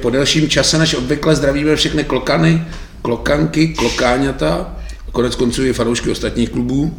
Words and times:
po 0.00 0.10
delším 0.10 0.48
čase 0.48 0.78
než 0.78 0.94
obvykle 0.94 1.36
zdravíme 1.36 1.76
všechny 1.76 2.04
klokany, 2.04 2.66
klokanky, 3.02 3.68
klokáňata 3.68 4.76
konec 5.12 5.34
konců 5.34 5.64
i 5.64 5.72
fanoušky 5.72 6.10
ostatních 6.10 6.50
klubů. 6.50 6.98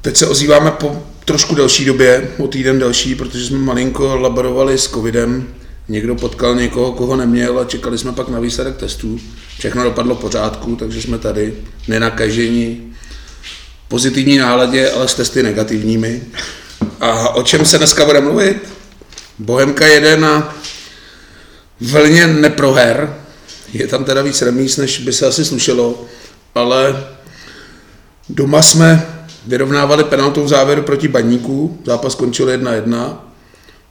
Teď 0.00 0.16
se 0.16 0.26
ozýváme 0.26 0.70
po 0.70 1.02
trošku 1.24 1.54
delší 1.54 1.84
době, 1.84 2.28
o 2.38 2.48
týden 2.48 2.78
delší, 2.78 3.14
protože 3.14 3.46
jsme 3.46 3.58
malinko 3.58 4.16
laborovali 4.16 4.78
s 4.78 4.90
covidem. 4.90 5.48
Někdo 5.88 6.14
potkal 6.14 6.54
někoho, 6.54 6.92
koho 6.92 7.16
neměl 7.16 7.58
a 7.58 7.64
čekali 7.64 7.98
jsme 7.98 8.12
pak 8.12 8.28
na 8.28 8.40
výsledek 8.40 8.76
testů. 8.76 9.20
Všechno 9.58 9.84
dopadlo 9.84 10.14
pořádku, 10.14 10.76
takže 10.76 11.02
jsme 11.02 11.18
tady 11.18 11.54
nenakažení, 11.88 12.92
pozitivní 13.88 14.38
náladě, 14.38 14.90
ale 14.90 15.08
s 15.08 15.14
testy 15.14 15.42
negativními. 15.42 16.22
A 17.00 17.28
o 17.28 17.42
čem 17.42 17.64
se 17.64 17.78
dneska 17.78 18.04
bude 18.04 18.20
mluvit? 18.20 18.56
Bohemka 19.38 19.86
jede 19.86 20.16
na 20.16 20.56
vlně 21.80 22.26
neproher. 22.26 23.14
Je 23.72 23.86
tam 23.86 24.04
teda 24.04 24.22
víc 24.22 24.42
remíz, 24.42 24.76
než 24.76 24.98
by 24.98 25.12
se 25.12 25.26
asi 25.26 25.44
slušelo, 25.44 26.04
ale 26.54 27.06
doma 28.28 28.62
jsme 28.62 29.06
vyrovnávali 29.46 30.04
penaltou 30.04 30.44
v 30.44 30.48
závěru 30.48 30.82
proti 30.82 31.08
Baníku. 31.08 31.78
Zápas 31.84 32.12
skončil 32.12 32.46
1-1. 32.46 33.16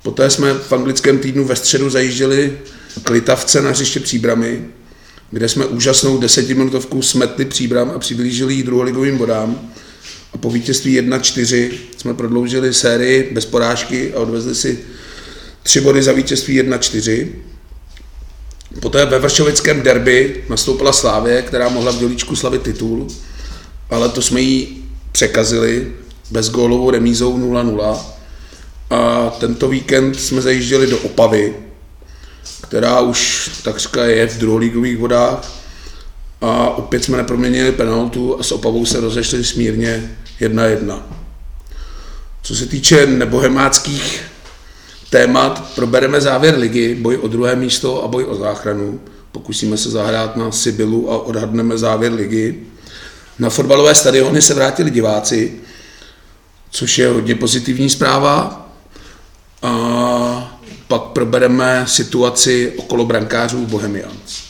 Poté 0.04 0.30
jsme 0.30 0.54
v 0.54 0.74
anglickém 0.74 1.20
týdnu 1.20 1.46
ve 1.46 1.56
středu 1.56 1.90
zajížděli 1.90 2.58
k 3.04 3.10
Litavce 3.10 3.62
na 3.62 3.70
hřiště 3.70 4.00
Příbramy, 4.00 4.66
kde 5.32 5.50
jsme 5.50 5.66
úžasnou 5.66 6.18
desetiminutovku 6.18 7.02
smetli 7.02 7.46
Příbram 7.46 7.92
a 7.96 8.00
přiblížili 8.00 8.54
ji 8.54 8.64
druholigovým 8.64 9.18
bodám. 9.18 9.72
A 10.34 10.38
po 10.38 10.50
vítězství 10.52 11.02
1-4 11.02 11.72
jsme 11.98 12.14
prodloužili 12.14 12.74
sérii 12.74 13.30
bez 13.34 13.46
porážky 13.46 14.14
a 14.14 14.20
odvezli 14.20 14.56
si 14.56 14.80
tři 15.64 15.82
body 15.82 16.04
za 16.04 16.12
vítězství 16.12 16.62
1-4. 16.62 17.28
Poté 18.80 19.06
ve 19.06 19.20
Vršovickém 19.20 19.82
derby 19.82 20.44
nastoupila 20.50 20.94
Slávě, 20.94 21.42
která 21.42 21.70
mohla 21.70 21.92
v 21.92 21.98
dělíčku 21.98 22.36
slavit 22.36 22.62
titul, 22.62 23.08
ale 23.90 24.10
to 24.10 24.22
jsme 24.22 24.42
jí 24.42 24.86
překazili 25.12 25.94
bez 26.32 26.50
gólovou 26.50 26.92
remízou 26.92 27.38
0-0. 27.38 27.98
A 28.90 29.30
tento 29.40 29.68
víkend 29.68 30.20
jsme 30.20 30.42
zajížděli 30.42 30.88
do 30.88 30.98
Opavy, 30.98 31.56
která 32.62 33.00
už 33.00 33.50
takřka 33.64 34.06
je 34.06 34.28
v 34.28 34.38
druholigových 34.38 34.98
vodách 34.98 35.52
a 36.42 36.70
opět 36.70 37.04
jsme 37.04 37.18
neproměnili 37.18 37.72
penaltu 37.72 38.40
a 38.40 38.44
s 38.44 38.52
Opavou 38.52 38.86
se 38.86 39.00
rozešli 39.00 39.44
smírně 39.44 40.18
1-1. 40.42 41.02
Co 42.42 42.56
se 42.56 42.66
týče 42.66 43.06
nebohemáckých 43.06 44.22
témat, 45.14 45.64
probereme 45.76 46.22
závěr 46.22 46.58
ligy, 46.58 46.96
boj 46.96 47.18
o 47.18 47.28
druhé 47.28 47.56
místo 47.56 48.04
a 48.04 48.08
boj 48.08 48.26
o 48.28 48.36
záchranu. 48.36 49.00
Pokusíme 49.32 49.78
se 49.78 49.90
zahrát 49.90 50.36
na 50.36 50.52
Sibilu 50.52 51.12
a 51.12 51.18
odhadneme 51.18 51.78
závěr 51.78 52.14
ligy. 52.14 52.56
Na 53.40 53.50
fotbalové 53.50 53.96
stadiony 53.96 54.42
se 54.42 54.54
vrátili 54.54 54.92
diváci, 54.92 55.54
což 56.70 56.98
je 56.98 57.08
hodně 57.08 57.36
pozitivní 57.36 57.90
zpráva. 57.90 58.68
A 59.62 60.60
pak 60.88 61.02
probereme 61.02 61.86
situaci 61.88 62.74
okolo 62.78 63.06
brankářů 63.06 63.66
Bohemians. 63.66 64.44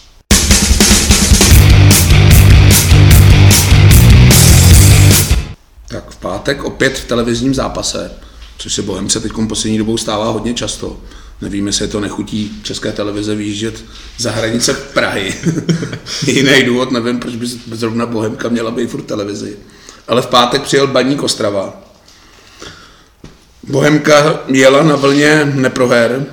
Tak 5.87 6.09
v 6.09 6.17
pátek 6.17 6.63
opět 6.63 6.97
v 6.97 7.07
televizním 7.07 7.53
zápase, 7.53 8.11
což 8.63 8.73
se 8.73 8.81
Bohemce 8.81 9.19
teď 9.19 9.31
poslední 9.47 9.77
dobou 9.77 9.97
stává 9.97 10.29
hodně 10.29 10.53
často. 10.53 10.99
Nevím, 11.41 11.67
jestli 11.67 11.87
to 11.87 11.99
nechutí 11.99 12.59
české 12.63 12.91
televize 12.91 13.35
vyjíždět 13.35 13.85
za 14.17 14.31
hranice 14.31 14.73
Prahy. 14.73 15.35
Jiný 16.27 16.63
důvod, 16.63 16.91
nevím, 16.91 17.19
proč 17.19 17.35
by 17.35 17.47
zrovna 17.71 18.05
Bohemka 18.05 18.49
měla 18.49 18.71
být 18.71 18.89
furt 18.89 19.01
televizi. 19.01 19.57
Ale 20.07 20.21
v 20.21 20.27
pátek 20.27 20.61
přijel 20.61 20.87
Baník 20.87 21.23
Ostrava. 21.23 21.81
Bohemka 23.63 24.43
jela 24.47 24.83
na 24.83 24.95
vlně 24.95 25.51
neproher. 25.55 26.25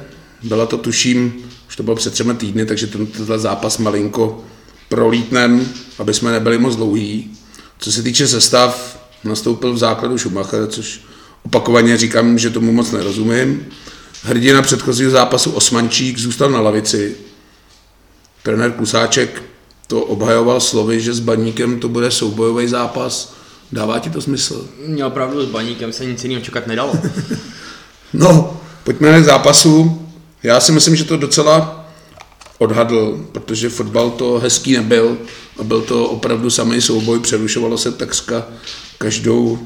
Byla 0.42 0.66
to, 0.66 0.78
tuším, 0.78 1.34
už 1.68 1.76
to 1.76 1.82
bylo 1.82 1.96
před 1.96 2.12
třema 2.12 2.34
týdny, 2.34 2.66
takže 2.66 2.86
tenhle 2.86 3.38
zápas 3.38 3.78
malinko 3.78 4.44
prolítnem, 4.88 5.68
aby 5.98 6.14
jsme 6.14 6.32
nebyli 6.32 6.58
moc 6.58 6.76
dlouhý. 6.76 7.30
Co 7.78 7.92
se 7.92 8.02
týče 8.02 8.28
sestav, 8.28 8.98
nastoupil 9.24 9.72
v 9.72 9.78
základu 9.78 10.18
Schumacher, 10.18 10.66
což 10.66 11.09
opakovaně 11.42 11.96
říkám, 11.96 12.38
že 12.38 12.50
tomu 12.50 12.72
moc 12.72 12.90
nerozumím. 12.90 13.66
Hrdina 14.22 14.62
předchozího 14.62 15.10
zápasu 15.10 15.50
Osmančík 15.50 16.18
zůstal 16.18 16.50
na 16.50 16.60
lavici. 16.60 17.16
Trenér 18.42 18.72
Kusáček 18.72 19.42
to 19.86 20.00
obhajoval 20.00 20.60
slovy, 20.60 21.00
že 21.00 21.14
s 21.14 21.20
Baníkem 21.20 21.80
to 21.80 21.88
bude 21.88 22.10
soubojový 22.10 22.68
zápas. 22.68 23.34
Dává 23.72 23.98
ti 23.98 24.10
to 24.10 24.20
smysl? 24.20 24.68
Měl 24.86 25.06
opravdu 25.06 25.42
s 25.42 25.50
Baníkem 25.50 25.92
se 25.92 26.06
nic 26.06 26.24
jiného 26.24 26.42
čekat 26.42 26.66
nedalo. 26.66 26.92
no, 28.12 28.60
pojďme 28.84 29.20
k 29.20 29.24
zápasu. 29.24 30.02
Já 30.42 30.60
si 30.60 30.72
myslím, 30.72 30.96
že 30.96 31.04
to 31.04 31.16
docela 31.16 31.86
odhadl, 32.58 33.26
protože 33.32 33.68
fotbal 33.68 34.10
to 34.10 34.38
hezký 34.38 34.72
nebyl 34.72 35.18
a 35.58 35.62
byl 35.62 35.80
to 35.80 36.08
opravdu 36.08 36.50
samý 36.50 36.80
souboj, 36.80 37.20
přerušovalo 37.20 37.78
se 37.78 37.92
takřka 37.92 38.44
každou 38.98 39.58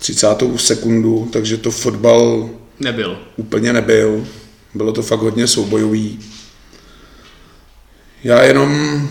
30. 0.00 0.26
sekundu, 0.56 1.28
takže 1.32 1.56
to 1.56 1.70
fotbal 1.70 2.50
nebyl. 2.80 3.18
Úplně 3.36 3.72
nebyl. 3.72 4.26
Bylo 4.74 4.92
to 4.92 5.02
fakt 5.02 5.20
hodně 5.20 5.46
soubojový. 5.46 6.20
Já 8.24 8.42
jenom 8.42 9.02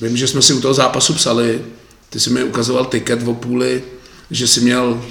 vím, 0.00 0.16
že 0.16 0.26
jsme 0.26 0.42
si 0.42 0.52
u 0.52 0.60
toho 0.60 0.74
zápasu 0.74 1.14
psali, 1.14 1.62
ty 2.10 2.20
jsi 2.20 2.30
mi 2.30 2.44
ukazoval 2.44 2.84
tiket 2.84 3.28
o 3.28 3.34
půli, 3.34 3.82
že 4.30 4.46
si 4.46 4.60
měl 4.60 5.02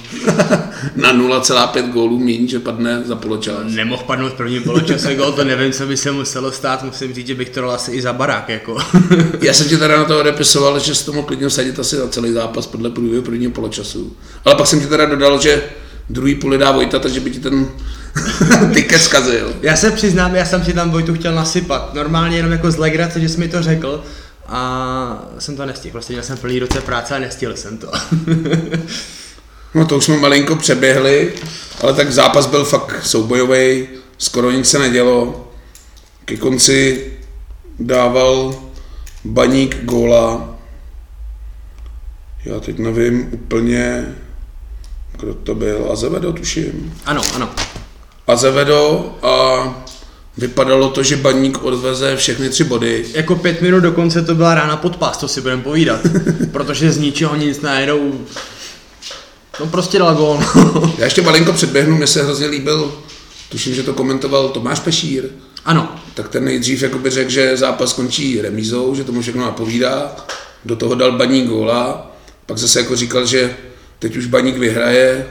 na 0.96 1.14
0,5 1.14 1.90
gólů 1.90 2.18
míň, 2.18 2.48
že 2.48 2.58
padne 2.58 3.02
za 3.04 3.16
poločas. 3.16 3.58
Nemohl 3.64 4.02
padnout 4.02 4.32
v 4.32 4.34
prvním 4.34 4.62
poločase 4.62 5.14
gól, 5.14 5.32
to 5.32 5.44
nevím, 5.44 5.72
co 5.72 5.86
by 5.86 5.96
se 5.96 6.12
muselo 6.12 6.52
stát, 6.52 6.84
musím 6.84 7.14
říct, 7.14 7.26
že 7.26 7.34
bych 7.34 7.50
to 7.50 7.60
dal 7.60 7.70
asi 7.70 7.90
i 7.90 8.02
za 8.02 8.12
barák. 8.12 8.48
Jako. 8.48 8.76
Já 9.40 9.52
jsem 9.52 9.68
ti 9.68 9.76
teda 9.76 9.96
na 9.96 10.04
to 10.04 10.20
odepisoval, 10.20 10.78
že 10.78 10.94
jsi 10.94 11.04
to 11.04 11.12
mohl 11.12 11.26
klidně 11.26 11.48
vsadit 11.48 11.78
asi 11.78 11.98
na 11.98 12.06
celý 12.06 12.32
zápas 12.32 12.66
podle 12.66 12.90
průběhu 12.90 13.22
prvního 13.22 13.52
poločasu. 13.52 14.16
Ale 14.44 14.54
pak 14.54 14.66
jsem 14.66 14.80
ti 14.80 14.86
teda 14.86 15.04
dodal, 15.04 15.40
že 15.40 15.62
druhý 16.10 16.34
půli 16.34 16.58
dá 16.58 16.70
Vojta, 16.70 16.98
takže 16.98 17.20
by 17.20 17.30
ti 17.30 17.40
ten 17.40 17.68
tiket 18.74 19.02
zkazil. 19.02 19.52
Já 19.62 19.76
se 19.76 19.90
přiznám, 19.90 20.34
já 20.34 20.44
jsem 20.44 20.64
si 20.64 20.72
tam 20.72 20.90
Vojtu 20.90 21.14
chtěl 21.14 21.34
nasypat. 21.34 21.94
Normálně 21.94 22.36
jenom 22.36 22.52
jako 22.52 22.70
z 22.70 22.76
legrace, 22.76 23.20
že 23.20 23.28
jsi 23.28 23.40
mi 23.40 23.48
to 23.48 23.62
řekl, 23.62 24.04
a 24.50 25.28
jsem 25.38 25.56
to 25.56 25.66
nestihl. 25.66 25.92
Prostě 25.92 26.12
měl 26.12 26.22
jsem 26.22 26.38
plný 26.38 26.58
ruce 26.58 26.80
práce 26.80 27.16
a 27.16 27.18
nestihl 27.18 27.56
jsem 27.56 27.78
to. 27.78 27.92
no 29.74 29.86
to 29.86 29.96
už 29.96 30.04
jsme 30.04 30.16
malinko 30.16 30.56
přeběhli, 30.56 31.34
ale 31.80 31.94
tak 31.94 32.12
zápas 32.12 32.46
byl 32.46 32.64
fakt 32.64 33.06
soubojový, 33.06 33.88
skoro 34.18 34.50
nic 34.50 34.70
se 34.70 34.78
nedělo. 34.78 35.48
Ke 36.24 36.36
konci 36.36 37.12
dával 37.78 38.54
baník 39.24 39.84
góla. 39.84 40.56
Já 42.44 42.60
teď 42.60 42.78
nevím 42.78 43.28
úplně, 43.32 44.14
kdo 45.12 45.34
to 45.34 45.54
byl. 45.54 45.88
Azevedo, 45.92 46.32
tuším. 46.32 46.98
Ano, 47.06 47.22
ano. 47.34 47.50
Azevedo 48.26 49.14
a 49.22 49.64
Vypadalo 50.40 50.90
to, 50.90 51.02
že 51.02 51.16
baník 51.16 51.62
odveze 51.62 52.16
všechny 52.16 52.48
tři 52.48 52.64
body. 52.64 53.04
Jako 53.14 53.36
pět 53.36 53.62
minut 53.62 53.80
do 53.80 53.92
konce 53.92 54.22
to 54.22 54.34
byla 54.34 54.54
rána 54.54 54.76
pod 54.76 54.96
pás, 54.96 55.18
to 55.18 55.28
si 55.28 55.40
budeme 55.40 55.62
povídat. 55.62 56.00
protože 56.52 56.92
z 56.92 56.98
ničeho 56.98 57.36
nic 57.36 57.60
najednou... 57.60 58.20
No 59.60 59.66
prostě 59.66 59.98
dal 59.98 60.14
gól. 60.14 60.40
Já 60.98 61.04
ještě 61.04 61.22
malinko 61.22 61.52
předběhnu, 61.52 61.96
mi 61.96 62.06
se 62.06 62.22
hrozně 62.22 62.46
líbil, 62.46 62.94
tuším, 63.48 63.74
že 63.74 63.82
to 63.82 63.94
komentoval 63.94 64.48
Tomáš 64.48 64.80
Pešír. 64.80 65.24
Ano. 65.64 65.94
Tak 66.14 66.28
ten 66.28 66.44
nejdřív 66.44 66.82
jakoby 66.82 67.10
řekl, 67.10 67.30
že 67.30 67.56
zápas 67.56 67.90
skončí 67.90 68.40
remízou, 68.40 68.94
že 68.94 69.04
tomu 69.04 69.22
všechno 69.22 69.44
napovídá. 69.44 70.16
Do 70.64 70.76
toho 70.76 70.94
dal 70.94 71.12
baník 71.12 71.46
góla. 71.46 72.12
Pak 72.46 72.58
zase 72.58 72.80
jako 72.80 72.96
říkal, 72.96 73.26
že 73.26 73.56
teď 73.98 74.16
už 74.16 74.26
baník 74.26 74.56
vyhraje, 74.56 75.26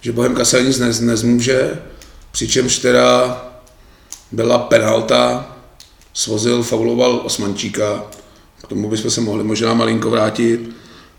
že 0.00 0.12
Bohemka 0.12 0.44
se 0.44 0.62
nic 0.62 0.78
nez, 0.78 1.00
nezmůže. 1.00 1.70
Přičemž 2.32 2.78
teda 2.78 3.49
byla 4.32 4.58
penalta, 4.58 5.56
svozil, 6.14 6.62
fauloval 6.62 7.20
Osmančíka, 7.24 8.04
k 8.64 8.66
tomu 8.66 8.90
bychom 8.90 9.10
se 9.10 9.20
mohli 9.20 9.44
možná 9.44 9.74
malinko 9.74 10.10
vrátit. 10.10 10.70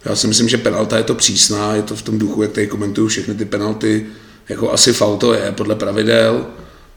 Já 0.05 0.15
si 0.15 0.27
myslím, 0.27 0.49
že 0.49 0.57
penalta 0.57 0.97
je 0.97 1.03
to 1.03 1.15
přísná, 1.15 1.75
je 1.75 1.83
to 1.83 1.95
v 1.95 2.01
tom 2.01 2.19
duchu, 2.19 2.41
jak 2.41 2.51
tady 2.51 2.67
komentuju 2.67 3.07
všechny 3.07 3.35
ty 3.35 3.45
penalty, 3.45 4.05
jako 4.49 4.71
asi 4.71 4.93
faul 4.93 5.17
to 5.17 5.33
je 5.33 5.51
podle 5.51 5.75
pravidel, 5.75 6.45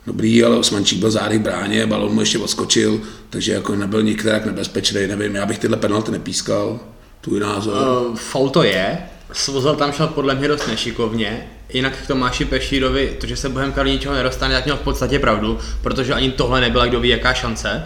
dobrý, 0.06 0.44
ale 0.44 0.56
Osmančík 0.56 0.98
byl 0.98 1.10
zády 1.10 1.38
bráně, 1.38 1.86
balon 1.86 2.14
mu 2.14 2.20
ještě 2.20 2.38
odskočil, 2.38 3.00
takže 3.30 3.52
jako 3.52 3.76
nebyl 3.76 4.02
nikterak 4.02 4.46
nebezpečný, 4.46 5.06
nevím, 5.06 5.34
já 5.34 5.46
bych 5.46 5.58
tyhle 5.58 5.76
penalty 5.76 6.12
nepískal, 6.12 6.80
tvůj 7.20 7.40
názor. 7.40 7.74
Uh, 8.08 8.16
faul 8.16 8.50
to 8.50 8.62
je, 8.62 8.98
Svozal 9.32 9.76
tam 9.76 9.92
šel 9.92 10.06
podle 10.06 10.34
mě 10.34 10.48
dost 10.48 10.66
nešikovně, 10.66 11.50
jinak 11.74 11.96
k 11.96 12.06
Tomáši 12.06 12.44
Pešírovi, 12.44 13.16
to, 13.20 13.26
že 13.26 13.36
se 13.36 13.48
Bohem 13.48 13.72
Karlí 13.72 13.92
ničeho 13.92 14.14
nedostane, 14.14 14.54
tak 14.54 14.64
měl 14.64 14.76
v 14.76 14.80
podstatě 14.80 15.18
pravdu, 15.18 15.58
protože 15.82 16.14
ani 16.14 16.30
tohle 16.30 16.60
nebyla 16.60 16.86
kdo 16.86 17.00
ví 17.00 17.08
jaká 17.08 17.34
šance, 17.34 17.82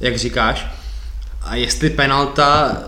jak 0.00 0.18
říkáš. 0.18 0.66
A 1.42 1.54
jestli 1.54 1.90
penalta, 1.90 2.78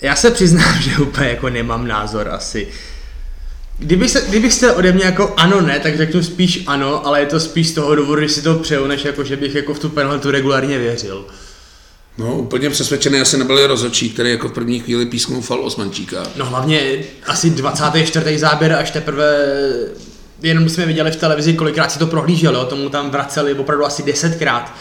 já 0.00 0.16
se 0.16 0.30
přiznám, 0.30 0.78
že 0.80 0.96
úplně 0.96 1.28
jako 1.28 1.48
nemám 1.48 1.88
názor 1.88 2.28
asi. 2.28 2.68
Kdyby 3.78 4.08
se, 4.08 4.24
kdybyste 4.28 4.72
ode 4.72 4.92
mě 4.92 5.04
jako 5.04 5.34
ano 5.36 5.60
ne, 5.60 5.80
tak 5.80 5.96
řeknu 5.96 6.22
spíš 6.22 6.64
ano, 6.66 7.06
ale 7.06 7.20
je 7.20 7.26
to 7.26 7.40
spíš 7.40 7.68
z 7.68 7.74
toho 7.74 7.94
důvodu, 7.94 8.22
že 8.22 8.28
si 8.28 8.42
to 8.42 8.54
přeju, 8.54 8.86
než 8.86 9.04
jako, 9.04 9.24
že 9.24 9.36
bych 9.36 9.54
jako 9.54 9.74
v 9.74 9.78
tu 9.78 9.88
penaltu 9.88 10.30
regulárně 10.30 10.78
věřil. 10.78 11.26
No, 12.18 12.34
úplně 12.38 12.70
přesvědčený 12.70 13.20
asi 13.20 13.38
nebyl 13.38 13.66
rozhodčí, 13.66 14.10
který 14.10 14.30
jako 14.30 14.48
v 14.48 14.52
první 14.52 14.80
chvíli 14.80 15.06
písknul 15.06 15.40
fal 15.40 15.60
Osmančíka. 15.60 16.22
No 16.36 16.44
hlavně 16.44 17.04
asi 17.26 17.50
24. 17.50 18.38
záběr 18.38 18.72
až 18.72 18.90
teprve 18.90 19.36
jenom 20.42 20.68
jsme 20.68 20.86
viděli 20.86 21.10
v 21.10 21.16
televizi, 21.16 21.54
kolikrát 21.54 21.92
si 21.92 21.98
to 21.98 22.06
prohlíželo, 22.06 22.64
tomu 22.64 22.88
tam 22.88 23.10
vraceli 23.10 23.54
opravdu 23.54 23.84
asi 23.84 24.02
desetkrát. 24.02 24.72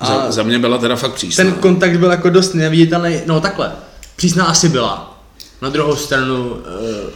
A 0.00 0.06
za, 0.06 0.30
za 0.30 0.42
mě 0.42 0.58
byla 0.58 0.78
teda 0.78 0.96
fakt 0.96 1.14
přísná. 1.14 1.44
Ten 1.44 1.52
kontakt 1.52 1.98
byl 1.98 2.10
jako 2.10 2.30
dost 2.30 2.54
neviditelný, 2.54 3.20
no 3.26 3.40
takhle, 3.40 3.72
přísná 4.16 4.44
asi 4.44 4.68
byla. 4.68 5.20
Na 5.62 5.70
druhou 5.70 5.96
stranu, 5.96 6.56
eh, 6.66 7.10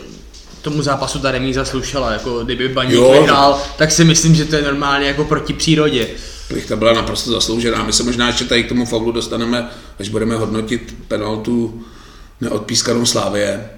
tomu 0.63 0.83
zápasu 0.83 1.19
ta 1.19 1.31
remíza 1.31 1.65
slušela, 1.65 2.13
jako 2.13 2.45
kdyby 2.45 2.69
Baník 2.69 3.01
vyhrál, 3.13 3.63
tak 3.77 3.93
si 3.93 4.05
myslím, 4.05 4.35
že 4.35 4.45
to 4.45 4.57
je 4.57 4.63
normálně 4.63 5.07
jako 5.07 5.25
proti 5.25 5.53
přírodě. 5.53 6.09
Plichta 6.49 6.77
byla 6.77 6.93
naprosto 6.93 7.31
zasloužená. 7.31 7.85
My 7.85 7.93
se 7.93 8.03
možná 8.03 8.27
ještě 8.27 8.45
tady 8.45 8.65
k 8.65 8.69
tomu 8.69 8.87
faulu 8.87 9.13
dostaneme, 9.13 9.71
až 9.99 10.09
budeme 10.09 10.37
hodnotit 10.37 10.95
penaltu 11.09 11.85
neodpískanou 12.41 13.07
Slávě, 13.07 13.71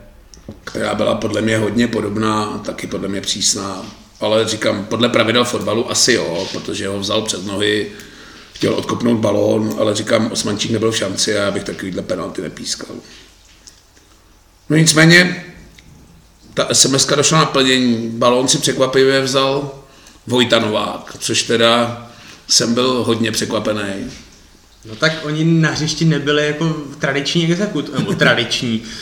která 0.64 0.94
byla 0.94 1.14
podle 1.14 1.40
mě 1.40 1.58
hodně 1.58 1.88
podobná, 1.88 2.58
taky 2.58 2.87
podle 2.87 3.08
mě 3.08 3.20
přísná. 3.20 3.82
Ale 4.20 4.49
říkám, 4.49 4.84
podle 4.84 5.08
pravidel 5.08 5.44
fotbalu 5.44 5.90
asi 5.90 6.12
jo, 6.12 6.49
protože 6.52 6.88
ho 6.88 7.00
vzal 7.00 7.22
před 7.22 7.46
nohy, 7.46 7.93
chtěl 8.52 8.75
odkopnout 8.75 9.19
balón, 9.19 9.75
ale 9.78 9.94
říkám, 9.94 10.32
Osmančík 10.32 10.70
nebyl 10.70 10.93
v 10.93 10.96
šanci 10.96 11.38
a 11.38 11.43
já 11.43 11.50
bych 11.50 11.64
takovýhle 11.64 12.02
penalty 12.02 12.43
nepískal. 12.43 12.96
No 14.69 14.76
nicméně, 14.76 15.44
ta 16.55 16.69
SMS 16.72 17.06
došla 17.06 17.38
na 17.38 17.44
plnění, 17.44 18.11
balón 18.11 18.49
si 18.49 18.58
překvapivě 18.58 19.20
vzal 19.20 19.70
Vojta 20.26 20.58
Novák, 20.58 21.17
což 21.19 21.43
teda 21.43 22.09
jsem 22.50 22.75
byl 22.75 23.05
hodně 23.06 23.32
překvapený. 23.32 24.11
No 24.85 24.97
tak 24.97 25.12
oni 25.23 25.44
na 25.44 25.70
hřišti 25.70 26.05
nebyli 26.05 26.47
jako 26.47 26.76
tradiční 26.99 27.50
exekut, 27.50 27.99
nebo 27.99 28.12
tradiční. 28.14 28.82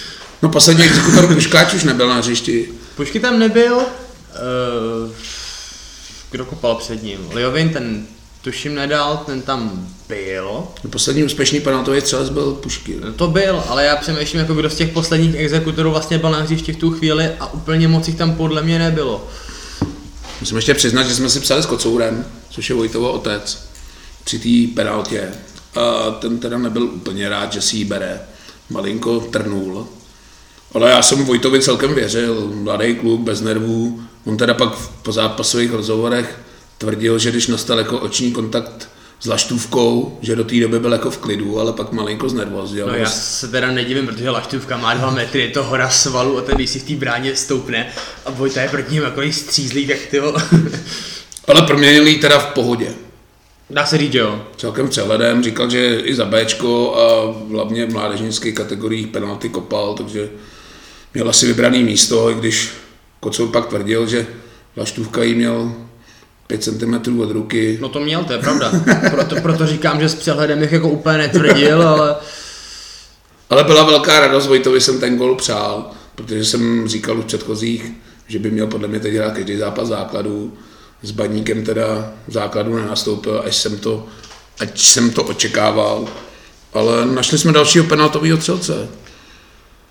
No 0.43 0.49
poslední 0.49 0.85
exekutor 0.85 1.35
Puškáč 1.35 1.75
už 1.75 1.85
nebyl 1.85 2.09
na 2.09 2.15
hřišti. 2.15 2.69
Pušky 2.97 3.21
tam 3.21 3.39
nebyl, 3.39 3.77
uh, 3.77 3.83
kdo 6.31 6.45
kopal 6.45 6.75
před 6.75 7.03
ním? 7.03 7.19
Liovin 7.33 7.71
ten 7.71 8.07
tuším 8.43 8.75
nedal, 8.75 9.23
ten 9.27 9.43
tam 9.43 9.89
byl. 10.09 10.65
No, 10.85 10.91
poslední 10.91 11.25
úspěšný 11.25 11.61
penaltový 11.61 12.01
střelec 12.01 12.29
byl 12.29 12.53
Pušky. 12.53 12.97
No 13.05 13.13
to 13.13 13.29
byl, 13.29 13.65
ale 13.69 13.85
já 13.85 13.97
přemýšlím, 13.97 14.41
jako 14.41 14.55
kdo 14.55 14.71
z 14.71 14.75
těch 14.75 14.89
posledních 14.89 15.35
exekutorů 15.35 15.91
vlastně 15.91 16.19
byl 16.19 16.31
na 16.31 16.41
hřišti 16.41 16.73
v 16.73 16.77
tu 16.77 16.91
chvíli 16.91 17.31
a 17.41 17.53
úplně 17.53 17.89
moc 17.89 18.09
jich 18.09 18.17
tam 18.17 18.35
podle 18.35 18.63
mě 18.63 18.79
nebylo. 18.79 19.29
Musím 20.41 20.57
ještě 20.57 20.75
přiznat, 20.75 21.03
že 21.03 21.15
jsme 21.15 21.31
si 21.31 21.41
psali 21.41 21.63
s 21.63 21.67
Kocourem, 21.67 22.27
což 22.51 22.69
je 22.71 22.77
Vojtovo 22.77 23.13
otec, 23.13 23.69
při 24.25 24.39
té 24.39 24.75
penaltě. 24.75 25.29
A 25.75 26.11
ten 26.11 26.39
teda 26.39 26.59
nebyl 26.59 26.83
úplně 26.83 27.29
rád, 27.29 27.53
že 27.53 27.61
si 27.61 27.77
ji 27.77 27.85
bere. 27.85 28.21
Malinko 28.71 29.21
trnul. 29.21 29.89
Ale 30.73 30.91
já 30.91 31.03
jsem 31.03 31.25
Vojtovi 31.25 31.61
celkem 31.61 31.95
věřil, 31.95 32.51
mladý 32.55 32.95
kluk, 32.95 33.21
bez 33.21 33.41
nervů. 33.41 34.03
On 34.25 34.37
teda 34.37 34.55
pak 34.55 34.77
po 35.03 35.13
zápasových 35.13 35.73
rozhovorech 35.73 36.39
tvrdil, 36.79 37.19
že 37.19 37.31
když 37.31 37.47
nastal 37.47 37.79
jako 37.79 37.99
oční 37.99 38.33
kontakt 38.33 38.89
s 39.21 39.27
laštůvkou, 39.27 40.19
že 40.23 40.37
do 40.37 40.45
té 40.45 40.61
doby 40.61 40.81
byl 40.81 40.93
jako 40.93 41.11
v 41.11 41.19
klidu, 41.19 41.61
ale 41.61 41.73
pak 41.73 41.93
malinko 41.93 42.29
znervozil. 42.29 42.87
No 42.87 42.95
já 42.95 43.09
se 43.09 43.49
teda 43.49 43.71
nedivím, 43.71 44.07
protože 44.07 44.31
laštůvka 44.31 44.77
má 44.77 44.95
dva 44.95 45.11
metry, 45.11 45.41
je 45.41 45.49
to 45.49 45.65
hora 45.65 45.91
svalu 45.91 46.39
a 46.39 46.43
ten 46.43 46.55
když 46.55 46.71
si 46.71 46.79
v 46.79 46.85
té 46.85 46.95
bráně 46.95 47.37
stoupne 47.37 47.89
a 48.27 48.31
Vojta 48.31 48.63
je 48.63 48.69
proti 48.69 48.95
něm 48.95 49.05
jako 49.05 49.23
střízlý, 49.31 49.87
tak 49.87 49.99
ty 50.11 50.21
Ale 51.49 51.63
proměnil 51.63 52.07
jí 52.07 52.19
teda 52.19 52.39
v 52.39 52.47
pohodě. 52.47 52.95
Dá 53.71 53.87
se 53.87 53.99
říct, 53.99 54.15
jo. 54.15 54.45
Celkem 54.57 54.89
přehledem, 54.89 55.43
říkal, 55.43 55.71
že 55.71 56.01
i 56.01 56.15
za 56.15 56.25
Bčko 56.25 56.97
a 56.97 57.35
hlavně 57.53 57.87
v 57.87 57.93
mládežnických 57.93 58.55
kategoriích 58.55 59.07
penalty 59.07 59.49
kopal, 59.49 59.95
takže 59.95 60.29
měl 61.15 61.29
asi 61.29 61.47
vybraný 61.47 61.83
místo, 61.83 62.31
i 62.31 62.35
když 62.35 62.71
Kocour 63.21 63.49
pak 63.49 63.67
tvrdil, 63.67 64.07
že 64.07 64.27
Laštůvka 64.77 65.23
jí 65.23 65.35
měl 65.35 65.73
5 66.49 66.65
cm 66.65 67.21
od 67.21 67.31
ruky. 67.31 67.79
No 67.81 67.89
to 67.89 68.01
měl, 68.01 68.25
to 68.25 68.33
je 68.33 68.39
pravda. 68.39 68.73
Proto, 69.11 69.37
proto 69.37 69.67
říkám, 69.67 70.01
že 70.01 70.09
s 70.09 70.15
přehledem 70.15 70.59
bych 70.59 70.73
jako 70.73 70.89
úplně 70.89 71.19
netvrdil, 71.19 71.89
ale... 71.89 72.17
Ale 73.51 73.65
byla 73.65 73.85
velká 73.85 74.21
radost, 74.21 74.47
Vojtovi 74.47 74.81
jsem 74.81 75.01
ten 75.01 75.17
gol 75.17 75.35
přál, 75.35 75.91
protože 76.15 76.45
jsem 76.45 76.89
říkal 76.89 77.19
už 77.19 77.25
předchozích, 77.25 77.93
že 78.27 78.39
by 78.39 78.51
měl 78.51 78.67
podle 78.67 78.89
mě 78.89 79.01
teď 79.01 79.15
hrát 79.15 79.35
každý 79.35 79.57
zápas 79.57 79.89
základů. 79.89 80.53
S 81.03 81.11
baníkem 81.11 81.65
teda 81.65 82.13
základu 82.29 82.77
nenastoupil, 82.77 83.43
až 83.47 83.57
jsem 83.57 83.79
to, 83.79 84.07
ať 84.61 84.81
jsem 84.81 85.11
to 85.11 85.23
očekával. 85.23 86.09
Ale 86.73 87.07
našli 87.07 87.39
jsme 87.39 87.53
dalšího 87.53 87.85
penaltového 87.85 88.39
střelce. 88.39 88.89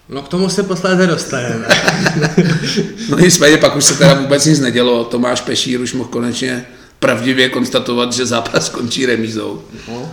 No 0.09 0.21
k 0.21 0.27
tomu 0.27 0.49
se 0.49 0.63
posléze 0.63 1.07
dostaneme. 1.07 1.67
no 3.09 3.19
nicméně 3.19 3.57
pak 3.57 3.75
už 3.75 3.83
se 3.83 3.97
teda 3.97 4.13
vůbec 4.13 4.45
nic 4.45 4.59
nedělo. 4.59 5.03
Tomáš 5.03 5.41
Pešír 5.41 5.81
už 5.81 5.93
mohl 5.93 6.09
konečně 6.09 6.65
pravdivě 6.99 7.49
konstatovat, 7.49 8.13
že 8.13 8.25
zápas 8.25 8.65
skončí 8.65 9.05
remízou. 9.05 9.63
Uh-huh. 9.87 10.07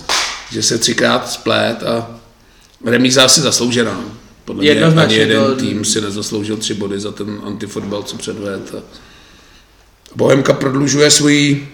Že 0.50 0.62
se 0.62 0.78
třikrát 0.78 1.30
splet 1.30 1.82
a 1.82 2.20
remíza 2.84 3.24
asi 3.24 3.40
zasloužená. 3.40 4.04
Podle 4.44 4.62
mě 4.62 4.84
ani 4.84 5.14
jeden 5.14 5.44
to... 5.44 5.56
tým 5.56 5.84
si 5.84 6.00
nezasloužil 6.00 6.56
tři 6.56 6.74
body 6.74 7.00
za 7.00 7.12
ten 7.12 7.40
antifotbal, 7.44 8.02
co 8.02 8.16
předved. 8.16 8.74
A 8.74 8.82
Bohemka 10.16 10.52
prodlužuje 10.52 11.10
svoji 11.10 11.68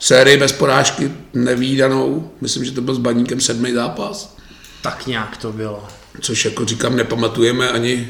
sérii 0.00 0.36
bez 0.36 0.52
porážky 0.52 1.12
nevýdanou. 1.34 2.30
Myslím, 2.40 2.64
že 2.64 2.72
to 2.72 2.80
byl 2.80 2.94
s 2.94 2.98
Baníkem 2.98 3.40
sedmý 3.40 3.72
zápas. 3.72 4.36
Tak 4.82 5.06
nějak 5.06 5.36
to 5.36 5.52
bylo 5.52 5.88
což 6.20 6.44
jako 6.44 6.64
říkám, 6.64 6.96
nepamatujeme 6.96 7.70
ani 7.70 8.08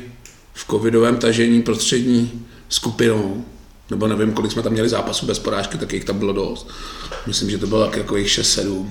v 0.55 0.67
covidovém 0.71 1.17
tažení 1.17 1.63
prostřední 1.63 2.47
skupinou, 2.69 3.45
nebo 3.91 4.09
nevím, 4.09 4.33
kolik 4.33 4.53
jsme 4.53 4.63
tam 4.63 4.73
měli 4.73 4.89
zápasů 4.89 5.27
bez 5.27 5.39
porážky, 5.39 5.79
tak 5.79 5.93
jich 5.93 6.05
tam 6.05 6.19
bylo 6.19 6.33
dost. 6.33 6.71
Myslím, 7.27 7.51
že 7.51 7.59
to 7.59 7.67
bylo 7.67 7.87
tak 7.87 7.97
jako 7.97 8.17
jich 8.17 8.29
6-7. 8.29 8.87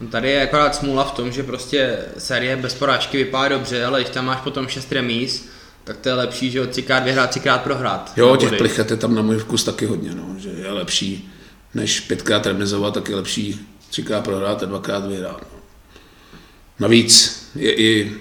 No 0.00 0.08
tady 0.08 0.30
je 0.30 0.42
akorát 0.42 0.74
smůla 0.74 1.04
v 1.04 1.10
tom, 1.10 1.32
že 1.32 1.42
prostě 1.42 1.98
série 2.18 2.56
bez 2.56 2.74
porážky 2.74 3.16
vypadá 3.16 3.48
dobře, 3.48 3.84
ale 3.84 4.00
když 4.00 4.14
tam 4.14 4.26
máš 4.26 4.40
potom 4.40 4.68
6 4.68 4.92
remíz, 4.92 5.48
tak 5.84 5.96
to 5.96 6.08
je 6.08 6.14
lepší, 6.14 6.50
že 6.50 6.60
od 6.60 6.70
třikrát 6.70 7.04
vyhrát, 7.04 7.30
třikrát 7.30 7.58
prohrát. 7.58 8.12
Jo, 8.16 8.36
těch 8.36 8.52
plichet 8.52 8.90
je 8.90 8.96
tam 8.96 9.14
na 9.14 9.22
můj 9.22 9.38
vkus 9.38 9.64
taky 9.64 9.86
hodně, 9.86 10.14
no, 10.14 10.34
že 10.38 10.48
je 10.48 10.70
lepší, 10.70 11.32
než 11.74 12.00
pětkrát 12.00 12.46
remizovat, 12.46 12.94
tak 12.94 13.08
je 13.08 13.16
lepší 13.16 13.60
třikrát 13.90 14.24
prohrát 14.24 14.62
a 14.62 14.66
dvakrát 14.66 15.06
vyhrát. 15.06 15.46
No. 15.52 15.58
Navíc 16.78 17.42
je 17.54 17.74
i 17.74 18.12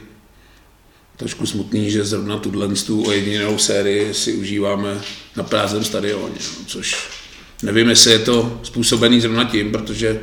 trošku 1.21 1.45
smutný, 1.45 1.91
že 1.91 2.05
zrovna 2.05 2.37
tuhle 2.37 2.67
tu 2.67 3.03
ojedinělou 3.03 3.57
sérii 3.57 4.13
si 4.13 4.33
užíváme 4.33 5.01
na 5.37 5.43
prázdném 5.43 5.83
stadioně, 5.83 6.35
no, 6.59 6.65
což 6.67 7.09
nevím, 7.63 7.89
jestli 7.89 8.11
je 8.11 8.19
to 8.19 8.59
způsobený 8.63 9.21
zrovna 9.21 9.43
tím, 9.43 9.71
protože 9.71 10.19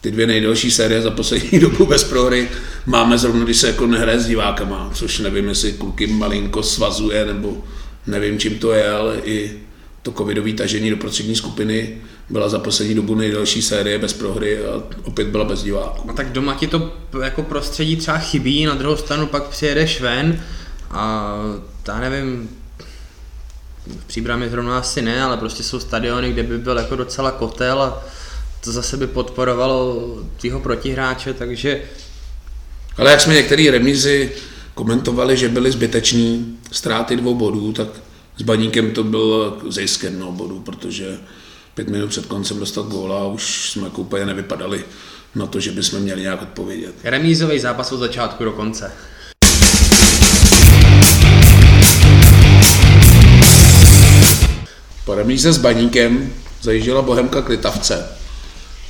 ty 0.00 0.10
dvě 0.10 0.26
nejdelší 0.26 0.70
série 0.70 1.02
za 1.02 1.10
poslední 1.10 1.58
dobu 1.60 1.86
bez 1.86 2.04
prohry 2.04 2.48
máme 2.86 3.18
zrovna, 3.18 3.44
když 3.44 3.56
se 3.56 3.66
jako 3.66 3.86
nehraje 3.86 4.20
s 4.20 4.26
divákama, 4.26 4.90
což 4.94 5.18
nevím, 5.18 5.48
jestli 5.48 5.72
kluky 5.72 6.06
malinko 6.06 6.62
svazuje, 6.62 7.24
nebo 7.24 7.64
nevím, 8.06 8.38
čím 8.38 8.58
to 8.58 8.72
je, 8.72 8.90
ale 8.90 9.20
i 9.24 9.58
to 10.02 10.12
covidové 10.12 10.52
tažení 10.52 10.90
do 10.90 10.96
prostřední 10.96 11.36
skupiny 11.36 11.98
byla 12.30 12.48
za 12.48 12.58
poslední 12.58 12.94
dobu 12.94 13.14
nejdelší 13.14 13.62
série 13.62 13.98
bez 13.98 14.12
prohry 14.12 14.64
a 14.64 14.82
opět 15.04 15.28
byla 15.28 15.44
bez 15.44 15.62
diváků. 15.62 16.10
A 16.10 16.12
tak 16.12 16.32
doma 16.32 16.54
ti 16.54 16.66
to 16.66 16.92
jako 17.22 17.42
prostředí 17.42 17.96
třeba 17.96 18.18
chybí, 18.18 18.66
na 18.66 18.74
druhou 18.74 18.96
stranu 18.96 19.26
pak 19.26 19.48
přijedeš 19.48 20.00
ven 20.00 20.42
a 20.90 21.34
já 21.88 22.00
nevím, 22.00 22.50
v 23.86 24.04
Příbramě 24.04 24.48
zrovna 24.48 24.78
asi 24.78 25.02
ne, 25.02 25.22
ale 25.22 25.36
prostě 25.36 25.62
jsou 25.62 25.80
stadiony, 25.80 26.32
kde 26.32 26.42
by 26.42 26.58
byl 26.58 26.76
jako 26.76 26.96
docela 26.96 27.30
kotel 27.30 27.82
a 27.82 28.04
to 28.60 28.72
zase 28.72 28.96
by 28.96 29.06
podporovalo 29.06 30.08
tvýho 30.40 30.60
protihráče, 30.60 31.34
takže... 31.34 31.82
Ale 32.96 33.10
jak 33.10 33.20
jsme 33.20 33.34
některé 33.34 33.70
remízy 33.70 34.32
komentovali, 34.74 35.36
že 35.36 35.48
byly 35.48 35.72
zbyteční 35.72 36.58
ztráty 36.72 37.16
dvou 37.16 37.34
bodů, 37.34 37.72
tak 37.72 37.88
s 38.36 38.42
Baníkem 38.42 38.90
to 38.90 39.04
byl 39.04 39.58
zisk 39.68 40.02
jednoho 40.02 40.32
bodu, 40.32 40.60
protože 40.60 41.18
pět 41.74 41.88
minut 41.88 42.08
před 42.08 42.26
koncem 42.26 42.58
dostat 42.58 42.86
góla 42.86 43.20
a 43.20 43.26
už 43.26 43.70
jsme 43.70 43.84
jako 43.84 44.00
úplně 44.00 44.26
nevypadali 44.26 44.84
na 45.34 45.46
to, 45.46 45.60
že 45.60 45.72
bychom 45.72 46.00
měli 46.00 46.22
nějak 46.22 46.42
odpovědět. 46.42 46.94
Remízový 47.04 47.58
zápas 47.58 47.92
od 47.92 47.96
začátku 47.96 48.44
do 48.44 48.52
konce. 48.52 48.92
Po 55.04 55.14
remíze 55.14 55.52
s 55.52 55.58
Baníkem 55.58 56.32
zajížděla 56.62 57.02
Bohemka 57.02 57.42
k 57.42 57.48
Litavce 57.48 58.08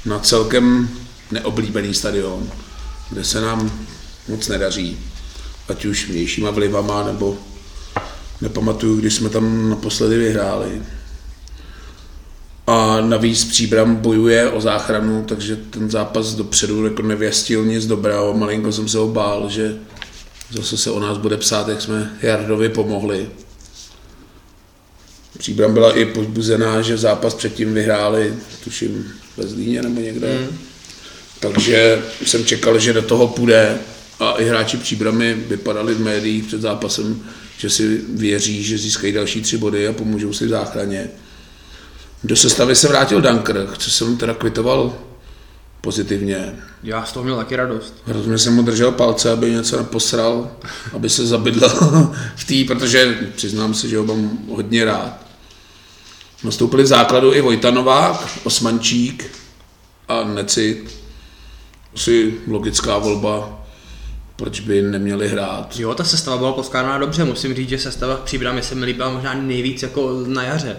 na 0.05 0.19
celkem 0.19 0.89
neoblíbený 1.31 1.95
stadion, 1.95 2.51
kde 3.11 3.25
se 3.25 3.41
nám 3.41 3.87
moc 4.29 4.49
nedaří, 4.49 4.99
ať 5.69 5.85
už 5.85 6.09
vnějšíma 6.09 6.51
vlivama, 6.51 7.05
nebo 7.05 7.39
nepamatuju, 8.41 8.97
když 8.97 9.15
jsme 9.15 9.29
tam 9.29 9.71
naposledy 9.71 10.19
vyhráli. 10.19 10.83
A 12.67 13.01
navíc 13.01 13.45
Příbram 13.45 13.97
bojuje 13.97 14.51
o 14.51 14.61
záchranu, 14.61 15.25
takže 15.29 15.57
ten 15.57 15.91
zápas 15.91 16.35
dopředu 16.35 16.85
jako 16.85 17.03
nevěstil 17.03 17.65
nic 17.65 17.87
dobrého. 17.87 18.35
Malinko 18.35 18.73
jsem 18.73 18.89
se 18.89 18.99
ho 18.99 19.09
bál, 19.09 19.51
že 19.51 19.77
zase 20.51 20.77
se 20.77 20.91
o 20.91 21.01
nás 21.01 21.19
bude 21.19 21.37
psát, 21.37 21.69
jak 21.69 21.83
jsme 21.83 22.17
Jardovi 22.23 22.69
pomohli. 22.69 23.29
Příbram 25.39 25.75
byla 25.75 25.97
i 25.97 26.05
pozbuzená, 26.05 26.83
že 26.83 26.97
zápas 26.97 27.35
předtím 27.35 27.75
vyhráli, 27.75 28.35
tuším 28.65 29.13
ve 29.37 29.47
Zlíně 29.47 29.83
nebo 29.83 30.01
někde. 30.01 30.39
Mm. 30.39 30.59
Takže 31.41 32.03
jsem 32.27 32.45
čekal, 32.45 32.79
že 32.79 32.93
do 32.93 33.03
toho 33.03 33.29
půjde 33.29 33.79
a 34.21 34.33
i 34.33 34.45
hráči 34.45 34.77
Příbramy 34.77 35.35
vypadali 35.35 35.95
v 35.95 36.01
médiích 36.01 36.45
před 36.45 36.61
zápasem, 36.61 37.23
že 37.59 37.71
si 37.71 38.01
věří, 38.09 38.63
že 38.63 38.79
získají 38.79 39.13
další 39.13 39.41
tři 39.41 39.57
body 39.57 39.89
a 39.89 39.93
pomůžou 39.93 40.33
si 40.33 40.47
v 40.47 40.49
záchraně. 40.49 41.11
Do 42.25 42.37
sestavy 42.37 42.77
se 42.77 42.89
vrátil 42.89 43.21
Dunker, 43.21 43.69
co 43.79 43.91
jsem 43.91 44.17
teda 44.17 44.35
kvitoval 44.35 44.95
pozitivně. 45.81 46.57
Já 46.83 47.05
z 47.05 47.13
toho 47.13 47.25
měl 47.25 47.37
taky 47.37 47.57
radost. 47.57 47.95
Hrozně 48.07 48.39
jsem 48.39 48.55
mu 48.55 48.63
držel 48.63 48.93
palce, 48.93 49.33
aby 49.33 49.51
něco 49.51 49.77
neposral, 49.77 50.51
aby 50.93 51.11
se 51.11 51.27
zabydl 51.27 51.69
v 52.37 52.45
té, 52.45 52.75
protože 52.75 53.19
přiznám 53.37 53.75
se, 53.75 53.89
že 53.89 53.99
ho 53.99 54.05
mám 54.05 54.39
hodně 54.49 54.85
rád. 54.85 55.27
Nastoupili 56.45 56.83
v 56.83 56.87
základu 56.87 57.35
i 57.35 57.41
Vojta 57.41 57.71
Novák, 57.71 58.29
Osmančík 58.45 59.31
a 60.09 60.25
Necit. 60.25 60.91
Asi 61.95 62.35
logická 62.47 62.99
volba, 62.99 63.67
proč 64.37 64.61
by 64.61 64.83
neměli 64.83 65.29
hrát. 65.29 65.77
Jo, 65.79 65.95
ta 65.95 66.05
sestava 66.05 66.37
byla 66.37 66.53
poskládaná 66.53 66.99
dobře, 66.99 67.25
musím 67.25 67.55
říct, 67.55 67.69
že 67.69 67.79
sestava 67.79 68.17
v 68.17 68.21
příbramě 68.21 68.63
se 68.63 68.75
mi 68.75 68.85
líbila 68.87 69.11
možná 69.11 69.35
nejvíc 69.35 69.83
jako 69.83 70.25
na 70.27 70.43
jaře. 70.43 70.77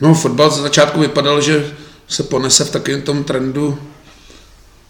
No, 0.00 0.14
fotbal 0.14 0.50
za 0.50 0.62
začátku 0.62 1.00
vypadal, 1.00 1.40
že 1.40 1.74
se 2.08 2.22
ponese 2.22 2.64
v 2.64 2.70
takovém 2.70 3.02
tom 3.02 3.24
trendu 3.24 3.78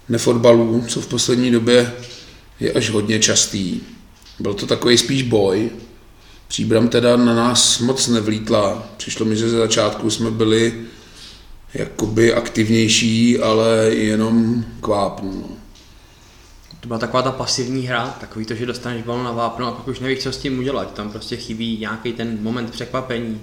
nefotbalů, 0.09 0.85
co 0.87 1.01
v 1.01 1.07
poslední 1.07 1.51
době 1.51 1.93
je 2.59 2.73
až 2.73 2.89
hodně 2.89 3.19
častý. 3.19 3.81
Byl 4.39 4.53
to 4.53 4.67
takový 4.67 4.97
spíš 4.97 5.23
boj. 5.23 5.69
Příbram 6.47 6.87
teda 6.87 7.17
na 7.17 7.35
nás 7.35 7.79
moc 7.79 8.07
nevlítla. 8.07 8.83
Přišlo 8.97 9.25
mi, 9.25 9.35
že 9.35 9.49
ze 9.49 9.57
začátku 9.57 10.09
jsme 10.09 10.31
byli 10.31 10.85
jakoby 11.73 12.33
aktivnější, 12.33 13.39
ale 13.39 13.89
jenom 13.89 14.65
k 14.81 14.87
vápnu. 14.87 15.31
No. 15.31 15.55
To 16.79 16.87
byla 16.87 16.99
taková 16.99 17.23
ta 17.23 17.31
pasivní 17.31 17.87
hra, 17.87 18.17
takový 18.19 18.45
to, 18.45 18.55
že 18.55 18.65
dostaneš 18.65 19.03
balon 19.03 19.23
na 19.23 19.31
vápno 19.31 19.67
a 19.67 19.71
pak 19.71 19.87
už 19.87 19.99
nevíš, 19.99 20.19
co 20.19 20.31
s 20.31 20.37
tím 20.37 20.59
udělat. 20.59 20.93
Tam 20.93 21.11
prostě 21.11 21.37
chybí 21.37 21.77
nějaký 21.77 22.13
ten 22.13 22.37
moment 22.41 22.71
překvapení. 22.71 23.41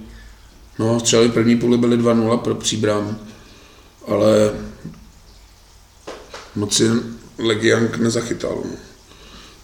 No, 0.79 0.99
střely 0.99 1.29
první 1.29 1.55
půli 1.55 1.77
byly 1.77 1.97
2-0 1.97 2.37
pro 2.37 2.55
Příbram, 2.55 3.19
ale 4.07 4.51
moc 6.55 6.73
si 6.73 6.83
Legiank 7.37 7.97
nezachytal. 7.97 8.61
No. 8.65 8.71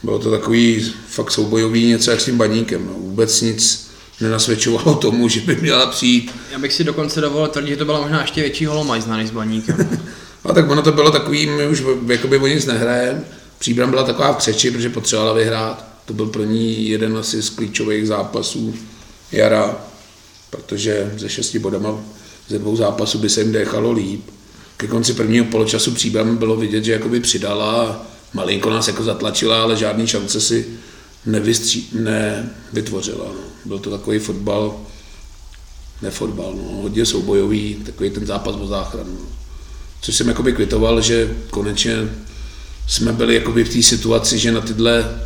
Bylo 0.03 0.19
to 0.19 0.31
takový 0.31 0.93
fakt 1.07 1.31
soubojový 1.31 1.85
něco 1.85 2.11
jak 2.11 2.21
s 2.21 2.25
tím 2.25 2.37
baníkem. 2.37 2.85
No. 2.87 2.93
Vůbec 2.93 3.41
nic 3.41 3.91
nenasvědčovalo 4.21 4.95
tomu, 5.01 5.29
že 5.29 5.41
by 5.41 5.55
měla 5.55 5.85
přijít. 5.85 6.31
Já 6.51 6.59
bych 6.59 6.73
si 6.73 6.83
dokonce 6.83 7.21
dovolil 7.21 7.47
tvrdit, 7.47 7.69
že 7.69 7.77
to 7.77 7.85
byla 7.85 8.01
možná 8.01 8.21
ještě 8.21 8.41
větší 8.41 8.65
holomajzna 8.65 9.17
než 9.17 9.27
s 9.27 9.31
baníkem. 9.31 9.99
A 10.45 10.53
tak 10.53 10.69
ono 10.69 10.81
to 10.81 10.91
bylo 10.91 11.11
takový, 11.11 11.47
my 11.47 11.67
už 11.67 11.83
jakoby 12.07 12.37
o 12.37 12.47
nic 12.47 12.65
nehrajeme. 12.65 13.23
Příbram 13.59 13.89
byla 13.89 14.03
taková 14.03 14.33
v 14.33 14.37
křeči, 14.37 14.71
protože 14.71 14.89
potřebovala 14.89 15.33
vyhrát. 15.33 15.85
To 16.05 16.13
byl 16.13 16.25
pro 16.25 16.43
ní 16.43 16.89
jeden 16.89 17.17
asi 17.17 17.41
z 17.41 17.49
klíčových 17.49 18.07
zápasů 18.07 18.75
jara 19.31 19.77
protože 20.53 21.13
ze 21.17 21.29
šesti 21.29 21.59
bodama 21.59 21.99
ze 22.49 22.59
dvou 22.59 22.75
zápasů 22.75 23.17
by 23.17 23.29
se 23.29 23.41
jim 23.41 23.51
dechalo 23.51 23.91
líp. 23.91 24.21
Ke 24.77 24.87
konci 24.87 25.13
prvního 25.13 25.45
poločasu 25.45 25.91
příbram 25.91 26.37
bylo 26.37 26.55
vidět, 26.55 26.83
že 26.83 26.91
jakoby 26.91 27.19
přidala 27.19 28.05
malinko 28.33 28.69
nás 28.69 28.87
jako 28.87 29.03
zatlačila, 29.03 29.63
ale 29.63 29.77
žádný 29.77 30.07
šance 30.07 30.41
si 30.41 30.65
nevystří, 31.25 31.89
nevytvořila. 31.93 33.25
No. 33.25 33.41
Byl 33.65 33.79
to 33.79 33.89
takový 33.89 34.19
fotbal, 34.19 34.79
ne 36.01 36.11
fotbal, 36.11 36.53
no, 36.55 36.81
hodně 36.81 37.05
soubojový, 37.05 37.75
takový 37.85 38.09
ten 38.09 38.25
zápas 38.25 38.55
o 38.55 38.67
záchranu. 38.67 39.17
No. 39.19 39.25
Což 40.01 40.15
jsem 40.15 40.27
jakoby 40.27 40.53
kvitoval, 40.53 41.01
že 41.01 41.37
konečně 41.49 41.95
jsme 42.87 43.13
byli 43.13 43.35
jakoby 43.35 43.63
v 43.63 43.73
té 43.73 43.83
situaci, 43.83 44.39
že 44.39 44.51
na 44.51 44.61
tyhle 44.61 45.21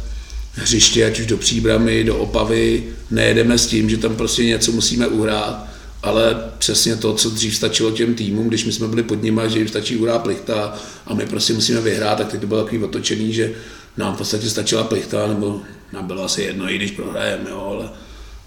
hřiště, 0.58 1.06
ať 1.06 1.20
už 1.20 1.26
do 1.26 1.38
příbramy, 1.38 2.04
do 2.04 2.18
opavy, 2.18 2.84
nejedeme 3.12 3.58
s 3.58 3.68
tím, 3.68 3.90
že 3.90 3.98
tam 3.98 4.16
prostě 4.16 4.46
něco 4.46 4.72
musíme 4.72 5.08
uhrát, 5.08 5.68
ale 6.04 6.36
přesně 6.58 6.96
to, 6.96 7.14
co 7.14 7.30
dřív 7.30 7.56
stačilo 7.56 7.92
těm 7.92 8.16
týmům, 8.16 8.48
když 8.48 8.66
my 8.66 8.72
jsme 8.72 8.88
byli 8.88 9.04
pod 9.04 9.24
nimi, 9.24 9.42
že 9.48 9.60
jim 9.60 9.68
stačí 9.68 9.98
uhrát 9.98 10.24
plichta 10.24 10.76
a 11.06 11.14
my 11.14 11.26
prostě 11.26 11.54
musíme 11.54 11.82
vyhrát, 11.82 12.18
tak 12.18 12.28
teď 12.28 12.42
to 12.42 12.48
bylo 12.48 12.64
takový 12.64 12.84
otočený, 12.84 13.34
že 13.34 13.52
nám 13.98 14.16
v 14.16 14.18
podstatě 14.18 14.50
stačila 14.50 14.84
plichta, 14.84 15.28
nebo 15.28 15.62
nám 15.94 16.08
bylo 16.08 16.24
asi 16.24 16.42
jedno, 16.42 16.72
i 16.72 16.76
když 16.76 16.92
prohrajeme, 16.92 17.50
jo, 17.50 17.72
ale 17.78 17.90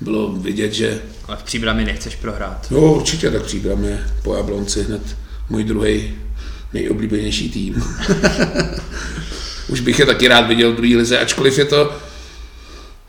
bylo 0.00 0.32
vidět, 0.32 0.72
že... 0.72 1.02
Ale 1.28 1.36
v 1.36 1.42
příbrami 1.42 1.84
nechceš 1.84 2.16
prohrát. 2.16 2.66
Jo, 2.70 2.92
určitě, 2.92 3.30
tak 3.30 3.42
příbramě 3.42 4.06
po 4.22 4.36
Jablonci 4.36 4.82
hned 4.82 5.16
můj 5.50 5.64
druhý 5.64 6.14
nejoblíbenější 6.72 7.50
tým. 7.50 7.82
už 9.70 9.80
bych 9.80 9.98
je 9.98 10.06
taky 10.06 10.28
rád 10.28 10.40
viděl 10.40 10.72
v 10.72 10.76
druhé 10.76 10.96
lize, 10.96 11.18
ačkoliv 11.18 11.58
je 11.58 11.64
to 11.64 11.92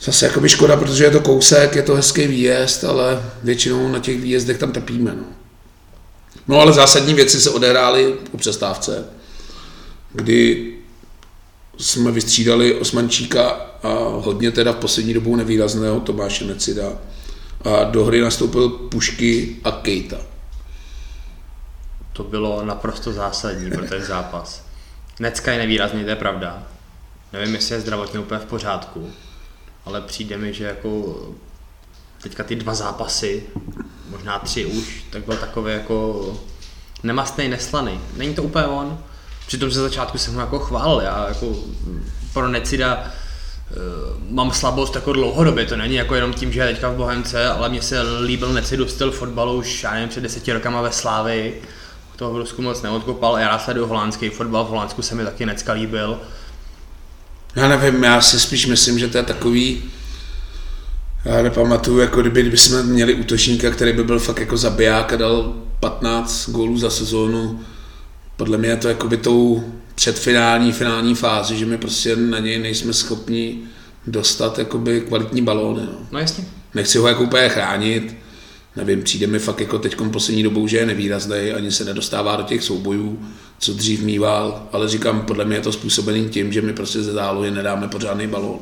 zase 0.02 0.26
jakoby 0.26 0.50
škoda, 0.50 0.78
protože 0.78 1.04
je 1.04 1.12
to 1.12 1.20
kousek, 1.20 1.76
je 1.76 1.82
to 1.82 1.96
hezký 1.96 2.28
výjezd, 2.28 2.84
ale 2.84 3.32
většinou 3.44 3.88
na 3.88 4.00
těch 4.00 4.22
výjezdech 4.22 4.58
tam 4.58 4.72
trpíme. 4.72 5.16
No. 5.16 5.24
no 6.48 6.60
ale 6.60 6.74
zásadní 6.74 7.14
věci 7.14 7.42
se 7.42 7.50
odehrály 7.50 8.16
po 8.32 8.38
přestávce, 8.38 9.06
kdy 10.14 10.74
jsme 11.78 12.12
vystřídali 12.12 12.76
Osmančíka 12.76 13.50
a 13.84 13.90
hodně 14.00 14.52
teda 14.52 14.72
v 14.72 14.76
poslední 14.76 15.14
dobou 15.14 15.36
nevýrazného 15.36 16.00
Tomáše 16.00 16.46
Necida. 16.46 16.94
A 17.64 17.84
do 17.84 18.06
hry 18.06 18.22
nastoupil 18.22 18.70
Pušky 18.70 19.56
a 19.64 19.72
Kejta. 19.72 20.18
To 22.14 22.24
bylo 22.24 22.66
naprosto 22.66 23.14
zásadní 23.14 23.72
pro 23.72 23.88
ten 23.88 24.04
zápas. 24.04 24.71
Necka 25.22 25.52
je 25.52 25.60
nevýrazný, 25.60 26.04
to 26.04 26.10
je 26.10 26.16
pravda. 26.16 26.64
Nevím, 27.34 27.56
jestli 27.56 27.76
je 27.76 27.82
zdravotně 27.82 28.20
úplně 28.20 28.40
v 28.40 28.46
pořádku, 28.46 29.12
ale 29.86 30.02
přijde 30.02 30.38
mi, 30.38 30.54
že 30.54 30.64
jako 30.64 31.20
teďka 32.24 32.44
ty 32.44 32.56
dva 32.56 32.74
zápasy, 32.74 33.44
možná 34.10 34.40
tři 34.40 34.66
už, 34.66 35.06
tak 35.10 35.26
byl 35.26 35.38
takový 35.38 35.74
jako 35.74 36.26
nemastný, 37.04 37.48
neslaný. 37.48 38.00
Není 38.18 38.36
to 38.36 38.44
úplně 38.44 38.66
on. 38.66 39.00
Přitom 39.48 39.72
ze 39.72 39.82
začátku 39.82 40.18
jsem 40.18 40.34
ho 40.34 40.42
jako 40.42 40.60
chválil. 40.60 41.02
Já 41.02 41.28
jako 41.28 41.56
pro 42.34 42.48
Necida 42.48 43.04
uh, 43.04 44.34
mám 44.34 44.52
slabost 44.52 44.96
jako 44.96 45.14
dlouhodobě, 45.14 45.66
to 45.66 45.78
není 45.78 45.96
jako 45.96 46.16
jenom 46.16 46.34
tím, 46.34 46.54
že 46.54 46.60
je 46.60 46.68
teďka 46.68 46.90
v 46.90 46.96
Bohemce, 46.96 47.48
ale 47.48 47.70
mně 47.70 47.82
se 47.82 48.02
líbil 48.02 48.54
Necidu 48.54 48.88
styl 48.88 49.12
fotbalu 49.12 49.54
už, 49.54 49.84
já 49.84 49.94
nevím, 49.94 50.10
před 50.10 50.22
deseti 50.22 50.54
rokama 50.54 50.82
ve 50.82 50.92
Slávii 50.92 51.62
toho 52.22 52.34
v 52.34 52.38
Rusku 52.38 52.62
moc 52.62 52.82
neodkopal. 52.82 53.38
Já 53.38 53.60
sleduju 53.60 53.88
holandský 53.88 54.30
fotbal, 54.30 54.66
v 54.66 54.68
Holandsku 54.68 55.02
se 55.02 55.16
mi 55.16 55.24
taky 55.24 55.46
necka 55.46 55.74
líbil. 55.74 56.20
Já 57.56 57.68
nevím, 57.68 58.04
já 58.04 58.22
si 58.22 58.40
spíš 58.40 58.66
myslím, 58.66 59.00
že 59.00 59.08
to 59.08 59.18
je 59.18 59.24
takový, 59.24 59.84
já 61.26 61.42
nepamatuju, 61.42 62.00
jako 62.00 62.22
kdyby, 62.22 62.42
kdyby 62.42 62.58
jsme 62.58 62.84
měli 62.84 63.14
útočníka, 63.14 63.72
který 63.72 63.94
by 63.94 64.04
byl 64.04 64.20
fakt 64.20 64.40
jako 64.40 64.58
zabiják 64.58 65.14
a 65.14 65.16
dal 65.16 65.54
15 65.80 66.50
gólů 66.50 66.78
za 66.78 66.90
sezónu. 66.90 67.60
Podle 68.38 68.58
mě 68.58 68.70
je 68.70 68.78
to 68.78 68.88
jako 68.88 69.08
by 69.08 69.18
tou 69.18 69.64
předfinální, 69.96 70.72
finální 70.72 71.16
fázi, 71.16 71.58
že 71.58 71.66
my 71.66 71.78
prostě 71.78 72.16
na 72.16 72.40
něj 72.40 72.60
nejsme 72.60 72.94
schopni 72.94 73.60
dostat 74.08 74.60
jakoby 74.60 75.02
kvalitní 75.02 75.42
balóny. 75.42 75.82
No. 75.82 76.08
no 76.12 76.20
jasně. 76.20 76.46
Nechci 76.74 76.98
ho 76.98 77.08
jako 77.08 77.24
úplně 77.24 77.50
chránit, 77.50 78.16
nevím, 78.76 79.04
přijde 79.04 79.28
mi 79.28 79.40
fakt 79.40 79.60
jako 79.60 79.80
teď 79.80 79.96
poslední 80.12 80.44
dobou, 80.44 80.68
že 80.68 80.78
je 80.78 80.86
nevýrazný, 80.86 81.52
ani 81.52 81.72
se 81.72 81.86
nedostává 81.86 82.36
do 82.36 82.44
těch 82.44 82.64
soubojů, 82.64 83.20
co 83.60 83.74
dřív 83.74 84.02
mýval, 84.02 84.68
ale 84.72 84.90
říkám, 84.90 85.22
podle 85.22 85.46
mě 85.46 85.56
je 85.56 85.62
to 85.62 85.72
způsobený 85.72 86.30
tím, 86.30 86.54
že 86.54 86.62
my 86.62 86.74
prostě 86.74 87.04
ze 87.04 87.14
zálohy 87.14 87.52
nedáme 87.52 87.88
pořádný 87.88 88.28
balón. 88.28 88.60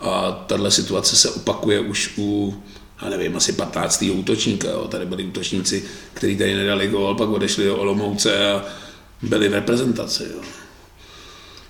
A 0.00 0.32
tahle 0.46 0.70
situace 0.70 1.16
se 1.16 1.30
opakuje 1.30 1.80
už 1.80 2.14
u, 2.18 2.54
já 3.02 3.08
nevím, 3.08 3.36
asi 3.36 3.52
15. 3.52 4.04
útočníka. 4.12 4.68
Jo. 4.68 4.88
Tady 4.88 5.06
byli 5.06 5.24
útočníci, 5.24 5.84
kteří 6.14 6.36
tady 6.36 6.54
nedali 6.54 6.88
gól, 6.88 7.14
pak 7.14 7.28
odešli 7.28 7.64
do 7.64 7.76
Olomouce 7.76 8.52
a 8.52 8.64
byli 9.22 9.48
v 9.48 9.52
reprezentaci. 9.52 10.22
Jo. 10.34 10.40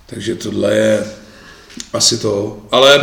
Takže 0.07 0.35
tohle 0.35 0.75
je 0.75 1.13
asi 1.93 2.19
to. 2.19 2.63
Ale 2.71 3.01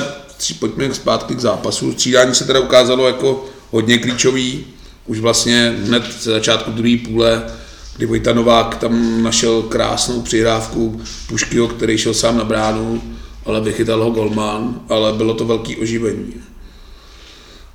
pojďme 0.60 0.94
zpátky 0.94 1.36
k 1.36 1.40
zápasu. 1.40 1.94
Střídání 1.94 2.36
se 2.36 2.46
teda 2.46 2.60
ukázalo 2.60 3.08
jako 3.08 3.46
hodně 3.72 3.98
klíčový 3.98 4.66
už 5.10 5.20
vlastně 5.20 5.76
hned 5.86 6.04
ze 6.22 6.32
začátku 6.32 6.72
druhé 6.72 6.98
půle, 7.06 7.44
kdy 7.98 8.06
Vojta 8.06 8.34
Novák 8.34 8.76
tam 8.76 9.24
našel 9.24 9.62
krásnou 9.62 10.22
přihrávku 10.22 11.02
Puškyho, 11.28 11.68
který 11.68 11.98
šel 11.98 12.14
sám 12.14 12.38
na 12.38 12.44
bránu, 12.44 13.04
ale 13.46 13.62
vychytal 13.62 14.04
ho 14.04 14.10
golman, 14.10 14.82
ale 14.90 15.14
bylo 15.14 15.34
to 15.34 15.46
velký 15.46 15.78
oživení. 15.78 16.34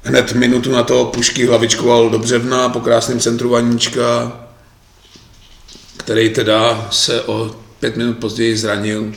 Hned 0.03 0.33
minutu 0.33 0.73
na 0.73 0.83
to 0.83 1.05
Pušky 1.05 1.47
hlavičkoval 1.47 2.11
do 2.11 2.19
břevna 2.19 2.69
po 2.69 2.81
krásném 2.81 3.21
centru 3.21 3.49
Vaníčka, 3.49 4.41
který 5.97 6.31
teda 6.31 6.89
se 6.91 7.23
o 7.23 7.57
pět 7.81 7.97
minut 7.97 8.19
později 8.19 8.57
zranil, 8.57 9.13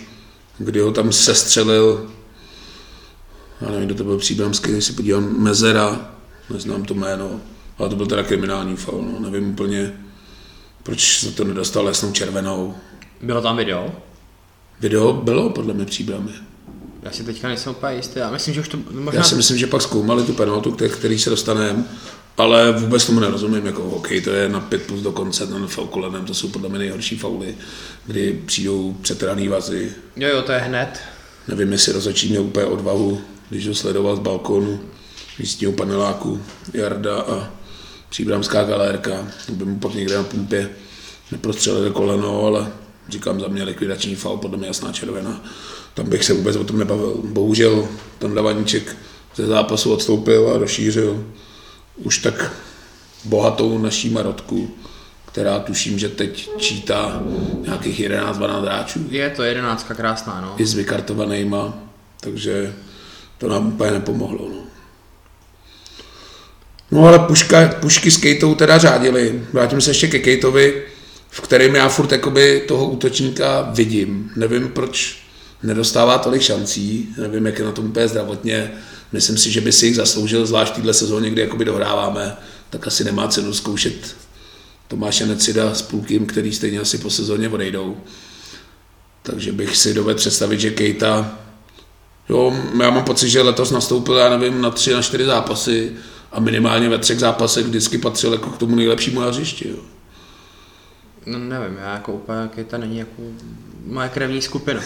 kdy 0.58 0.80
ho 0.80 0.92
tam 0.92 1.12
sestřelil, 1.12 2.12
já 3.62 3.72
nevím, 3.72 3.86
kdo 3.86 3.96
to 3.96 4.04
byl 4.04 4.18
příbramský, 4.18 4.72
když 4.72 4.86
si 4.86 4.94
podívám, 4.94 5.44
Mezera, 5.44 6.12
neznám 6.50 6.84
to 6.84 6.94
jméno, 6.94 7.42
ale 7.78 7.90
to 7.90 7.96
byl 7.96 8.06
teda 8.06 8.24
kriminální 8.24 8.76
faul, 8.76 9.02
no, 9.02 9.30
nevím 9.30 9.50
úplně, 9.50 9.94
proč 10.84 11.20
se 11.20 11.32
to 11.32 11.44
nedostal 11.44 11.88
jasnou 11.88 12.12
červenou. 12.12 12.76
Bylo 13.22 13.42
tam 13.42 13.58
video? 13.58 13.92
Video 14.80 15.14
bylo 15.14 15.50
podle 15.50 15.74
mě 15.74 15.86
příbramy. 15.86 16.32
Já 17.04 17.12
si 17.12 17.24
teďka 17.24 17.48
nejsem 17.48 17.72
úplně 17.72 17.96
jistý, 17.96 18.20
já 18.20 18.32
myslím, 18.32 18.54
že 18.54 18.62
už 18.62 18.68
to 18.68 18.78
možná... 18.92 19.20
Já 19.20 19.24
si 19.24 19.36
myslím, 19.36 19.58
že 19.58 19.68
pak 19.68 19.82
zkoumali 19.82 20.24
tu 20.24 20.34
penaltu, 20.34 20.72
který 20.72 21.20
se 21.20 21.30
dostaneme, 21.30 21.84
ale 22.38 22.72
vůbec 22.72 23.06
tomu 23.06 23.20
nerozumím, 23.20 23.66
jako 23.66 23.84
OK, 23.84 24.08
to 24.24 24.30
je 24.30 24.50
na 24.50 24.60
pět 24.60 24.82
plus 24.88 25.02
do 25.02 25.12
konce, 25.12 25.48
ten 25.48 25.68
faul 25.68 25.88
kolenem, 25.88 26.26
to 26.26 26.34
jsou 26.34 26.48
podle 26.48 26.70
mě 26.70 26.80
nejhorší 26.80 27.18
fauly, 27.18 27.56
kdy 28.06 28.42
přijdou 28.46 28.94
přetraný 29.02 29.48
vazy. 29.48 29.92
Jo, 30.16 30.30
jo, 30.30 30.42
to 30.42 30.52
je 30.52 30.58
hned. 30.58 31.00
Nevím, 31.48 31.72
jestli 31.72 31.94
rozhodčí 31.94 32.30
měl 32.30 32.44
úplně 32.44 32.66
odvahu, 32.66 33.22
když 33.50 33.68
ho 33.68 33.76
sledoval 33.76 34.16
z 34.16 34.20
balkónu 34.20 34.80
místního 35.40 35.72
paneláku 35.72 36.42
Jarda 36.74 37.22
a 37.22 37.50
příbramská 38.10 38.64
galérka, 38.64 39.28
by 39.50 39.66
mu 39.66 39.80
pak 39.80 39.94
někde 39.94 40.18
na 40.18 40.24
pumpě 40.24 40.70
neprostřelili 41.32 41.92
koleno, 41.92 42.46
ale 42.46 42.72
říkám 43.10 43.40
za 43.40 43.48
mě 43.48 43.64
likvidační 43.64 44.16
faul, 44.16 44.38
podle 44.38 44.58
mě 44.58 44.68
jasná 44.68 44.92
červená. 44.92 45.44
Tam 45.94 46.10
bych 46.10 46.24
se 46.24 46.34
vůbec 46.34 46.56
o 46.56 46.64
tom 46.64 46.80
nebavil. 46.80 47.16
Bohužel 47.24 47.88
ten 48.20 48.36
Davaníček 48.36 48.96
ze 49.36 49.46
zápasu 49.48 49.94
odstoupil 49.94 50.52
a 50.56 50.58
rozšířil 50.58 51.26
už 51.98 52.18
tak 52.18 52.54
bohatou 53.26 53.78
naší 53.78 54.10
marotku, 54.10 54.72
která 55.26 55.60
tuším, 55.60 56.00
že 56.00 56.10
teď 56.10 56.50
čítá 56.58 57.24
nějakých 57.66 58.00
11-12 58.00 58.62
hráčů. 58.62 59.08
Je 59.10 59.30
to 59.30 59.44
jedenáctka 59.44 59.94
krásná, 59.94 60.42
no. 60.42 60.56
I 60.58 60.66
s 60.66 60.74
vykartovanýma, 60.74 61.74
takže 62.20 62.74
to 63.38 63.50
nám 63.50 63.68
úplně 63.68 63.92
nepomohlo. 63.92 64.50
No. 64.50 64.67
No 66.92 67.08
ale 67.08 67.20
puška, 67.20 67.68
pušky 67.68 68.12
s 68.12 68.18
Kejtou 68.18 68.56
teda 68.56 68.78
řádili. 68.78 69.42
Vrátím 69.54 69.82
se 69.82 69.90
ještě 69.90 70.08
ke 70.08 70.20
Kejtovi, 70.20 70.84
v 71.30 71.42
kterém 71.42 71.76
já 71.76 71.90
furt 71.90 72.12
jakoby 72.12 72.64
toho 72.68 72.90
útočníka 72.90 73.70
vidím. 73.72 74.32
Nevím, 74.36 74.70
proč 74.70 75.18
nedostává 75.64 76.18
tolik 76.18 76.42
šancí, 76.42 77.10
nevím, 77.18 77.46
jak 77.46 77.60
je 77.60 77.66
na 77.66 77.72
tom 77.72 77.86
úplně 77.86 78.08
zdravotně. 78.08 78.72
Myslím 79.12 79.38
si, 79.38 79.52
že 79.52 79.62
by 79.62 79.72
si 79.72 79.86
jich 79.86 79.96
zasloužil, 79.96 80.46
zvlášť 80.46 80.78
v 80.78 80.94
sezóně, 80.94 81.30
kdy 81.30 81.42
jakoby 81.42 81.66
dohráváme, 81.66 82.38
tak 82.70 82.88
asi 82.88 83.04
nemá 83.04 83.28
cenu 83.28 83.54
zkoušet 83.54 84.16
Tomáše 84.88 85.26
Necida 85.26 85.74
s 85.74 85.82
půlkým, 85.82 86.26
který 86.26 86.54
stejně 86.54 86.80
asi 86.80 86.98
po 86.98 87.10
sezóně 87.10 87.50
odejdou. 87.50 87.98
Takže 89.24 89.52
bych 89.52 89.78
si 89.78 89.94
dovedl 89.94 90.20
představit, 90.20 90.60
že 90.60 90.72
Kejta, 90.72 91.38
jo, 92.30 92.54
já 92.82 92.90
mám 92.90 93.04
pocit, 93.04 93.30
že 93.30 93.42
letos 93.42 93.72
nastoupil, 93.72 94.16
já 94.16 94.38
nevím, 94.38 94.62
na 94.62 94.70
tři, 94.70 94.94
na 94.94 95.02
čtyři 95.02 95.26
zápasy 95.26 95.92
a 96.38 96.40
minimálně 96.40 96.90
ve 96.90 96.98
třech 96.98 97.20
zápasech 97.20 97.66
vždycky 97.66 97.98
patřil 97.98 98.34
jako 98.34 98.50
k 98.50 98.58
tomu 98.58 98.76
nejlepšímu 98.76 99.20
hřišti. 99.20 99.70
Jo. 99.70 99.78
No 101.26 101.40
nevím, 101.40 101.78
já 101.78 101.94
jako 101.94 102.14
úplně 102.14 102.38
Kejta 102.56 102.78
není 102.78 102.98
jako 102.98 103.22
moje 103.86 104.10
krevní 104.10 104.42
skupina. 104.42 104.82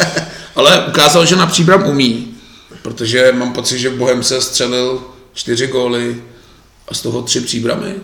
Ale 0.56 0.86
ukázal, 0.86 1.26
že 1.26 1.36
na 1.36 1.46
příbram 1.46 1.86
umí, 1.86 2.34
protože 2.82 3.32
mám 3.32 3.52
pocit, 3.52 3.78
že 3.78 3.90
v 3.90 3.96
Bohemce 3.96 4.40
střelil 4.40 5.02
čtyři 5.32 5.66
góly 5.66 6.22
a 6.88 6.94
z 6.94 7.02
toho 7.02 7.22
tři 7.22 7.40
příbramy. 7.40 7.94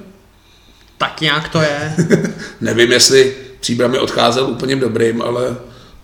Tak 0.99 1.21
nějak 1.21 1.49
to 1.49 1.61
je. 1.61 1.95
Nevím, 2.61 2.93
jestli 2.93 3.37
příbramy 3.61 3.99
odcházel 3.99 4.47
úplně 4.47 4.77
dobrým, 4.77 5.23
ale 5.23 5.57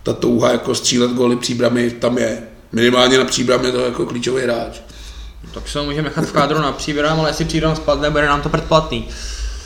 ta 0.02 0.12
touha 0.12 0.52
jako 0.52 0.74
střílet 0.74 1.10
góly 1.10 1.36
příbramy 1.36 1.90
tam 1.90 2.18
je. 2.18 2.42
Minimálně 2.72 3.18
na 3.18 3.24
příbram 3.24 3.64
je 3.64 3.72
to 3.72 3.80
jako 3.80 4.06
klíčový 4.06 4.42
hráč. 4.42 4.80
Tak 5.54 5.68
se 5.68 5.78
ho 5.78 5.84
můžeme 5.84 6.02
nechat 6.02 6.24
v 6.24 6.32
kádru 6.32 6.58
na 6.60 6.72
příbram, 6.72 7.20
ale 7.20 7.30
jestli 7.30 7.44
příbram 7.44 7.76
spadne, 7.76 8.10
bude 8.10 8.26
nám 8.26 8.42
to 8.42 8.48
předplatný. 8.48 9.08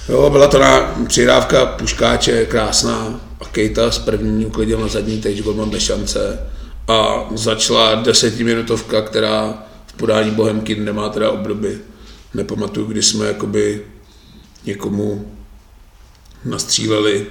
Jo, 0.09 0.31
byla 0.31 0.49
to 0.49 0.59
na 0.59 0.95
přihrávka 1.09 1.67
Puškáče, 1.67 2.47
krásná. 2.47 3.21
A 3.41 3.45
Kejta 3.45 3.91
z 3.91 3.99
první 3.99 4.47
uklidil 4.47 4.81
na 4.81 4.89
zadní 4.89 5.21
teď, 5.21 5.43
golman 5.43 5.71
bez 5.71 5.83
šance. 5.83 6.51
A 6.89 7.25
začala 7.35 7.95
desetiminutovka, 7.95 9.03
která 9.03 9.55
v 9.87 9.93
podání 9.93 10.31
Bohemky 10.31 10.75
nemá 10.75 11.09
teda 11.09 11.31
obdoby. 11.31 11.79
Nepamatuju, 12.35 12.87
kdy 12.87 13.03
jsme 13.03 13.27
jakoby 13.27 13.85
někomu 14.65 15.33
nastříleli 16.45 17.27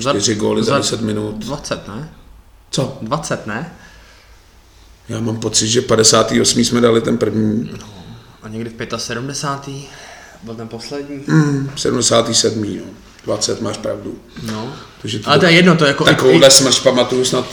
čtyři 0.00 0.34
góly 0.34 0.62
za, 0.64 0.72
za 0.72 0.78
10 0.78 1.00
minut. 1.00 1.34
20, 1.34 1.88
ne? 1.88 2.12
Co? 2.70 2.98
20, 3.02 3.46
ne? 3.46 3.76
Já 5.08 5.20
mám 5.20 5.36
pocit, 5.36 5.68
že 5.68 5.82
58. 5.82 6.64
jsme 6.64 6.80
dali 6.80 7.00
ten 7.00 7.18
první. 7.18 7.70
No, 7.72 7.88
a 8.42 8.48
někdy 8.48 8.70
v 8.70 8.98
75. 9.00 9.90
byl 10.42 10.54
ten 10.54 10.68
poslední. 10.68 11.20
Mm, 11.26 11.70
77. 11.76 12.64
Jo. 12.64 12.84
20, 13.24 13.60
máš 13.60 13.76
pravdu. 13.76 14.18
No. 14.42 14.72
Takže 15.02 15.18
to 15.18 15.30
Ale 15.30 15.38
to 15.38 15.46
je 15.46 15.52
jedno, 15.52 15.76
to 15.76 15.84
jako... 15.84 16.04
Takovouhle 16.04 16.48
i... 16.48 16.50
smrš 16.50 16.80
pamatuju 16.80 17.24
snad, 17.24 17.46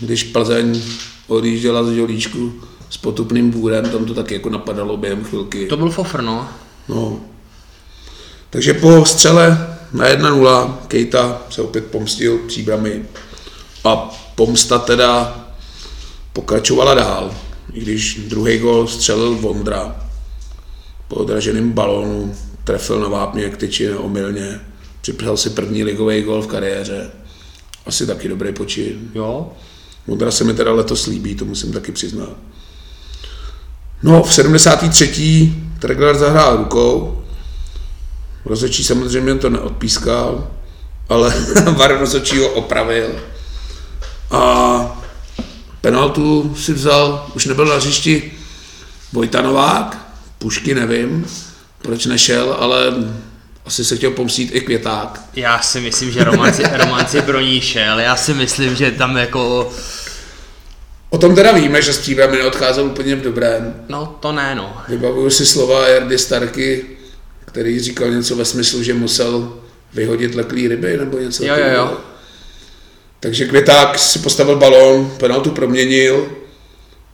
když 0.00 0.24
Plzeň 0.24 0.82
odjížděla 1.26 1.84
z 1.84 1.90
Žolíčku 1.90 2.52
s 2.90 2.96
potupným 2.96 3.50
bůrem, 3.50 3.90
tam 3.90 4.04
to 4.04 4.14
taky 4.14 4.34
jako 4.34 4.50
napadalo 4.50 4.96
během 4.96 5.24
chvilky. 5.24 5.66
To 5.66 5.76
byl 5.76 5.90
fofr, 5.90 6.22
no. 6.22 6.48
No. 6.88 7.20
Takže 8.50 8.74
po 8.74 9.04
střele 9.04 9.76
na 9.92 10.04
1-0 10.06 10.76
Kejta 10.88 11.42
se 11.50 11.62
opět 11.62 11.86
pomstil 11.86 12.38
příbramy 12.38 13.04
a 13.84 13.96
pomsta 14.34 14.78
teda 14.78 15.45
pokračovala 16.36 16.94
dál, 16.94 17.34
i 17.72 17.80
když 17.80 18.20
druhý 18.28 18.58
gol 18.58 18.86
střelil 18.86 19.34
Vondra 19.34 19.96
po 21.08 21.16
odraženém 21.16 21.72
balónu, 21.72 22.34
trefil 22.64 23.00
na 23.00 23.08
vápně 23.08 23.42
jak 23.42 23.56
tyči 23.56 23.88
neomylně, 23.88 24.60
připsal 25.00 25.36
si 25.36 25.50
první 25.50 25.84
ligový 25.84 26.22
gol 26.22 26.42
v 26.42 26.46
kariéře. 26.46 27.10
Asi 27.86 28.06
taky 28.06 28.28
dobrý 28.28 28.52
počin. 28.52 29.10
Jo. 29.14 29.52
Vondra 30.06 30.30
se 30.30 30.44
mi 30.44 30.54
teda 30.54 30.72
letos 30.72 31.06
líbí, 31.06 31.34
to 31.34 31.44
musím 31.44 31.72
taky 31.72 31.92
přiznat. 31.92 32.36
No, 34.02 34.22
v 34.22 34.34
73. 34.34 35.52
Tregler 35.78 36.16
zahrál 36.16 36.56
rukou, 36.56 37.22
rozhodčí 38.44 38.84
samozřejmě 38.84 39.34
to 39.34 39.50
neodpískal, 39.50 40.50
ale 41.08 41.34
VAR 41.76 41.98
rozhodčí 41.98 42.38
ho 42.38 42.48
opravil. 42.48 43.08
A 44.30 44.95
penaltu 45.80 46.54
si 46.58 46.72
vzal, 46.72 47.30
už 47.34 47.46
nebyl 47.46 47.66
na 47.66 47.76
hřišti 47.76 48.32
Vojta 49.12 49.42
Novák, 49.42 49.98
Pušky 50.38 50.74
nevím, 50.74 51.26
proč 51.82 52.06
nešel, 52.06 52.56
ale 52.58 52.94
asi 53.66 53.84
se 53.84 53.96
chtěl 53.96 54.10
pomstít 54.10 54.50
i 54.54 54.60
Květák. 54.60 55.20
Já 55.34 55.60
si 55.60 55.80
myslím, 55.80 56.10
že 56.10 56.24
romanci, 56.24 56.62
romanci 56.72 57.22
pro 57.22 57.40
ní 57.40 57.60
šel, 57.60 58.00
já 58.00 58.16
si 58.16 58.34
myslím, 58.34 58.76
že 58.76 58.90
tam 58.90 59.16
jako 59.16 59.72
O 61.10 61.18
tom 61.18 61.34
teda 61.34 61.52
víme, 61.52 61.82
že 61.82 61.92
s 61.92 61.98
příbrami 61.98 62.36
neodcházel 62.36 62.86
úplně 62.86 63.16
v 63.16 63.22
dobrém. 63.22 63.74
No, 63.88 64.16
to 64.20 64.32
ne, 64.32 64.54
no. 64.54 64.76
Vybavuju 64.88 65.30
si 65.30 65.46
slova 65.46 65.88
Jardy 65.88 66.18
Starky, 66.18 66.84
který 67.44 67.80
říkal 67.80 68.10
něco 68.10 68.36
ve 68.36 68.44
smyslu, 68.44 68.82
že 68.82 68.94
musel 68.94 69.58
vyhodit 69.94 70.34
leklý 70.34 70.68
ryby 70.68 70.96
nebo 70.96 71.18
něco 71.18 71.44
Jo, 71.44 71.54
jo, 71.56 71.74
jo. 71.74 71.98
Takže 73.20 73.44
Květák 73.44 73.98
si 73.98 74.18
postavil 74.18 74.56
balón, 74.56 75.10
penaltu 75.18 75.50
proměnil, 75.50 76.26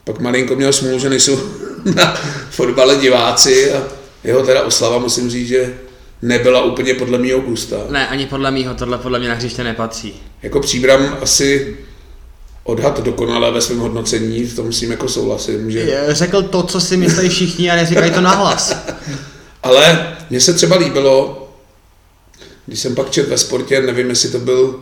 pak 0.05 0.21
malinko 0.21 0.57
měl 0.57 0.73
smůlu, 0.73 0.99
že 0.99 1.11
nejsou 1.11 1.39
na 1.95 2.15
fotbale 2.51 2.97
diváci 2.97 3.73
a 3.73 3.83
jeho 4.25 4.47
teda 4.47 4.63
oslava 4.63 4.99
musím 4.99 5.31
říct, 5.31 5.49
že 5.49 5.75
nebyla 6.23 6.63
úplně 6.63 6.95
podle 6.95 7.19
mýho 7.19 7.41
gusta. 7.41 7.77
Ne, 7.91 8.09
ani 8.09 8.27
podle 8.27 8.51
mýho, 8.51 8.75
tohle 8.75 8.99
podle 8.99 9.19
mě 9.19 9.29
na 9.29 9.35
hřiště 9.35 9.65
nepatří. 9.65 10.23
Jako 10.43 10.61
příbram 10.61 11.19
asi 11.21 11.77
odhad 12.65 13.01
dokonale 13.01 13.51
ve 13.51 13.61
svém 13.61 13.79
hodnocení, 13.79 14.45
v 14.45 14.57
tom 14.57 14.73
s 14.73 14.81
tím 14.81 14.91
jako 14.91 15.09
souhlasím. 15.09 15.71
Že... 15.71 16.05
Řekl 16.09 16.43
to, 16.43 16.63
co 16.63 16.81
si 16.81 16.97
myslí 16.97 17.29
všichni 17.29 17.71
a 17.71 17.77
neříkají 17.77 18.11
to 18.11 18.21
nahlas. 18.21 18.77
Ale 19.63 20.17
mně 20.31 20.41
se 20.41 20.53
třeba 20.53 20.77
líbilo, 20.77 21.49
když 22.67 22.81
jsem 22.81 22.95
pak 22.95 23.11
četl 23.11 23.31
ve 23.31 23.39
sportě, 23.39 23.83
nevím, 23.83 24.09
jestli 24.09 24.31
to 24.31 24.39
byl 24.39 24.81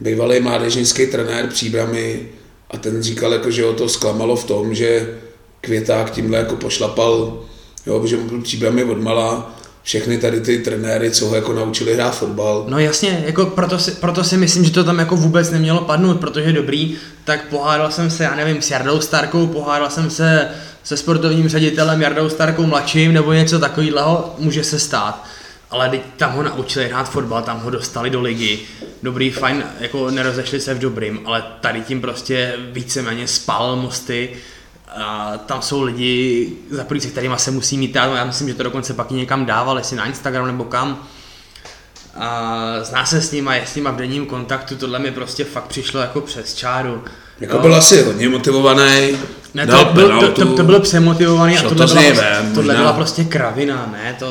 bývalý 0.00 0.40
mládežnický 0.40 1.06
trenér 1.06 1.46
příbramy 1.46 2.28
a 2.70 2.76
ten 2.76 3.02
říkal, 3.02 3.32
jako, 3.32 3.50
že 3.50 3.64
ho 3.64 3.72
to 3.72 3.88
zklamalo 3.88 4.36
v 4.36 4.44
tom, 4.44 4.74
že 4.74 5.18
Květák 5.60 6.10
tímhle 6.10 6.38
jako 6.38 6.56
pošlapal 6.56 7.42
Jo, 7.86 8.00
protože 8.00 8.16
on 8.16 8.28
byl 8.28 8.40
příbramy 8.40 8.84
odmala, 8.84 9.54
všechny 9.82 10.18
tady 10.18 10.40
ty 10.40 10.58
trenéry, 10.58 11.10
co 11.10 11.26
ho 11.26 11.34
jako 11.34 11.52
naučili 11.52 11.94
hrát 11.94 12.16
fotbal. 12.16 12.64
No 12.68 12.78
jasně, 12.78 13.22
jako 13.26 13.46
proto, 13.46 13.78
si, 13.78 13.90
proto 13.90 14.24
si 14.24 14.36
myslím, 14.36 14.64
že 14.64 14.70
to 14.70 14.84
tam 14.84 14.98
jako 14.98 15.16
vůbec 15.16 15.50
nemělo 15.50 15.80
padnout, 15.80 16.20
protože 16.20 16.52
dobrý, 16.52 16.96
tak 17.24 17.48
pohádal 17.48 17.90
jsem 17.90 18.10
se, 18.10 18.24
já 18.24 18.34
nevím, 18.36 18.62
s 18.62 18.70
Jardou 18.70 19.00
Starkou, 19.00 19.46
pohádal 19.46 19.90
jsem 19.90 20.10
se 20.10 20.48
se 20.84 20.96
sportovním 20.96 21.48
ředitelem 21.48 22.02
Jardou 22.02 22.28
Starkou 22.28 22.66
mladším 22.66 23.12
nebo 23.12 23.32
něco 23.32 23.58
takového, 23.58 24.34
může 24.38 24.64
se 24.64 24.78
stát. 24.78 25.24
Ale 25.72 25.88
teď 25.88 26.02
tam 26.16 26.32
ho 26.32 26.42
naučili 26.42 26.88
hrát 26.88 27.10
fotbal, 27.10 27.42
tam 27.42 27.60
ho 27.60 27.70
dostali 27.70 28.10
do 28.10 28.20
ligy. 28.20 28.58
Dobrý, 29.02 29.30
fajn, 29.30 29.64
jako 29.80 30.10
nerozešli 30.10 30.60
se 30.60 30.74
v 30.74 30.78
dobrým, 30.78 31.20
ale 31.24 31.44
tady 31.60 31.80
tím 31.80 32.00
prostě 32.00 32.54
víceméně 32.72 33.26
spal 33.28 33.76
mosty. 33.76 34.30
A 34.96 35.32
tam 35.46 35.62
jsou 35.62 35.82
lidi, 35.82 36.52
za 36.70 36.84
první 36.84 37.00
se 37.00 37.08
kterýma 37.08 37.36
se 37.36 37.50
musí 37.50 37.78
mít, 37.78 37.94
já 37.94 38.24
myslím, 38.24 38.48
že 38.48 38.54
to 38.54 38.62
dokonce 38.62 38.94
pak 38.94 39.10
i 39.10 39.14
někam 39.14 39.46
dával, 39.46 39.78
jestli 39.78 39.96
na 39.96 40.06
Instagram 40.06 40.46
nebo 40.46 40.64
kam. 40.64 41.06
A 42.14 42.58
zná 42.82 43.06
se 43.06 43.20
s 43.20 43.32
nima, 43.32 43.54
je 43.54 43.66
s 43.66 43.74
nima 43.74 43.90
v 43.90 43.96
denním 43.96 44.26
kontaktu, 44.26 44.76
tohle 44.76 44.98
mi 44.98 45.10
prostě 45.10 45.44
fakt 45.44 45.66
přišlo 45.66 46.00
jako 46.00 46.20
přes 46.20 46.54
čáru. 46.54 47.04
Jako 47.40 47.58
byl 47.58 47.74
asi 47.74 48.02
hodně 48.02 48.28
motivovaný. 48.28 49.16
Ne, 49.54 49.66
to, 49.66 49.84
byl, 49.84 50.20
to, 50.20 50.32
to, 50.32 50.56
to 50.56 50.62
byl 50.62 50.80
přemotivovaný 50.80 51.58
a 51.58 51.62
tohle, 51.62 51.86
to 51.86 51.94
byla, 51.94 52.02
ven, 52.02 52.16
prostě, 52.16 52.54
tohle 52.54 52.74
byla 52.74 52.92
prostě 52.92 53.24
kravina, 53.24 53.88
ne? 53.92 54.16
To, 54.18 54.26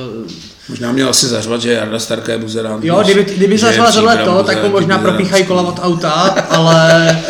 Možná 0.72 0.92
měl 0.92 1.10
asi 1.10 1.28
zařvat, 1.28 1.62
že 1.62 1.74
Jarda 1.74 2.00
Starka 2.00 2.32
je 2.32 2.38
buzerán. 2.38 2.80
jo, 2.84 3.02
kdyby, 3.04 3.24
kdyby 3.24 3.58
zařvala 3.58 3.92
tohle 3.92 4.18
to, 4.18 4.44
tak 4.44 4.56
mu 4.56 4.62
buzerán, 4.62 4.72
možná 4.72 4.98
propíchají 4.98 5.46
kola 5.46 5.62
od 5.62 5.80
auta, 5.84 6.12
ale 6.50 7.22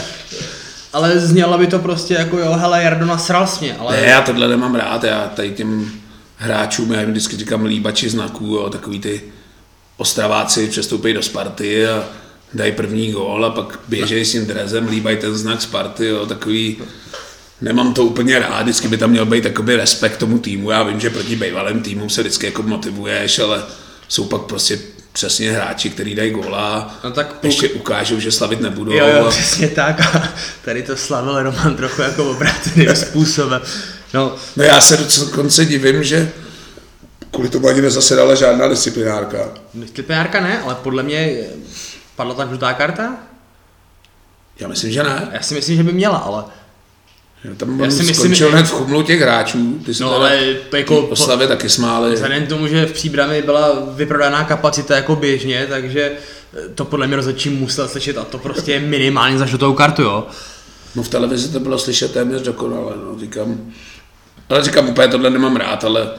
ale 0.93 1.19
znělo 1.19 1.57
by 1.57 1.67
to 1.67 1.79
prostě 1.79 2.13
jako 2.13 2.37
jo, 2.37 2.53
hele, 2.53 2.83
Jardo 2.83 3.05
nasral 3.05 3.47
mě, 3.61 3.75
ale 3.79 4.01
Ne, 4.01 4.07
já 4.07 4.21
tohle 4.21 4.47
nemám 4.47 4.75
rád, 4.75 5.03
já 5.03 5.31
tady 5.35 5.51
těm 5.51 5.91
hráčům, 6.37 6.91
já 6.91 6.99
jim 6.99 7.09
vždycky 7.11 7.37
říkám 7.37 7.65
líbači 7.65 8.09
znaků, 8.09 8.45
jo, 8.45 8.69
takový 8.69 8.99
ty 8.99 9.21
ostraváci 9.97 10.67
přestoupí 10.67 11.13
do 11.13 11.21
Sparty 11.23 11.87
a 11.87 12.03
dají 12.53 12.71
první 12.71 13.11
gól 13.11 13.45
a 13.45 13.49
pak 13.49 13.79
běžejí 13.87 14.25
s 14.25 14.31
tím 14.31 14.45
drezem, 14.45 14.87
líbají 14.87 15.17
ten 15.17 15.37
znak 15.37 15.61
Sparty, 15.61 16.05
jo, 16.05 16.25
takový, 16.25 16.77
nemám 17.61 17.93
to 17.93 18.03
úplně 18.03 18.39
rád, 18.39 18.61
vždycky 18.61 18.87
by 18.87 18.97
tam 18.97 19.09
měl 19.09 19.25
být 19.25 19.43
takový 19.43 19.75
respekt 19.75 20.17
tomu 20.17 20.39
týmu, 20.39 20.71
já 20.71 20.83
vím, 20.83 20.99
že 20.99 21.09
proti 21.09 21.35
bývalým 21.35 21.81
týmům 21.81 22.09
se 22.09 22.21
vždycky 22.21 22.45
jako 22.45 22.63
motivuješ, 22.63 23.39
ale 23.39 23.63
jsou 24.07 24.25
pak 24.25 24.41
prostě 24.41 24.79
přesně 25.13 25.51
hráči, 25.51 25.89
kteří 25.89 26.15
dají 26.15 26.31
góla, 26.31 26.99
No 27.03 27.11
tak 27.11 27.33
puk- 27.33 27.45
ještě 27.45 27.69
ukážou, 27.69 28.19
že 28.19 28.31
slavit 28.31 28.61
nebudou. 28.61 28.91
Jo, 28.91 29.07
jo, 29.07 29.25
přesně 29.29 29.67
tak 29.67 30.15
a 30.15 30.33
tady 30.65 30.83
to 30.83 30.97
slavil 30.97 31.43
Roman 31.43 31.75
trochu 31.75 32.01
jako 32.01 32.31
obráceným 32.31 32.95
způsobem. 32.95 33.61
No, 34.13 34.35
No 34.55 34.63
já 34.63 34.81
se 34.81 34.97
dokonce 35.19 35.65
divím, 35.65 36.03
že 36.03 36.31
kvůli 37.31 37.49
tomu 37.49 37.67
ani 37.67 37.81
nezasedala 37.81 38.35
žádná 38.35 38.67
disciplinárka. 38.67 39.49
disciplinárka 39.73 40.41
ne, 40.41 40.59
ale 40.61 40.75
podle 40.75 41.03
mě 41.03 41.37
padla 42.15 42.33
ta 42.33 42.45
žlutá 42.47 42.73
karta? 42.73 43.15
Já 44.59 44.67
myslím, 44.67 44.91
že 44.91 45.03
ne. 45.03 45.29
Já 45.31 45.41
si 45.41 45.53
myslím, 45.53 45.77
že 45.77 45.83
by 45.83 45.91
měla, 45.93 46.17
ale 46.17 46.43
Já 47.43 47.55
tam 47.55 47.79
Já 47.79 47.91
si 47.91 47.97
myslím, 47.97 48.15
skončil 48.15 48.47
že- 48.49 48.53
hned 48.55 48.65
v 48.67 48.71
chumlu 48.71 49.01
těch 49.03 49.21
hráčů. 49.21 49.79
Ty 49.85 49.91
No, 50.01 50.13
ale 50.13 50.55
jako 50.73 50.99
oslavě 51.01 51.47
taky 51.47 51.69
smáli. 51.69 52.13
Vzhledem 52.13 52.45
k 52.45 52.49
tomu, 52.49 52.67
že 52.67 52.85
v 52.85 52.91
příbrami 52.91 53.41
byla 53.41 53.69
vyprodaná 53.95 54.43
kapacita 54.43 54.95
jako 54.95 55.15
běžně, 55.15 55.67
takže 55.69 56.11
to 56.75 56.85
podle 56.85 57.07
mě 57.07 57.15
rozhodčí 57.15 57.49
musel 57.49 57.87
slyšet 57.87 58.17
a 58.17 58.23
to 58.23 58.37
prostě 58.37 58.71
je 58.71 58.79
minimálně 58.79 59.37
za 59.37 59.45
žlutou 59.45 59.73
kartu, 59.73 60.01
jo. 60.01 60.27
No 60.95 61.03
v 61.03 61.09
televizi 61.09 61.49
to 61.53 61.59
bylo 61.59 61.79
slyšet 61.79 62.11
téměř 62.13 62.41
dokonale, 62.41 62.93
no, 63.05 63.19
říkám. 63.19 63.71
Ale 64.49 64.63
říkám, 64.63 64.89
úplně 64.89 65.07
tohle 65.07 65.29
nemám 65.29 65.55
rád, 65.55 65.83
ale 65.83 66.09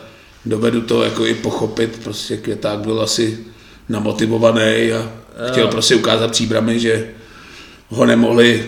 dovedu 0.47 0.81
to 0.81 1.03
jako 1.03 1.27
i 1.27 1.35
pochopit, 1.35 2.01
prostě 2.05 2.37
Květák 2.37 2.79
byl 2.79 3.01
asi 3.03 3.39
namotivovaný 3.89 4.93
a 4.93 5.11
chtěl 5.51 5.69
prostě 5.69 5.95
ukázat 5.95 6.31
příbramy, 6.31 6.81
že 6.81 7.09
ho 7.89 8.07
nemohli, 8.07 8.65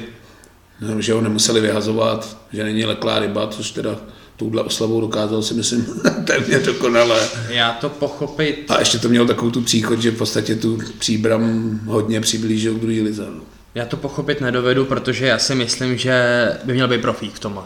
že 0.98 1.12
ho 1.12 1.20
nemuseli 1.20 1.60
vyhazovat, 1.60 2.36
že 2.52 2.64
není 2.64 2.84
leklá 2.84 3.18
ryba, 3.18 3.46
což 3.48 3.70
teda 3.70 3.96
touhle 4.36 4.62
oslavou 4.62 5.00
dokázal 5.00 5.42
si 5.42 5.54
myslím 5.54 5.86
téměř 6.26 6.62
dokonale. 6.62 7.28
Já 7.48 7.72
to 7.72 7.88
pochopit, 7.88 8.64
A 8.68 8.78
ještě 8.78 8.98
to 8.98 9.08
mělo 9.08 9.26
takovou 9.26 9.50
tu 9.50 9.60
příchod, 9.60 10.00
že 10.02 10.10
v 10.10 10.16
podstatě 10.18 10.54
tu 10.54 10.78
příbram 10.98 11.80
hodně 11.86 12.20
přiblížil 12.20 12.74
k 12.74 12.80
druhý 12.80 13.02
lize. 13.02 13.26
No. 13.36 13.40
já 13.74 13.84
to 13.84 13.96
pochopit 13.96 14.40
nedovedu, 14.40 14.84
protože 14.84 15.26
já 15.26 15.38
si 15.38 15.54
myslím, 15.54 15.98
že 15.98 16.48
by 16.64 16.72
měl 16.72 16.88
být 16.88 17.00
profík 17.02 17.34
v 17.34 17.38
tomhle. 17.38 17.64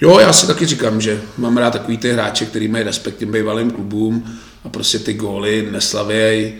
Jo, 0.00 0.18
já 0.18 0.32
si 0.32 0.46
taky 0.46 0.66
říkám, 0.66 1.00
že 1.00 1.20
mám 1.38 1.56
rád 1.56 1.70
takový 1.70 1.98
ty 1.98 2.12
hráče, 2.12 2.46
který 2.46 2.68
mají 2.68 2.84
respekt 2.84 3.16
těm 3.16 3.32
bývalým 3.32 3.70
klubům 3.70 4.38
a 4.64 4.68
prostě 4.68 4.98
ty 4.98 5.14
góly 5.14 5.68
neslavěj. 5.70 6.54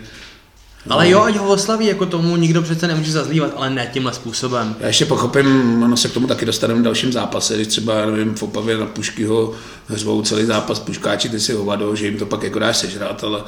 Ale 0.89 1.11
jo, 1.11 1.23
ať 1.23 1.37
ho 1.37 1.49
oslaví, 1.49 1.87
jako 1.87 2.07
tomu 2.07 2.37
nikdo 2.37 2.63
přece 2.63 2.87
nemůže 2.89 3.13
zazlívat, 3.13 3.51
ale 3.57 3.71
ne 3.71 3.91
tímhle 3.93 4.13
způsobem. 4.15 4.77
Já 4.81 4.87
ještě 4.87 5.05
pochopím, 5.07 5.83
ono 5.83 5.97
se 5.97 6.09
k 6.09 6.13
tomu 6.13 6.27
taky 6.27 6.47
dostaneme 6.47 6.81
v 6.81 6.85
dalším 6.85 7.13
zápase, 7.13 7.55
když 7.55 7.67
třeba, 7.67 8.07
nevím, 8.07 8.35
v 8.35 8.43
Opavě 8.43 8.79
na 8.79 8.87
Puškyho 8.87 9.53
řvou 9.91 10.23
celý 10.23 10.45
zápas 10.45 10.79
Puškáči, 10.79 11.29
ty 11.29 11.41
si 11.41 11.53
hovado, 11.53 11.97
že 11.97 12.07
jim 12.07 12.19
to 12.19 12.27
pak 12.27 12.43
jako 12.43 12.59
dáš 12.59 12.77
sežrat, 12.77 13.25
ale 13.25 13.43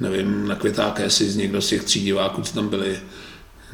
nevím, 0.00 0.48
na 0.48 0.54
Květáka, 0.54 1.02
jestli 1.02 1.30
z 1.30 1.36
někdo 1.36 1.62
z 1.62 1.68
těch 1.68 1.84
tří 1.84 2.00
diváků, 2.00 2.42
co 2.42 2.54
tam 2.54 2.68
byli, 2.68 2.98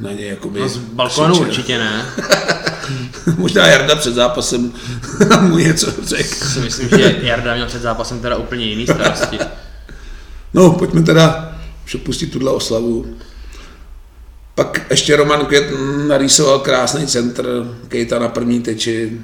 na 0.00 0.12
něj 0.12 0.28
jakoby 0.28 0.60
No 0.60 0.68
z 0.68 0.76
balkonu 0.76 1.34
křičel. 1.34 1.48
určitě 1.48 1.78
ne. 1.78 2.06
Možná 3.36 3.66
Jarda 3.66 3.96
před 3.96 4.14
zápasem 4.14 4.72
mu 5.40 5.58
něco 5.58 5.92
řekl. 6.02 6.46
Si 6.46 6.60
myslím, 6.60 6.88
že 6.88 7.16
Jarda 7.22 7.54
měl 7.54 7.66
před 7.66 7.82
zápasem 7.82 8.20
teda 8.20 8.36
úplně 8.36 8.64
jiný 8.66 8.86
starosti. 8.86 9.38
No, 10.54 10.70
pojďme 10.70 11.02
teda 11.02 11.53
přepustit 11.84 12.32
tuhle 12.32 12.52
oslavu. 12.52 13.06
Pak 14.54 14.86
ještě 14.90 15.16
Roman 15.16 15.46
Květ 15.46 15.64
narýsoval 16.06 16.58
krásný 16.58 17.06
centr, 17.06 17.76
Kejta 17.88 18.18
na 18.18 18.28
první 18.28 18.60
teči, 18.60 19.20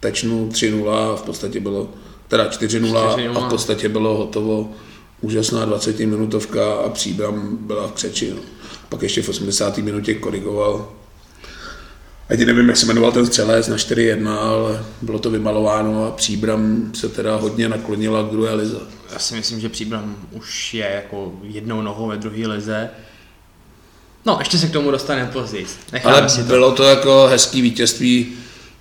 tečnul 0.00 0.48
3-0 0.48 0.90
a 0.90 1.16
v 1.16 1.22
podstatě 1.22 1.60
bylo, 1.60 1.88
teda 2.28 2.48
4-0 2.50 2.96
a 2.96 3.16
4:0. 3.16 3.46
v 3.46 3.48
podstatě 3.48 3.88
bylo 3.88 4.16
hotovo. 4.16 4.72
Úžasná 5.20 5.64
20 5.64 6.00
minutovka 6.00 6.72
a 6.72 6.88
příbram 6.88 7.58
byla 7.60 7.88
v 7.88 7.92
křeči. 7.92 8.30
No. 8.30 8.40
Pak 8.88 9.02
ještě 9.02 9.22
v 9.22 9.28
80. 9.28 9.78
minutě 9.78 10.14
korigoval. 10.14 10.88
Ani 12.28 12.44
nevím, 12.44 12.68
jak 12.68 12.76
se 12.76 12.86
jmenoval 12.86 13.12
ten 13.12 13.26
střelec 13.26 13.68
na 13.68 13.76
4-1, 13.76 14.28
ale 14.38 14.84
bylo 15.02 15.18
to 15.18 15.30
vymalováno 15.30 16.06
a 16.06 16.10
příbram 16.10 16.90
se 16.94 17.08
teda 17.08 17.36
hodně 17.36 17.68
naklonila 17.68 18.22
k 18.22 18.30
druhé 18.30 18.54
lize. 18.54 18.80
Já 19.12 19.18
si 19.18 19.34
myslím, 19.34 19.60
že 19.60 19.68
Příbram 19.68 20.16
už 20.32 20.74
je 20.74 20.90
jako 20.94 21.32
jednou 21.42 21.82
nohou 21.82 22.06
ve 22.06 22.16
druhé 22.16 22.46
lize. 22.46 22.90
No, 24.26 24.36
ještě 24.38 24.58
se 24.58 24.66
k 24.66 24.72
tomu 24.72 24.90
dostaneme 24.90 25.30
později. 25.32 25.66
Necháme 25.92 26.16
Ale 26.16 26.28
si 26.28 26.40
to. 26.40 26.46
bylo 26.46 26.72
to 26.72 26.82
jako 26.84 27.26
hezký 27.30 27.60
vítězství. 27.62 28.32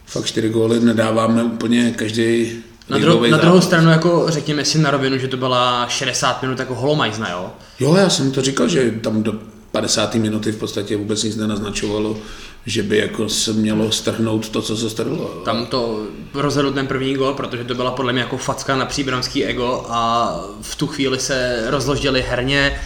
Fakt 0.06 0.26
čtyři 0.26 0.50
góly 0.50 0.80
nedáváme 0.80 1.44
úplně 1.44 1.92
každý 1.92 2.52
Na, 2.90 2.98
dru- 2.98 3.30
na 3.30 3.38
druhou 3.38 3.62
stranu, 3.62 3.90
jako 3.92 4.26
řekněme 4.30 4.66
si 4.66 4.78
na 4.80 4.92
rovinu, 4.92 5.18
že 5.18 5.28
to 5.28 5.38
byla 5.38 5.88
60 5.90 6.42
minut 6.42 6.60
jako 6.60 6.76
holomajzna, 6.76 7.30
jo? 7.30 7.52
Jo, 7.80 7.96
já 7.96 8.10
jsem 8.10 8.32
to 8.32 8.42
říkal, 8.42 8.68
že 8.68 8.92
tam 8.92 9.24
do 9.24 9.34
50. 9.72 10.16
minuty 10.16 10.52
v 10.52 10.58
podstatě 10.58 10.98
vůbec 10.98 11.24
nic 11.24 11.36
nenaznačovalo, 11.36 12.18
že 12.66 12.84
by 12.84 12.98
jako 12.98 13.30
se 13.30 13.54
mělo 13.54 13.92
strhnout 13.92 14.50
to, 14.50 14.62
co 14.62 14.78
se 14.78 14.90
strhlo. 14.90 15.26
Tam 15.46 15.66
to 15.66 16.06
rozhodl 16.34 16.72
ten 16.72 16.88
první 16.88 17.14
gol, 17.16 17.34
protože 17.34 17.64
to 17.64 17.76
byla 17.76 17.92
podle 17.92 18.14
mě 18.14 18.22
jako 18.22 18.38
facka 18.38 18.76
na 18.76 18.86
příbramský 18.86 19.46
ego 19.46 19.86
a 19.90 20.34
v 20.62 20.76
tu 20.76 20.88
chvíli 20.88 21.20
se 21.20 21.64
rozložili 21.68 22.26
herně. 22.30 22.82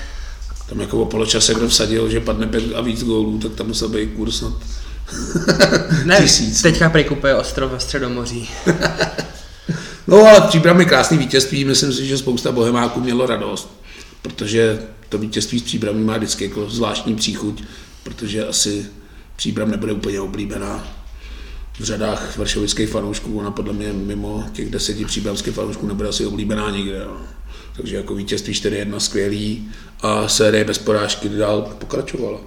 Tam 0.69 0.81
jako 0.81 1.01
o 1.01 1.05
poločase, 1.05 1.53
kdo 1.53 1.67
vsadil, 1.67 2.09
že 2.09 2.19
padne 2.19 2.47
pět 2.47 2.63
a 2.75 2.81
víc 2.81 3.03
gólů, 3.03 3.39
tak 3.39 3.51
tam 3.51 3.67
musel 3.67 3.89
být 3.89 4.09
kurz 4.15 4.37
snad 4.37 4.53
Ne, 6.05 6.17
tisíc. 6.21 6.61
teďka 6.61 6.89
prekupuje 6.89 7.35
ostrov 7.35 7.71
ve 7.71 7.79
Středomoří. 7.79 8.49
No 10.07 10.17
ale 10.17 10.41
Příbram 10.41 10.79
je 10.79 10.85
krásný 10.85 11.17
vítězství, 11.17 11.65
myslím 11.65 11.93
si, 11.93 12.05
že 12.07 12.17
spousta 12.17 12.51
bohemáků 12.51 12.99
mělo 12.99 13.25
radost, 13.25 13.71
protože 14.21 14.79
to 15.09 15.17
vítězství 15.17 15.59
s 15.59 15.63
Příbramí 15.63 16.03
má 16.03 16.17
vždycky 16.17 16.43
jako 16.43 16.69
zvláštní 16.69 17.15
příchuť, 17.15 17.63
protože 18.03 18.47
asi 18.47 18.85
Příbram 19.35 19.71
nebude 19.71 19.93
úplně 19.93 20.21
oblíbená 20.21 20.87
v 21.79 21.83
řadách 21.83 22.37
vršovických 22.37 22.89
fanoušků, 22.89 23.39
ona 23.39 23.51
podle 23.51 23.73
mě 23.73 23.93
mimo 23.93 24.43
těch 24.53 24.69
deseti 24.69 25.05
příbramských 25.05 25.53
fanoušků 25.53 25.87
nebude 25.87 26.09
asi 26.09 26.25
oblíbená 26.25 26.69
nikde. 26.69 27.05
No. 27.05 27.17
Takže 27.75 27.95
jako 27.95 28.15
vítězství 28.15 28.53
4-1 28.53 28.97
skvělý 28.97 29.71
a 30.01 30.27
série 30.27 30.63
bez 30.63 30.77
porážky 30.77 31.29
dál 31.29 31.61
pokračovala. 31.61 32.39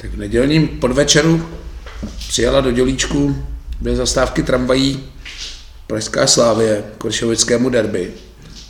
Tak 0.00 0.10
v 0.10 0.16
nedělním 0.16 0.68
podvečeru 0.68 1.48
přijela 2.28 2.60
do 2.60 2.70
Dělíčku 2.70 3.46
dvě 3.80 3.96
zastávky 3.96 4.42
tramvají 4.42 5.04
Pražská 5.86 6.26
Slávě 6.26 6.84
k 6.98 7.04
Vršovickému 7.04 7.68
derby, 7.68 8.12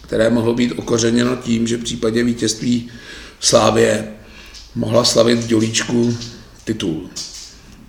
které 0.07 0.31
mohlo 0.31 0.55
být 0.55 0.73
okořeněno 0.73 1.37
tím, 1.37 1.67
že 1.67 1.77
v 1.77 1.83
případě 1.83 2.25
vítězství 2.25 2.91
Slávě 3.41 4.09
mohla 4.75 5.05
slavit 5.05 5.39
v 5.39 5.47
Dělíčku 5.47 6.19
titul. 6.65 7.11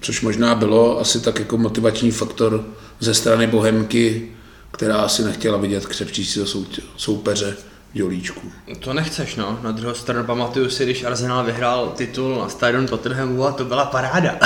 což 0.01 0.21
možná 0.21 0.56
bylo 0.56 0.99
asi 0.99 1.19
tak 1.19 1.39
jako 1.39 1.58
motivační 1.58 2.12
faktor 2.12 2.65
ze 2.99 3.13
strany 3.13 3.47
Bohemky, 3.47 4.32
která 4.71 4.97
asi 4.97 5.23
nechtěla 5.23 5.58
vidět 5.58 5.86
křepčícího 5.86 6.45
soupeře 6.97 7.58
v 7.93 7.99
Jolíčku. 7.99 8.51
To 8.80 8.93
nechceš, 8.93 9.36
no. 9.36 9.60
Na 9.63 9.71
druhou 9.71 9.95
stranu 9.95 10.23
pamatuju 10.23 10.69
si, 10.69 10.86
když 10.86 11.03
Arsenal 11.03 11.45
vyhrál 11.45 11.93
titul 11.95 12.39
na 12.39 12.49
stadion 12.49 12.88
Tottenhamu 12.88 13.45
a 13.45 13.51
to 13.51 13.65
byla 13.65 13.86
paráda. 13.86 14.39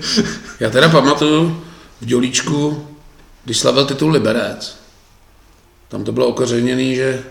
Já 0.60 0.70
teda 0.70 0.88
pamatuju 0.88 1.62
v 2.00 2.10
Jolíčku, 2.10 2.86
když 3.44 3.58
slavil 3.58 3.86
titul 3.86 4.10
Liberec. 4.10 4.79
Tam 5.90 6.04
to 6.04 6.12
bylo 6.12 6.26
okořeněné, 6.26 6.94
že 6.94 7.22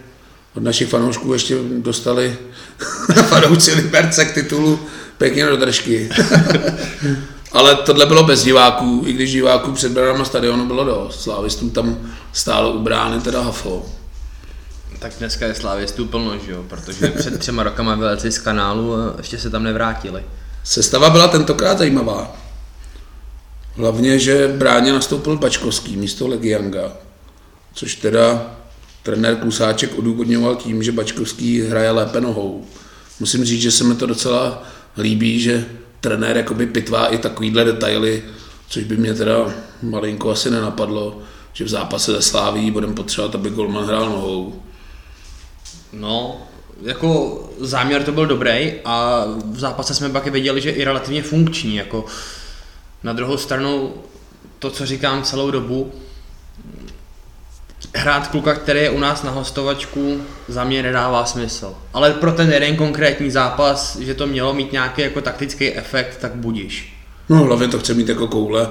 od 0.55 0.63
našich 0.63 0.89
fanoušků 0.89 1.33
ještě 1.33 1.57
dostali 1.77 2.37
fanoušci 3.27 3.73
Liberce 3.73 4.25
k 4.25 4.33
titulu 4.33 4.79
pěkně 5.17 5.45
do 5.45 5.57
držky. 5.57 6.09
Ale 7.51 7.75
tohle 7.75 8.05
bylo 8.05 8.23
bez 8.23 8.43
diváků, 8.43 9.03
i 9.05 9.13
když 9.13 9.31
diváků 9.31 9.71
před 9.71 9.91
branama 9.91 10.25
stadionu 10.25 10.65
bylo 10.65 10.83
dost. 10.83 11.21
Slávistům 11.21 11.69
tam 11.69 11.97
stálo 12.33 12.71
u 12.71 12.79
brány 12.79 13.21
teda 13.21 13.41
hafo. 13.41 13.85
Tak 14.99 15.11
dneska 15.19 15.45
je 15.45 15.55
Slávistů 15.55 16.05
plno, 16.05 16.37
že 16.45 16.51
jo? 16.51 16.65
Protože 16.67 17.07
před 17.07 17.39
třema 17.39 17.63
rokama 17.63 17.95
vyleci 17.95 18.31
z 18.31 18.39
kanálu 18.39 18.95
a 18.95 19.13
ještě 19.17 19.37
se 19.37 19.49
tam 19.49 19.63
nevrátili. 19.63 20.23
Sestava 20.63 21.09
byla 21.09 21.27
tentokrát 21.27 21.77
zajímavá. 21.77 22.35
Hlavně, 23.75 24.19
že 24.19 24.47
bráně 24.47 24.93
nastoupil 24.93 25.37
Bačkovský 25.37 25.97
místo 25.97 26.27
Legianga, 26.27 26.91
což 27.73 27.95
teda 27.95 28.55
trenér 29.03 29.35
Klusáček 29.35 29.97
odůvodňoval 29.97 30.55
tím, 30.55 30.83
že 30.83 30.91
Bačkovský 30.91 31.61
hraje 31.61 31.91
lépe 31.91 32.21
nohou. 32.21 32.65
Musím 33.19 33.45
říct, 33.45 33.61
že 33.61 33.71
se 33.71 33.83
mi 33.83 33.95
to 33.95 34.05
docela 34.05 34.63
líbí, 34.97 35.39
že 35.39 35.65
trenér 36.01 36.37
jakoby 36.37 36.67
pitvá 36.67 37.07
i 37.07 37.17
takovýhle 37.17 37.63
detaily, 37.63 38.23
což 38.69 38.83
by 38.83 38.97
mě 38.97 39.13
teda 39.13 39.53
malinko 39.81 40.29
asi 40.29 40.51
nenapadlo, 40.51 41.21
že 41.53 41.63
v 41.63 41.69
zápase 41.69 42.11
ze 42.11 42.21
Sláví 42.21 42.71
budeme 42.71 42.93
potřebovat, 42.93 43.35
aby 43.35 43.49
Golman 43.49 43.85
hrál 43.85 44.09
nohou. 44.09 44.63
No, 45.93 46.41
jako 46.81 47.39
záměr 47.59 48.03
to 48.03 48.11
byl 48.11 48.25
dobrý 48.25 48.73
a 48.85 49.25
v 49.45 49.59
zápase 49.59 49.93
jsme 49.93 50.09
pak 50.09 50.27
viděli, 50.27 50.61
že 50.61 50.71
i 50.71 50.83
relativně 50.83 51.23
funkční. 51.23 51.75
Jako 51.75 52.05
na 53.03 53.13
druhou 53.13 53.37
stranu 53.37 53.93
to, 54.59 54.71
co 54.71 54.85
říkám 54.85 55.23
celou 55.23 55.51
dobu, 55.51 55.91
hrát 57.95 58.27
kluka, 58.27 58.55
který 58.55 58.79
je 58.79 58.89
u 58.89 58.99
nás 58.99 59.23
na 59.23 59.31
hostovačku, 59.31 60.21
za 60.47 60.63
mě 60.63 60.83
nedává 60.83 61.25
smysl. 61.25 61.75
Ale 61.93 62.13
pro 62.13 62.31
ten 62.31 62.51
jeden 62.51 62.75
konkrétní 62.75 63.31
zápas, 63.31 63.95
že 63.95 64.13
to 64.13 64.27
mělo 64.27 64.53
mít 64.53 64.71
nějaký 64.71 65.01
jako 65.01 65.21
taktický 65.21 65.73
efekt, 65.73 66.17
tak 66.17 66.35
budíš. 66.35 66.95
No 67.29 67.43
hlavně 67.43 67.67
to 67.67 67.79
chce 67.79 67.93
mít 67.93 68.09
jako 68.09 68.27
koule, 68.27 68.69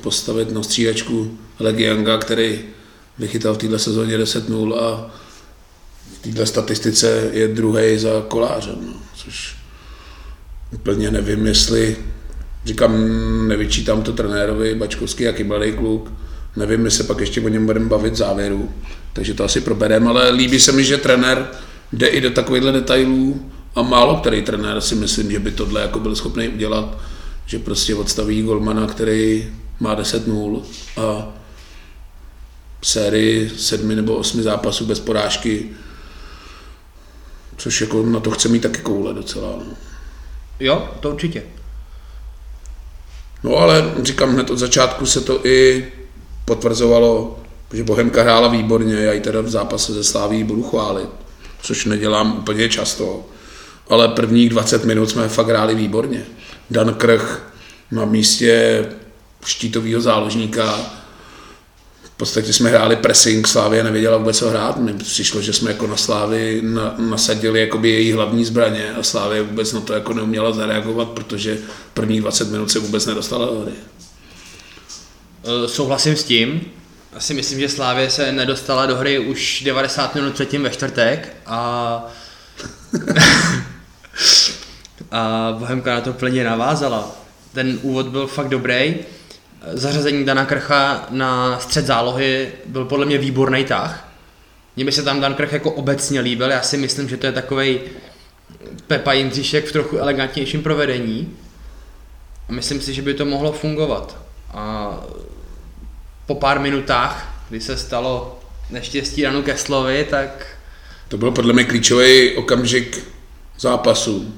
postavit 0.00 0.52
na 0.52 0.62
střídačku 0.62 1.38
Legianga, 1.58 2.18
který 2.18 2.60
vychytal 3.18 3.54
v 3.54 3.58
této 3.58 3.78
sezóně 3.78 4.18
10-0 4.18 4.78
a 4.78 5.10
v 6.18 6.22
této 6.22 6.46
statistice 6.46 7.30
je 7.32 7.48
druhý 7.48 7.98
za 7.98 8.10
kolářem, 8.28 8.78
no, 8.86 8.92
což 9.14 9.56
úplně 10.72 11.10
nevím, 11.10 11.46
jestli 11.46 11.96
říkám, 12.64 12.92
nevyčítám 13.48 14.02
to 14.02 14.12
trenérovi, 14.12 14.74
Bačkovský, 14.74 15.24
jaký 15.24 15.44
mladý 15.44 15.72
kluk, 15.72 16.12
Nevím, 16.58 16.82
my 16.82 16.90
se 16.90 17.04
pak 17.04 17.20
ještě 17.20 17.40
o 17.40 17.48
něm 17.48 17.66
budeme 17.66 17.86
bavit 17.86 18.12
v 18.12 18.16
závěru, 18.16 18.72
takže 19.12 19.34
to 19.34 19.44
asi 19.44 19.60
probereme, 19.60 20.10
ale 20.10 20.30
líbí 20.30 20.60
se 20.60 20.72
mi, 20.72 20.84
že 20.84 20.96
trenér 20.96 21.48
jde 21.92 22.06
i 22.06 22.20
do 22.20 22.30
takovýchhle 22.30 22.72
detailů 22.72 23.50
a 23.74 23.82
málo 23.82 24.16
který 24.16 24.42
trenér 24.42 24.80
si 24.80 24.94
myslím, 24.94 25.30
že 25.30 25.38
by 25.38 25.50
tohle 25.50 25.80
jako 25.82 25.98
byl 25.98 26.16
schopný 26.16 26.48
udělat, 26.48 26.98
že 27.46 27.58
prostě 27.58 27.94
odstaví 27.94 28.42
golmana, 28.42 28.86
který 28.86 29.50
má 29.80 29.96
10-0 29.96 30.62
a 30.96 31.28
sérii 32.82 33.50
sedmi 33.56 33.96
nebo 33.96 34.14
osmi 34.14 34.42
zápasů 34.42 34.86
bez 34.86 35.00
porážky, 35.00 35.70
což 37.56 37.80
jako 37.80 38.02
na 38.02 38.20
to 38.20 38.30
chce 38.30 38.48
mít 38.48 38.62
taky 38.62 38.80
koule 38.80 39.14
docela. 39.14 39.48
No. 39.48 39.74
Jo, 40.60 40.88
to 41.00 41.10
určitě. 41.10 41.42
No 43.44 43.56
ale 43.56 43.94
říkám, 44.02 44.32
hned 44.32 44.50
od 44.50 44.58
začátku 44.58 45.06
se 45.06 45.20
to 45.20 45.46
i 45.46 45.92
potvrzovalo, 46.48 47.38
že 47.72 47.84
Bohemka 47.84 48.22
hrála 48.22 48.48
výborně, 48.48 48.94
já 48.94 49.12
ji 49.12 49.20
teda 49.20 49.40
v 49.40 49.48
zápase 49.48 49.92
ze 49.92 50.04
Sláví 50.04 50.44
budu 50.44 50.62
chválit, 50.62 51.08
což 51.62 51.84
nedělám 51.84 52.38
úplně 52.38 52.68
často, 52.68 53.24
ale 53.88 54.08
prvních 54.08 54.50
20 54.50 54.84
minut 54.84 55.10
jsme 55.10 55.28
fakt 55.28 55.48
hráli 55.48 55.74
výborně. 55.74 56.26
Dan 56.70 56.94
Krch 56.94 57.52
na 57.90 58.04
místě 58.04 58.86
štítového 59.46 60.00
záložníka, 60.00 60.80
v 62.04 62.10
podstatě 62.16 62.52
jsme 62.52 62.70
hráli 62.70 62.96
pressing, 62.96 63.48
Slávě 63.48 63.84
nevěděla 63.84 64.16
vůbec 64.16 64.38
co 64.38 64.50
hrát, 64.50 64.76
mi 64.76 64.94
přišlo, 64.94 65.42
že 65.42 65.52
jsme 65.52 65.70
jako 65.70 65.86
na 65.86 65.96
Slávy 65.96 66.60
na, 66.64 66.94
nasadili 66.98 67.60
jakoby 67.60 67.90
její 67.90 68.12
hlavní 68.12 68.44
zbraně 68.44 68.94
a 68.98 69.02
Slávě 69.02 69.42
vůbec 69.42 69.72
na 69.72 69.80
to 69.80 69.92
jako 69.92 70.12
neuměla 70.12 70.52
zareagovat, 70.52 71.08
protože 71.08 71.58
první 71.94 72.20
20 72.20 72.50
minut 72.50 72.70
se 72.70 72.78
vůbec 72.78 73.06
nedostala 73.06 73.46
do 73.46 73.60
hry. 73.60 73.72
Eh, 75.48 75.68
souhlasím 75.68 76.16
s 76.16 76.24
tím. 76.24 76.60
Asi 77.12 77.34
myslím, 77.34 77.60
že 77.60 77.68
Slávě 77.68 78.10
se 78.10 78.32
nedostala 78.32 78.86
do 78.86 78.96
hry 78.96 79.18
už 79.18 79.62
90 79.64 80.14
minut 80.14 80.34
předtím 80.34 80.62
ve 80.62 80.70
čtvrtek 80.70 81.36
a 81.46 82.06
a 85.10 85.54
Bohemka 85.58 85.94
na 85.94 86.00
to 86.00 86.12
plně 86.12 86.44
navázala. 86.44 87.10
Ten 87.52 87.78
úvod 87.82 88.08
byl 88.08 88.26
fakt 88.26 88.48
dobrý. 88.48 88.96
Zařazení 89.72 90.24
Dana 90.24 90.44
Krcha 90.44 91.06
na 91.10 91.60
střed 91.60 91.86
zálohy 91.86 92.52
byl 92.66 92.84
podle 92.84 93.06
mě 93.06 93.18
výborný 93.18 93.64
tah. 93.64 94.08
Mně 94.76 94.84
by 94.84 94.92
se 94.92 95.02
tam 95.02 95.20
Dan 95.20 95.34
Krch 95.34 95.52
jako 95.52 95.70
obecně 95.70 96.20
líbil, 96.20 96.50
já 96.50 96.62
si 96.62 96.76
myslím, 96.76 97.08
že 97.08 97.16
to 97.16 97.26
je 97.26 97.32
takový 97.32 97.80
Pepa 98.86 99.12
Jindříšek 99.12 99.66
v 99.66 99.72
trochu 99.72 99.98
elegantnějším 99.98 100.62
provedení. 100.62 101.36
A 102.48 102.52
myslím 102.52 102.80
si, 102.80 102.94
že 102.94 103.02
by 103.02 103.14
to 103.14 103.24
mohlo 103.24 103.52
fungovat. 103.52 104.16
A 104.54 104.94
po 106.28 106.34
pár 106.34 106.60
minutách, 106.60 107.44
kdy 107.48 107.60
se 107.60 107.76
stalo 107.76 108.40
neštěstí 108.70 109.22
Danu 109.22 109.42
Keslovi, 109.42 110.06
tak... 110.10 110.46
To 111.08 111.16
byl 111.16 111.30
podle 111.30 111.52
mě 111.52 111.64
klíčový 111.64 112.36
okamžik 112.36 113.08
zápasu, 113.58 114.34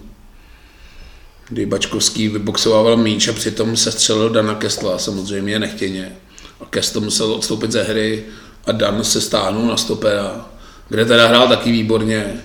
kdy 1.49 1.67
Bačkovský 1.67 2.29
vyboxoval 2.29 2.97
míč 2.97 3.29
a 3.29 3.33
přitom 3.33 3.77
se 3.77 3.93
střelil 3.93 4.31
Dana 4.31 4.55
Kesla, 4.55 4.99
samozřejmě 4.99 5.59
nechtěně. 5.59 6.13
A 6.61 6.65
Kestl 6.65 7.01
musel 7.01 7.33
odstoupit 7.33 7.73
ze 7.73 7.83
hry 7.83 8.25
a 8.67 8.73
Dan 8.73 9.05
se 9.05 9.21
stáhnul 9.21 9.67
na 9.67 9.77
stopera, 9.77 10.47
kde 10.89 11.05
teda 11.05 11.29
hrál 11.29 11.49
taky 11.49 11.73
výborně. 11.73 12.45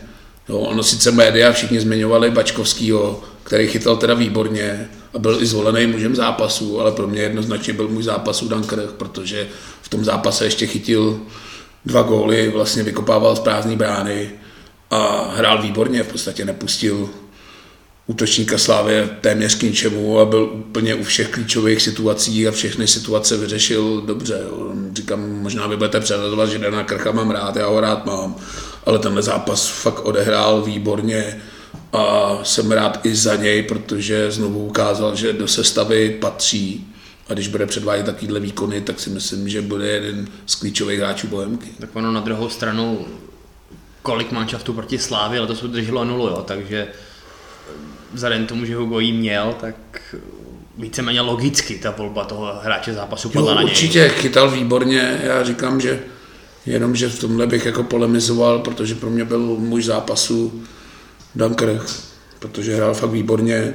Jo, 0.50 0.58
ono 0.58 0.84
sice 0.84 1.12
média 1.12 1.52
všichni 1.52 1.80
zmiňovali 1.80 2.32
Bačkovskýho, 2.32 3.24
který 3.46 3.68
chytal 3.68 3.98
teda 3.98 4.14
výborně 4.14 4.90
a 5.14 5.20
byl 5.20 5.42
i 5.42 5.46
zvolený 5.46 5.88
mužem 5.88 6.16
zápasu, 6.16 6.82
ale 6.82 6.92
pro 6.92 7.08
mě 7.08 7.22
jednoznačně 7.22 7.74
byl 7.74 7.88
můj 7.88 8.04
zápasu 8.04 8.48
Dan 8.48 8.66
protože 8.98 9.48
v 9.82 9.90
tom 9.90 10.06
zápase 10.06 10.46
ještě 10.46 10.68
chytil 10.68 11.20
dva 11.86 12.02
góly, 12.02 12.50
vlastně 12.50 12.84
vykopával 12.84 13.36
z 13.36 13.40
prázdné 13.40 13.76
brány 13.76 14.30
a 14.92 15.32
hrál 15.36 15.62
výborně, 15.62 16.04
v 16.04 16.08
podstatě 16.08 16.46
nepustil 16.46 17.10
útočníka 18.08 18.58
Slávě 18.58 19.10
téměř 19.22 19.56
k 19.56 19.64
ničemu 19.64 20.20
a 20.20 20.26
byl 20.26 20.44
úplně 20.44 20.96
u 20.96 21.04
všech 21.04 21.30
klíčových 21.30 21.82
situací 21.82 22.48
a 22.48 22.52
všechny 22.52 22.88
situace 22.88 23.38
vyřešil 23.38 24.02
dobře. 24.02 24.42
Říkám, 24.94 25.42
možná 25.42 25.68
vy 25.68 25.78
budete 25.78 26.00
předadovat, 26.00 26.50
že 26.50 26.60
Dana 26.60 26.84
Krcha 26.84 27.12
mám 27.12 27.32
rád, 27.32 27.56
já 27.56 27.68
ho 27.68 27.80
rád 27.80 28.06
mám, 28.06 28.36
ale 28.86 29.00
tenhle 29.00 29.22
zápas 29.22 29.68
fakt 29.68 30.06
odehrál 30.06 30.62
výborně 30.62 31.42
a 31.94 32.38
jsem 32.44 32.72
rád 32.72 33.06
i 33.06 33.16
za 33.16 33.36
něj, 33.36 33.64
protože 33.64 34.32
znovu 34.32 34.66
ukázal, 34.66 35.16
že 35.16 35.34
do 35.34 35.48
sestavy 35.48 36.18
patří 36.22 36.88
a 37.30 37.34
když 37.34 37.48
bude 37.48 37.66
předvádět 37.66 38.06
takovýhle 38.06 38.40
výkony, 38.40 38.82
tak 38.82 39.00
si 39.00 39.10
myslím, 39.10 39.50
že 39.50 39.62
bude 39.62 39.88
jeden 39.88 40.28
z 40.46 40.56
klíčových 40.56 41.00
hráčů 41.00 41.28
Bohemky. 41.28 41.68
Tak 41.80 41.96
ono 41.96 42.12
na 42.12 42.20
druhou 42.20 42.50
stranu, 42.50 43.06
kolik 44.02 44.32
manšaftů 44.32 44.74
proti 44.74 44.98
Slávě, 44.98 45.40
ale 45.40 45.48
to 45.48 45.56
jsou 45.56 45.68
drželo 45.68 46.06
nulu, 46.06 46.28
jo, 46.28 46.44
takže 46.48 46.88
vzhledem 48.14 48.46
tomu, 48.46 48.66
že 48.66 48.76
Hugo 48.76 49.00
jí 49.00 49.14
měl, 49.14 49.56
tak 49.62 49.76
víceméně 50.78 51.22
logicky 51.22 51.76
ta 51.76 51.92
volba 51.92 52.26
toho 52.26 52.54
hráče 52.62 52.94
zápasu 52.94 53.30
padla 53.30 53.52
jo, 53.52 53.56
na 53.56 53.62
něj. 53.62 53.72
určitě 53.72 54.10
chytal 54.10 54.52
výborně, 54.52 55.22
já 55.24 55.44
říkám, 55.44 55.82
že 55.82 56.00
jenom, 56.66 56.96
že 56.96 57.10
v 57.10 57.20
tomhle 57.20 57.48
bych 57.48 57.66
jako 57.66 57.84
polemizoval, 57.84 58.60
protože 58.60 58.96
pro 58.96 59.10
mě 59.10 59.26
byl 59.26 59.40
muž 59.40 59.86
zápasu 59.86 60.64
Krch, 61.56 62.04
protože 62.40 62.76
hrál 62.76 62.94
fakt 62.94 63.10
výborně 63.10 63.74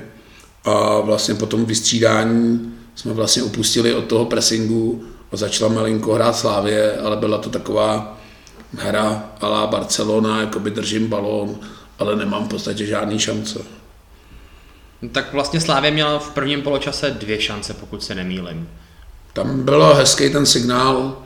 a 0.64 1.00
vlastně 1.00 1.34
po 1.34 1.46
tom 1.46 1.64
vystřídání 1.64 2.74
jsme 2.94 3.12
vlastně 3.12 3.42
upustili 3.42 3.94
od 3.94 4.04
toho 4.04 4.24
pressingu 4.24 5.04
a 5.32 5.36
začala 5.36 5.72
malinko 5.72 6.14
hrát 6.14 6.36
Slávě, 6.36 6.96
ale 6.96 7.16
byla 7.16 7.38
to 7.38 7.50
taková 7.50 8.20
hra 8.78 9.30
a 9.40 9.48
la 9.48 9.66
Barcelona, 9.66 10.40
jako 10.40 10.60
by 10.60 10.70
držím 10.70 11.08
balón, 11.08 11.58
ale 11.98 12.16
nemám 12.16 12.44
v 12.44 12.48
podstatě 12.48 12.86
žádný 12.86 13.18
šance. 13.18 13.58
No, 15.02 15.08
tak 15.08 15.32
vlastně 15.32 15.60
Slávě 15.60 15.90
měla 15.90 16.18
v 16.18 16.30
prvním 16.30 16.62
poločase 16.62 17.10
dvě 17.10 17.40
šance, 17.40 17.74
pokud 17.74 18.04
se 18.04 18.14
nemýlim. 18.14 18.68
Tam 19.32 19.62
byl 19.62 19.94
hezký 19.94 20.30
ten 20.30 20.46
signál, 20.46 21.22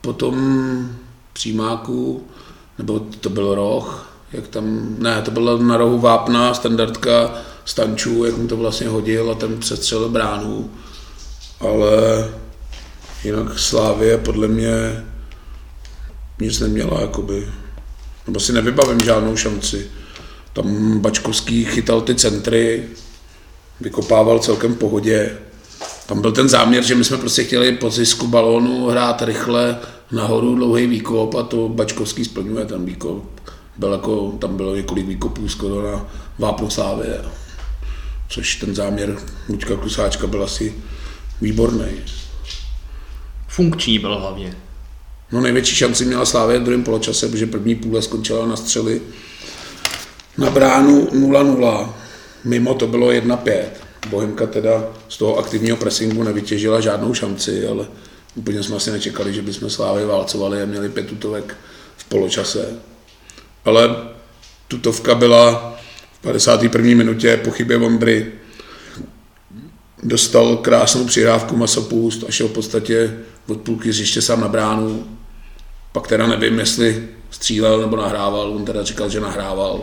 potom 0.00 0.88
přímáku, 1.32 2.26
nebo 2.78 3.00
to 3.00 3.30
byl 3.30 3.54
roh, 3.54 4.07
jak 4.32 4.48
tam, 4.48 4.96
ne, 4.98 5.22
to 5.22 5.30
bylo 5.30 5.58
na 5.58 5.76
rohu 5.76 5.98
Vápna, 5.98 6.54
standardka 6.54 7.34
Stančů, 7.64 8.24
jak 8.24 8.36
mu 8.36 8.48
to 8.48 8.56
vlastně 8.56 8.88
hodil 8.88 9.30
a 9.30 9.34
ten 9.34 9.58
přestřelil 9.58 10.08
bránu. 10.08 10.70
Ale 11.60 11.90
jinak 13.24 13.58
Slávě 13.58 14.18
podle 14.18 14.48
mě 14.48 15.04
nic 16.40 16.60
neměla, 16.60 17.00
jakoby. 17.00 17.48
Nebo 18.26 18.40
si 18.40 18.52
nevybavím 18.52 19.00
žádnou 19.00 19.36
šanci. 19.36 19.90
Tam 20.52 20.98
Bačkovský 20.98 21.64
chytal 21.64 22.00
ty 22.00 22.14
centry, 22.14 22.84
vykopával 23.80 24.38
celkem 24.38 24.74
pohodě. 24.74 25.38
Tam 26.06 26.20
byl 26.20 26.32
ten 26.32 26.48
záměr, 26.48 26.84
že 26.84 26.94
my 26.94 27.04
jsme 27.04 27.16
prostě 27.16 27.44
chtěli 27.44 27.72
po 27.72 27.90
zisku 27.90 28.26
balónu 28.26 28.86
hrát 28.86 29.22
rychle 29.22 29.78
nahoru 30.12 30.54
dlouhý 30.54 30.86
výkop 30.86 31.34
a 31.34 31.42
to 31.42 31.68
Bačkovský 31.68 32.24
splňuje 32.24 32.64
ten 32.64 32.84
výkop. 32.84 33.24
Byl 33.78 33.92
jako, 33.92 34.32
tam 34.38 34.56
bylo 34.56 34.76
několik 34.76 35.06
výkopů 35.06 35.48
skoro 35.48 35.92
na 35.92 36.06
vápno 36.38 36.70
Slávě. 36.70 37.20
Což 38.28 38.56
ten 38.56 38.74
záměr 38.74 39.18
Luďka 39.48 39.76
Klusáčka 39.76 40.26
byl 40.26 40.44
asi 40.44 40.74
výborný. 41.40 41.86
Funkční 43.48 43.98
byl 43.98 44.18
hlavně. 44.18 44.56
No 45.32 45.40
největší 45.40 45.76
šanci 45.76 46.04
měla 46.04 46.24
Slávě 46.24 46.58
v 46.58 46.62
druhém 46.62 46.84
poločase, 46.84 47.28
protože 47.28 47.46
první 47.46 47.74
půle 47.74 48.02
skončila 48.02 48.46
na 48.46 48.56
střely 48.56 49.00
na 50.38 50.50
bránu 50.50 51.04
0-0. 51.04 51.92
Mimo 52.44 52.74
to 52.74 52.86
bylo 52.86 53.08
1-5. 53.08 53.64
Bohemka 54.10 54.46
teda 54.46 54.84
z 55.08 55.16
toho 55.16 55.38
aktivního 55.38 55.76
pressingu 55.76 56.22
nevytěžila 56.22 56.80
žádnou 56.80 57.14
šanci, 57.14 57.66
ale 57.66 57.86
úplně 58.34 58.62
jsme 58.62 58.76
asi 58.76 58.90
nečekali, 58.90 59.34
že 59.34 59.42
bychom 59.42 59.70
Slávy 59.70 60.06
válcovali 60.06 60.62
a 60.62 60.66
měli 60.66 60.88
pět 60.88 61.06
tutovek 61.06 61.56
v 61.96 62.04
poločase. 62.04 62.87
Ale 63.68 63.96
tutovka 64.68 65.14
byla 65.14 65.74
v 66.12 66.18
51. 66.22 66.88
minutě 66.88 67.36
po 67.36 67.50
chybě 67.50 67.78
Vondry. 67.78 68.32
Dostal 70.02 70.56
krásnou 70.56 71.04
přihrávku 71.04 71.56
masopust 71.56 72.24
a 72.28 72.30
šel 72.30 72.48
v 72.48 72.52
podstatě 72.52 73.18
od 73.48 73.60
půlky 73.60 73.88
hřiště 73.88 74.22
sám 74.22 74.40
na 74.40 74.48
bránu. 74.48 75.06
Pak 75.92 76.06
teda 76.06 76.26
nevím, 76.26 76.58
jestli 76.58 77.08
střílel 77.30 77.80
nebo 77.80 77.96
nahrával, 77.96 78.50
on 78.50 78.64
teda 78.64 78.82
říkal, 78.82 79.08
že 79.10 79.20
nahrával. 79.20 79.80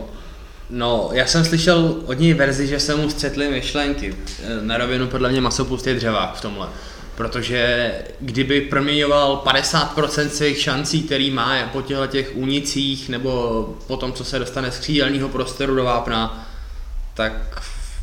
No, 0.70 1.10
já 1.12 1.26
jsem 1.26 1.44
slyšel 1.44 1.96
od 2.06 2.18
něj 2.18 2.34
verzi, 2.34 2.66
že 2.66 2.80
se 2.80 2.94
mu 2.94 3.10
střetly 3.10 3.50
myšlenky. 3.50 4.16
Na 4.60 4.78
rovinu 4.78 5.06
podle 5.06 5.30
mě 5.30 5.40
masopust 5.40 5.86
je 5.86 5.94
dřevák 5.94 6.36
v 6.36 6.40
tomhle. 6.40 6.68
Protože 7.16 7.92
kdyby 8.20 8.60
proměňoval 8.60 9.42
50% 9.44 10.28
svých 10.28 10.60
šancí, 10.60 11.02
který 11.02 11.30
má 11.30 11.56
po 11.72 11.82
těchto 11.82 12.06
těch 12.06 12.30
únicích, 12.34 13.08
nebo 13.08 13.62
po 13.86 13.96
tom, 13.96 14.12
co 14.12 14.24
se 14.24 14.38
dostane 14.38 14.72
z 14.72 14.78
křídelního 14.78 15.28
prostoru 15.28 15.74
do 15.74 15.84
vápna, 15.84 16.48
tak 17.14 17.62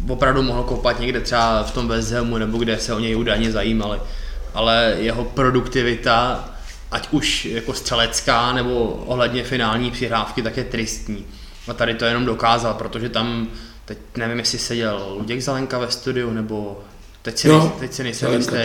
opravdu 0.10 0.42
mohl 0.42 0.64
kopat 0.64 1.00
někde 1.00 1.22
třeba 1.22 1.64
v 1.64 1.72
tom 1.72 1.88
West 1.88 2.14
nebo 2.38 2.58
kde 2.58 2.80
se 2.80 2.94
o 2.94 3.00
něj 3.00 3.16
údajně 3.16 3.52
zajímali. 3.52 4.00
Ale 4.54 4.96
jeho 5.00 5.26
produktivita, 5.26 6.50
ať 6.92 7.08
už 7.12 7.46
jako 7.46 7.74
střelecká 7.74 8.54
nebo 8.54 8.86
ohledně 8.86 9.44
finální 9.44 9.92
přihrávky, 9.92 10.42
tak 10.42 10.58
je 10.58 10.64
tristní. 10.64 11.26
A 11.68 11.74
tady 11.74 11.94
to 11.94 12.06
jenom 12.06 12.26
dokázal, 12.26 12.74
protože 12.74 13.10
tam, 13.10 13.48
teď 13.86 13.98
nevím, 14.18 14.40
jestli 14.40 14.60
seděl 14.60 15.16
Luděk 15.18 15.42
Zalenka 15.42 15.80
ve 15.80 15.92
studiu, 15.92 16.32
nebo 16.32 16.84
teď 17.24 17.38
si, 17.38 17.48
no, 17.48 17.76
teď 17.80 17.94
si 17.94 18.04
nejsem 18.04 18.34
jistý. 18.34 18.58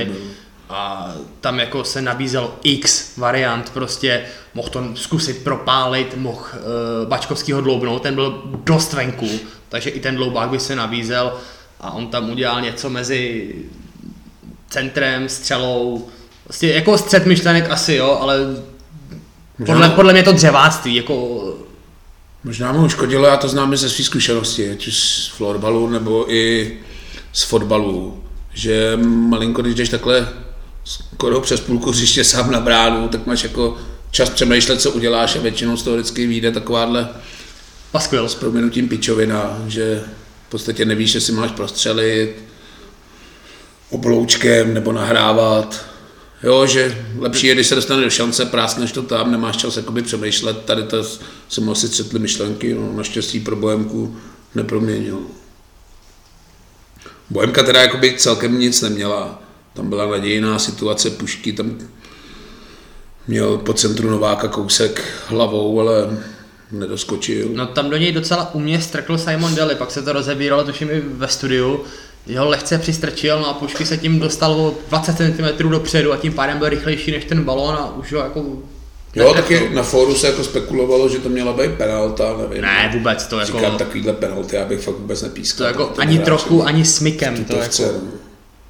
A 0.70 1.12
tam 1.40 1.60
jako 1.60 1.84
se 1.84 2.02
nabízel 2.02 2.50
x 2.62 3.16
variant, 3.16 3.70
prostě 3.70 4.24
mohl 4.54 4.68
to 4.68 4.84
zkusit 4.94 5.44
propálit, 5.44 6.16
mohl 6.16 6.40
uh, 6.40 7.08
Bačkovskýho 7.08 7.60
dloubnout, 7.60 8.02
ten 8.02 8.14
byl 8.14 8.42
dost 8.44 8.92
venku, 8.92 9.28
takže 9.68 9.90
i 9.90 10.00
ten 10.00 10.16
dloubák 10.16 10.50
by 10.50 10.60
se 10.60 10.76
nabízel 10.76 11.32
a 11.80 11.90
on 11.90 12.06
tam 12.06 12.30
udělal 12.30 12.60
něco 12.60 12.90
mezi 12.90 13.54
centrem, 14.70 15.28
střelou, 15.28 16.08
vlastně 16.48 16.68
jako 16.68 16.98
střed 16.98 17.26
myšlenek 17.26 17.70
asi 17.70 17.94
jo, 17.94 18.18
ale 18.20 18.38
podle, 19.66 19.90
podle 19.90 20.12
mě 20.12 20.22
to 20.22 20.32
dřeváctví, 20.32 20.94
jako 20.94 21.44
Možná 22.44 22.72
mu 22.72 22.88
škodilo, 22.88 23.26
já 23.26 23.36
to 23.36 23.48
znám 23.48 23.76
ze 23.76 23.90
své 23.90 24.04
zkušenosti, 24.04 24.70
ať 24.70 24.86
už 24.86 24.96
z 24.96 25.28
florbalu 25.28 25.90
nebo 25.90 26.32
i 26.32 26.72
z 27.32 27.42
fotbalu, 27.42 28.24
že 28.58 28.96
malinko, 29.02 29.62
když 29.62 29.74
jdeš 29.74 29.88
takhle 29.88 30.28
skoro 30.84 31.40
přes 31.40 31.60
půlku 31.60 31.90
hřiště 31.90 32.24
sám 32.24 32.50
na 32.50 32.60
bránu, 32.60 33.08
tak 33.08 33.26
máš 33.26 33.42
jako 33.42 33.76
čas 34.10 34.30
přemýšlet, 34.30 34.80
co 34.80 34.90
uděláš 34.90 35.36
a 35.36 35.40
většinou 35.40 35.76
z 35.76 35.82
toho 35.82 35.96
vždycky 35.96 36.26
vyjde 36.26 36.52
takováhle 36.52 37.08
Paskvěl. 37.92 38.28
s 38.28 38.34
proměnutím 38.34 38.88
pičovina, 38.88 39.62
že 39.66 40.02
v 40.46 40.50
podstatě 40.50 40.84
nevíš, 40.84 41.14
jestli 41.14 41.32
máš 41.32 41.50
prostřelit 41.50 42.44
obloučkem 43.90 44.74
nebo 44.74 44.92
nahrávat. 44.92 45.86
Jo, 46.42 46.66
že 46.66 47.04
lepší 47.18 47.46
je, 47.46 47.54
když 47.54 47.66
se 47.66 47.74
dostane 47.74 48.02
do 48.02 48.10
šance, 48.10 48.44
práskneš 48.44 48.92
to 48.92 49.02
tam, 49.02 49.32
nemáš 49.32 49.56
čas 49.56 49.76
jakoby 49.76 50.02
přemýšlet, 50.02 50.64
tady 50.64 50.82
to 50.82 51.04
jsem 51.48 51.70
asi 51.70 51.88
střetli 51.88 52.18
myšlenky, 52.18 52.74
no, 52.74 52.92
naštěstí 52.92 53.40
pro 53.40 53.56
Bohemku 53.56 54.16
neproměnil. 54.54 55.18
Bohemka 57.30 57.62
teda 57.62 57.82
jakoby 57.82 58.14
celkem 58.18 58.58
nic 58.58 58.82
neměla, 58.82 59.42
tam 59.74 59.88
byla 59.88 60.06
nadějná 60.06 60.58
situace 60.58 61.10
pušky, 61.10 61.52
tam 61.52 61.78
měl 63.28 63.58
po 63.58 63.72
centru 63.72 64.10
Nováka 64.10 64.48
kousek 64.48 65.04
hlavou, 65.26 65.80
ale 65.80 66.18
nedoskočil. 66.72 67.48
No 67.54 67.66
tam 67.66 67.90
do 67.90 67.96
něj 67.96 68.12
docela 68.12 68.54
umě 68.54 68.80
strkl 68.80 69.18
Simon 69.18 69.54
Daly, 69.54 69.74
pak 69.74 69.90
se 69.90 70.02
to 70.02 70.12
rozebíralo 70.12 70.64
tuším 70.64 70.90
i 70.90 71.00
ve 71.00 71.28
studiu, 71.28 71.84
jeho 72.26 72.48
lehce 72.48 72.78
přistrčil, 72.78 73.40
no 73.40 73.48
a 73.48 73.54
Pušky 73.54 73.86
se 73.86 73.96
tím 73.96 74.20
dostal 74.20 74.52
o 74.52 74.74
20 74.88 75.16
cm 75.16 75.68
dopředu 75.68 76.12
a 76.12 76.16
tím 76.16 76.32
pádem 76.32 76.58
byl 76.58 76.68
rychlejší 76.68 77.10
než 77.10 77.24
ten 77.24 77.44
balón 77.44 77.74
a 77.74 77.96
už 77.96 78.12
ho 78.12 78.18
jako 78.18 78.44
Jo, 79.18 79.34
taky 79.34 79.70
na 79.74 79.82
fóru 79.82 80.14
se 80.14 80.26
jako 80.26 80.44
spekulovalo, 80.44 81.08
že 81.08 81.18
to 81.18 81.28
měla 81.28 81.52
být 81.52 81.70
penalta, 81.70 82.36
nevím. 82.36 82.62
Ne, 82.62 82.90
vůbec 82.94 83.26
to 83.26 83.38
jako... 83.38 83.58
Říkám 83.58 83.78
takovýhle 83.78 84.12
penalty, 84.12 84.56
já 84.56 84.64
bych 84.64 84.80
fakt 84.80 84.94
vůbec 84.94 85.22
nepískal. 85.22 85.58
To 85.58 85.64
jako 85.64 85.94
to 85.94 86.00
ani 86.00 86.18
trochu, 86.18 86.64
ani 86.64 86.84
smykem. 86.84 87.44
To 87.44 87.56
jako... 87.56 87.84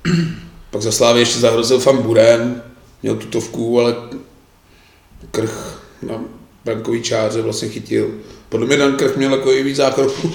Pak 0.71 0.83
za 0.83 0.93
Slávy 0.93 1.21
ještě 1.21 1.39
zahrozil 1.39 1.79
Fan 1.79 2.03
Buren, 2.03 2.63
měl 3.03 3.17
tutovku, 3.17 3.81
ale 3.81 3.95
krch 5.31 5.83
na 6.03 6.21
brankový 6.65 7.03
čáře 7.03 7.43
vlastně 7.43 7.69
chytil. 7.69 8.11
Podle 8.49 8.67
mě 8.67 8.77
Dan 8.77 8.97
Krch 8.97 9.17
měl 9.17 9.33
jako 9.33 9.53
i 9.53 9.63
víc 9.63 9.77
zákroků 9.77 10.33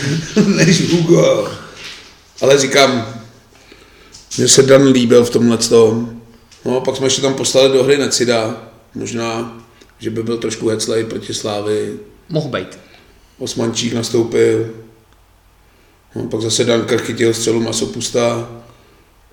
než 0.46 0.92
Hugo. 0.92 1.48
Ale 2.40 2.58
říkám, 2.58 3.14
mně 4.38 4.48
se 4.48 4.62
Dan 4.62 4.86
líbil 4.86 5.24
v 5.24 5.30
tomhle 5.30 5.56
tom. 5.56 6.20
No, 6.64 6.80
pak 6.80 6.96
jsme 6.96 7.06
ještě 7.06 7.22
tam 7.22 7.34
poslali 7.34 7.72
do 7.72 7.84
hry 7.84 7.98
Necida. 7.98 8.65
Možná, 8.96 9.60
že 9.98 10.10
by 10.10 10.22
byl 10.22 10.38
trošku 10.38 10.68
heclej 10.68 11.04
proti 11.04 11.34
Slávy. 11.34 11.98
Mohl 12.28 12.48
být. 12.48 12.78
Osmančík 13.38 13.92
nastoupil. 13.92 14.70
No, 16.14 16.28
pak 16.28 16.40
zase 16.40 16.64
Danker 16.64 16.98
chytil 16.98 17.34
střelu 17.34 17.60
Masopusta. 17.60 18.50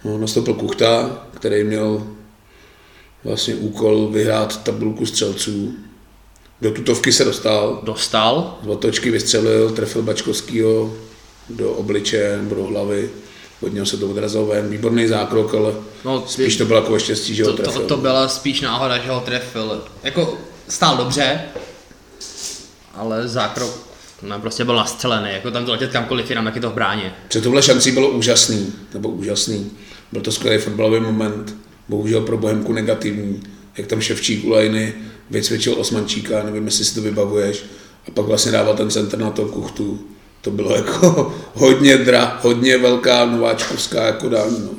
No, 0.05 0.17
nastoupil 0.17 0.53
Kuchta, 0.53 1.25
který 1.35 1.63
měl 1.63 2.07
vlastně 3.23 3.55
úkol 3.55 4.07
vyhrát 4.07 4.63
tabulku 4.63 5.05
střelců. 5.05 5.73
Do 6.61 6.71
tutovky 6.71 7.11
se 7.11 7.25
dostal. 7.25 7.81
Dostal. 7.83 8.59
Z 8.63 8.67
otočky 8.67 9.11
vystřelil, 9.11 9.71
trefil 9.71 10.01
Bačkovskýho 10.01 10.93
do 11.49 11.73
obliče 11.73 12.37
nebo 12.41 12.55
do 12.55 12.63
hlavy. 12.63 13.09
Od 13.63 13.73
něho 13.73 13.85
se 13.85 13.97
to 13.97 14.09
odrazilo 14.09 14.45
ven, 14.45 14.69
výborný 14.69 15.07
zákrok, 15.07 15.53
ale 15.53 15.73
no, 16.05 16.23
spíš 16.27 16.57
to 16.57 16.65
bylo 16.65 16.79
jako 16.79 16.99
štěstí, 16.99 17.35
že 17.35 17.43
to, 17.43 17.51
ho 17.51 17.57
trefil. 17.57 17.81
To, 17.81 17.87
to 17.87 17.97
byla 17.97 18.27
spíš 18.27 18.61
náhoda, 18.61 18.97
že 18.97 19.09
ho 19.09 19.19
trefil. 19.19 19.83
Jako 20.03 20.37
stál 20.67 20.97
dobře, 20.97 21.41
ale 22.95 23.27
zákrok 23.27 23.79
no, 24.21 24.39
prostě 24.39 24.65
byl 24.65 24.75
nastřelený, 24.75 25.29
jako 25.33 25.51
tam 25.51 25.65
to 25.65 25.71
letět 25.71 25.91
kamkoliv 25.91 26.29
jinam, 26.29 26.45
jak 26.45 26.55
je 26.55 26.61
to 26.61 26.69
v 26.69 26.73
bráně. 26.73 27.13
Před 27.27 27.43
tohle 27.43 27.61
šancí 27.61 27.91
bylo 27.91 28.09
úžasný, 28.09 28.73
nebo 28.93 29.09
úžasný. 29.09 29.71
Byl 30.11 30.21
to 30.21 30.31
skvělý 30.31 30.57
fotbalový 30.57 30.99
moment, 30.99 31.55
bohužel 31.89 32.21
pro 32.21 32.37
Bohemku 32.37 32.73
negativní, 32.73 33.43
jak 33.77 33.87
tam 33.87 34.01
Ševčík 34.01 34.45
u 34.45 34.49
lajny 34.49 34.93
vycvičil 35.29 35.75
Osmančíka, 35.77 36.43
nevím, 36.43 36.65
jestli 36.65 36.85
si 36.85 36.95
to 36.95 37.01
vybavuješ, 37.01 37.63
a 38.07 38.11
pak 38.11 38.25
vlastně 38.25 38.51
dával 38.51 38.75
ten 38.75 38.89
center 38.89 39.19
na 39.19 39.31
to 39.31 39.45
kuchtu 39.45 39.99
to 40.43 40.51
bylo 40.51 40.75
jako 40.75 41.33
hodně 41.53 41.97
dra, 41.97 42.39
hodně 42.41 42.77
velká 42.77 43.25
nováčkovská 43.25 44.05
jako 44.05 44.29
dání. 44.29 44.59
No. 44.59 44.69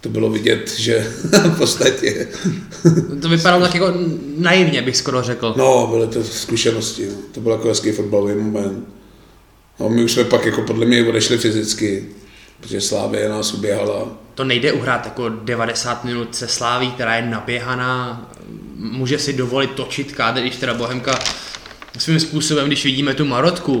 To 0.00 0.08
bylo 0.08 0.30
vidět, 0.30 0.78
že 0.78 0.98
v 1.44 1.58
podstatě... 1.58 2.28
to 3.22 3.28
vypadalo 3.28 3.62
tak 3.62 3.74
jako 3.74 3.92
naivně, 4.36 4.82
bych 4.82 4.96
skoro 4.96 5.22
řekl. 5.22 5.54
No, 5.56 5.86
byly 5.86 6.06
to 6.06 6.24
zkušenosti. 6.24 7.06
No. 7.06 7.16
To 7.32 7.40
byl 7.40 7.52
jako 7.52 7.68
hezký 7.68 7.92
fotbalový 7.92 8.34
moment. 8.34 8.88
No, 9.80 9.88
my 9.88 10.04
už 10.04 10.12
jsme 10.12 10.24
pak 10.24 10.46
jako 10.46 10.62
podle 10.62 10.86
mě 10.86 11.08
odešli 11.08 11.38
fyzicky, 11.38 12.06
protože 12.60 12.80
Slávě 12.80 13.28
nás 13.28 13.54
uběhala. 13.54 14.08
To 14.34 14.44
nejde 14.44 14.72
uhrát 14.72 15.04
jako 15.04 15.28
90 15.28 16.04
minut 16.04 16.34
se 16.34 16.48
Sláví, 16.48 16.90
která 16.90 17.16
je 17.16 17.22
naběhaná, 17.22 18.30
může 18.76 19.18
si 19.18 19.32
dovolit 19.32 19.70
točit 19.70 20.12
kádr, 20.12 20.40
když 20.40 20.56
teda 20.56 20.74
Bohemka 20.74 21.18
svým 21.98 22.20
způsobem, 22.20 22.66
když 22.66 22.84
vidíme 22.84 23.14
tu 23.14 23.24
Marotku, 23.24 23.80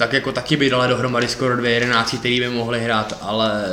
tak 0.00 0.12
jako 0.12 0.32
taky 0.32 0.56
by 0.56 0.70
dala 0.70 0.86
dohromady 0.86 1.28
skoro 1.28 1.56
dvě 1.56 1.70
jedenáctky, 1.70 2.18
který 2.18 2.40
by 2.40 2.48
mohli 2.48 2.80
hrát, 2.80 3.18
ale 3.20 3.64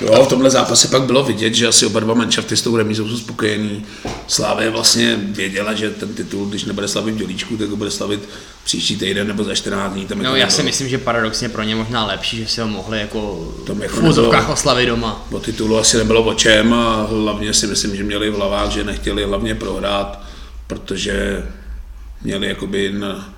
Jo, 0.00 0.24
v 0.24 0.28
tomhle 0.28 0.50
zápase 0.50 0.88
pak 0.88 1.02
bylo 1.02 1.24
vidět, 1.24 1.54
že 1.54 1.66
asi 1.66 1.86
oba 1.86 2.00
dva 2.00 2.14
manšafty 2.14 2.56
s 2.56 2.62
tou 2.62 2.76
remízou 2.76 3.08
jsou 3.08 3.16
spokojení. 3.16 3.86
Slávě 4.26 4.70
vlastně 4.70 5.18
věděla, 5.22 5.74
že 5.74 5.90
ten 5.90 6.14
titul, 6.14 6.46
když 6.46 6.64
nebude 6.64 6.88
slavit 6.88 7.14
v 7.14 7.18
dělíčku, 7.18 7.56
tak 7.56 7.68
ho 7.68 7.76
bude 7.76 7.90
slavit 7.90 8.28
příští 8.64 8.96
týden 8.96 9.26
nebo 9.26 9.44
za 9.44 9.54
14 9.54 9.92
dní. 9.92 10.06
Tam 10.06 10.22
no, 10.22 10.36
já 10.36 10.50
si 10.50 10.62
myslím, 10.62 10.88
že 10.88 10.98
paradoxně 10.98 11.48
pro 11.48 11.62
ně 11.62 11.74
možná 11.74 12.06
lepší, 12.06 12.36
že 12.36 12.48
si 12.48 12.60
ho 12.60 12.68
mohli 12.68 13.00
jako, 13.00 13.52
Tam 13.66 13.82
jako 13.82 13.96
v 13.96 14.04
úzovkách 14.04 14.50
oslavit 14.50 14.88
doma. 14.88 15.26
O 15.30 15.40
titulu 15.40 15.78
asi 15.78 15.96
nebylo 15.96 16.22
o 16.22 16.34
čem 16.34 16.72
a 16.72 17.06
hlavně 17.10 17.54
si 17.54 17.66
myslím, 17.66 17.96
že 17.96 18.04
měli 18.04 18.30
v 18.30 18.34
hlavách, 18.34 18.70
že 18.70 18.84
nechtěli 18.84 19.24
hlavně 19.24 19.54
prohrát, 19.54 20.20
protože 20.66 21.46
měli 22.22 22.48
jakoby 22.48 22.92
na 22.92 23.37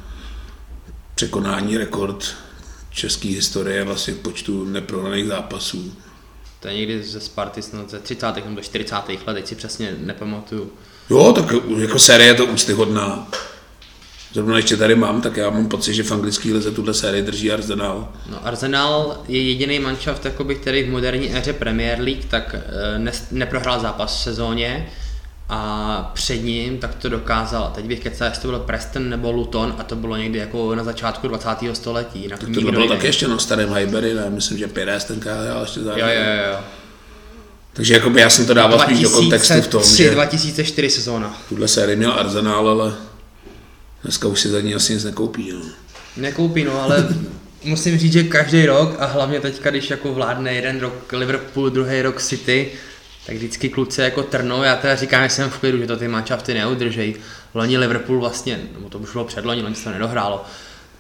překonání 1.21 1.79
rekord 1.79 2.35
české 2.91 3.29
historie 3.29 3.85
vlastně 3.85 4.15
v 4.15 4.19
počtu 4.19 4.65
neprohraných 4.65 5.27
zápasů. 5.27 5.93
To 6.61 6.69
je 6.69 6.75
někdy 6.75 7.03
ze 7.03 7.21
Sparty 7.21 7.63
snad 7.63 7.91
ze 7.91 7.99
30. 7.99 8.27
nebo 8.47 8.61
40. 8.61 8.95
let, 9.27 9.35
teď 9.35 9.47
si 9.47 9.55
přesně 9.55 9.95
nepamatuju. 9.99 10.73
Jo, 11.11 11.33
tak 11.33 11.55
jako 11.79 11.99
série 11.99 12.29
je 12.29 12.35
to 12.35 12.47
úctyhodná. 12.47 13.29
Zrovna 14.33 14.57
ještě 14.57 14.77
tady 14.77 14.95
mám, 14.95 15.21
tak 15.23 15.37
já 15.37 15.51
mám 15.51 15.69
pocit, 15.69 15.95
že 15.95 16.03
v 16.03 16.13
anglické 16.13 16.49
lize 16.49 16.71
tuhle 16.71 16.95
sérii 16.95 17.23
drží 17.23 17.53
Arsenal. 17.53 18.13
No 18.31 18.47
Arsenal 18.47 19.25
je 19.29 19.43
jediný 19.43 19.79
manšaft, 19.79 20.27
který 20.61 20.83
v 20.83 20.91
moderní 20.91 21.37
éře 21.37 21.53
Premier 21.53 22.01
League 22.01 22.25
tak 22.25 22.55
eh, 22.55 22.99
ne, 22.99 23.13
neprohrál 23.31 23.81
zápas 23.81 24.21
v 24.21 24.23
sezóně 24.23 24.91
a 25.53 26.11
před 26.15 26.37
ním 26.37 26.79
tak 26.79 26.95
to 26.95 27.09
dokázal. 27.09 27.73
Teď 27.75 27.85
bych 27.85 28.01
kecal, 28.01 28.29
jestli 28.29 28.43
to 28.43 28.49
byl 28.49 28.59
Preston 28.59 29.09
nebo 29.09 29.33
Luton 29.33 29.75
a 29.79 29.85
to 29.85 29.97
bylo 29.97 30.17
někdy 30.17 30.39
jako 30.39 30.75
na 30.75 30.85
začátku 30.85 31.29
20. 31.29 31.49
století. 31.73 32.29
Na 32.29 32.37
tak 32.37 32.49
to 32.55 32.61
bylo 32.61 32.89
taky 32.89 33.07
ještě 33.07 33.29
na 33.29 33.39
starém 33.39 33.75
Highbury, 33.75 34.15
ne? 34.15 34.31
Myslím, 34.31 34.59
že 34.59 34.69
Pires 34.69 35.05
tenkrát 35.05 35.45
hrál 35.45 35.63
ještě 35.63 35.81
zároveň. 35.81 36.09
Jo, 36.09 36.23
jo, 36.23 36.53
jo. 36.53 36.59
Takže 37.73 37.95
jakoby 37.95 38.21
já 38.21 38.31
jsem 38.31 38.47
to 38.47 38.55
dával 38.55 38.79
spíš 38.79 39.01
do 39.01 39.11
kontextu 39.11 39.61
v 39.61 39.69
tom, 39.69 39.83
3, 39.83 39.97
že 40.03 40.11
2004 40.11 40.91
sezóna. 40.91 41.41
Tuhle 41.49 41.69
sérii 41.69 41.97
měl 41.97 42.13
Arsenal, 42.13 42.69
ale 42.69 42.93
dneska 44.03 44.29
už 44.29 44.41
si 44.41 44.49
za 44.49 44.61
ní 44.61 44.75
asi 44.75 44.95
nic 44.95 45.05
nekoupí. 45.05 45.53
No. 45.53 45.61
Nekoupí, 46.17 46.65
no, 46.65 46.83
ale 46.83 47.09
musím 47.65 47.99
říct, 47.99 48.13
že 48.13 48.23
každý 48.23 48.67
rok 48.67 48.97
a 48.99 49.07
hlavně 49.07 49.41
teďka, 49.41 49.71
když 49.71 49.91
jako 49.91 50.15
vládne 50.15 50.55
jeden 50.55 50.81
rok 50.81 51.13
Liverpool, 51.13 51.71
druhý 51.71 52.03
rok 52.03 52.23
City, 52.23 52.73
tak 53.27 53.37
vždycky 53.37 53.69
kluci 53.69 54.01
jako 54.01 54.23
trnou, 54.23 54.63
já 54.63 54.77
teda 54.77 54.97
říkám, 54.97 55.23
že 55.23 55.29
jsem 55.29 55.51
v 55.51 55.59
klidu, 55.59 55.79
že 55.79 55.87
to 55.87 55.97
ty 55.97 56.09
manšafty 56.09 56.55
neudržejí. 56.55 57.15
Loni 57.55 57.79
Liverpool 57.79 58.21
vlastně, 58.21 58.61
nebo 58.75 58.89
to 58.89 58.99
už 58.99 59.13
bylo 59.13 59.25
předloni, 59.25 59.63
loni 59.63 59.75
se 59.75 59.85
to 59.85 59.91
nedohrálo, 59.91 60.45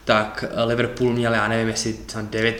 tak 0.04 0.44
Liverpool 0.66 1.12
měl, 1.12 1.34
já 1.34 1.48
nevím, 1.48 1.68
jestli 1.68 1.94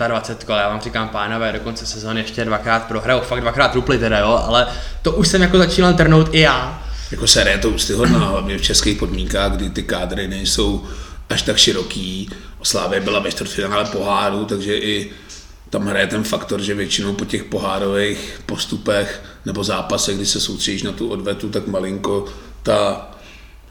29 0.08 0.44
kol, 0.44 0.56
já 0.56 0.68
vám 0.68 0.80
říkám, 0.80 1.08
pánové, 1.08 1.52
do 1.52 1.60
konce 1.60 1.86
sezóny 1.86 2.20
ještě 2.20 2.44
dvakrát 2.44 2.84
prohrajou, 2.84 3.20
fakt 3.20 3.40
dvakrát 3.40 3.68
trupli 3.68 3.98
teda, 3.98 4.18
jo, 4.18 4.42
ale 4.46 4.66
to 5.02 5.12
už 5.12 5.28
jsem 5.28 5.42
jako 5.42 5.58
začínal 5.58 5.94
trnout 5.94 6.28
i 6.32 6.40
já. 6.40 6.82
Jako 7.10 7.26
série 7.26 7.58
to 7.58 7.70
úctyhodná, 7.70 8.18
hlavně 8.18 8.58
v 8.58 8.62
českých 8.62 8.98
podmínkách, 8.98 9.52
kdy 9.52 9.70
ty 9.70 9.82
kádry 9.82 10.28
nejsou 10.28 10.84
až 11.30 11.42
tak 11.42 11.56
široký. 11.56 12.30
Slávě 12.62 13.00
byla 13.00 13.18
ve 13.18 13.30
čtvrtfinále 13.30 13.84
poháru, 13.84 14.44
takže 14.44 14.76
i 14.76 15.10
tam 15.70 15.86
hraje 15.86 16.06
ten 16.06 16.24
faktor, 16.24 16.62
že 16.62 16.74
většinou 16.74 17.12
po 17.12 17.24
těch 17.24 17.44
pohárových 17.44 18.40
postupech 18.46 19.22
nebo 19.46 19.64
zápasech, 19.64 20.16
kdy 20.16 20.26
se 20.26 20.40
soustředíš 20.40 20.82
na 20.82 20.92
tu 20.92 21.08
odvetu, 21.08 21.48
tak 21.48 21.66
malinko 21.66 22.24
ta 22.62 23.06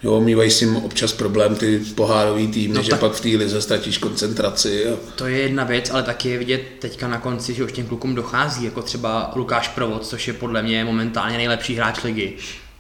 Jo, 0.04 0.22
mývají 0.22 0.52
s 0.52 0.60
tím 0.60 0.76
občas 0.76 1.14
problém 1.14 1.56
ty 1.56 1.82
pohárový 1.96 2.48
týmy, 2.48 2.74
no 2.74 2.84
že 2.84 2.90
tak... 2.90 3.00
pak 3.00 3.12
v 3.12 3.22
té 3.22 3.28
lize 3.28 3.62
ztratíš 3.62 3.98
koncentraci. 3.98 4.88
A... 4.88 4.98
To 5.16 5.28
je 5.28 5.38
jedna 5.38 5.64
věc, 5.64 5.90
ale 5.90 6.04
taky 6.04 6.30
je 6.30 6.38
vidět 6.38 6.62
teďka 6.80 7.08
na 7.08 7.18
konci, 7.18 7.54
že 7.54 7.64
už 7.64 7.72
těm 7.72 7.86
klukům 7.86 8.16
dochází, 8.16 8.66
jako 8.66 8.82
třeba 8.82 9.32
Lukáš 9.36 9.68
Provod, 9.68 10.08
což 10.08 10.28
je 10.28 10.34
podle 10.34 10.62
mě 10.62 10.86
momentálně 10.86 11.38
nejlepší 11.38 11.76
hráč 11.76 12.04
ligy 12.04 12.34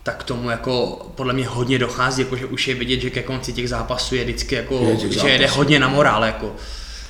tak 0.04 0.24
tomu 0.24 0.50
jako 0.50 1.02
podle 1.16 1.34
mě 1.34 1.48
hodně 1.48 1.80
dochází, 1.80 2.22
jako 2.22 2.36
že 2.36 2.46
už 2.46 2.68
je 2.68 2.76
vidět, 2.76 3.02
že 3.02 3.10
ke 3.10 3.24
konci 3.24 3.54
těch 3.54 3.70
zápasů 3.70 4.16
je 4.16 4.24
vždycky 4.24 4.56
jako, 4.56 4.88
je 4.90 4.98
že 4.98 5.08
zápasů. 5.08 5.28
jede 5.28 5.48
hodně 5.48 5.80
na 5.80 5.88
morál. 5.88 6.26
Jako. 6.26 6.56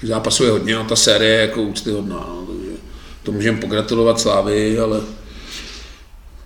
Zápasů 0.04 0.44
je 0.44 0.52
hodně 0.52 0.76
a 0.76 0.84
ta 0.84 0.96
série 0.96 1.32
je 1.32 1.42
jako 1.42 1.62
úctyhodná. 1.62 2.16
No, 2.16 2.46
takže 2.48 2.72
to 3.24 3.32
můžeme 3.32 3.58
pogratulovat 3.58 4.20
Slávy, 4.20 4.80
ale 4.80 5.02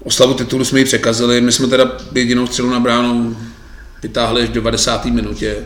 oslavu 0.04 0.34
titulu 0.34 0.66
jsme 0.66 0.80
ji 0.80 0.86
překazili. 0.86 1.42
My 1.42 1.52
jsme 1.52 1.68
teda 1.68 1.98
jedinou 2.14 2.48
střelu 2.48 2.70
na 2.70 2.80
bránu 2.80 3.38
vytáhli 4.04 4.42
až 4.42 4.50
v 4.50 4.54
90. 4.54 5.06
minutě. 5.06 5.66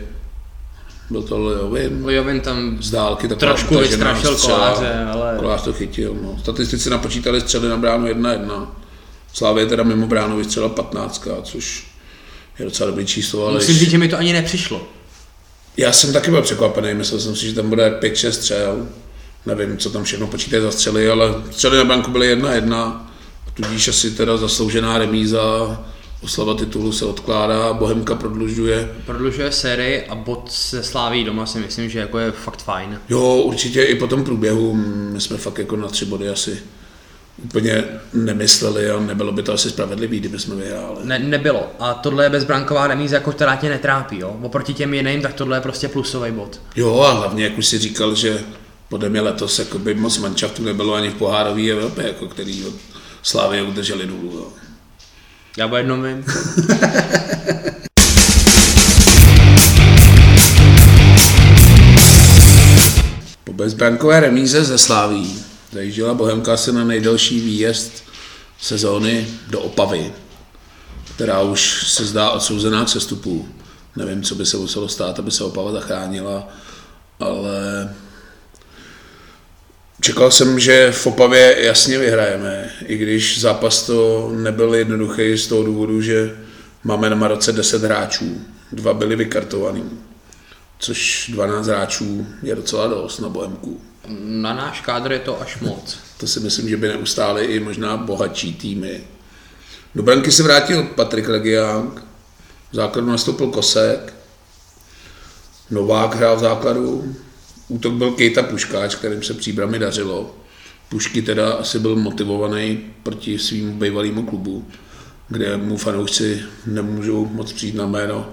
Byl 1.10 1.22
to 1.22 1.38
Lejovin. 1.38 2.00
Lejovin 2.04 2.40
tam 2.40 2.82
z 2.82 2.90
dálky 2.90 3.28
trošku 3.28 3.78
vystrašil 3.78 4.36
koláře, 4.36 5.06
ale... 5.12 5.36
Kolář 5.38 5.62
to 5.62 5.72
chytil. 5.72 6.16
No. 6.22 6.38
Statistici 6.38 6.90
napočítali 6.90 7.40
střely 7.40 7.68
na 7.68 7.76
bránu 7.76 8.06
1-1. 8.06 8.68
Slávě 9.32 9.66
teda 9.66 9.82
mimo 9.82 10.06
bránu 10.06 10.36
vystřelila 10.36 10.72
15, 10.72 11.28
což 11.42 11.86
je 12.58 12.64
docela 12.64 12.90
dobrý 12.90 13.06
číslo. 13.06 13.46
Ale 13.46 13.54
Musím 13.54 13.74
říct, 13.74 13.90
že 13.90 13.98
mi 13.98 14.08
to 14.08 14.18
ani 14.18 14.32
nepřišlo. 14.32 14.88
Já 15.78 15.92
jsem 15.92 16.12
taky 16.12 16.30
byl 16.30 16.42
překvapený, 16.42 16.94
myslel 16.94 17.20
jsem 17.20 17.36
si, 17.36 17.46
že 17.46 17.54
tam 17.54 17.68
bude 17.68 17.98
5-6 18.00 18.30
střel. 18.30 18.86
Nevím, 19.46 19.78
co 19.78 19.90
tam 19.90 20.04
všechno 20.04 20.26
počítají 20.26 20.62
za 20.62 20.70
střely, 20.70 21.10
ale 21.10 21.34
střely 21.50 21.76
na 21.76 21.84
branku 21.84 22.10
byly 22.10 22.26
jedna 22.26 22.54
jedna, 22.54 23.12
tudíž 23.54 23.88
asi 23.88 24.10
teda 24.10 24.36
zasloužená 24.36 24.98
remíza, 24.98 25.78
oslava 26.22 26.54
titulu 26.54 26.92
se 26.92 27.04
odkládá, 27.04 27.72
Bohemka 27.72 28.14
prodlužuje. 28.14 28.88
Prodlužuje 29.06 29.52
sérii 29.52 30.02
a 30.02 30.14
bod 30.14 30.52
se 30.52 30.82
sláví 30.82 31.24
doma 31.24 31.46
si 31.46 31.58
myslím, 31.58 31.90
že 31.90 31.98
jako 31.98 32.18
je 32.18 32.32
fakt 32.32 32.62
fajn. 32.62 33.00
Jo, 33.08 33.34
určitě 33.34 33.82
i 33.82 33.94
po 33.94 34.06
tom 34.06 34.24
průběhu, 34.24 34.74
my 35.12 35.20
jsme 35.20 35.36
fakt 35.36 35.58
jako 35.58 35.76
na 35.76 35.88
tři 35.88 36.04
body 36.04 36.28
asi 36.28 36.62
úplně 37.44 37.84
nemysleli 38.12 38.90
a 38.90 39.00
nebylo 39.00 39.32
by 39.32 39.42
to 39.42 39.52
asi 39.52 39.70
spravedlivý, 39.70 40.20
kdyby 40.20 40.38
jsme 40.38 40.54
vyhráli. 40.54 40.96
Ne, 41.04 41.18
nebylo. 41.18 41.72
A 41.78 41.94
tohle 41.94 42.24
je 42.24 42.30
bezbranková 42.30 42.86
remíza, 42.86 43.16
jako 43.16 43.32
která 43.32 43.56
tě 43.56 43.68
netrápí. 43.68 44.18
Jo? 44.18 44.36
Oproti 44.42 44.74
těm 44.74 44.94
jiným, 44.94 45.22
tak 45.22 45.34
tohle 45.34 45.56
je 45.56 45.60
prostě 45.60 45.88
plusový 45.88 46.32
bod. 46.32 46.60
Jo, 46.76 47.00
a 47.00 47.12
hlavně, 47.12 47.44
jak 47.44 47.58
už 47.58 47.66
si 47.66 47.78
říkal, 47.78 48.14
že 48.14 48.40
podle 48.88 49.08
mě 49.08 49.20
letos 49.20 49.60
by 49.78 49.94
moc 49.94 50.18
manšaftů 50.18 50.62
nebylo 50.62 50.94
ani 50.94 51.10
v 51.10 51.14
pohárové 51.14 51.70
Evropě, 51.70 52.06
jako 52.06 52.26
který 52.26 52.64
od 52.64 52.74
Slávy 53.22 53.62
udrželi 53.62 54.06
nulu. 54.06 54.32
Jo. 54.32 54.46
Já 55.56 55.66
o 55.66 55.76
jednom 55.76 56.02
vím. 56.02 56.24
po 63.44 63.52
bezbrankové 63.52 64.20
remíze 64.20 64.64
ze 64.64 64.78
Sláví 64.78 65.44
zajížděla 65.72 66.14
Bohemka 66.14 66.56
se 66.56 66.72
na 66.72 66.84
nejdelší 66.84 67.40
výjezd 67.40 67.92
sezóny 68.60 69.28
do 69.50 69.60
Opavy, 69.60 70.12
která 71.14 71.40
už 71.40 71.92
se 71.92 72.04
zdá 72.04 72.30
odsouzená 72.30 72.84
k 72.84 72.88
sestupu. 72.88 73.48
Nevím, 73.96 74.22
co 74.22 74.34
by 74.34 74.46
se 74.46 74.56
muselo 74.56 74.88
stát, 74.88 75.18
aby 75.18 75.30
se 75.30 75.44
Opava 75.44 75.72
zachránila, 75.72 76.48
ale 77.20 77.94
čekal 80.00 80.30
jsem, 80.30 80.60
že 80.60 80.92
v 80.92 81.06
Opavě 81.06 81.56
jasně 81.60 81.98
vyhrajeme, 81.98 82.70
i 82.86 82.96
když 82.96 83.40
zápas 83.40 83.82
to 83.82 84.30
nebyl 84.34 84.74
jednoduchý 84.74 85.38
z 85.38 85.46
toho 85.46 85.62
důvodu, 85.62 86.02
že 86.02 86.36
máme 86.84 87.10
na 87.10 87.16
Maroce 87.16 87.52
10 87.52 87.82
hráčů, 87.82 88.40
dva 88.72 88.94
byli 88.94 89.16
vykartovaný, 89.16 89.84
což 90.78 91.30
12 91.32 91.66
hráčů 91.66 92.26
je 92.42 92.54
docela 92.54 92.86
dost 92.86 93.18
na 93.18 93.28
Bohemku. 93.28 93.80
Na 94.20 94.54
náš 94.54 94.80
kádr 94.80 95.12
je 95.12 95.18
to 95.18 95.40
až 95.40 95.60
moc. 95.60 95.98
To 96.16 96.26
si 96.26 96.40
myslím, 96.40 96.68
že 96.68 96.76
by 96.76 96.88
neustály 96.88 97.44
i 97.44 97.60
možná 97.60 97.96
bohatší 97.96 98.54
týmy. 98.54 99.00
Do 99.94 100.02
branky 100.02 100.32
se 100.32 100.42
vrátil 100.42 100.82
Patrik 100.82 101.28
Legiang, 101.28 102.04
v 102.70 102.74
základu 102.74 103.06
nastoupil 103.06 103.46
Kosek, 103.46 104.14
Novák 105.70 106.14
hrál 106.14 106.36
v 106.36 106.40
základu, 106.40 107.14
útok 107.68 107.92
byl 107.92 108.10
Kejta 108.10 108.42
Puškáč, 108.42 108.94
kterým 108.94 109.22
se 109.22 109.34
příbrami 109.34 109.78
dařilo. 109.78 110.34
Pušky 110.88 111.22
teda 111.22 111.52
asi 111.52 111.78
byl 111.78 111.96
motivovaný 111.96 112.80
proti 113.02 113.38
svým 113.38 113.78
bývalému 113.78 114.22
klubu, 114.22 114.68
kde 115.28 115.56
mu 115.56 115.76
fanoušci 115.76 116.42
nemůžou 116.66 117.26
moc 117.26 117.52
přijít 117.52 117.74
na 117.74 117.86
jméno. 117.86 118.32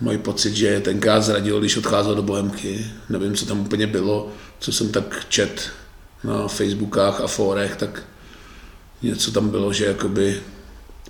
Mají 0.00 0.18
pocit, 0.18 0.54
že 0.56 0.80
tenkrát 0.80 1.20
zradil, 1.20 1.60
když 1.60 1.76
odcházel 1.76 2.14
do 2.14 2.22
Bohemky. 2.22 2.86
Nevím, 3.08 3.34
co 3.34 3.46
tam 3.46 3.60
úplně 3.60 3.86
bylo 3.86 4.28
co 4.60 4.72
jsem 4.72 4.92
tak 4.92 5.26
čet 5.28 5.70
na 6.24 6.48
Facebookách 6.48 7.20
a 7.20 7.26
fórech, 7.26 7.76
tak 7.76 8.02
něco 9.02 9.32
tam 9.32 9.48
bylo, 9.48 9.72
že 9.72 9.84
jakoby 9.84 10.40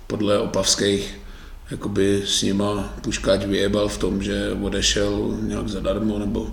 podle 0.07 0.39
opavských 0.39 1.19
jakoby 1.71 2.23
s 2.25 2.41
nima 2.41 2.93
Puškáč 3.01 3.45
vyjebal 3.45 3.87
v 3.87 3.97
tom, 3.97 4.23
že 4.23 4.51
odešel 4.61 5.37
nějak 5.41 5.67
zadarmo, 5.69 6.19
nebo 6.19 6.47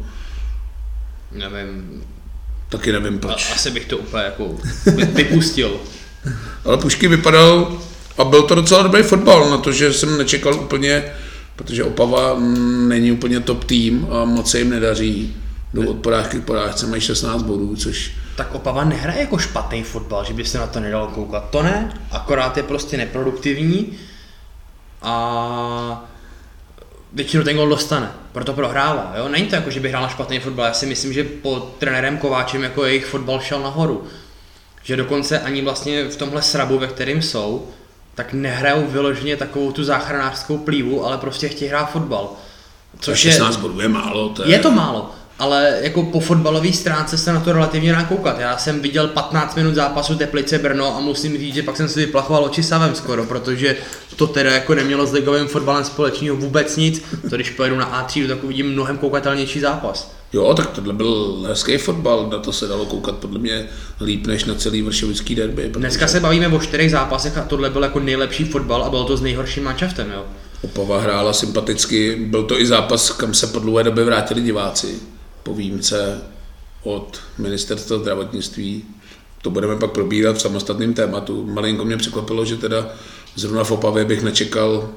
Nevím, 1.32 2.02
Taky 2.68 2.92
nevím 2.92 3.14
a, 3.16 3.18
proč. 3.18 3.52
asi 3.54 3.70
bych 3.70 3.84
to 3.86 3.98
úplně 3.98 4.22
jako 4.24 4.56
vy- 4.96 5.04
vypustil. 5.04 5.80
Ale 6.64 6.76
Pušky 6.78 7.08
vypadal 7.08 7.78
a 8.18 8.24
byl 8.24 8.42
to 8.42 8.54
docela 8.54 8.82
dobrý 8.82 9.02
fotbal 9.02 9.50
na 9.50 9.58
to, 9.58 9.72
že 9.72 9.92
jsem 9.92 10.18
nečekal 10.18 10.54
úplně, 10.54 11.12
protože 11.56 11.84
Opava 11.84 12.34
mm, 12.34 12.88
není 12.88 13.12
úplně 13.12 13.40
top 13.40 13.64
tým 13.64 14.06
a 14.10 14.24
moc 14.24 14.50
se 14.50 14.58
jim 14.58 14.70
nedaří. 14.70 15.36
Jdou 15.74 15.86
od 15.86 15.96
porážky 15.96 16.40
k 16.40 16.44
porážce, 16.44 16.86
mají 16.86 17.02
16 17.02 17.42
bodů, 17.42 17.76
což 17.76 18.12
Tak 18.36 18.54
Opava 18.54 18.84
nehraje 18.84 19.20
jako 19.20 19.38
špatný 19.38 19.82
fotbal, 19.82 20.24
že 20.24 20.34
by 20.34 20.44
se 20.44 20.58
na 20.58 20.66
to 20.66 20.80
nedalo 20.80 21.06
koukat. 21.06 21.50
To 21.50 21.62
ne, 21.62 21.94
akorát 22.10 22.56
je 22.56 22.62
prostě 22.62 22.96
neproduktivní 22.96 23.92
a 25.02 26.04
většinou 27.12 27.44
ten 27.44 27.56
gol 27.56 27.68
dostane, 27.68 28.10
proto 28.32 28.52
prohrává. 28.52 29.12
Jo? 29.16 29.28
Není 29.28 29.46
to 29.46 29.54
jako, 29.54 29.70
že 29.70 29.80
by 29.80 29.88
hrál 29.88 30.02
na 30.02 30.08
špatný 30.08 30.40
fotbal, 30.40 30.66
já 30.66 30.72
si 30.72 30.86
myslím, 30.86 31.12
že 31.12 31.24
po 31.24 31.72
trenérem 31.78 32.18
Kováčem 32.18 32.62
jako 32.62 32.84
jejich 32.84 33.06
fotbal 33.06 33.40
šel 33.40 33.60
nahoru. 33.60 34.04
Že 34.82 34.96
dokonce 34.96 35.40
ani 35.40 35.62
vlastně 35.62 36.04
v 36.04 36.16
tomhle 36.16 36.42
srabu, 36.42 36.78
ve 36.78 36.86
kterém 36.86 37.22
jsou, 37.22 37.68
tak 38.16 38.32
nehrajou 38.32 38.86
vyloženě 38.86 39.36
takovou 39.36 39.72
tu 39.72 39.84
záchranářskou 39.84 40.58
plívu, 40.58 41.06
ale 41.06 41.18
prostě 41.18 41.48
chtějí 41.48 41.68
hrát 41.68 41.90
fotbal. 41.90 42.32
což 43.00 43.18
16 43.18 43.56
bodů 43.56 43.80
je 43.80 43.88
málo. 43.88 44.28
To 44.28 44.42
je, 44.42 44.50
Je 44.50 44.58
to 44.58 44.70
málo, 44.70 45.10
ale 45.38 45.78
jako 45.80 46.02
po 46.02 46.20
fotbalové 46.20 46.72
stránce 46.72 47.18
se 47.18 47.32
na 47.32 47.40
to 47.40 47.52
relativně 47.52 47.92
dá 47.92 48.04
koukat. 48.04 48.38
Já 48.38 48.56
jsem 48.58 48.80
viděl 48.80 49.08
15 49.08 49.54
minut 49.54 49.74
zápasu 49.74 50.14
Teplice 50.14 50.58
Brno 50.58 50.96
a 50.96 51.00
musím 51.00 51.38
říct, 51.38 51.54
že 51.54 51.62
pak 51.62 51.76
jsem 51.76 51.88
si 51.88 52.00
vyplachoval 52.00 52.44
oči 52.44 52.62
savem 52.62 52.94
skoro, 52.94 53.24
protože 53.24 53.76
to 54.16 54.26
teda 54.26 54.52
jako 54.52 54.74
nemělo 54.74 55.06
s 55.06 55.12
ligovým 55.12 55.48
fotbalem 55.48 55.84
společného 55.84 56.36
vůbec 56.36 56.76
nic. 56.76 57.04
To 57.30 57.36
když 57.36 57.50
pojedu 57.50 57.76
na 57.76 58.02
A3, 58.02 58.28
tak 58.28 58.44
uvidím 58.44 58.72
mnohem 58.72 58.98
koukatelnější 58.98 59.60
zápas. 59.60 60.15
Jo, 60.32 60.54
tak 60.54 60.70
tohle 60.70 60.92
byl 60.92 61.44
hezký 61.48 61.76
fotbal, 61.76 62.26
na 62.26 62.38
to 62.38 62.52
se 62.52 62.66
dalo 62.66 62.86
koukat 62.86 63.14
podle 63.14 63.38
mě 63.38 63.66
líp 64.00 64.26
než 64.26 64.44
na 64.44 64.54
celý 64.54 64.82
vršovický 64.82 65.34
derby. 65.34 65.62
protože 65.62 65.78
Dneska 65.78 66.06
se 66.08 66.20
bavíme 66.20 66.48
o 66.48 66.58
čtyřech 66.58 66.90
zápasech 66.90 67.38
a 67.38 67.44
tohle 67.44 67.70
byl 67.70 67.82
jako 67.82 68.00
nejlepší 68.00 68.44
fotbal 68.44 68.84
a 68.84 68.90
bylo 68.90 69.04
to 69.04 69.16
s 69.16 69.22
nejhorším 69.22 69.64
manšaftem, 69.64 70.10
jo. 70.10 70.24
Opava 70.62 71.00
hrála 71.00 71.32
sympaticky, 71.32 72.16
byl 72.16 72.42
to 72.42 72.60
i 72.60 72.66
zápas, 72.66 73.10
kam 73.10 73.34
se 73.34 73.46
po 73.46 73.58
dlouhé 73.58 73.84
době 73.84 74.04
vrátili 74.04 74.42
diváci, 74.42 74.94
po 75.42 75.54
výjimce 75.54 76.20
od 76.82 77.20
ministerstva 77.38 77.98
zdravotnictví. 77.98 78.84
To 79.42 79.50
budeme 79.50 79.76
pak 79.76 79.90
probírat 79.90 80.36
v 80.36 80.40
samostatném 80.40 80.94
tématu. 80.94 81.46
Malinko 81.46 81.84
mě 81.84 81.96
překvapilo, 81.96 82.44
že 82.44 82.56
teda 82.56 82.88
zrovna 83.34 83.64
v 83.64 83.70
Opavě 83.70 84.04
bych 84.04 84.22
nečekal, 84.22 84.88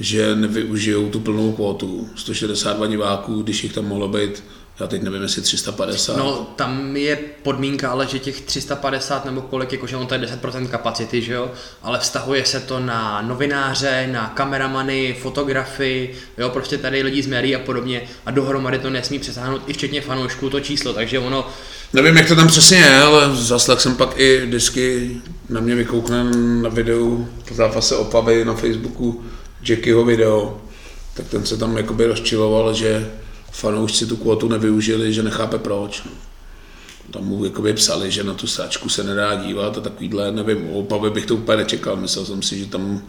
že 0.00 0.34
nevyužijou 0.34 1.08
tu 1.10 1.20
plnou 1.20 1.52
kvotu. 1.52 2.08
162 2.16 2.86
diváků, 2.86 3.42
když 3.42 3.62
jich 3.62 3.72
tam 3.72 3.84
mohlo 3.84 4.08
být, 4.08 4.42
já 4.80 4.86
teď 4.86 5.02
nevím, 5.02 5.22
jestli 5.22 5.42
350. 5.42 6.16
No, 6.16 6.46
tam 6.56 6.96
je 6.96 7.18
podmínka, 7.42 7.90
ale 7.90 8.06
že 8.06 8.18
těch 8.18 8.40
350 8.40 9.24
nebo 9.24 9.40
kolik, 9.40 9.72
jakože 9.72 9.96
on 9.96 10.06
to 10.06 10.14
je 10.14 10.20
10% 10.20 10.66
kapacity, 10.66 11.22
že 11.22 11.32
jo, 11.32 11.50
ale 11.82 11.98
vztahuje 11.98 12.44
se 12.44 12.60
to 12.60 12.80
na 12.80 13.22
novináře, 13.22 14.08
na 14.12 14.26
kameramany, 14.28 15.16
fotografy, 15.22 16.10
jo, 16.38 16.48
prostě 16.48 16.78
tady 16.78 17.02
lidi 17.02 17.22
z 17.22 17.26
médií 17.26 17.56
a 17.56 17.58
podobně 17.58 18.02
a 18.26 18.30
dohromady 18.30 18.78
to 18.78 18.90
nesmí 18.90 19.18
přesáhnout 19.18 19.62
i 19.66 19.72
včetně 19.72 20.00
fanoušků 20.00 20.50
to 20.50 20.60
číslo, 20.60 20.92
takže 20.92 21.18
ono, 21.18 21.46
Nevím, 21.92 22.16
jak 22.16 22.28
to 22.28 22.36
tam 22.36 22.48
přesně 22.48 22.76
je, 22.76 22.96
ale 23.00 23.36
zaslech 23.36 23.80
jsem 23.80 23.96
pak 23.96 24.18
i 24.18 24.46
vždycky 24.46 25.16
na 25.48 25.60
mě 25.60 25.74
vykoukne 25.74 26.24
na 26.62 26.68
videu 26.68 27.28
po 27.48 27.54
zápase 27.54 27.96
Opavy 27.96 28.44
na 28.44 28.54
Facebooku 28.54 29.24
Jackyho 29.62 30.04
video, 30.04 30.60
tak 31.14 31.28
ten 31.28 31.46
se 31.46 31.56
tam 31.56 31.76
jakoby 31.76 32.06
rozčiloval, 32.06 32.74
že 32.74 33.10
fanoušci 33.52 34.06
tu 34.06 34.16
kvotu 34.16 34.48
nevyužili, 34.48 35.12
že 35.12 35.22
nechápe 35.22 35.58
proč. 35.58 36.02
Tam 37.10 37.24
mu 37.24 37.44
jakoby 37.44 37.72
psali, 37.72 38.10
že 38.10 38.24
na 38.24 38.34
tu 38.34 38.46
sáčku 38.46 38.88
se 38.88 39.04
nedá 39.04 39.34
dívat 39.34 39.78
a 39.78 39.80
takovýhle, 39.80 40.32
nevím, 40.32 40.70
Opavy 40.70 41.10
bych 41.10 41.26
to 41.26 41.34
úplně 41.34 41.58
nečekal, 41.58 41.96
myslel 41.96 42.26
jsem 42.26 42.42
si, 42.42 42.58
že 42.58 42.66
tam 42.66 43.02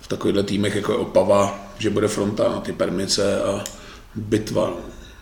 v 0.00 0.08
takovýchhle 0.08 0.42
týmech 0.42 0.76
jako 0.76 0.92
je 0.92 0.98
Opava, 0.98 1.72
že 1.78 1.90
bude 1.90 2.08
fronta 2.08 2.48
na 2.48 2.60
ty 2.60 2.72
permice 2.72 3.42
a 3.42 3.64
bitva. 4.14 4.72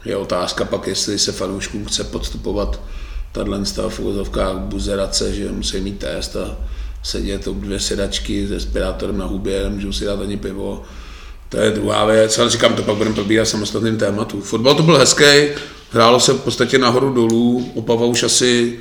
Je 0.05 0.17
otázka 0.17 0.65
pak, 0.65 0.87
jestli 0.87 1.19
se 1.19 1.33
fanouškům 1.33 1.85
chce 1.85 2.05
podstupovat 2.05 2.81
stav 3.63 3.95
v 3.95 4.01
uvozovkách 4.01 4.57
buzerace, 4.57 5.35
že 5.35 5.53
musí 5.53 5.81
mít 5.81 5.99
test 5.99 6.37
a 6.37 6.57
sedět 7.03 7.47
u 7.47 7.55
dvě 7.55 7.81
sedačky 7.81 8.47
s 8.47 8.53
respirátorem 8.53 9.19
na 9.19 9.27
hubě, 9.27 9.63
nemůžou 9.63 9.93
si 9.93 10.05
dát 10.05 10.21
ani 10.21 10.37
pivo. 10.37 10.83
To 11.49 11.57
je 11.57 11.71
druhá 11.71 12.05
věc, 12.05 12.39
ale 12.39 12.51
říkám, 12.51 12.75
to 12.75 12.83
pak 12.83 12.97
budeme 12.97 13.15
probírat 13.15 13.49
samostatným 13.49 13.99
tématu. 13.99 14.41
Fotbal 14.41 14.75
to 14.75 14.83
byl 14.83 14.99
hezký, 14.99 15.49
hrálo 15.91 16.21
se 16.21 16.33
v 16.33 16.41
podstatě 16.41 16.79
nahoru 16.79 17.13
dolů, 17.13 17.73
Opava 17.75 18.07
už 18.07 18.23
asi 18.23 18.79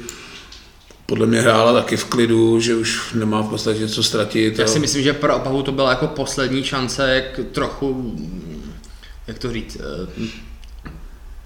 podle 1.05 1.27
mě 1.27 1.41
hrála 1.41 1.73
taky 1.73 1.97
v 1.97 2.05
klidu, 2.05 2.59
že 2.59 2.75
už 2.75 3.13
nemá 3.13 3.41
v 3.41 3.49
podstatě 3.49 3.87
co 3.87 4.03
ztratit. 4.03 4.59
já 4.59 4.67
si 4.67 4.79
myslím, 4.79 5.03
že 5.03 5.13
pro 5.13 5.35
Opavu 5.35 5.63
to 5.63 5.71
byla 5.71 5.89
jako 5.89 6.07
poslední 6.07 6.63
šance, 6.63 7.09
jak 7.09 7.39
trochu, 7.51 8.15
jak 9.27 9.39
to 9.39 9.51
říct, 9.53 9.77
eh, 9.79 10.27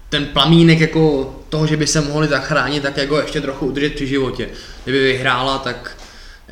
ten 0.10 0.26
plamínek 0.26 0.80
jako 0.80 1.36
toho, 1.50 1.68
že 1.68 1.78
by 1.78 1.88
se 1.88 2.02
mohli 2.02 2.28
zachránit, 2.28 2.84
tak 2.84 2.98
jako 2.98 3.18
ještě 3.18 3.42
trochu 3.42 3.66
udržet 3.66 3.94
při 3.94 4.08
životě. 4.08 4.50
Kdyby 4.84 5.00
vyhrála, 5.00 5.58
tak 5.58 5.98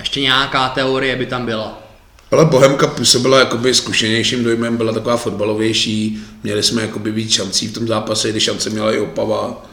ještě 0.02 0.22
nějaká 0.22 0.70
teorie 0.70 1.16
by 1.16 1.26
tam 1.26 1.46
byla. 1.46 1.82
Ale 2.32 2.46
Bohemka 2.46 2.88
působila 2.88 3.40
jakoby 3.40 3.74
zkušenějším 3.74 4.44
dojmem, 4.44 4.78
byla 4.78 4.94
taková 4.94 5.18
fotbalovější, 5.18 6.24
měli 6.44 6.64
jsme 6.64 6.82
jakoby 6.82 7.12
víc 7.12 7.32
šancí 7.32 7.68
v 7.68 7.74
tom 7.74 7.88
zápase, 7.88 8.30
když 8.30 8.44
šance 8.44 8.70
měla 8.70 8.94
i 8.94 9.00
Opava. 9.00 9.66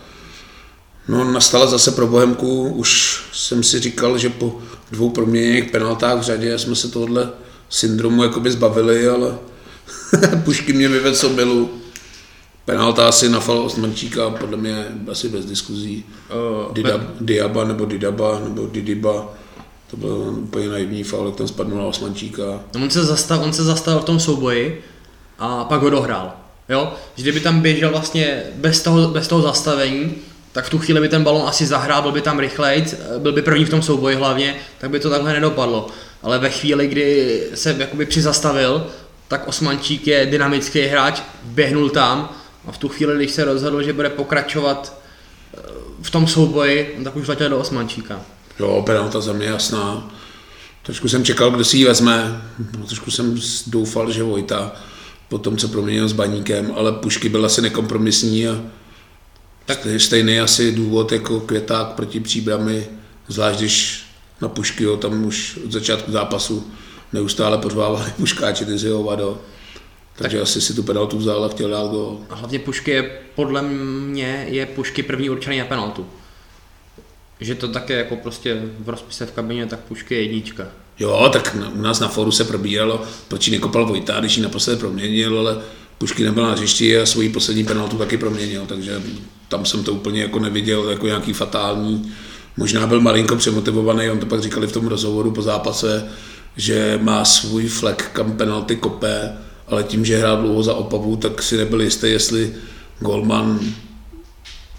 No 1.09 1.33
nastala 1.33 1.66
zase 1.66 1.91
pro 1.91 2.07
Bohemku, 2.07 2.68
už 2.68 3.20
jsem 3.33 3.62
si 3.62 3.81
říkal, 3.81 4.18
že 4.18 4.29
po 4.29 4.59
dvou 4.91 5.11
proměněných 5.11 5.70
penaltách 5.70 6.18
v 6.18 6.22
řadě 6.22 6.59
jsme 6.59 6.74
se 6.76 6.89
tohle 6.89 7.31
syndromu 7.68 8.22
jakoby 8.22 8.51
zbavili, 8.51 9.09
ale 9.09 9.39
Pušky 10.45 10.72
mě 10.72 10.89
vyvedl 10.89 11.16
z 11.16 11.24
omylu. 11.24 11.70
Penalta 12.64 13.09
asi 13.09 13.29
na 13.29 13.41
fal 13.41 13.59
Osmančíka, 13.59 14.31
podle 14.31 14.57
mě 14.57 14.85
asi 15.11 15.29
bez 15.29 15.45
diskuzí. 15.45 16.05
Uh, 16.66 16.72
Dida, 16.74 17.07
Diaba 17.20 17.64
nebo 17.64 17.85
Didaba 17.85 18.41
nebo 18.45 18.66
Didiba. 18.66 19.35
To 19.91 19.97
byl 19.97 20.34
úplně 20.39 20.68
naivní 20.68 21.05
faul, 21.05 21.32
tam 21.32 21.49
spadnul 21.49 21.78
na 21.78 21.84
Osmančíka. 21.84 22.43
No, 22.74 22.82
on 22.82 22.91
se, 22.91 23.05
zastav, 23.05 23.41
on 23.43 23.53
se 23.53 23.64
zastavil 23.64 24.01
v 24.01 24.05
tom 24.05 24.20
souboji 24.20 24.84
a 25.39 25.64
pak 25.64 25.82
ho 25.82 25.91
dohrál. 25.91 26.32
Jo? 26.68 26.93
Že 27.16 27.22
kdyby 27.22 27.41
tam 27.41 27.61
běžel 27.61 27.91
vlastně 27.91 28.43
bez 28.55 28.82
toho, 28.82 29.09
bez 29.09 29.28
toho 29.28 29.43
zastavení, 29.43 30.14
tak 30.53 30.64
v 30.64 30.70
tu 30.70 30.78
chvíli 30.78 31.01
by 31.01 31.09
ten 31.09 31.24
balon 31.24 31.49
asi 31.49 31.66
zahrál, 31.66 32.03
byl 32.03 32.12
by 32.12 32.20
tam 32.20 32.39
rychlej, 32.39 32.84
byl 33.18 33.32
by 33.32 33.43
první 33.43 33.64
v 33.64 33.70
tom 33.70 33.82
souboji 33.82 34.16
hlavně, 34.16 34.57
tak 34.78 34.91
by 34.91 35.01
to 35.01 35.11
takhle 35.11 35.32
nedopadlo. 35.32 35.89
Ale 36.22 36.39
ve 36.39 36.51
chvíli, 36.51 36.86
kdy 36.86 37.41
se 37.55 37.76
jakoby 37.78 38.07
přizastavil, 38.07 38.86
tak 39.28 39.49
Osmančík 39.49 40.07
je 40.07 40.26
dynamický 40.26 40.80
hráč, 40.80 41.22
běhnul 41.45 41.91
tam 41.91 42.28
a 42.66 42.72
v 42.72 42.78
tu 42.78 42.89
chvíli, 42.89 43.16
když 43.16 43.30
se 43.30 43.45
rozhodl, 43.45 43.82
že 43.82 43.93
bude 43.93 44.11
pokračovat 44.11 44.99
eh, 45.55 45.61
v 46.03 46.11
tom 46.11 46.26
souboji, 46.26 47.01
tak 47.05 47.16
už 47.16 47.28
letěl 47.28 47.49
do 47.49 47.59
Osmančíka. 47.59 48.20
Jo, 48.59 48.83
penalta 48.87 49.21
za 49.21 49.33
mě 49.33 49.47
jasná. 49.47 50.11
Trošku 50.83 51.09
jsem 51.09 51.25
čekal, 51.25 51.51
kdo 51.51 51.65
si 51.65 51.77
ji 51.77 51.85
vezme. 51.85 52.43
Trošku 52.87 53.11
jsem 53.11 53.41
doufal, 53.67 54.13
že 54.13 54.23
Vojta 54.23 54.73
po 55.29 55.39
tom, 55.39 55.57
co 55.57 55.69
proměnil 55.69 56.09
s 56.09 56.13
baníkem, 56.13 56.73
ale 56.77 56.93
Pušky 56.93 57.29
byl 57.29 57.47
asi 57.47 57.63
nekompromisní 57.63 58.49
a 58.49 58.61
tak 59.65 59.87
stejný 59.97 60.41
asi 60.41 60.73
důvod 60.73 61.13
jako 61.13 61.41
Květák 61.41 61.87
proti 61.87 62.21
příbrami, 62.21 62.87
zvlášť 63.29 63.59
když 63.59 64.05
na 64.41 64.49
Pušky 64.49 64.85
ho 64.85 64.97
tam 64.97 65.25
už 65.25 65.59
od 65.65 65.73
začátku 65.73 66.13
zápasu 66.13 66.71
neustále 67.13 67.59
pořvávali 67.59 68.13
Puškáči, 68.17 68.65
ty 68.65 68.73
vado. 69.05 69.41
Takže 70.17 70.37
tak. 70.37 70.43
asi 70.43 70.61
si 70.61 70.75
tu 70.75 70.83
penaltu 70.83 71.19
vzal 71.19 71.45
a 71.45 71.49
chtěl 71.49 71.71
dát 71.71 71.91
gol. 71.91 72.19
A 72.31 72.35
hlavně 72.35 72.59
Pušky 72.59 72.91
je, 72.91 73.21
podle 73.35 73.63
mě, 73.63 74.47
je 74.49 74.67
Pušky 74.67 75.03
první 75.03 75.31
určený 75.31 75.59
na 75.59 75.65
penaltu. 75.65 76.07
Že 77.41 77.55
to 77.55 77.68
také 77.68 77.95
jako 77.95 78.16
prostě 78.16 78.62
v 78.78 78.89
rozpise 78.89 79.26
v 79.26 79.32
kabině, 79.32 79.66
tak 79.66 79.80
Pušky 79.80 80.14
je 80.14 80.22
jednička. 80.22 80.66
Jo, 80.99 81.30
tak 81.32 81.57
u 81.74 81.82
nás 81.82 82.01
na 82.01 82.09
fóru 82.09 82.30
se 82.30 82.45
probíralo, 82.45 83.03
proč 83.28 83.49
ji 83.49 83.53
nekopal 83.53 83.86
Vojta, 83.86 84.20
když 84.20 84.36
ji 84.36 84.43
naposledy 84.43 84.78
proměnil, 84.78 85.39
ale 85.39 85.59
Pušky 85.99 86.24
nebyl 86.24 86.43
na 86.43 86.53
hřišti 86.53 86.99
a 86.99 87.07
svoji 87.07 87.28
poslední 87.28 87.64
penaltu 87.64 87.97
taky 87.97 88.16
proměnil, 88.16 88.66
takže 88.66 89.03
tam 89.49 89.64
jsem 89.64 89.84
to 89.84 89.93
úplně 89.93 90.22
jako 90.22 90.39
neviděl 90.39 90.91
jako 90.91 91.07
nějaký 91.07 91.32
fatální. 91.32 92.12
Možná 92.57 92.86
byl 92.86 93.01
malinko 93.01 93.36
přemotivovaný, 93.36 94.11
on 94.11 94.18
to 94.18 94.26
pak 94.26 94.43
říkali 94.43 94.66
v 94.66 94.72
tom 94.72 94.86
rozhovoru 94.86 95.30
po 95.30 95.43
zápase, 95.43 96.09
že 96.57 96.99
má 97.03 97.24
svůj 97.24 97.68
flek, 97.68 98.11
kam 98.12 98.32
penalty 98.32 98.76
kope, 98.76 99.32
ale 99.68 99.84
tím, 99.84 100.05
že 100.05 100.18
hrál 100.18 100.36
dlouho 100.36 100.62
za 100.62 100.74
Opavu, 100.74 101.16
tak 101.16 101.43
si 101.43 101.57
nebyl 101.57 101.80
jistý, 101.80 102.07
jestli 102.11 102.55
Golman 103.01 103.61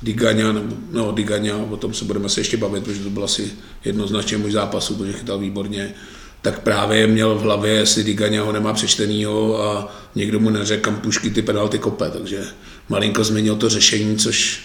Digaňa, 0.01 0.51
nebo, 0.51 0.75
no 0.91 1.11
Digaňa, 1.11 1.57
o 1.57 1.77
tom 1.77 1.93
se 1.93 2.05
budeme 2.05 2.29
se 2.29 2.39
ještě 2.39 2.57
bavit, 2.57 2.83
protože 2.83 3.03
to 3.03 3.09
byl 3.09 3.23
asi 3.23 3.51
jednoznačně 3.85 4.37
můj 4.37 4.51
zápasu, 4.51 4.95
protože 4.95 5.13
chytal 5.13 5.39
výborně, 5.39 5.93
tak 6.41 6.59
právě 6.59 7.07
měl 7.07 7.35
v 7.35 7.41
hlavě, 7.41 7.73
jestli 7.73 8.03
Digaňa 8.03 8.43
ho 8.43 8.51
nemá 8.51 8.73
přečtenýho 8.73 9.63
a 9.63 9.95
někdo 10.15 10.39
mu 10.39 10.49
neřekl, 10.49 10.81
kam 10.81 10.95
pušky 10.95 11.29
ty 11.29 11.41
penalty 11.41 11.79
kope, 11.79 12.09
takže 12.09 12.43
malinko 12.89 13.23
změnil 13.23 13.55
to 13.55 13.69
řešení, 13.69 14.17
což 14.17 14.61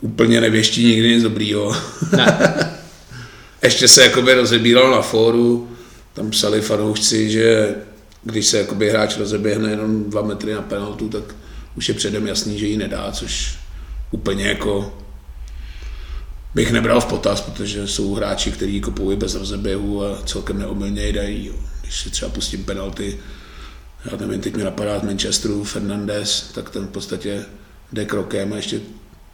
úplně 0.00 0.40
nevěští 0.40 0.84
nikdy 0.84 1.14
nic 1.14 1.22
dobrýho. 1.22 1.76
Ne. 2.16 2.38
Ještě 3.62 3.88
se 3.88 4.04
jakoby 4.04 4.34
rozebíral 4.34 4.90
na 4.90 5.02
fóru, 5.02 5.70
tam 6.14 6.30
psali 6.30 6.60
fanoušci, 6.60 7.30
že 7.30 7.74
když 8.24 8.46
se 8.46 8.58
jakoby 8.58 8.90
hráč 8.90 9.16
rozeběhne 9.16 9.70
jenom 9.70 10.10
dva 10.10 10.22
metry 10.22 10.54
na 10.54 10.62
penaltu, 10.62 11.08
tak 11.08 11.34
už 11.76 11.88
je 11.88 11.94
předem 11.94 12.26
jasný, 12.26 12.58
že 12.58 12.66
ji 12.66 12.76
nedá, 12.76 13.12
což 13.12 13.61
úplně 14.12 14.48
jako 14.48 14.98
bych 16.54 16.72
nebral 16.72 17.00
v 17.00 17.04
potaz, 17.04 17.40
protože 17.40 17.88
jsou 17.88 18.14
hráči, 18.14 18.52
kteří 18.52 18.80
kopují 18.80 19.16
bez 19.16 19.34
rozeběhu 19.34 20.04
a 20.04 20.22
celkem 20.22 20.58
neomylně 20.58 21.12
dají. 21.12 21.52
Když 21.82 22.00
si 22.00 22.10
třeba 22.10 22.30
pustím 22.30 22.64
penalty, 22.64 23.18
já 24.10 24.16
nevím, 24.16 24.40
teď 24.40 24.56
mi 24.56 24.64
napadá 24.64 24.98
z 24.98 25.02
Manchesteru 25.02 25.64
Fernandez, 25.64 26.50
tak 26.54 26.70
ten 26.70 26.86
v 26.86 26.90
podstatě 26.90 27.44
jde 27.92 28.04
krokem 28.04 28.52
a 28.52 28.56
ještě 28.56 28.80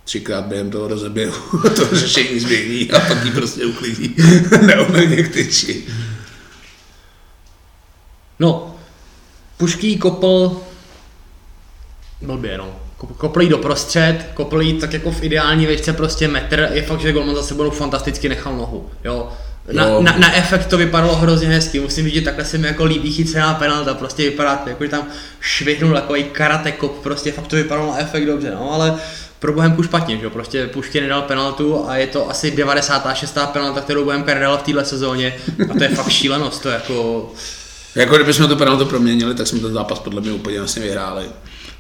třikrát 0.04 0.44
během 0.44 0.70
toho 0.70 0.88
rozeběhu 0.88 1.58
to 1.76 1.96
řešení 1.96 2.40
změní 2.40 2.90
a 2.90 3.00
pak 3.00 3.24
ji 3.24 3.30
prostě 3.30 3.66
uklidí 3.66 4.16
neomylně 4.66 5.22
k 5.22 5.32
tyči. 5.32 5.84
No, 8.38 8.78
Pušký 9.58 9.98
kopl 9.98 10.60
blbě, 12.22 12.58
no. 12.58 12.87
Kop- 12.98 13.14
Kopl 13.16 13.42
jí 13.42 13.48
doprostřed, 13.48 14.18
kopl 14.34 14.62
jí 14.62 14.72
tak 14.80 14.92
jako 14.92 15.10
v 15.10 15.22
ideální 15.22 15.66
výšce 15.66 15.92
prostě 15.92 16.28
metr, 16.28 16.68
je 16.72 16.82
fakt, 16.82 17.00
že 17.00 17.12
Golman 17.12 17.34
za 17.34 17.42
sebou 17.42 17.70
fantasticky 17.70 18.28
nechal 18.28 18.56
nohu, 18.56 18.90
jo. 19.04 19.28
Na, 19.72 19.84
Jo. 19.86 20.02
na, 20.02 20.16
na, 20.18 20.34
efekt 20.36 20.66
to 20.66 20.78
vypadalo 20.78 21.16
hrozně 21.16 21.48
hezky, 21.48 21.80
musím 21.80 22.04
říct, 22.04 22.14
že 22.14 22.20
takhle 22.20 22.44
se 22.44 22.58
mi 22.58 22.66
jako 22.66 22.84
líbí 22.84 23.12
chycená 23.12 23.54
penalta, 23.54 23.94
prostě 23.94 24.22
vypadá 24.22 24.56
to, 24.56 24.68
jako 24.68 24.84
že 24.84 24.90
tam 24.90 25.06
švihnul 25.40 25.94
takový 25.94 26.24
karate 26.24 26.72
kop, 26.72 27.02
prostě 27.02 27.32
fakt 27.32 27.46
to 27.46 27.56
vypadalo 27.56 27.92
na 27.92 27.98
efekt 28.00 28.26
dobře, 28.26 28.50
no, 28.50 28.72
ale 28.72 28.94
pro 29.38 29.52
Bohemku 29.52 29.82
špatně, 29.82 30.16
že 30.16 30.24
jo, 30.24 30.30
prostě 30.30 30.66
Pušky 30.66 31.00
nedal 31.00 31.22
penaltu 31.22 31.88
a 31.88 31.96
je 31.96 32.06
to 32.06 32.30
asi 32.30 32.50
96. 32.50 33.38
penalta, 33.52 33.80
kterou 33.80 34.04
Bohemka 34.04 34.34
nedala 34.34 34.56
v 34.56 34.62
téhle 34.62 34.84
sezóně 34.84 35.34
a 35.70 35.74
to 35.78 35.82
je 35.82 35.88
fakt 35.88 36.08
šílenost, 36.10 36.62
to 36.62 36.68
jako, 36.68 37.30
Jako 37.94 38.14
kdybychom 38.16 38.48
tu 38.48 38.56
penaltu 38.56 38.84
proměnili, 38.86 39.34
tak 39.34 39.46
jsme 39.46 39.60
ten 39.60 39.72
zápas 39.72 39.98
podle 39.98 40.20
mě 40.20 40.32
úplně 40.32 40.56
jasně 40.56 40.82
vyhráli. 40.82 41.24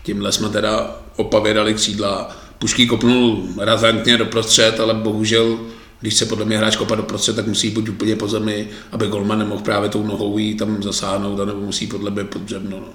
Tímhle 0.08 0.32
jsme 0.32 0.48
teda 0.48 0.96
Opavě 1.16 1.54
dali 1.54 1.74
křídla. 1.74 2.36
Pušký 2.58 2.86
kopnul 2.86 3.48
razantně 3.58 4.16
doprostřed, 4.16 4.80
ale 4.80 4.94
bohužel, 4.94 5.58
když 6.00 6.14
se 6.14 6.26
podle 6.26 6.44
mě 6.44 6.58
hráč 6.58 6.76
kopat 6.76 6.98
doprostřed, 6.98 7.36
tak 7.36 7.46
musí 7.46 7.70
být 7.70 7.88
úplně 7.88 8.16
po 8.16 8.28
zemi, 8.28 8.68
aby 8.92 9.06
golman 9.06 9.38
nemohl 9.38 9.62
právě 9.62 9.88
tou 9.88 10.06
nohou 10.06 10.38
jí 10.38 10.54
tam 10.54 10.82
zasáhnout, 10.82 11.40
anebo 11.40 11.60
musí 11.60 11.86
podle 11.86 12.10
mě 12.10 12.24
pod 12.24 12.42
břevno. 12.42 12.80
No. 12.80 12.86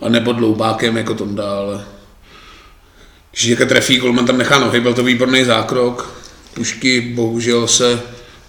A 0.00 0.08
nebo 0.08 0.32
dloubákem 0.32 0.96
jako 0.96 1.14
Tonda, 1.14 1.58
ale 1.58 1.84
když 3.30 3.46
někde 3.46 3.66
trefí, 3.66 3.96
golman 3.96 4.26
tam 4.26 4.38
nechá 4.38 4.58
nohy, 4.58 4.80
byl 4.80 4.94
to 4.94 5.04
výborný 5.04 5.44
zákrok. 5.44 6.22
Pušky 6.54 7.00
bohužel 7.00 7.66
se 7.66 8.00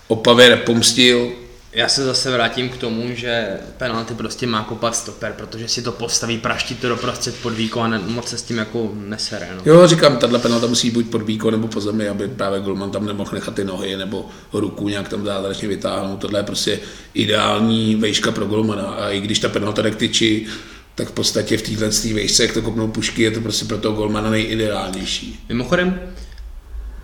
Opavě 0.08 0.50
nepomstil, 0.50 1.32
Já 1.74 1.90
se 1.90 2.06
zase 2.06 2.32
vrátím 2.32 2.70
k 2.70 2.78
tomu, 2.78 3.16
že 3.16 3.58
penalty 3.78 4.14
prostě 4.14 4.48
má 4.48 4.64
kopat 4.64 4.96
stoper, 4.96 5.34
protože 5.38 5.68
si 5.68 5.82
to 5.82 5.92
postaví, 5.92 6.38
praští 6.38 6.76
to 6.76 6.90
doprostřed 6.90 7.36
pod 7.36 7.54
víko 7.54 7.80
a 7.80 7.88
ne, 7.88 8.00
moc 8.00 8.28
se 8.28 8.38
s 8.38 8.44
tím 8.44 8.58
jako 8.58 8.92
nesere. 8.94 9.50
No. 9.56 9.62
Jo, 9.66 9.88
říkám, 9.88 10.18
tahle 10.18 10.40
penalta 10.40 10.68
musí 10.68 10.92
být 10.92 11.12
pod 11.12 11.22
víko 11.22 11.52
nebo 11.52 11.68
po 11.68 11.82
zemi, 11.82 12.10
aby 12.10 12.28
právě 12.28 12.60
golman 12.60 12.92
tam 12.92 13.06
nemohl 13.06 13.32
nechat 13.34 13.56
ty 13.56 13.64
nohy 13.64 13.98
nebo 13.98 14.26
ruku 14.54 14.90
nějak 14.90 15.10
tam 15.10 15.26
zázračně 15.26 15.68
vytáhnout. 15.68 16.20
Tohle 16.20 16.40
je 16.40 16.44
prostě 16.44 16.80
ideální 17.14 17.96
vejška 17.96 18.32
pro 18.32 18.46
golmana. 18.46 18.84
A 18.84 19.10
i 19.10 19.22
když 19.22 19.40
ta 19.40 19.50
penalta 19.50 19.82
jde 19.82 19.92
k 19.92 19.96
tyči, 19.96 20.48
tak 20.96 21.08
v 21.08 21.12
podstatě 21.12 21.58
v 21.58 21.62
téhle 21.62 21.90
vejšce, 22.14 22.44
jak 22.44 22.54
to 22.54 22.62
kopnou 22.62 22.88
pušky, 22.88 23.22
je 23.22 23.32
to 23.32 23.42
prostě 23.42 23.66
pro 23.66 23.78
toho 23.78 23.96
golmana 23.96 24.30
nejideálnější. 24.30 25.40
Mimochodem, 25.50 26.00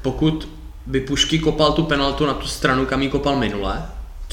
pokud 0.02 0.50
by 0.86 1.00
Pušky 1.00 1.40
kopal 1.40 1.72
tu 1.72 1.84
penaltu 1.84 2.26
na 2.26 2.34
tu 2.34 2.48
stranu, 2.48 2.86
kam 2.86 3.02
ji 3.02 3.10
kopal 3.10 3.36
minule, 3.36 3.86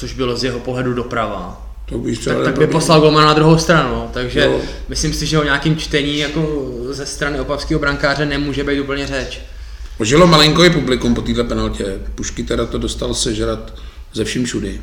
což 0.03 0.13
bylo 0.13 0.37
z 0.37 0.45
jeho 0.45 0.59
pohledu 0.59 0.95
doprava, 0.95 1.67
To 1.89 2.03
co, 2.23 2.31
tak, 2.31 2.45
tak 2.45 2.59
by 2.59 2.67
poslal 2.67 3.01
golmana 3.01 3.27
na 3.27 3.33
druhou 3.33 3.59
stranu. 3.59 3.91
no. 3.95 4.11
Takže 4.13 4.41
Jo. 4.41 4.61
myslím 4.89 5.13
si, 5.15 5.27
že 5.27 5.39
o 5.39 5.45
nějakým 5.45 5.77
čtení 5.77 6.19
jako 6.19 6.67
ze 6.91 7.07
strany 7.07 7.41
opavského 7.41 7.81
brankáře 7.81 8.27
nemůže 8.27 8.65
být 8.65 8.81
úplně 8.81 9.07
řeč. 9.07 9.41
Ožilo 9.99 10.27
malinko 10.27 10.65
i 10.65 10.71
publikum 10.71 11.15
po 11.15 11.21
této 11.23 11.45
penaltě. 11.45 11.99
Pušky 12.15 12.43
teda 12.43 12.67
to 12.67 12.79
dostal 12.79 13.15
sežrat 13.15 13.75
ze 14.15 14.25
vším 14.25 14.45
všudy. 14.45 14.81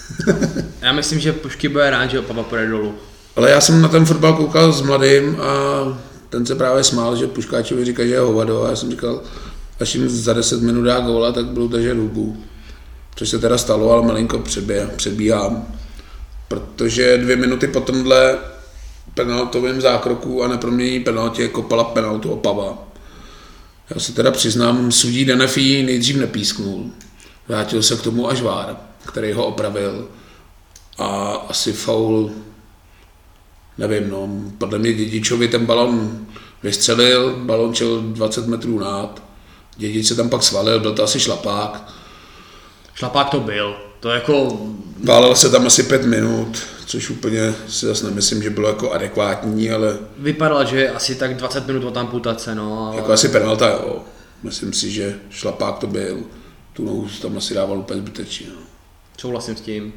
Já 0.82 0.92
myslím, 0.92 1.20
že 1.20 1.32
Pušky 1.32 1.68
bude 1.68 1.90
rád, 1.90 2.06
že 2.10 2.18
Opava 2.20 2.42
půjde 2.42 2.66
dolů. 2.68 2.94
Ale 3.36 3.50
já 3.50 3.60
jsem 3.60 3.82
na 3.82 3.88
ten 3.88 4.04
fotbal 4.06 4.32
koukal 4.32 4.72
s 4.72 4.82
mladým 4.82 5.36
a 5.40 5.52
ten 6.28 6.46
se 6.46 6.54
právě 6.54 6.84
smál, 6.84 7.16
že 7.16 7.26
Puškáčovi 7.26 7.84
říká, 7.84 8.02
že 8.04 8.10
je 8.12 8.20
hovado 8.20 8.64
a 8.64 8.70
já 8.70 8.76
jsem 8.76 8.90
říkal, 8.90 9.20
až 9.80 9.94
jim 9.94 10.08
za 10.08 10.32
10 10.32 10.62
minut 10.62 10.82
dá 10.82 11.00
góla, 11.00 11.32
tak 11.32 11.46
budou 11.46 11.68
držet 11.68 11.96
hubu. 11.98 12.36
Což 13.16 13.28
se 13.28 13.38
teda 13.38 13.58
stalo, 13.58 13.90
ale 13.90 14.06
malinko 14.06 14.38
předbě, 14.38 14.90
předbíhám. 14.96 15.66
Protože 16.48 17.18
dvě 17.18 17.36
minuty 17.36 17.66
po 17.68 17.80
tomhle 17.80 18.38
penaltovém 19.14 19.80
zákroku 19.80 20.44
a 20.44 20.48
nepromění 20.48 21.00
penaltě 21.00 21.48
kopala 21.48 21.84
penaltu 21.84 22.30
Opava. 22.30 22.88
Já 23.94 24.00
se 24.00 24.12
teda 24.12 24.30
přiznám, 24.30 24.92
sudí 24.92 25.24
Denefí 25.24 25.82
nejdřív 25.82 26.16
nepísknul. 26.16 26.90
Vrátil 27.48 27.82
se 27.82 27.96
k 27.96 28.02
tomu 28.02 28.28
až 28.28 28.42
Vár, 28.42 28.76
který 29.06 29.32
ho 29.32 29.46
opravil. 29.46 30.08
A 30.98 31.32
asi 31.48 31.72
faul 31.72 32.32
nevím, 33.78 34.08
no, 34.08 34.28
podle 34.58 34.78
mě 34.78 34.92
Dědičovi 34.92 35.48
ten 35.48 35.66
balon 35.66 36.26
vystřelil, 36.62 37.36
balon 37.36 37.74
čel 37.74 38.00
20 38.02 38.46
metrů 38.46 38.78
nad, 38.78 39.22
Dědič 39.76 40.06
se 40.06 40.14
tam 40.14 40.28
pak 40.28 40.42
svalil, 40.42 40.80
byl 40.80 40.94
to 40.94 41.04
asi 41.04 41.20
šlapák, 41.20 41.92
Šlapák 42.94 43.30
to 43.30 43.40
byl. 43.40 43.76
To 44.00 44.10
jako 44.10 44.60
válel 45.04 45.34
se 45.34 45.50
tam 45.50 45.66
asi 45.66 45.82
pět 45.82 46.04
minut, 46.04 46.62
což 46.86 47.10
úplně 47.10 47.54
si 47.68 47.86
zase 47.86 48.06
nemyslím, 48.06 48.42
že 48.42 48.50
bylo 48.50 48.68
jako 48.68 48.92
adekvátní, 48.92 49.70
ale 49.70 49.98
vypadalo, 50.18 50.64
že 50.64 50.80
je 50.80 50.90
asi 50.90 51.14
tak 51.14 51.36
20 51.36 51.66
minut 51.66 51.84
od 51.84 51.96
amputace, 51.96 52.54
no. 52.54 52.86
Ale... 52.86 52.96
jako 52.96 53.12
asi 53.12 53.28
penalta, 53.28 53.68
jo. 53.68 54.02
Myslím 54.42 54.72
si, 54.72 54.90
že 54.90 55.18
šlapák 55.30 55.78
to 55.78 55.86
byl, 55.86 56.18
tu 56.72 56.84
nohu 56.84 57.08
tam 57.22 57.38
asi 57.38 57.54
dával 57.54 57.78
úplně 57.78 58.00
zbytečně. 58.00 58.46
No. 58.48 58.62
Souhlasím 59.18 59.56
s 59.56 59.60
tím. 59.60 59.92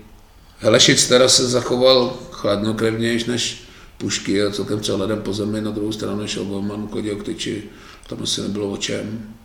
Helešic 0.60 1.08
teda 1.08 1.30
se 1.30 1.48
zachoval 1.48 2.14
chladnokrevnějš 2.32 3.26
než 3.26 3.64
pušky 3.98 4.44
a 4.44 4.52
celkem 4.52 4.80
přehledem 4.80 5.22
po 5.22 5.34
zemi, 5.34 5.62
na 5.62 5.72
druhou 5.72 5.92
stranu 5.92 6.28
šel 6.28 6.46
Golman, 6.46 6.88
kodil 6.88 7.16
k 7.16 7.24
tyči, 7.24 7.64
tam 8.08 8.18
asi 8.24 8.42
nebylo 8.42 8.70
o 8.70 8.78
čem. 8.78 9.36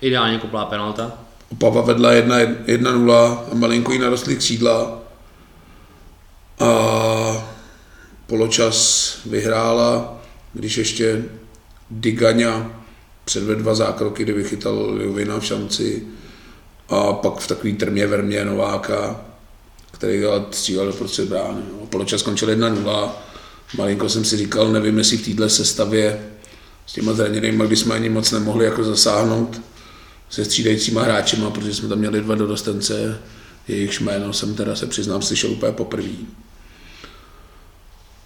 Ideálně 0.00 0.38
koplá 0.38 0.64
penalta. 0.64 1.25
Opava 1.48 1.80
vedla 1.80 2.12
1-0 2.12 3.38
a 3.52 3.54
malinko 3.54 3.92
jí 3.92 3.98
narostly 3.98 4.36
křídla. 4.36 4.98
A 6.58 7.50
poločas 8.26 9.18
vyhrála, 9.26 10.22
když 10.52 10.76
ještě 10.76 11.24
Digaňa 11.90 12.70
předvedl 13.24 13.62
dva 13.62 13.74
zákroky, 13.74 14.22
kdy 14.22 14.32
vychytal 14.32 14.98
Jovina 15.02 15.40
v 15.40 15.44
šanci 15.44 16.02
a 16.88 17.12
pak 17.12 17.38
v 17.38 17.46
takový 17.46 17.72
trmě 17.74 18.06
vermě 18.06 18.44
Nováka, 18.44 19.20
který 19.90 20.22
střílel 20.50 20.86
do 20.86 20.92
prostřed 20.92 21.28
brány. 21.28 21.60
No. 21.72 21.86
Poločas 21.86 22.20
skončil 22.20 22.48
1-0. 22.48 23.10
Malinko 23.78 24.08
jsem 24.08 24.24
si 24.24 24.36
říkal, 24.36 24.72
nevím, 24.72 24.98
jestli 24.98 25.16
v 25.16 25.24
této 25.24 25.48
sestavě 25.48 26.30
s 26.86 26.92
těma 26.92 27.12
zraněnýma, 27.12 27.64
kdy 27.64 27.76
jsme 27.76 27.94
ani 27.94 28.08
moc 28.08 28.32
nemohli 28.32 28.64
jako 28.64 28.84
zasáhnout, 28.84 29.60
se 30.30 30.44
střídajícíma 30.44 31.02
hráčima, 31.02 31.50
protože 31.50 31.74
jsme 31.74 31.88
tam 31.88 31.98
měli 31.98 32.20
dva 32.20 32.34
dorostence, 32.34 33.18
jejich 33.68 34.00
jméno 34.00 34.32
jsem 34.32 34.54
teda 34.54 34.76
se 34.76 34.86
přiznám 34.86 35.22
slyšel 35.22 35.50
úplně 35.50 35.72
poprvé. 35.72 36.08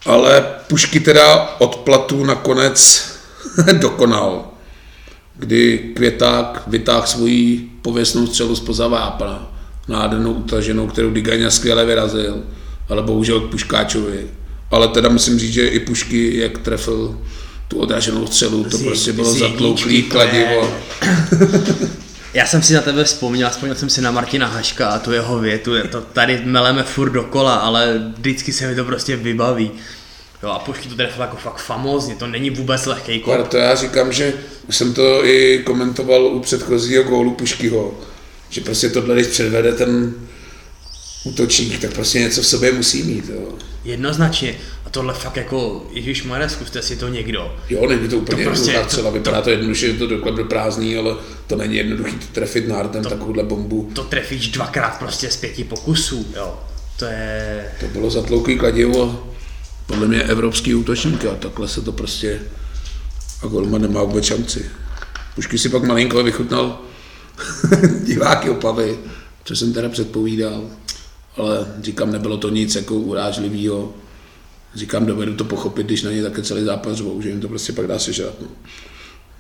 Ale 0.06 0.46
Pušky 0.68 1.00
teda 1.00 1.56
od 1.58 1.76
platu 1.76 2.24
nakonec 2.24 3.08
dokonal, 3.80 4.48
kdy 5.34 5.92
Květák 5.96 6.62
vytáhl 6.66 7.06
svoji 7.06 7.70
pověstnou 7.82 8.26
střelu 8.26 8.56
spoza 8.56 8.88
vápna, 8.88 9.52
nádhernou 9.88 10.32
utaženou, 10.32 10.86
kterou 10.86 11.10
Digaňa 11.10 11.50
skvěle 11.50 11.86
vyrazil, 11.86 12.42
ale 12.88 13.02
bohužel 13.02 13.40
k 13.40 13.50
Puškáčovi. 13.50 14.26
Ale 14.70 14.88
teda 14.88 15.08
musím 15.08 15.38
říct, 15.38 15.52
že 15.52 15.68
i 15.68 15.80
Pušky, 15.80 16.38
jak 16.38 16.58
trefil 16.58 17.18
tu 17.70 17.78
odraženou 17.78 18.26
střelu, 18.26 18.64
to 18.64 18.76
Z- 18.76 18.82
prostě 18.82 19.12
bylo 19.12 19.34
zatlouklý 19.34 20.02
kladivo. 20.02 20.74
Já 22.34 22.46
jsem 22.46 22.62
si 22.62 22.74
na 22.74 22.80
tebe 22.80 23.04
vzpomněl, 23.04 23.50
vzpomněl 23.50 23.76
jsem 23.76 23.90
si 23.90 24.00
na 24.00 24.10
Martina 24.10 24.46
Haška 24.46 24.88
a 24.88 24.98
tu 24.98 25.12
jeho 25.12 25.38
větu, 25.38 25.74
je 25.74 25.82
to 25.84 26.00
tady 26.00 26.40
meleme 26.44 26.82
furt 26.82 27.10
dokola, 27.10 27.54
ale 27.54 28.12
vždycky 28.18 28.52
se 28.52 28.66
mi 28.68 28.74
to 28.74 28.84
prostě 28.84 29.16
vybaví. 29.16 29.70
Jo 30.42 30.48
a 30.48 30.58
Pušky 30.58 30.88
to 30.88 30.94
trefil 30.94 31.22
jako 31.22 31.36
fakt 31.36 31.58
famózně, 31.58 32.14
to 32.14 32.26
není 32.26 32.50
vůbec 32.50 32.86
lehký 32.86 33.22
Ale 33.26 33.38
kop. 33.38 33.48
to 33.48 33.56
já 33.56 33.74
říkám, 33.74 34.12
že 34.12 34.32
už 34.68 34.76
jsem 34.76 34.94
to 34.94 35.24
i 35.26 35.62
komentoval 35.66 36.26
u 36.26 36.40
předchozího 36.40 37.02
gólu 37.02 37.30
Puškyho, 37.34 38.00
že 38.50 38.60
prostě 38.60 38.88
tohle, 38.88 39.14
když 39.14 39.26
předvede 39.26 39.72
ten 39.72 40.14
útočník, 41.24 41.80
tak 41.80 41.92
prostě 41.92 42.18
něco 42.20 42.42
v 42.42 42.46
sobě 42.46 42.72
musí 42.72 43.02
mít. 43.02 43.24
Jo. 43.34 43.52
Jednoznačně. 43.84 44.54
A 44.90 44.92
tohle 44.92 45.14
fakt 45.14 45.36
jako, 45.36 45.86
Ježíš 45.90 46.22
Mare, 46.24 46.48
zkuste 46.48 46.82
si 46.82 46.96
to 46.96 47.08
někdo. 47.08 47.56
Jo, 47.68 47.86
není 47.88 48.08
to 48.08 48.16
úplně 48.18 48.44
To 48.44 48.50
prostě- 48.50 48.72
to- 48.72 48.84
střela, 48.84 49.10
vypadá 49.10 49.42
to 49.42 49.50
jednoduše, 49.50 49.92
že 49.92 49.98
to 49.98 50.06
doklad 50.06 50.34
byl 50.34 50.44
prázdný, 50.44 50.96
ale 50.96 51.16
to 51.46 51.56
není 51.56 51.76
jednoduchý 51.76 52.12
to 52.16 52.26
trefit 52.32 52.68
nártem 52.68 53.04
takovouhle 53.04 53.42
bombu. 53.44 53.90
To 53.94 54.04
trefíš 54.04 54.48
dvakrát 54.48 54.98
prostě 54.98 55.30
z 55.30 55.36
pěti 55.36 55.64
pokusů, 55.64 56.26
jo. 56.36 56.60
To 56.98 57.04
je... 57.04 57.64
To 57.80 57.86
bylo 57.86 58.10
zatlouklý 58.10 58.58
kladivo, 58.58 59.26
podle 59.86 60.08
mě 60.08 60.22
evropský 60.22 60.74
útočník 60.74 61.24
a 61.24 61.34
takhle 61.34 61.68
se 61.68 61.80
to 61.82 61.92
prostě 61.92 62.40
a 63.42 63.46
Golman 63.46 63.82
nemá 63.82 64.02
vůbec 64.02 64.24
šanci. 64.24 64.66
Pušky 65.34 65.58
si 65.58 65.68
pak 65.68 65.82
malinko 65.84 66.22
vychutnal 66.22 66.78
diváky 68.04 68.50
opavy, 68.50 68.98
co 69.44 69.56
jsem 69.56 69.72
teda 69.72 69.88
předpovídal, 69.88 70.62
ale 71.36 71.66
říkám, 71.82 72.12
nebylo 72.12 72.36
to 72.36 72.48
nic 72.48 72.74
jako 72.74 72.94
urážlivého. 72.94 73.92
Říkám, 74.74 75.06
dovedu 75.06 75.34
to 75.34 75.44
pochopit, 75.44 75.86
když 75.86 76.02
na 76.02 76.10
ně 76.10 76.22
také 76.22 76.42
celý 76.42 76.64
zápas 76.64 76.96
řvou, 76.96 77.22
že 77.22 77.28
jim 77.28 77.40
to 77.40 77.48
prostě 77.48 77.72
pak 77.72 77.86
dá 77.86 77.98
sežrat. 77.98 78.34
No. 78.40 78.46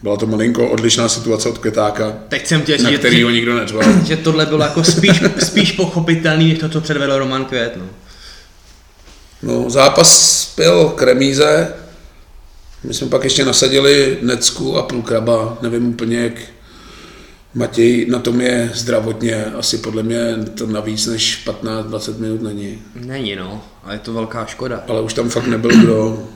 Byla 0.02 0.16
to 0.16 0.26
malinko 0.26 0.70
odlišná 0.70 1.08
situace 1.08 1.48
od 1.48 1.58
Květáka, 1.58 2.18
Teď 2.28 2.46
jsem 2.46 2.62
chtěl 2.62 2.78
na 2.78 2.90
říct, 2.90 2.98
který 2.98 3.16
že, 3.16 3.24
ho 3.24 3.30
nikdo 3.30 3.58
neřval. 3.58 3.82
že 4.04 4.16
tohle 4.16 4.46
bylo 4.46 4.62
jako 4.62 4.84
spíš, 4.84 5.22
spíš 5.38 5.72
pochopitelný, 5.72 6.48
než 6.48 6.58
to, 6.58 6.68
co 6.68 6.80
předvedl 6.80 7.18
Roman 7.18 7.44
Květ, 7.44 7.76
no. 7.76 7.84
No, 9.42 9.70
zápas 9.70 10.52
byl 10.56 10.88
k 10.88 11.02
remíze. 11.02 11.74
My 12.84 12.94
jsme 12.94 13.08
pak 13.08 13.24
ještě 13.24 13.44
nasadili 13.44 14.18
Necku 14.22 14.76
a 14.76 14.82
Pulkraba. 14.82 15.58
Nevím 15.62 15.88
úplně, 15.88 16.18
jak 16.18 16.32
Matěj 17.54 18.06
na 18.10 18.18
tom 18.18 18.40
je 18.40 18.70
zdravotně. 18.74 19.44
Asi 19.44 19.78
podle 19.78 20.02
mě 20.02 20.36
to 20.54 20.66
navíc 20.66 21.06
než 21.06 21.46
15-20 21.46 22.18
minut 22.18 22.42
není. 22.42 22.82
Není, 22.94 23.36
no. 23.36 23.64
Ale 23.84 23.94
je 23.94 23.98
to 23.98 24.12
velká 24.12 24.46
škoda. 24.46 24.84
Ale 24.88 25.00
už 25.02 25.14
tam 25.14 25.28
fakt 25.28 25.46
nebyl 25.46 25.70
kdo. 25.70 26.28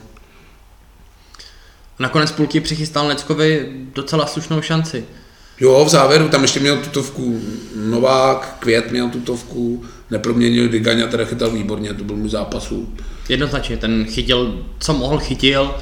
Nakonec 1.99 2.31
půlky 2.31 2.59
přichystal 2.61 3.07
Neckovi 3.07 3.71
docela 3.93 4.27
slušnou 4.27 4.61
šanci. 4.61 5.05
Jo, 5.59 5.85
v 5.85 5.89
závěru 5.89 6.29
tam 6.29 6.41
ještě 6.41 6.59
měl 6.59 6.77
tutovku 6.77 7.41
Novák, 7.75 8.55
Květ 8.59 8.91
měl 8.91 9.09
tutovku, 9.09 9.83
neproměnil 10.11 10.69
Digaň 10.69 11.01
a 11.01 11.07
teda 11.07 11.25
chytal 11.25 11.49
výborně, 11.49 11.93
to 11.93 12.03
byl 12.03 12.15
můj 12.15 12.29
zápasu. 12.29 12.93
Jednoznačně, 13.29 13.77
ten 13.77 14.05
chytil, 14.05 14.65
co 14.79 14.93
mohl, 14.93 15.19
chytil. 15.19 15.75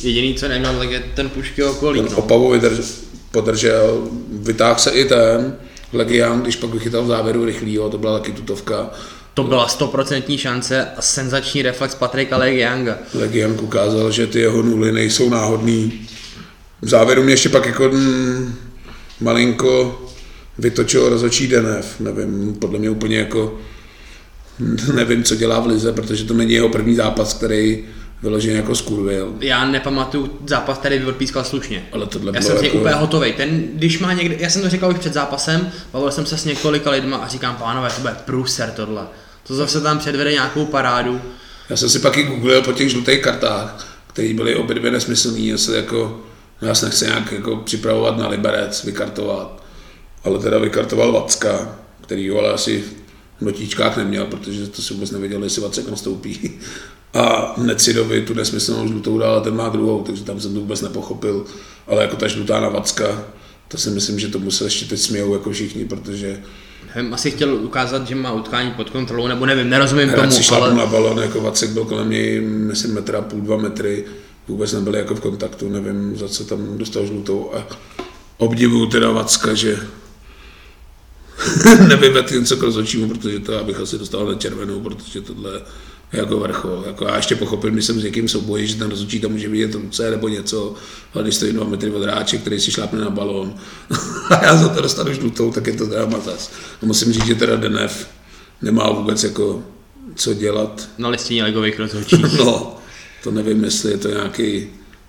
Jediný, 0.00 0.34
co 0.34 0.48
neměl, 0.48 0.78
tak 0.78 0.90
je 0.90 1.00
ten 1.14 1.28
pušky 1.28 1.62
okolí, 1.64 2.00
Ten 2.00 2.10
no. 2.10 2.16
Opavu 2.16 2.50
vydrž, 2.50 2.78
podržel, 3.32 4.08
vytáhl 4.32 4.78
se 4.78 4.90
i 4.90 5.04
ten 5.04 5.56
Legian, 5.92 6.42
když 6.42 6.56
pak 6.56 6.70
vychytal 6.70 7.04
v 7.04 7.06
závěru 7.06 7.44
rychlýho, 7.44 7.90
to 7.90 7.98
byla 7.98 8.18
taky 8.18 8.32
tutovka. 8.32 8.90
To 9.34 9.44
byla 9.44 9.68
stoprocentní 9.68 10.38
šance 10.38 10.86
a 10.96 11.02
senzační 11.02 11.62
reflex 11.62 11.94
Patrika 11.94 12.36
Legianga. 12.36 12.98
Legian 13.14 13.56
ukázal, 13.60 14.10
že 14.10 14.26
ty 14.26 14.40
jeho 14.40 14.62
nuly 14.62 14.92
nejsou 14.92 15.30
náhodný. 15.30 16.08
V 16.82 16.88
závěru 16.88 17.22
mě 17.22 17.32
ještě 17.32 17.48
pak 17.48 17.66
jako 17.66 17.88
mm, 17.88 18.54
malinko 19.20 20.02
vytočil 20.58 21.08
rozhodčí 21.08 21.48
Denev. 21.48 22.00
Nevím, 22.00 22.54
podle 22.58 22.78
mě 22.78 22.90
úplně 22.90 23.18
jako 23.18 23.58
nevím, 24.94 25.24
co 25.24 25.36
dělá 25.36 25.60
v 25.60 25.66
lize, 25.66 25.92
protože 25.92 26.24
to 26.24 26.34
není 26.34 26.52
jeho 26.52 26.68
první 26.68 26.94
zápas, 26.94 27.34
který 27.34 27.84
vyloženě 28.22 28.56
jako 28.56 28.74
skurvil. 28.74 29.34
Já 29.40 29.64
nepamatuju 29.64 30.38
zápas, 30.46 30.78
který 30.78 30.98
by 30.98 31.04
odpískal 31.04 31.44
slušně. 31.44 31.88
Ale 31.92 32.06
tohle 32.06 32.32
Já 32.34 32.42
jsem 32.42 32.58
si 32.58 32.64
jako... 32.64 32.78
úplně 32.78 32.94
hotový. 32.94 33.32
Ten, 33.32 33.62
když 33.74 33.98
má 33.98 34.12
někde, 34.12 34.36
já 34.38 34.50
jsem 34.50 34.62
to 34.62 34.68
říkal 34.68 34.90
už 34.90 34.98
před 34.98 35.12
zápasem, 35.12 35.72
bavil 35.92 36.10
jsem 36.10 36.26
se 36.26 36.38
s 36.38 36.44
několika 36.44 36.90
lidma 36.90 37.16
a 37.16 37.28
říkám, 37.28 37.56
pánové, 37.56 37.90
to 37.90 38.00
bude 38.00 38.16
průser 38.24 38.70
tohle. 38.70 39.02
To 39.46 39.54
zase 39.54 39.80
tam 39.80 39.98
předvede 39.98 40.32
nějakou 40.32 40.66
parádu. 40.66 41.20
Já 41.68 41.76
jsem 41.76 41.88
si 41.88 41.98
pak 41.98 42.16
i 42.16 42.22
googlil 42.22 42.62
po 42.62 42.72
těch 42.72 42.90
žlutých 42.90 43.20
kartách, 43.20 43.86
které 44.06 44.34
byly 44.34 44.56
obě 44.56 44.74
dvě 44.74 44.90
nesmyslný, 44.90 45.46
jestli 45.46 45.76
jako, 45.76 46.20
no 46.62 46.68
já 46.68 46.74
se 46.74 46.86
nechci 46.86 47.04
nějak 47.04 47.32
jako 47.32 47.56
připravovat 47.56 48.16
na 48.16 48.28
Liberec, 48.28 48.84
vykartovat, 48.84 49.62
ale 50.24 50.38
teda 50.38 50.58
vykartoval 50.58 51.12
Vacka, 51.12 51.78
který 52.00 52.28
ho 52.28 52.38
ale 52.38 52.52
asi 52.52 52.84
v 53.40 53.44
notíčkách 53.44 53.96
neměl, 53.96 54.26
protože 54.26 54.66
to 54.66 54.82
si 54.82 54.94
vůbec 54.94 55.10
nevěděl, 55.10 55.44
jestli 55.44 55.62
Vacek 55.62 55.88
nastoupí. 55.88 56.60
A 57.14 57.54
Necidovi 57.56 58.20
tu 58.20 58.34
nesmyslnou 58.34 58.88
žlutou 58.88 59.18
dal, 59.18 59.36
a 59.36 59.40
ten 59.40 59.56
má 59.56 59.68
druhou, 59.68 60.02
takže 60.02 60.24
tam 60.24 60.40
jsem 60.40 60.54
to 60.54 60.60
vůbec 60.60 60.80
nepochopil, 60.80 61.44
ale 61.86 62.02
jako 62.02 62.16
ta 62.16 62.28
žlutá 62.28 62.60
na 62.60 62.68
Vacka, 62.68 63.24
to 63.68 63.78
si 63.78 63.90
myslím, 63.90 64.18
že 64.18 64.28
tomu 64.28 64.50
se 64.50 64.64
ještě 64.64 64.86
teď 64.86 65.00
smějou 65.00 65.32
jako 65.32 65.50
všichni, 65.50 65.84
protože 65.84 66.42
Nevím, 66.94 67.14
asi 67.14 67.30
chtěl 67.30 67.54
ukázat, 67.54 68.08
že 68.08 68.14
má 68.14 68.32
utkání 68.32 68.70
pod 68.70 68.90
kontrolou, 68.90 69.26
nebo 69.26 69.46
nevím, 69.46 69.70
nerozumím 69.70 70.10
tomu, 70.10 70.30
si 70.30 70.54
ale 70.54 70.74
na 70.74 70.86
balon, 70.86 71.18
jako 71.18 71.40
Vacek 71.40 71.70
byl 71.70 71.84
kolem 71.84 72.10
něj, 72.10 72.40
myslím, 72.40 72.94
metra 72.94 73.20
půl, 73.22 73.40
dva 73.40 73.56
metry, 73.56 74.04
vůbec 74.48 74.72
nebyli 74.72 74.98
jako 74.98 75.14
v 75.14 75.20
kontaktu, 75.20 75.68
nevím, 75.68 76.16
za 76.16 76.28
co 76.28 76.44
tam 76.44 76.78
dostal 76.78 77.06
žlutou. 77.06 77.50
A 77.54 77.66
obdivuju 78.38 78.86
teda 78.86 79.10
Vacka, 79.10 79.54
že 79.54 79.78
nevyvedl 81.88 82.40
něco 82.40 82.56
k 82.56 82.62
rozhodčímu, 82.62 83.08
protože 83.08 83.38
to 83.38 83.58
abych 83.58 83.80
asi 83.80 83.98
dostal 83.98 84.26
na 84.26 84.34
červenou, 84.34 84.80
protože 84.80 85.20
tohle 85.20 85.62
jako 86.12 86.38
vrchol. 86.40 86.84
Jako 86.86 87.04
já 87.04 87.16
ještě 87.16 87.36
pochopím, 87.36 87.72
když 87.72 87.84
jsem 87.84 88.00
s 88.00 88.04
někým 88.04 88.28
souboji, 88.28 88.66
že 88.66 88.76
ten 88.76 88.90
rozhodčí 88.90 89.20
tam 89.20 89.30
může 89.32 89.48
vidět 89.48 89.74
ruce 89.74 90.10
nebo 90.10 90.28
něco, 90.28 90.74
ale 91.14 91.22
když 91.22 91.34
stojí 91.34 91.52
dva 91.52 91.64
metry 91.64 91.90
od 91.90 92.02
hráče, 92.02 92.38
který 92.38 92.60
si 92.60 92.70
šlápne 92.70 93.00
na 93.00 93.10
balón 93.10 93.54
a 94.30 94.44
já 94.44 94.56
za 94.56 94.68
to 94.68 94.82
dostanu 94.82 95.12
žlutou, 95.12 95.52
tak 95.52 95.66
je 95.66 95.72
to 95.72 95.86
teda 95.86 96.06
mazas. 96.06 96.52
A 96.82 96.86
musím 96.86 97.12
říct, 97.12 97.26
že 97.26 97.34
teda 97.34 97.56
Denev 97.56 98.08
nemá 98.62 98.90
vůbec 98.90 99.24
jako 99.24 99.62
co 100.14 100.34
dělat. 100.34 100.88
na 100.98 101.08
listině 101.08 101.44
ligových 101.44 101.78
rozhodčí. 101.78 102.22
No, 102.38 102.76
to 103.22 103.30
nevím, 103.30 103.64
jestli 103.64 103.90
je 103.90 103.98
to 103.98 104.08
nějaký 104.08 104.66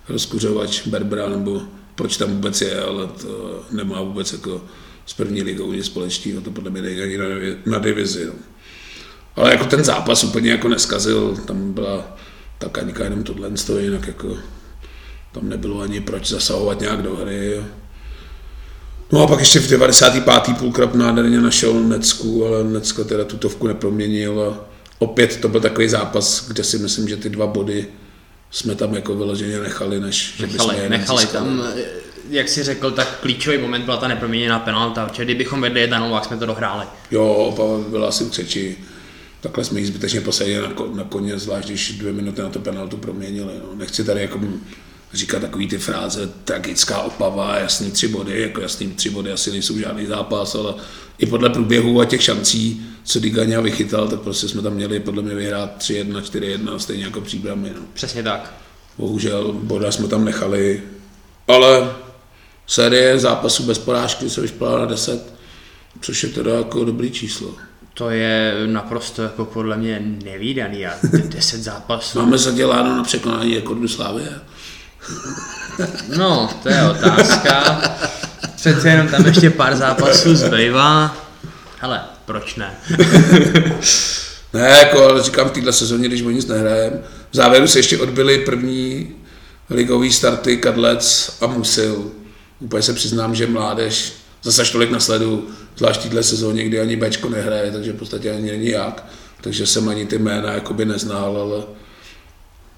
rozkuřovač 0.08 0.86
Berbra, 0.86 1.28
nebo 1.28 1.62
proč 1.94 2.16
tam 2.16 2.30
vůbec 2.30 2.60
je, 2.60 2.80
ale 2.80 3.06
to 3.06 3.64
nemá 3.70 4.02
vůbec 4.02 4.32
jako 4.32 4.64
s 5.06 5.14
první 5.14 5.42
ligou 5.42 5.72
nic 5.72 5.86
společného, 5.86 6.40
to 6.40 6.50
podle 6.50 6.70
mě 6.70 6.82
nejde 6.82 7.02
ani 7.02 7.18
na 7.66 7.78
divizi. 7.78 8.26
No. 8.26 8.32
Ale 9.36 9.50
jako 9.50 9.64
ten 9.64 9.84
zápas 9.84 10.24
úplně 10.24 10.50
jako 10.50 10.68
neskazil, 10.68 11.36
tam 11.46 11.72
byla 11.72 12.16
ta 12.58 12.68
kaňka 12.68 13.04
jenom 13.04 13.22
tohle, 13.22 13.50
to 13.50 13.78
jinak 13.78 14.06
jako 14.06 14.36
tam 15.32 15.48
nebylo 15.48 15.80
ani 15.80 16.00
proč 16.00 16.28
zasahovat 16.28 16.80
nějak 16.80 17.02
do 17.02 17.16
hry. 17.16 17.62
No 19.12 19.22
a 19.22 19.26
pak 19.26 19.40
ještě 19.40 19.60
v 19.60 19.68
95. 19.68 20.56
půlkrab 20.58 20.94
nádherně 20.94 21.40
našel 21.40 21.74
Necku, 21.74 22.46
ale 22.46 22.64
Necka 22.64 23.04
teda 23.04 23.24
tutovku 23.24 23.66
neproměnil 23.66 24.42
a 24.42 24.64
opět 24.98 25.36
to 25.36 25.48
byl 25.48 25.60
takový 25.60 25.88
zápas, 25.88 26.48
kde 26.48 26.64
si 26.64 26.78
myslím, 26.78 27.08
že 27.08 27.16
ty 27.16 27.28
dva 27.30 27.46
body 27.46 27.86
jsme 28.50 28.74
tam 28.74 28.94
jako 28.94 29.14
vyloženě 29.14 29.58
nechali, 29.58 30.00
než 30.00 30.34
že 30.36 30.46
bychom 30.46 30.68
Nechali, 30.68 30.84
je 30.84 30.90
nechali 30.90 31.26
tam, 31.26 31.64
eh, 31.76 31.82
jak 32.30 32.48
si 32.48 32.62
řekl, 32.62 32.90
tak 32.90 33.20
klíčový 33.20 33.58
moment 33.58 33.84
byla 33.84 33.96
ta 33.96 34.08
neproměněná 34.08 34.58
penalta, 34.58 35.06
protože 35.06 35.24
kdybychom 35.24 35.60
vedli 35.60 35.80
1 35.80 36.10
tak 36.10 36.24
jsme 36.24 36.36
to 36.36 36.46
dohráli. 36.46 36.86
Jo, 37.10 37.54
byla 37.90 38.08
asi 38.08 38.24
v 38.24 38.30
třeči. 38.30 38.76
Takhle 39.42 39.64
jsme 39.64 39.80
ji 39.80 39.86
zbytečně 39.86 40.20
posadili 40.20 40.62
na, 40.62 40.74
ko- 40.74 40.94
na 40.94 41.04
koně, 41.04 41.38
zvlášť 41.38 41.68
když 41.68 41.92
dvě 41.98 42.12
minuty 42.12 42.42
na 42.42 42.48
to 42.48 42.58
penaltu 42.58 42.96
proměnili. 42.96 43.52
No. 43.62 43.74
Nechci 43.74 44.04
tady 44.04 44.20
jako 44.20 44.40
říkat 45.12 45.40
takový 45.40 45.68
ty 45.68 45.78
fráze, 45.78 46.30
tragická 46.44 47.02
opava, 47.02 47.58
jasný 47.58 47.90
tři 47.90 48.08
body, 48.08 48.40
jako 48.40 48.60
jasný 48.60 48.88
tři 48.88 49.10
body 49.10 49.32
asi 49.32 49.50
nejsou 49.50 49.78
žádný 49.78 50.06
zápas, 50.06 50.54
ale 50.54 50.74
i 51.18 51.26
podle 51.26 51.50
průběhu 51.50 52.00
a 52.00 52.04
těch 52.04 52.22
šancí, 52.22 52.86
co 53.04 53.20
Digaňa 53.20 53.60
vychytal, 53.60 54.08
tak 54.08 54.20
prostě 54.20 54.48
jsme 54.48 54.62
tam 54.62 54.74
měli 54.74 55.00
podle 55.00 55.22
mě 55.22 55.34
vyhrát 55.34 55.78
3-1, 55.78 56.20
4-1, 56.20 56.76
stejně 56.76 57.04
jako 57.04 57.20
příbramy. 57.20 57.72
No. 57.76 57.82
Přesně 57.92 58.22
tak. 58.22 58.54
Bohužel 58.98 59.52
boda 59.52 59.92
jsme 59.92 60.08
tam 60.08 60.24
nechali, 60.24 60.82
ale 61.48 61.92
série 62.66 63.18
zápasů 63.18 63.62
bez 63.62 63.78
porážky 63.78 64.30
se 64.30 64.40
vyšplala 64.40 64.78
na 64.78 64.86
10, 64.86 65.34
což 66.00 66.22
je 66.22 66.28
teda 66.28 66.54
jako 66.54 66.84
dobrý 66.84 67.10
číslo. 67.10 67.54
To 67.94 68.10
je 68.10 68.54
naprosto 68.66 69.22
jako 69.22 69.44
podle 69.44 69.76
mě 69.76 70.02
nevýdaný 70.24 70.86
a 70.86 70.92
10 71.12 71.62
zápasů. 71.62 72.18
Máme 72.18 72.38
zaděláno 72.38 72.96
na 72.96 73.04
překonání 73.04 73.54
rekordu 73.54 73.88
Slávě. 73.88 74.28
No, 76.16 76.50
to 76.62 76.68
je 76.68 76.90
otázka. 76.90 77.82
Přece 78.56 78.88
jenom 78.88 79.08
tam 79.08 79.26
ještě 79.26 79.50
pár 79.50 79.76
zápasů 79.76 80.36
zbývá. 80.36 81.16
Hele, 81.78 82.00
proč 82.24 82.54
ne? 82.54 82.74
Ne, 84.52 84.68
jako, 84.68 85.04
ale 85.04 85.22
říkám 85.22 85.48
v 85.48 85.52
této 85.52 85.72
sezóně, 85.72 86.08
když 86.08 86.22
o 86.22 86.30
nic 86.30 86.46
nehrajeme. 86.46 86.96
V 87.30 87.36
závěru 87.36 87.66
se 87.66 87.78
ještě 87.78 87.98
odbyly 87.98 88.38
první 88.38 89.10
ligový 89.70 90.12
starty 90.12 90.56
Kadlec 90.56 91.36
a 91.40 91.46
Musil. 91.46 92.10
Úplně 92.60 92.82
se 92.82 92.92
přiznám, 92.92 93.34
že 93.34 93.46
mládež 93.46 94.12
zase 94.42 94.62
až 94.62 94.70
tolik 94.70 94.90
nasledu, 94.90 95.48
zvlášť 95.76 96.02
této 96.02 96.22
sezóně, 96.22 96.64
kdy 96.64 96.80
ani 96.80 96.96
Bčko 96.96 97.28
nehraje, 97.28 97.70
takže 97.70 97.92
v 97.92 97.96
podstatě 97.96 98.30
ani 98.30 98.50
není 98.50 98.68
jak. 98.68 99.06
Takže 99.40 99.66
jsem 99.66 99.88
ani 99.88 100.06
ty 100.06 100.18
jména 100.18 100.52
jakoby 100.52 100.84
neznal, 100.84 101.36
ale 101.36 101.62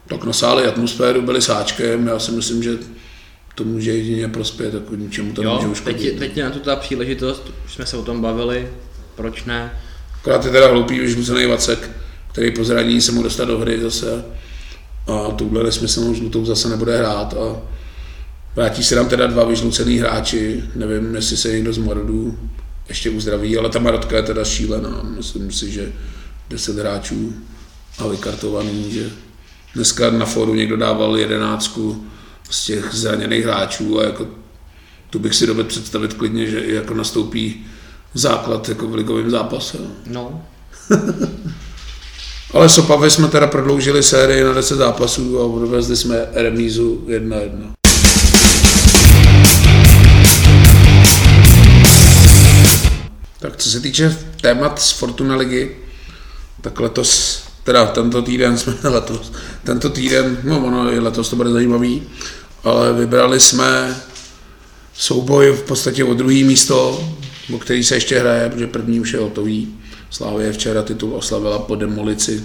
tak 0.09 0.25
nasáli 0.25 0.67
atmosféru, 0.67 1.23
byli 1.23 1.43
sáčkem, 1.43 2.07
já 2.07 2.19
si 2.19 2.33
myslím, 2.33 2.63
že 2.63 2.79
to 3.55 3.65
může 3.65 3.93
jedině 3.93 4.29
prospět, 4.29 4.75
jako 4.75 4.95
ničemu 4.95 5.33
to 5.33 5.43
nemůže 5.43 5.67
Jo, 5.67 5.71
uškodit. 5.73 6.09
teď, 6.11 6.19
teď 6.19 6.37
je 6.37 6.45
na 6.45 6.51
to 6.51 6.59
ta 6.59 6.77
příležitost, 6.77 7.51
už 7.67 7.75
jsme 7.75 7.87
se 7.87 7.97
o 7.97 8.03
tom 8.03 8.21
bavili, 8.21 8.69
proč 9.17 9.45
ne? 9.45 9.81
Akorát 10.15 10.45
je 10.45 10.51
teda 10.51 10.69
hloupý 10.69 10.99
vyžlucený 10.99 11.47
Vacek, 11.47 11.91
který 12.33 12.51
po 12.51 12.65
zranění 12.65 13.01
se 13.01 13.13
mu 13.13 13.23
dostal 13.23 13.47
do 13.47 13.59
hry 13.59 13.81
zase. 13.81 14.25
a 15.07 15.31
touhle 15.31 15.63
nesmyslnou 15.65 16.15
žlutou 16.15 16.45
zase 16.45 16.69
nebude 16.69 16.99
hrát 16.99 17.35
a 17.35 17.63
vrátí 18.57 18.85
se 18.85 18.95
tam 18.95 19.09
teda 19.09 19.27
dva 19.27 19.45
vyžlucený 19.45 19.99
hráči, 19.99 20.65
nevím, 20.75 21.15
jestli 21.15 21.37
se 21.37 21.53
někdo 21.53 21.73
z 21.73 21.79
Marodů 21.79 22.39
ještě 22.89 23.11
uzdraví, 23.11 23.59
ale 23.59 23.71
ta 23.71 23.79
Marodka 23.79 24.17
je 24.17 24.23
teda 24.23 24.45
šílená, 24.45 25.03
myslím 25.17 25.53
si, 25.53 25.71
že 25.71 25.93
10 26.51 26.79
hráčů 26.79 27.35
a 27.99 28.07
vykartovaný, 28.07 28.93
že 28.93 29.11
dneska 29.75 30.11
na 30.11 30.27
fóru 30.27 30.55
někdo 30.55 30.77
dával 30.77 31.17
jedenáctku 31.17 32.07
z 32.51 32.65
těch 32.65 32.91
zraněných 32.93 33.45
hráčů 33.45 34.01
a 34.01 34.05
jako 34.05 34.27
tu 35.11 35.19
bych 35.19 35.35
si 35.35 35.47
dovedl 35.47 35.69
představit 35.69 36.15
klidně, 36.15 36.47
že 36.47 36.61
i 36.61 36.75
jako 36.75 36.95
nastoupí 36.95 37.67
základ 38.15 38.69
jako 38.69 38.89
v 38.89 38.95
ligovém 38.95 39.31
zápase. 39.31 39.79
No, 40.07 40.45
Ale 42.53 42.69
s 42.69 42.79
Opavy 42.79 43.11
jsme 43.11 43.29
teda 43.29 43.47
prodloužili 43.47 44.03
sérii 44.03 44.45
na 44.45 44.53
10 44.53 44.77
zápasů 44.77 45.41
a 45.41 45.45
odvezli 45.45 45.97
jsme 45.97 46.27
remízu 46.33 47.05
1-1. 47.07 47.84
Tak 53.45 53.57
co 53.57 53.71
se 53.71 53.81
týče 53.81 54.19
témat 54.41 54.83
z 54.83 54.91
Fortuna 54.91 55.37
ligy, 55.37 55.77
tak 56.61 56.81
letos, 56.81 57.43
teda 57.65 57.87
tento 57.87 58.23
týden 58.23 58.59
jsme, 58.59 58.75
letos, 58.91 59.33
tento 59.65 59.91
týden, 59.91 60.39
no 60.45 60.67
ono 60.67 60.93
i 60.93 60.99
letos 60.99 61.29
to 61.29 61.37
bude 61.37 61.51
zajímavý, 61.51 62.03
ale 62.63 62.93
vybrali 62.93 63.41
jsme 63.41 63.97
souboj 64.95 65.53
v 65.53 65.63
podstatě 65.63 66.05
o 66.05 66.15
druhý 66.15 66.45
místo, 66.45 67.09
o 67.55 67.59
který 67.59 67.85
se 67.85 67.95
ještě 67.95 68.19
hraje, 68.19 68.51
protože 68.51 68.67
první 68.67 69.01
už 69.01 69.13
je 69.13 69.21
hotový. 69.21 69.75
Slávě 70.11 70.53
včera 70.53 70.83
titul 70.83 71.15
oslavila 71.15 71.59
po 71.59 71.75
demolici 71.75 72.45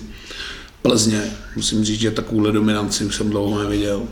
Plzně. 0.82 1.24
Musím 1.56 1.86
říct, 1.86 2.00
že 2.00 2.12
takovouhle 2.12 2.52
dominanci 2.52 3.06
už 3.06 3.16
jsem 3.16 3.30
dlouho 3.30 3.64
neviděl. 3.64 4.04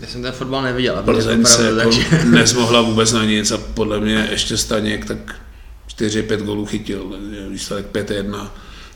já 0.00 0.06
jsem 0.06 0.22
ten 0.22 0.32
fotbal 0.32 0.62
neviděl, 0.62 1.02
Plzeň 1.04 1.44
se 1.44 1.72
opravdu, 1.72 1.98
jako 1.98 2.10
takže... 2.10 2.24
nezmohla 2.24 2.80
vůbec 2.80 3.12
na 3.12 3.24
nic 3.24 3.50
a 3.50 3.58
podle 3.58 4.00
mě 4.00 4.28
ještě 4.30 4.56
Staněk 4.56 5.04
tak 5.04 5.42
4-5 5.88 6.36
gólů 6.36 6.66
chytil, 6.66 7.16
výsledek 7.48 7.86
5-1. 7.92 8.50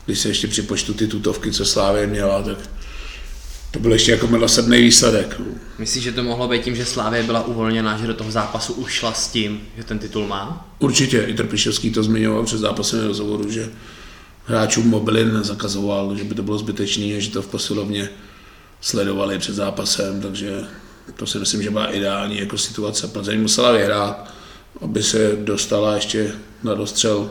Když 0.06 0.18
se 0.18 0.28
ještě 0.28 0.48
připočtu 0.48 0.94
ty 0.94 1.06
tutovky, 1.06 1.52
co 1.52 1.64
Slávě 1.64 2.06
měla, 2.06 2.42
tak 2.42 2.58
to 3.70 3.78
byl 3.78 3.92
ještě 3.92 4.12
jako 4.12 4.26
milosrdný 4.26 4.80
výsledek. 4.80 5.40
Myslíš, 5.78 6.04
že 6.04 6.12
to 6.12 6.22
mohlo 6.22 6.48
být 6.48 6.62
tím, 6.62 6.76
že 6.76 6.84
Slávě 6.84 7.22
byla 7.22 7.46
uvolněná, 7.46 7.98
že 7.98 8.06
do 8.06 8.14
toho 8.14 8.30
zápasu 8.30 8.72
ušla 8.72 9.12
s 9.12 9.28
tím, 9.28 9.60
že 9.76 9.84
ten 9.84 9.98
titul 9.98 10.26
má? 10.26 10.74
Určitě, 10.78 11.22
i 11.22 11.34
Trpišovský 11.34 11.90
to 11.90 12.02
zmiňoval 12.02 12.44
před 12.44 12.58
zápasem 12.58 13.06
rozhovoru, 13.06 13.50
že 13.50 13.68
hráčům 14.44 14.86
mobily 14.86 15.24
nezakazoval, 15.24 16.16
že 16.16 16.24
by 16.24 16.34
to 16.34 16.42
bylo 16.42 16.58
zbytečné, 16.58 17.04
a 17.04 17.20
že 17.20 17.30
to 17.30 17.42
v 17.42 17.46
posilovně 17.46 18.08
sledovali 18.80 19.38
před 19.38 19.54
zápasem, 19.54 20.20
takže 20.20 20.60
to 21.16 21.26
si 21.26 21.38
myslím, 21.38 21.62
že 21.62 21.70
byla 21.70 21.92
ideální 21.92 22.38
jako 22.38 22.58
situace. 22.58 23.08
Plzeň 23.08 23.40
musela 23.40 23.72
vyhrát, 23.72 24.34
aby 24.80 25.02
se 25.02 25.36
dostala 25.36 25.94
ještě 25.94 26.32
na 26.62 26.74
dostřel 26.74 27.30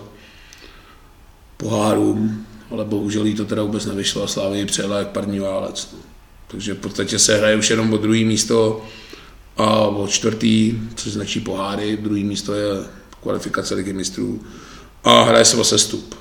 pohárům, 1.57 2.45
ale 2.71 2.85
bohužel 2.85 3.25
jí 3.25 3.33
to 3.33 3.45
teda 3.45 3.63
vůbec 3.63 3.85
nevyšlo 3.85 4.23
a 4.23 4.27
Slávě 4.27 4.59
ji 4.59 4.65
přijela 4.65 4.99
jak 4.99 5.07
parní 5.07 5.39
válec. 5.39 5.95
Takže 6.47 6.73
v 6.73 6.77
podstatě 6.79 7.19
se 7.19 7.37
hraje 7.37 7.55
už 7.55 7.69
jenom 7.69 7.93
o 7.93 7.97
druhý 7.97 8.25
místo 8.25 8.85
a 9.57 9.79
o 9.79 10.07
čtvrtý, 10.07 10.79
což 10.95 11.11
značí 11.11 11.39
poháry, 11.39 11.97
druhý 11.97 12.23
místo 12.23 12.53
je 12.53 12.67
kvalifikace 13.21 13.75
ligy 13.75 13.93
mistrů 13.93 14.43
a 15.03 15.23
hraje 15.23 15.45
se 15.45 15.57
o 15.57 15.63
sestup. 15.63 16.15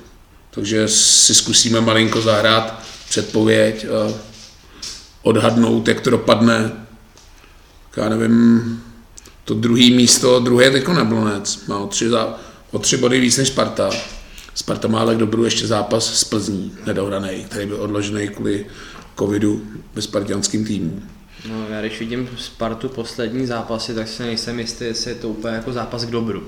Takže 0.51 0.87
si 0.87 1.35
zkusíme 1.35 1.81
malinko 1.81 2.21
zahrát 2.21 2.83
předpověď 3.09 3.85
a 3.85 4.13
odhadnout, 5.21 5.87
jak 5.87 6.01
to 6.01 6.09
dopadne. 6.09 6.71
Tak 7.89 8.03
Já 8.03 8.09
nevím, 8.09 8.83
to 9.43 9.53
druhý 9.53 9.95
místo, 9.95 10.39
druhé 10.39 10.65
je 10.65 10.71
teďko 10.71 10.93
Neblonec, 10.93 11.65
má 11.67 11.87
tři, 11.87 12.09
za, 12.09 12.39
o 12.75 12.79
tři 12.79 12.97
body 12.97 13.19
víc 13.19 13.37
než 13.37 13.47
Sparta. 13.47 13.89
Sparta 14.55 14.87
má 14.87 14.99
ale 14.99 15.15
k 15.15 15.17
dobru 15.17 15.45
ještě 15.45 15.67
zápas 15.67 16.13
s 16.13 16.23
Plzní, 16.23 16.75
nedohraný, 16.85 17.45
který 17.49 17.65
byl 17.65 17.81
odložený 17.81 18.27
kvůli 18.27 18.65
covidu 19.19 19.61
ve 19.93 20.01
spartianským 20.01 20.65
týmu. 20.65 21.03
No, 21.49 21.67
já 21.69 21.81
když 21.81 21.99
vidím 21.99 22.29
Spartu 22.37 22.89
poslední 22.89 23.45
zápasy, 23.45 23.93
tak 23.93 24.07
si 24.07 24.23
nejsem 24.23 24.59
jistý, 24.59 24.85
jestli 24.85 25.11
je 25.11 25.15
to 25.15 25.29
úplně 25.29 25.55
jako 25.55 25.73
zápas 25.73 26.05
k 26.05 26.09
dobru. 26.09 26.43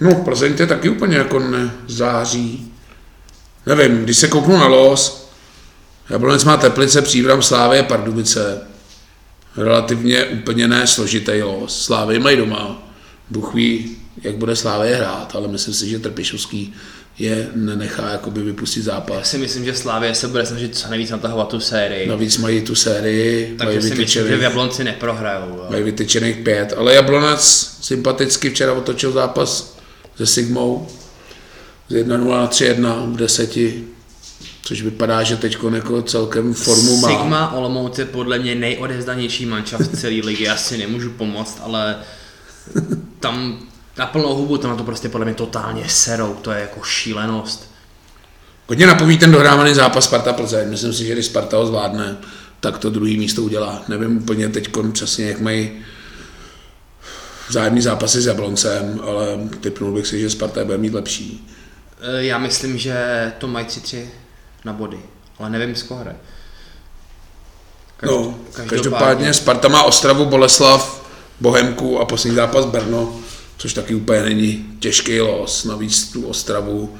No, 0.00 0.14
Plzeň 0.14 0.56
to 0.56 0.62
je 0.62 0.66
taky 0.66 0.88
úplně 0.88 1.16
jako 1.16 1.38
nezáří. 1.38 2.72
Nevím, 3.66 4.04
když 4.04 4.16
se 4.16 4.28
kouknu 4.28 4.56
na 4.56 4.66
los, 4.66 5.28
Jablonec 6.10 6.44
má 6.44 6.56
Teplice, 6.56 7.02
Příbram, 7.02 7.42
Slávě, 7.42 7.82
Pardubice. 7.82 8.71
Relativně 9.56 10.24
úplně 10.24 10.68
ne 10.68 10.86
složitý 10.86 11.42
los. 11.42 11.84
Slávy 11.84 12.18
mají 12.18 12.36
doma. 12.36 12.88
Bůh 13.30 13.54
ví, 13.54 13.96
jak 14.22 14.36
bude 14.36 14.56
Slávě 14.56 14.96
hrát, 14.96 15.36
ale 15.36 15.48
myslím 15.48 15.74
si, 15.74 15.88
že 15.88 15.98
Trpišovský 15.98 16.74
je 17.18 17.48
nenechá 17.54 18.10
jakoby 18.10 18.42
vypustit 18.42 18.80
Já 18.80 18.84
zápas. 18.84 19.30
si 19.30 19.38
myslím, 19.38 19.64
že 19.64 19.74
Slávě 19.74 20.14
se 20.14 20.28
bude 20.28 20.46
snažit 20.46 20.76
co 20.76 20.88
nejvíc 20.90 21.10
natahovat 21.10 21.48
tu 21.48 21.60
sérii. 21.60 22.08
Navíc 22.08 22.38
mají 22.38 22.60
tu 22.60 22.74
sérii, 22.74 23.46
mají 23.46 23.56
takže 23.58 23.82
si 23.88 23.94
myslím, 23.94 24.28
že 24.28 24.36
v 24.36 24.42
Jablonci 24.42 24.84
neprohrajou. 24.84 25.48
jo. 25.48 25.66
mají 25.70 25.82
vytyčených 25.82 26.36
pět, 26.36 26.74
ale 26.76 26.94
Jablonec 26.94 27.42
sympaticky 27.80 28.50
včera 28.50 28.72
otočil 28.72 29.12
zápas 29.12 29.76
se 30.16 30.26
Sigmou 30.26 30.88
z 31.88 31.94
1-0 31.94 32.28
na 32.28 32.48
3-1 32.48 33.12
v 33.12 33.16
deseti, 33.16 33.84
což 34.72 34.82
vypadá, 34.82 35.22
že 35.22 35.36
teď 35.36 35.58
jako 35.74 36.02
celkem 36.02 36.54
formu 36.54 36.96
má. 36.96 37.08
Sigma 37.08 37.52
Olomouc 37.52 37.98
je 37.98 38.04
podle 38.04 38.38
mě 38.38 38.54
nejodevzdanější 38.54 39.46
manšaft 39.46 39.98
celé 39.98 40.14
ligy, 40.14 40.44
já 40.44 40.56
si 40.56 40.78
nemůžu 40.78 41.10
pomoct, 41.10 41.60
ale 41.64 41.96
tam 43.20 43.58
na 43.98 44.06
plnou 44.06 44.34
hubu 44.34 44.58
tam 44.58 44.70
na 44.70 44.76
to 44.76 44.84
prostě 44.84 45.08
podle 45.08 45.24
mě 45.24 45.34
totálně 45.34 45.84
serou, 45.88 46.34
to 46.34 46.50
je 46.52 46.60
jako 46.60 46.82
šílenost. 46.82 47.70
Hodně 48.68 48.86
napoví 48.86 49.18
ten 49.18 49.32
dohrávaný 49.32 49.74
zápas 49.74 50.04
Sparta 50.04 50.32
Plzeň. 50.32 50.70
Myslím 50.70 50.92
si, 50.92 51.04
že 51.06 51.12
když 51.12 51.26
Sparta 51.26 51.56
ho 51.56 51.66
zvládne, 51.66 52.16
tak 52.60 52.78
to 52.78 52.90
druhý 52.90 53.18
místo 53.18 53.42
udělá. 53.42 53.82
Nevím 53.88 54.16
úplně 54.16 54.48
teď 54.48 54.68
přesně, 54.92 55.26
jak 55.28 55.40
mají 55.40 55.70
vzájemný 57.48 57.80
zápasy 57.80 58.20
s 58.20 58.26
Jabloncem, 58.26 59.00
ale 59.04 59.38
typnul 59.60 59.94
bych 59.94 60.06
si, 60.06 60.20
že 60.20 60.30
Sparta 60.30 60.64
bude 60.64 60.78
mít 60.78 60.94
lepší. 60.94 61.48
E, 62.00 62.24
Já 62.24 62.38
myslím, 62.38 62.78
že 62.78 63.32
to 63.38 63.46
mají 63.46 63.66
3-3 63.66 64.04
na 64.64 64.72
body, 64.72 64.98
ale 65.38 65.50
nevím 65.50 65.76
z 65.76 65.82
koho 65.82 66.00
hraje. 66.00 66.16
No, 68.06 68.38
každopádně 68.66 69.34
Sparta 69.34 69.68
má 69.68 69.82
Ostravu, 69.82 70.24
Boleslav, 70.24 71.06
Bohemku 71.40 71.98
a 72.00 72.04
poslední 72.04 72.36
zápas 72.36 72.64
Brno, 72.64 73.20
což 73.58 73.74
taky 73.74 73.94
úplně 73.94 74.22
není 74.22 74.66
těžký 74.78 75.20
los. 75.20 75.64
Navíc 75.64 76.12
tu 76.12 76.26
Ostravu 76.26 76.94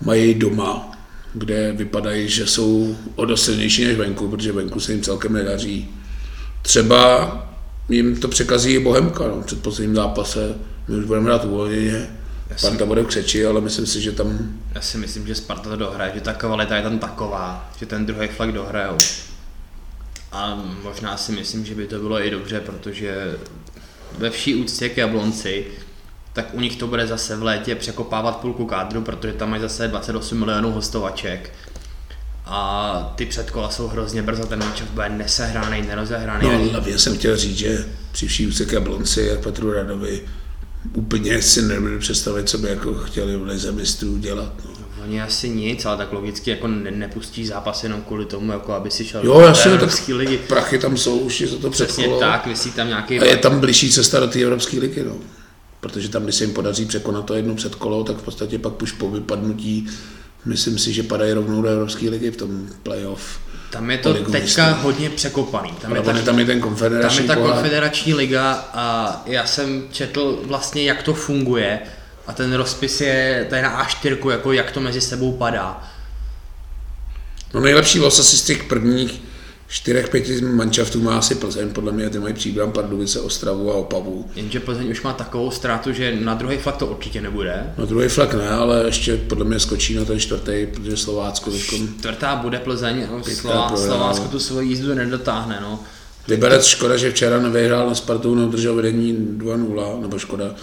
mají 0.00 0.34
doma, 0.34 0.90
kde 1.34 1.72
vypadají, 1.72 2.28
že 2.28 2.46
jsou 2.46 2.96
o 3.16 3.24
dost 3.24 3.44
silnější 3.44 3.84
než 3.84 3.96
venku, 3.96 4.28
protože 4.28 4.52
venku 4.52 4.80
se 4.80 4.92
jim 4.92 5.02
celkem 5.02 5.32
nedaří. 5.32 5.88
Třeba 6.62 7.32
jim 7.88 8.16
to 8.20 8.28
překazí 8.28 8.72
i 8.72 8.78
Bohemka 8.78 9.24
no, 9.28 9.42
před 9.42 9.62
posledním 9.62 9.96
zápase. 9.96 10.54
My 10.88 10.96
už 10.96 11.04
budeme 11.04 11.26
hrát 11.26 11.44
uvolněně. 11.44 12.16
Jasně. 12.50 12.68
Sparta 12.68 12.86
bude 12.86 13.02
v 13.02 13.06
křeči, 13.06 13.46
ale 13.46 13.60
myslím 13.60 13.86
si, 13.86 14.00
že 14.00 14.12
tam 14.12 14.38
Já 14.74 14.80
si 14.80 14.98
myslím, 14.98 15.26
že 15.26 15.34
Sparta 15.34 15.70
to 15.70 15.76
dohraje, 15.76 16.12
že 16.14 16.20
ta 16.20 16.32
kvalita 16.32 16.76
je 16.76 16.82
tam 16.82 16.98
taková, 16.98 17.70
že 17.78 17.86
ten 17.86 18.06
druhý 18.06 18.28
flag 18.28 18.52
dohrajou. 18.52 18.96
A 20.32 20.62
možná 20.82 21.16
si 21.16 21.32
myslím, 21.32 21.64
že 21.64 21.74
by 21.74 21.86
to 21.86 21.98
bylo 21.98 22.22
i 22.22 22.30
dobře, 22.30 22.60
protože 22.60 23.34
ve 24.18 24.30
vší 24.30 24.54
úctě 24.54 24.88
k 24.88 24.96
Jablonci, 24.96 25.66
tak 26.32 26.54
u 26.54 26.60
nich 26.60 26.76
to 26.76 26.86
bude 26.86 27.06
zase 27.06 27.36
v 27.36 27.42
létě 27.42 27.74
překopávat 27.74 28.36
půlku 28.36 28.66
kádru, 28.66 29.02
protože 29.02 29.32
tam 29.32 29.50
mají 29.50 29.62
zase 29.62 29.88
28 29.88 30.38
milionů 30.38 30.72
hostovaček. 30.72 31.52
A 32.44 33.12
ty 33.16 33.26
předkola 33.26 33.70
jsou 33.70 33.88
hrozně 33.88 34.22
brzo, 34.22 34.46
ten 34.46 34.58
match 34.58 34.82
bude 34.82 35.08
nesehraný, 35.08 35.82
nerozehraný. 35.82 36.48
No, 36.48 36.70
hlavně 36.70 36.98
jsem 36.98 37.18
chtěl 37.18 37.36
říct, 37.36 37.56
že 37.56 37.86
při 38.12 38.28
vší 38.28 38.46
úctě 38.46 38.64
k 38.64 38.72
Jablonci 38.72 39.32
a 39.32 39.42
Petru 39.42 39.72
Radovi 39.72 40.20
úplně 40.94 41.42
si 41.42 41.62
nebudu 41.62 41.98
představit, 41.98 42.48
co 42.48 42.58
by 42.58 42.68
jako 42.68 42.94
chtěli 42.94 43.36
v 43.36 43.42
lize 43.46 43.72
mistrů 43.72 44.16
dělat. 44.18 44.52
No. 44.64 44.70
Oni 45.04 45.22
asi 45.22 45.48
nic, 45.48 45.84
ale 45.86 45.96
tak 45.96 46.12
logicky 46.12 46.50
jako 46.50 46.68
ne, 46.68 46.90
nepustí 46.90 47.46
zápas 47.46 47.82
jenom 47.82 48.02
kvůli 48.02 48.24
tomu, 48.24 48.52
jako 48.52 48.72
aby 48.72 48.90
si 48.90 49.04
šel 49.04 49.24
Jo, 49.24 49.34
do 49.34 49.40
jasně, 49.46 49.70
Evropské 49.72 50.14
ligy. 50.14 50.38
prachy 50.38 50.78
tam 50.78 50.96
jsou 50.96 51.18
už 51.18 51.40
je 51.40 51.46
za 51.46 51.56
to 51.58 51.70
Přesně 51.70 51.94
předkolo. 51.94 52.20
tak, 52.20 52.46
vysí 52.46 52.70
tam 52.72 52.88
nějaký... 52.88 53.20
A 53.20 53.24
je 53.24 53.36
tam 53.36 53.60
blížší 53.60 53.90
cesta 53.90 54.20
do 54.20 54.26
té 54.28 54.40
Evropské 54.42 54.78
ligy, 54.78 55.04
no. 55.04 55.16
Protože 55.80 56.08
tam, 56.08 56.22
když 56.22 56.34
se 56.34 56.44
jim 56.44 56.52
podaří 56.54 56.84
překonat 56.84 57.24
to 57.24 57.34
jedno 57.34 57.54
předkolo, 57.54 58.04
tak 58.04 58.16
v 58.16 58.22
podstatě 58.22 58.58
pak 58.58 58.82
už 58.82 58.92
po 58.92 59.10
vypadnutí, 59.10 59.86
myslím 60.44 60.78
si, 60.78 60.92
že 60.92 61.02
padají 61.02 61.32
rovnou 61.32 61.62
do 61.62 61.68
Evropské 61.68 62.10
ligy 62.10 62.30
v 62.30 62.36
tom 62.36 62.68
playoff. 62.82 63.38
Tam 63.70 63.90
je 63.90 63.98
to 63.98 64.14
teďka 64.14 64.72
hodně 64.72 65.10
překopaný. 65.10 65.72
Tam 65.80 65.96
je, 65.96 66.02
ta, 66.02 66.12
je 66.12 66.22
tam 66.22 66.38
i 66.38 66.44
ten 66.44 66.46
tam 66.46 66.56
je 66.56 66.62
konfederační 66.62 67.26
ta 67.26 67.34
pohár. 67.34 67.52
konfederační 67.52 68.14
liga 68.14 68.52
a 68.74 69.16
já 69.26 69.46
jsem 69.46 69.84
četl 69.92 70.40
vlastně, 70.44 70.84
jak 70.84 71.02
to 71.02 71.14
funguje 71.14 71.80
a 72.26 72.32
ten 72.32 72.54
rozpis 72.54 73.00
je 73.00 73.46
tady 73.50 73.62
na 73.62 73.86
A4, 73.86 74.30
jako 74.30 74.52
jak 74.52 74.70
to 74.70 74.80
mezi 74.80 75.00
sebou 75.00 75.32
padá. 75.32 75.82
No 77.54 77.60
nejlepší 77.60 78.00
los 78.00 78.20
asi 78.20 78.36
z 78.36 78.42
těch 78.42 78.64
prvních 78.64 79.25
čtyřech, 79.68 80.08
pěti 80.08 80.40
manšaftů 80.40 81.02
má 81.02 81.18
asi 81.18 81.34
Plzeň, 81.34 81.70
podle 81.70 81.92
mě 81.92 82.10
ty 82.10 82.18
mají 82.18 82.34
příbram 82.34 82.72
Pardubice, 82.72 83.20
Ostravu 83.20 83.72
a 83.72 83.74
Opavu. 83.74 84.30
Jenže 84.36 84.60
Plzeň 84.60 84.90
už 84.90 85.02
má 85.02 85.12
takovou 85.12 85.50
ztrátu, 85.50 85.92
že 85.92 86.16
na 86.20 86.34
druhý 86.34 86.56
flak 86.56 86.76
to 86.76 86.86
určitě 86.86 87.20
nebude. 87.20 87.74
Na 87.78 87.84
druhý 87.84 88.08
flak 88.08 88.34
ne, 88.34 88.48
ale 88.48 88.82
ještě 88.86 89.16
podle 89.16 89.44
mě 89.44 89.60
skočí 89.60 89.94
na 89.94 90.04
ten 90.04 90.20
čtvrtý, 90.20 90.66
protože 90.74 90.96
Slovácko 90.96 91.50
teď 91.50 91.62
Čtvrtá 91.98 92.36
bude 92.36 92.58
Plzeň, 92.58 93.06
Slová, 93.22 93.76
Slovácko 93.76 94.28
tu 94.28 94.38
svoji 94.38 94.68
jízdu 94.68 94.94
nedotáhne. 94.94 95.58
No. 95.62 95.80
Liberec 96.28 96.64
škoda, 96.64 96.96
že 96.96 97.10
včera 97.10 97.40
nevyhrál 97.40 97.88
na 97.88 97.94
Spartu, 97.94 98.34
neudržel 98.34 98.74
vedení 98.74 99.16
2-0, 99.38 100.00
nebo 100.00 100.18
škoda, 100.18 100.54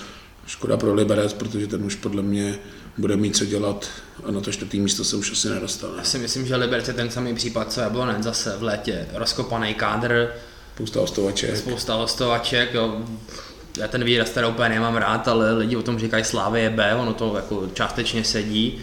škoda 0.47 0.77
pro 0.77 0.93
Liberec, 0.93 1.33
protože 1.33 1.67
ten 1.67 1.83
už 1.83 1.95
podle 1.95 2.21
mě 2.21 2.55
bude 2.97 3.17
mít 3.17 3.37
co 3.37 3.45
dělat 3.45 3.89
a 4.27 4.31
na 4.31 4.41
to 4.41 4.51
čtvrtý 4.51 4.79
místo 4.79 5.03
se 5.03 5.15
už 5.15 5.31
asi 5.31 5.49
nedostane. 5.49 5.93
Já 5.97 6.03
si 6.03 6.17
myslím, 6.17 6.47
že 6.47 6.55
Liberec 6.55 6.87
je 6.87 6.93
ten 6.93 7.09
samý 7.09 7.35
případ, 7.35 7.71
co 7.71 7.81
Jablonec 7.81 8.23
zase 8.23 8.57
v 8.57 8.63
létě. 8.63 9.07
Rozkopaný 9.13 9.73
kádr. 9.73 10.33
Spousta 10.75 10.99
hostovaček. 10.99 11.57
Spousta 11.57 11.93
hostovaček, 11.93 12.73
jo. 12.73 13.01
Já 13.77 13.87
ten 13.87 14.03
výraz 14.03 14.29
teda 14.29 14.47
úplně 14.47 14.69
nemám 14.69 14.95
rád, 14.95 15.27
ale 15.27 15.53
lidi 15.53 15.75
o 15.75 15.81
tom 15.81 15.99
říkají 15.99 16.23
Slávy 16.23 16.61
je 16.61 16.69
B, 16.69 16.95
ono 16.95 17.13
to 17.13 17.35
jako 17.35 17.69
částečně 17.73 18.23
sedí. 18.23 18.81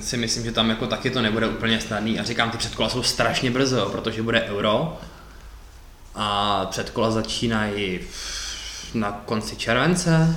Si 0.00 0.16
myslím, 0.16 0.44
že 0.44 0.52
tam 0.52 0.70
jako 0.70 0.86
taky 0.86 1.10
to 1.10 1.22
nebude 1.22 1.48
úplně 1.48 1.80
snadný 1.80 2.20
a 2.20 2.24
říkám, 2.24 2.50
ty 2.50 2.58
předkola 2.58 2.88
jsou 2.88 3.02
strašně 3.02 3.50
brzo, 3.50 3.88
protože 3.92 4.22
bude 4.22 4.42
euro 4.42 5.00
a 6.14 6.66
předkola 6.66 7.10
začínají 7.10 8.00
na 8.94 9.22
konci 9.24 9.56
července, 9.56 10.36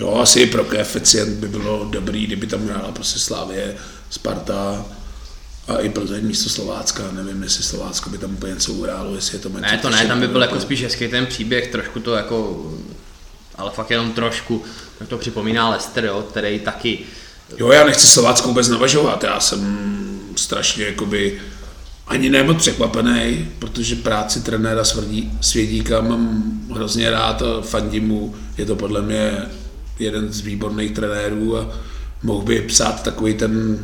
Jo, 0.00 0.14
asi 0.14 0.46
pro 0.46 0.64
koeficient 0.64 1.38
by 1.38 1.48
bylo 1.48 1.88
dobrý, 1.90 2.26
kdyby 2.26 2.46
tam 2.46 2.68
hrála 2.68 2.92
prostě 2.92 3.18
Slávě, 3.18 3.76
Sparta 4.10 4.84
a 5.68 5.78
i 5.78 5.88
Plzeň 5.88 6.26
místo 6.26 6.50
Slovácka. 6.50 7.02
Nevím, 7.12 7.42
jestli 7.42 7.64
Slovácko 7.64 8.10
by 8.10 8.18
tam 8.18 8.34
úplně 8.34 8.52
něco 8.52 8.72
uhrálo, 8.72 9.14
jestli 9.14 9.36
je 9.36 9.40
to 9.40 9.48
Ne, 9.48 9.78
to 9.82 9.90
ne, 9.90 10.06
tam 10.06 10.20
by 10.20 10.28
byl 10.28 10.42
jako 10.42 10.60
spíš 10.60 10.82
hezký 10.82 11.08
ten 11.08 11.26
příběh, 11.26 11.66
trošku 11.66 12.00
to 12.00 12.14
jako, 12.14 12.66
ale 13.54 13.70
fakt 13.70 13.90
jenom 13.90 14.12
trošku, 14.12 14.64
jak 15.00 15.08
to 15.08 15.18
připomíná 15.18 15.68
Lester, 15.68 16.04
jo, 16.04 16.26
který 16.30 16.60
taky 16.60 16.98
Jo, 17.56 17.72
já 17.72 17.84
nechci 17.84 18.06
Slovácko 18.06 18.48
vůbec 18.48 18.68
navažovat, 18.68 19.24
já 19.24 19.40
jsem 19.40 19.88
strašně 20.36 20.84
jakoby 20.84 21.40
ani 22.06 22.30
nemoc 22.30 22.56
překvapený, 22.56 23.48
protože 23.58 23.96
práci 23.96 24.40
trenéra 24.40 24.82
Svědíka 25.40 26.00
mám 26.00 26.52
hrozně 26.74 27.10
rád 27.10 27.42
a 27.42 27.60
fandím 27.62 28.08
mu, 28.08 28.34
je 28.58 28.66
to 28.66 28.76
podle 28.76 29.02
mě 29.02 29.46
jeden 29.98 30.32
z 30.32 30.40
výborných 30.40 30.92
trenérů 30.92 31.58
a 31.58 31.78
mohl 32.22 32.44
by 32.44 32.62
psát 32.62 33.02
takový 33.02 33.34
ten 33.34 33.78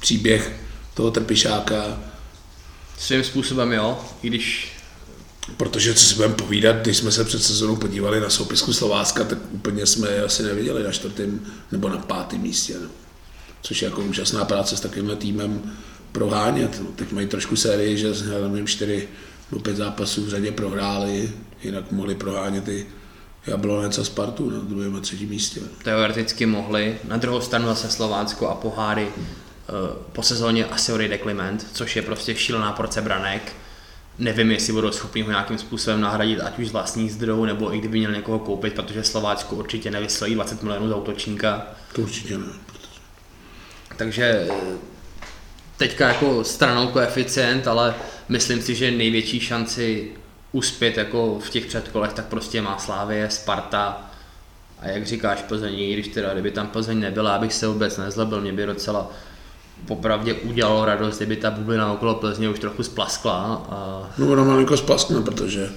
příběh 0.00 0.52
toho 0.94 1.10
trpišáka. 1.10 1.98
Svým 2.98 3.24
způsobem 3.24 3.72
jo, 3.72 4.00
i 4.22 4.28
když... 4.28 4.72
Protože 5.56 5.94
co 5.94 6.04
si 6.04 6.14
budeme 6.14 6.34
povídat, 6.34 6.76
když 6.76 6.96
jsme 6.96 7.12
se 7.12 7.24
před 7.24 7.42
sezónou 7.42 7.76
podívali 7.76 8.20
na 8.20 8.30
soupisku 8.30 8.72
Slovácka, 8.72 9.24
tak 9.24 9.38
úplně 9.50 9.86
jsme 9.86 10.10
je 10.10 10.24
asi 10.24 10.42
neviděli 10.42 10.82
na 10.82 10.92
čtvrtém 10.92 11.40
nebo 11.72 11.88
na 11.88 11.96
pátém 11.96 12.40
místě. 12.40 12.74
No. 12.82 12.88
Což 13.62 13.82
je 13.82 13.86
jako 13.86 14.00
úžasná 14.00 14.44
práce 14.44 14.76
s 14.76 14.80
takovýmhle 14.80 15.16
týmem 15.16 15.72
prohánět. 16.12 16.80
No, 16.80 16.86
teď 16.96 17.12
mají 17.12 17.26
trošku 17.26 17.56
sérii, 17.56 17.96
že 17.96 18.12
nevím, 18.50 18.66
čtyři 18.66 19.08
nebo 19.50 19.62
pět 19.62 19.76
zápasů 19.76 20.24
v 20.24 20.28
řadě 20.28 20.52
prohráli, 20.52 21.32
jinak 21.62 21.92
mohli 21.92 22.14
prohánět 22.14 22.68
i 22.68 22.86
Jablonec 23.46 23.98
a 23.98 24.04
Spartu 24.04 24.50
na 24.50 24.58
druhém 24.58 24.96
a 24.96 25.00
třetím 25.00 25.28
místě. 25.28 25.60
Teoreticky 25.82 26.46
mohli, 26.46 26.98
na 27.04 27.16
druhou 27.16 27.40
stranu 27.40 27.66
zase 27.66 27.90
Slovácko 27.90 28.48
a 28.48 28.54
poháry 28.54 29.08
eh, 29.08 29.72
po 30.12 30.22
sezóně 30.22 30.66
asi 30.66 30.92
odejde 30.92 31.18
Kliment, 31.18 31.66
což 31.72 31.96
je 31.96 32.02
prostě 32.02 32.34
šílená 32.34 32.72
porce 32.72 33.02
branek. 33.02 33.52
Nevím, 34.18 34.50
jestli 34.50 34.72
budou 34.72 34.92
schopni 34.92 35.22
ho 35.22 35.30
nějakým 35.30 35.58
způsobem 35.58 36.00
nahradit, 36.00 36.40
ať 36.40 36.58
už 36.58 36.68
z 36.68 36.72
vlastních 36.72 37.12
zdrojů, 37.12 37.44
nebo 37.44 37.74
i 37.74 37.78
kdyby 37.78 37.98
měl 37.98 38.12
někoho 38.12 38.38
koupit, 38.38 38.74
protože 38.74 39.04
Slovácko 39.04 39.56
určitě 39.56 39.90
nevyslojí 39.90 40.34
20 40.34 40.62
milionů 40.62 40.88
za 40.88 40.96
útočníka. 40.96 41.66
To 41.92 42.02
určitě 42.02 42.38
ne. 42.38 42.46
Takže 43.96 44.48
eh, 44.50 44.78
teďka 45.76 46.08
jako 46.08 46.44
stranou 46.44 46.88
koeficient, 46.88 47.68
ale 47.68 47.94
myslím 48.28 48.62
si, 48.62 48.74
že 48.74 48.90
největší 48.90 49.40
šanci 49.40 50.12
uspět 50.54 50.96
jako 50.96 51.38
v 51.38 51.50
těch 51.50 51.66
předkolech, 51.66 52.12
tak 52.12 52.26
prostě 52.26 52.62
má 52.62 52.78
Slávě, 52.78 53.30
Sparta 53.30 54.10
a 54.80 54.88
jak 54.88 55.06
říkáš 55.06 55.42
Plzeň, 55.42 55.80
i 55.80 55.92
když 55.92 56.08
teda, 56.08 56.32
kdyby 56.32 56.50
tam 56.50 56.66
Plzeň 56.66 57.00
nebyla, 57.00 57.34
abych 57.34 57.54
se 57.54 57.66
vůbec 57.66 57.96
nezlobil, 57.96 58.40
mě 58.40 58.52
by 58.52 58.66
docela 58.66 59.10
popravdě 59.86 60.34
udělalo 60.34 60.84
radost, 60.84 61.16
kdyby 61.16 61.36
ta 61.36 61.50
bublina 61.50 61.92
okolo 61.92 62.14
Plzně 62.14 62.48
už 62.48 62.58
trochu 62.58 62.82
splaskla. 62.82 63.66
A... 63.70 64.10
No 64.18 64.32
ona 64.32 64.44
malinko 64.44 64.76
splaskne, 64.76 65.20
protože 65.20 65.70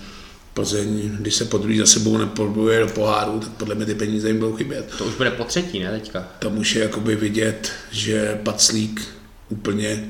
Plzeň, 0.54 1.10
když 1.20 1.36
se 1.36 1.46
po 1.46 1.62
za 1.80 1.86
sebou 1.86 2.18
nepodbuje 2.18 2.80
do 2.80 2.88
poháru, 2.88 3.40
tak 3.40 3.50
podle 3.50 3.76
mě 3.76 3.86
ty 3.86 3.96
peníze 3.96 4.28
jim 4.28 4.40
budou 4.40 4.56
chybět. 4.56 4.94
To 4.98 5.06
už 5.06 5.16
bude 5.16 5.32
po 5.32 5.44
třetí, 5.44 5.80
ne 5.80 5.92
teďka? 5.92 6.28
Tam 6.40 6.58
už 6.58 6.76
je 6.76 6.84
jakoby 6.84 7.16
vidět, 7.16 7.72
že 7.92 8.40
Paclík 8.44 9.02
úplně 9.50 10.10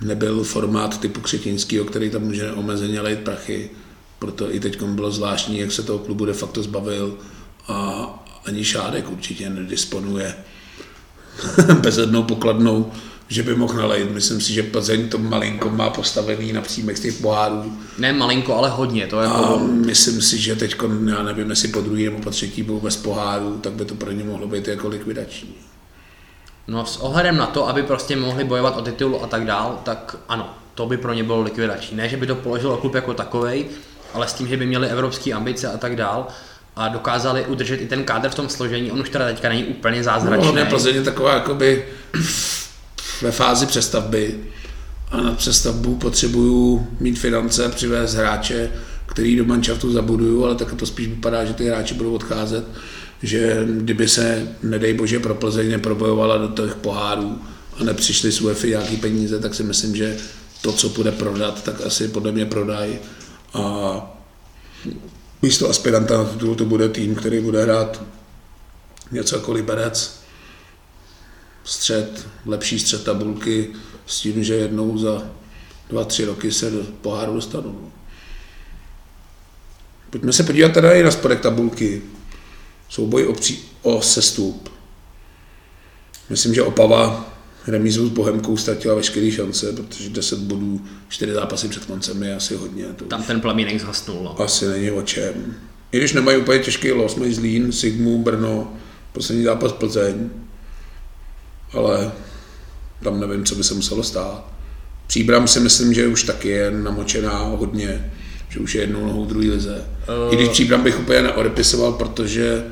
nebyl 0.00 0.44
formát 0.44 1.00
typu 1.00 1.20
Křetínskýho, 1.20 1.84
který 1.84 2.10
tam 2.10 2.22
může 2.22 2.52
omezeně 2.52 3.00
lejt 3.00 3.18
prachy. 3.18 3.70
Proto 4.18 4.54
i 4.54 4.60
teď 4.60 4.82
bylo 4.82 5.10
zvláštní, 5.10 5.58
jak 5.58 5.72
se 5.72 5.82
toho 5.82 5.98
klubu 5.98 6.24
de 6.24 6.32
facto 6.32 6.62
zbavil 6.62 7.18
a 7.68 8.08
ani 8.44 8.64
Šádek 8.64 9.10
určitě 9.10 9.50
nedisponuje 9.50 10.34
bezednou 11.80 12.22
pokladnou, 12.22 12.92
že 13.28 13.42
by 13.42 13.54
mohl 13.54 13.74
nalejt. 13.74 14.10
Myslím 14.10 14.40
si, 14.40 14.52
že 14.52 14.62
Plzeň 14.62 15.08
to 15.08 15.18
malinko 15.18 15.70
má 15.70 15.90
postavený 15.90 16.52
na 16.52 16.60
příjmech 16.60 16.98
z 16.98 17.00
těch 17.00 17.14
pohárů. 17.14 17.78
Ne 17.98 18.12
malinko, 18.12 18.54
ale 18.54 18.70
hodně. 18.70 19.06
To 19.06 19.20
je 19.20 19.26
a 19.26 19.56
myslím 19.86 20.22
si, 20.22 20.38
že 20.38 20.56
teď, 20.56 20.76
já 21.10 21.22
nevím, 21.22 21.50
jestli 21.50 21.68
po 21.68 21.80
druhý 21.80 22.04
nebo 22.04 22.18
po 22.18 22.30
třetí 22.30 22.62
byl 22.62 22.80
bez 22.80 22.96
poháru, 22.96 23.58
tak 23.60 23.72
by 23.72 23.84
to 23.84 23.94
pro 23.94 24.12
ně 24.12 24.24
mohlo 24.24 24.46
být 24.46 24.68
jako 24.68 24.88
likvidační. 24.88 25.54
No 26.68 26.86
s 26.86 26.96
ohledem 26.96 27.36
na 27.36 27.46
to, 27.46 27.68
aby 27.68 27.82
prostě 27.82 28.16
mohli 28.16 28.44
bojovat 28.44 28.76
o 28.76 28.82
titul 28.82 29.20
a 29.22 29.26
tak 29.26 29.44
dál, 29.44 29.80
tak 29.84 30.16
ano, 30.28 30.54
to 30.74 30.86
by 30.86 30.96
pro 30.96 31.12
ně 31.12 31.24
bylo 31.24 31.40
likvidační. 31.40 31.96
Ne, 31.96 32.08
že 32.08 32.16
by 32.16 32.26
to 32.26 32.34
položilo 32.34 32.76
klub 32.76 32.94
jako 32.94 33.14
takovej, 33.14 33.66
ale 34.14 34.28
s 34.28 34.32
tím, 34.32 34.48
že 34.48 34.56
by 34.56 34.66
měli 34.66 34.88
evropské 34.88 35.32
ambice 35.32 35.72
a 35.72 35.76
tak 35.76 35.96
dál 35.96 36.26
a 36.76 36.88
dokázali 36.88 37.46
udržet 37.46 37.76
i 37.76 37.86
ten 37.86 38.04
kádr 38.04 38.28
v 38.28 38.34
tom 38.34 38.48
složení. 38.48 38.92
On 38.92 39.00
už 39.00 39.10
teda 39.10 39.26
teďka 39.26 39.48
není 39.48 39.64
úplně 39.64 40.04
zázračný. 40.04 40.52
No, 40.54 40.66
Plzeň 40.66 40.94
je 40.94 41.02
taková 41.02 41.34
jakoby 41.34 41.84
ve 43.22 43.32
fázi 43.32 43.66
přestavby 43.66 44.38
a 45.10 45.20
na 45.20 45.32
přestavbu 45.32 45.94
potřebuju 45.96 46.88
mít 47.00 47.18
finance, 47.18 47.68
přivést 47.68 48.14
hráče, 48.14 48.70
který 49.06 49.36
do 49.36 49.44
manšaftu 49.44 49.92
zabuduju, 49.92 50.44
ale 50.44 50.54
tak 50.54 50.74
to 50.74 50.86
spíš 50.86 51.08
vypadá, 51.08 51.44
že 51.44 51.54
ty 51.54 51.68
hráči 51.68 51.94
budou 51.94 52.14
odcházet 52.14 52.64
že 53.22 53.66
kdyby 53.70 54.08
se, 54.08 54.56
nedej 54.62 54.94
bože, 54.94 55.20
pro 55.20 55.34
Plzeň 55.34 55.70
neprobojovala 55.70 56.38
do 56.38 56.48
těch 56.48 56.74
pohárů 56.74 57.38
a 57.80 57.84
nepřišly 57.84 58.32
z 58.32 58.40
UEFA 58.40 58.66
nějaký 58.66 58.96
peníze, 58.96 59.38
tak 59.38 59.54
si 59.54 59.62
myslím, 59.62 59.96
že 59.96 60.16
to, 60.62 60.72
co 60.72 60.88
bude 60.88 61.12
prodat, 61.12 61.64
tak 61.64 61.80
asi 61.80 62.08
podle 62.08 62.32
mě 62.32 62.46
prodají. 62.46 62.98
A 63.54 63.62
místo 65.42 65.70
aspiranta 65.70 66.18
na 66.18 66.24
titul 66.24 66.54
to 66.54 66.64
bude 66.64 66.88
tým, 66.88 67.14
který 67.14 67.40
bude 67.40 67.62
hrát 67.62 68.02
něco 69.12 69.36
jako 69.36 69.52
Liberec, 69.52 70.22
střed, 71.64 72.26
lepší 72.46 72.78
střed 72.78 73.04
tabulky 73.04 73.68
s 74.06 74.20
tím, 74.20 74.44
že 74.44 74.54
jednou 74.54 74.98
za 74.98 75.22
dva, 75.90 76.04
tři 76.04 76.24
roky 76.24 76.52
se 76.52 76.70
do 76.70 76.82
poháru 77.00 77.34
dostanou. 77.34 77.92
Pojďme 80.10 80.32
se 80.32 80.42
podívat 80.42 80.72
teda 80.72 80.92
i 80.92 81.02
na 81.02 81.10
spodek 81.10 81.40
tabulky 81.40 82.02
souboj 82.92 83.26
o, 83.26 83.32
pří, 83.32 83.58
o 83.82 84.02
sestup. 84.02 84.68
Myslím, 86.30 86.54
že 86.54 86.62
Opava 86.62 87.32
remízu 87.66 88.06
s 88.06 88.10
Bohemkou 88.10 88.56
ztratila 88.56 88.94
veškeré 88.94 89.30
šance, 89.30 89.72
protože 89.72 90.10
10 90.10 90.38
bodů, 90.38 90.80
4 91.08 91.32
zápasy 91.32 91.68
před 91.68 91.84
koncem 91.84 92.22
je 92.22 92.36
asi 92.36 92.56
hodně. 92.56 92.84
To 92.84 93.04
Tam 93.04 93.22
ten 93.22 93.40
plamínek 93.40 93.80
zhasnul. 93.80 94.24
No. 94.24 94.40
Asi 94.40 94.68
není 94.68 94.90
o 94.90 95.02
čem. 95.02 95.56
I 95.92 95.98
když 95.98 96.12
nemají 96.12 96.38
úplně 96.38 96.58
těžký 96.58 96.92
los, 96.92 97.16
mají 97.16 97.34
Zlín, 97.34 97.72
Sigmu, 97.72 98.22
Brno, 98.22 98.76
poslední 99.12 99.44
zápas 99.44 99.72
Plzeň, 99.72 100.30
ale 101.72 102.12
tam 103.02 103.20
nevím, 103.20 103.44
co 103.44 103.54
by 103.54 103.64
se 103.64 103.74
muselo 103.74 104.02
stát. 104.02 104.52
Příbram 105.06 105.48
si 105.48 105.60
myslím, 105.60 105.94
že 105.94 106.06
už 106.06 106.22
taky 106.22 106.48
je 106.48 106.70
namočená 106.70 107.38
hodně 107.38 108.12
že 108.52 108.58
už 108.58 108.74
je 108.74 108.80
jednou 108.80 109.06
nohou 109.06 109.24
druhý 109.26 109.50
lize. 109.50 109.84
Uh... 110.26 110.34
I 110.34 110.36
když 110.36 110.48
Příbram 110.48 110.82
bych 110.82 111.00
úplně 111.00 111.22
neodepisoval, 111.22 111.92
protože 111.92 112.64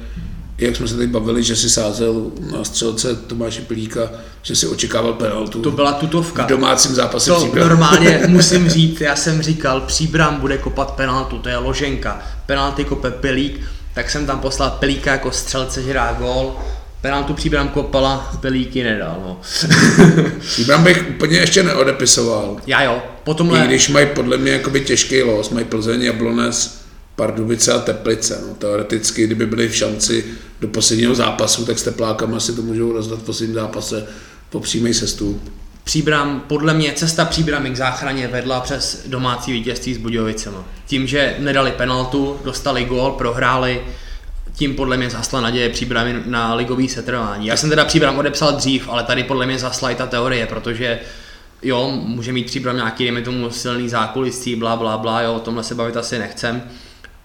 jak 0.59 0.77
jsme 0.77 0.89
se 0.89 0.95
tady 0.95 1.07
bavili, 1.07 1.43
že 1.43 1.57
si 1.57 1.71
sázel 1.71 2.31
na 2.53 2.65
střelce 2.65 3.17
Tomáše 3.17 3.63
Pilíka, 3.63 4.11
že 4.43 4.57
si 4.57 4.67
očekával 4.67 5.13
penaltu. 5.13 5.63
To 5.63 5.71
byla 5.71 5.93
tutovka. 5.93 6.45
V 6.45 6.49
domácím 6.49 6.95
zápase 6.95 7.31
to 7.31 7.37
Příbram. 7.37 7.69
normálně 7.69 8.23
musím 8.29 8.69
říct, 8.69 9.01
já 9.01 9.17
jsem 9.17 9.43
říkal, 9.43 9.81
Příbram 9.81 10.41
bude 10.41 10.59
kopat 10.59 10.91
penaltu, 10.91 11.39
to 11.39 11.49
je 11.49 11.57
loženka. 11.57 12.23
Penalty 12.47 12.85
kope 12.85 13.11
Pilík, 13.11 13.61
tak 13.95 14.11
jsem 14.11 14.27
tam 14.27 14.41
poslal 14.41 14.71
Pilíka 14.71 15.13
jako 15.13 15.31
střelce, 15.31 15.83
že 15.83 15.93
dá 15.93 16.13
gól 16.13 16.57
Penaltu 17.01 17.35
příbram 17.35 17.69
kopala, 17.69 18.31
pelíky 18.41 18.85
nedal, 18.85 19.17
no. 19.27 19.41
Příbram 20.39 20.85
bych 20.85 21.05
úplně 21.11 21.39
ještě 21.39 21.63
neodepisoval. 21.63 22.57
Já 22.67 22.83
jo, 22.83 23.03
po 23.25 23.37
I 23.55 23.67
když 23.67 23.89
mají 23.89 24.07
podle 24.15 24.37
mě 24.37 24.53
jakoby 24.53 24.81
těžký 24.81 25.23
los, 25.23 25.51
mají 25.51 25.65
Plzeň, 25.65 26.03
Jablonec, 26.03 26.81
Pardubice 27.17 27.73
a 27.73 27.79
Teplice. 27.79 28.43
No, 28.49 28.55
teoreticky, 28.55 29.27
kdyby 29.27 29.47
byli 29.47 29.69
v 29.69 29.77
šanci 29.77 30.25
do 30.61 30.69
posledního 30.69 31.15
zápasu, 31.15 31.65
tak 31.65 31.79
s 31.79 31.83
Teplákama 31.83 32.41
si 32.41 32.53
to 32.53 32.63
můžou 32.63 32.93
rozdat 32.93 33.19
v 33.19 33.23
posledním 33.23 33.55
zápase 33.55 34.07
po 34.51 34.61
přímý 34.61 34.95
sestup. 34.95 35.53
Příbram, 35.85 36.45
podle 36.47 36.75
mě 36.75 36.93
cesta 36.93 37.25
Příbramy 37.25 37.71
k 37.71 37.77
záchraně 37.77 38.29
vedla 38.29 38.61
přes 38.61 39.03
domácí 39.07 39.53
vítězství 39.53 39.95
s 39.95 39.99
Budějovicema. 39.99 40.65
Tím, 40.87 41.07
že 41.07 41.37
nedali 41.39 41.71
penaltu, 41.71 42.37
dostali 42.45 42.85
gól, 42.85 43.11
prohráli, 43.11 43.81
tím 44.55 44.75
podle 44.75 44.97
mě 44.97 45.11
zasla 45.11 45.41
naděje 45.41 45.69
Příbramy 45.69 46.23
na 46.27 46.55
ligový 46.55 46.89
setrvání. 46.89 47.47
Já 47.47 47.57
jsem 47.57 47.71
teda 47.71 47.85
Příbram 47.85 48.19
odepsal 48.19 48.53
dřív, 48.53 48.89
ale 48.89 49.03
tady 49.03 49.25
podle 49.25 49.47
mě 49.47 49.59
zasla 49.59 49.91
i 49.91 49.95
ta 49.95 50.07
teorie, 50.07 50.47
protože 50.47 50.99
jo, 51.63 51.91
může 52.05 52.33
mít 52.33 52.47
Příbram 52.47 52.77
nějaký, 52.77 53.05
dejme 53.05 53.23
tomu, 53.23 53.51
silný 53.51 53.89
zákulisí, 53.89 54.57
bla, 54.57 54.77
bla, 54.77 54.99
bla, 54.99 55.23
jo, 55.23 55.35
o 55.35 55.41
tomhle 55.41 55.65
se 55.65 55.75
bavit 55.75 55.97
asi 55.97 56.19
nechcem, 56.19 56.63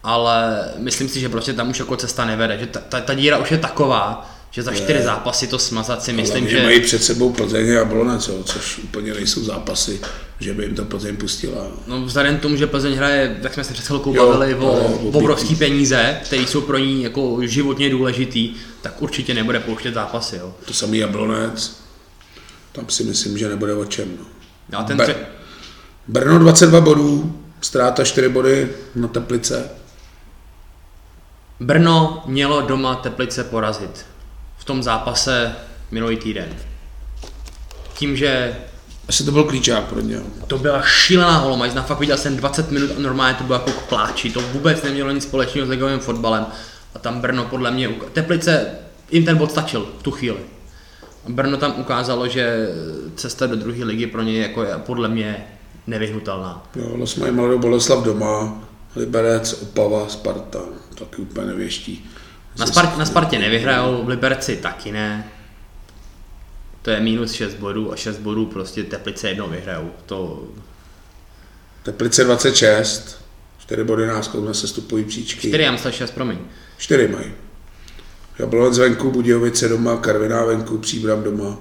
ale 0.04 0.68
myslím 0.78 1.10
si, 1.10 1.20
že 1.20 1.30
prostě 1.30 1.54
tam 1.54 1.70
už 1.70 1.80
jako 1.80 1.98
cesta 1.98 2.26
nevede, 2.26 2.58
že 2.58 2.66
ta, 2.66 2.80
ta, 2.80 3.02
ta 3.02 3.14
díra 3.14 3.38
už 3.38 3.52
je 3.52 3.58
taková, 3.58 4.32
že 4.52 4.64
za 4.64 4.74
čtyři 4.74 5.04
zápasy 5.04 5.48
to 5.48 5.60
smazat 5.60 6.04
si 6.04 6.14
myslím, 6.14 6.44
Hlavně 6.44 6.60
že... 6.60 6.64
mají 6.64 6.80
před 6.80 7.04
sebou 7.04 7.32
Plzeň 7.34 7.70
a 7.70 7.74
Jablonec, 7.74 8.28
jo, 8.28 8.44
což 8.44 8.78
úplně 8.78 9.14
nejsou 9.14 9.44
zápasy, 9.44 10.00
že 10.40 10.54
by 10.54 10.64
jim 10.64 10.76
to 10.76 10.86
Plzeň 10.86 11.16
pustila. 11.18 11.68
No 11.88 12.02
vzhledem 12.02 12.38
k 12.38 12.42
tomu, 12.42 12.56
že 12.56 12.68
Plzeň 12.68 12.94
hraje, 12.94 13.38
jak 13.42 13.54
jsme 13.54 13.64
se 13.64 13.74
před 13.74 13.86
chvilkou 13.86 14.14
bavili, 14.14 14.56
o 14.56 14.68
o 14.68 15.10
obrovský 15.10 15.56
peníze, 15.56 16.18
které 16.24 16.42
jsou 16.42 16.62
pro 16.62 16.78
ní 16.78 17.04
jako 17.04 17.38
životně 17.42 17.90
důležitý, 17.90 18.54
tak 18.82 19.02
určitě 19.02 19.34
nebude 19.34 19.60
pouštět 19.60 19.94
zápasy. 19.94 20.36
Jo. 20.36 20.54
To 20.66 20.74
samý 20.74 20.98
Jablonec, 20.98 21.85
tam 22.76 22.90
si 22.90 23.04
myslím, 23.04 23.38
že 23.38 23.50
nebude 23.50 23.74
o 23.74 23.86
čem. 23.86 24.18
No. 24.72 24.80
A 24.80 24.84
ten 24.84 24.98
tře- 24.98 25.16
Brno 26.08 26.40
22 26.40 26.82
bodů, 26.82 27.40
ztráta 27.62 28.04
4 28.04 28.30
body 28.30 28.70
na 28.96 29.08
Teplice. 29.08 29.70
Brno 31.60 32.24
mělo 32.26 32.62
doma 32.62 32.96
Teplice 32.96 33.44
porazit 33.44 34.06
v 34.58 34.64
tom 34.64 34.84
zápase 34.84 35.56
minulý 35.92 36.18
týden. 36.18 36.50
Tím, 37.94 38.16
že 38.18 38.56
Asi 39.10 39.24
to 39.24 39.32
byl 39.32 39.44
klíčák 39.44 39.84
pro 39.84 40.00
ně. 40.00 40.20
to 40.48 40.58
byla 40.58 40.82
šílená 40.82 41.38
holomajzna, 41.38 41.82
fakt 41.84 42.00
viděl 42.00 42.18
jsem 42.18 42.38
20 42.38 42.72
minut 42.72 42.92
a 42.98 43.02
normálně 43.02 43.34
to 43.38 43.44
bylo 43.44 43.60
jako 43.60 43.72
k 43.72 43.84
pláči, 43.84 44.30
to 44.32 44.42
vůbec 44.42 44.82
nemělo 44.84 45.12
nic 45.12 45.24
společného 45.24 45.68
s 45.68 45.70
ligovým 45.70 46.00
fotbalem. 46.00 46.46
A 46.96 47.00
tam 47.00 47.22
Brno 47.22 47.46
podle 47.46 47.72
mě, 47.72 47.90
Teplice, 48.14 48.68
jim 49.12 49.26
ten 49.26 49.38
bod 49.38 49.52
stačil 49.52 49.88
v 50.00 50.04
tu 50.04 50.12
chvíli. 50.12 50.38
Brno 51.28 51.58
tam 51.58 51.80
ukázalo, 51.80 52.28
že 52.28 52.70
cesta 53.16 53.48
do 53.48 53.56
druhé 53.56 53.84
ligy 53.84 54.08
pro 54.08 54.22
ně 54.22 54.42
jako 54.42 54.64
je 54.64 54.76
podle 54.78 55.08
mě 55.08 55.46
nevyhnutelná. 55.88 56.64
Jo, 56.76 56.98
los 56.98 57.16
mají 57.16 57.32
Mladou 57.32 57.60
Boleslav 57.60 58.04
doma, 58.04 58.64
Liberec, 58.96 59.54
Opava, 59.54 60.10
Sparta, 60.10 60.60
taky 61.00 61.22
úplně 61.22 61.48
nevěští. 61.48 62.10
Na, 62.60 62.66
Spart, 62.66 62.98
na 62.98 63.06
Spartě 63.06 63.40
nevyhrajou, 63.40 64.04
v 64.04 64.10
Liberci 64.10 64.56
taky 64.56 64.92
ne. 64.92 65.32
To 66.82 66.92
je 66.92 67.00
minus 67.00 67.32
6 67.32 67.54
bodů 67.54 67.94
a 67.94 67.96
6 67.96 68.18
bodů 68.18 68.46
prostě 68.46 68.84
Teplice 68.84 69.30
jednou 69.30 69.50
vyhrajou. 69.50 69.92
To 70.06 70.44
Teplice 71.84 72.24
26, 72.24 73.26
4 73.58 73.84
body 73.84 74.08
náskok 74.08 74.46
na 74.46 74.54
sestupový 74.54 75.04
příčky. 75.04 75.48
4, 75.48 75.64
já 75.64 75.72
myslel 75.72 75.94
6, 75.94 76.12
promiň. 76.12 76.38
4 76.78 77.08
mají. 77.08 77.32
Jablonec 78.40 78.78
venku, 78.78 79.12
Budějovice 79.12 79.70
doma, 79.70 79.98
Karviná 79.98 80.46
venku, 80.46 80.78
Příbram 80.78 81.24
doma. 81.24 81.58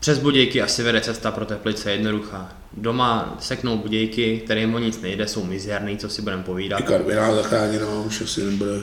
Přes 0.00 0.18
Budějky 0.18 0.62
asi 0.62 0.82
vede 0.82 1.00
cesta 1.00 1.30
pro 1.30 1.44
Teplice 1.44 1.92
jednoduchá. 1.92 2.56
Doma 2.72 3.36
seknou 3.40 3.78
Budějky, 3.78 4.42
kterým 4.44 4.74
o 4.74 4.78
nic 4.78 5.00
nejde, 5.00 5.28
jsou 5.28 5.44
mizerný, 5.44 5.98
co 5.98 6.08
si 6.08 6.22
budeme 6.22 6.42
povídat. 6.42 6.80
I 6.80 6.82
Karviná 6.82 7.34
zachráněná, 7.34 8.00
už 8.06 8.20
asi 8.20 8.44
nebude 8.44 8.80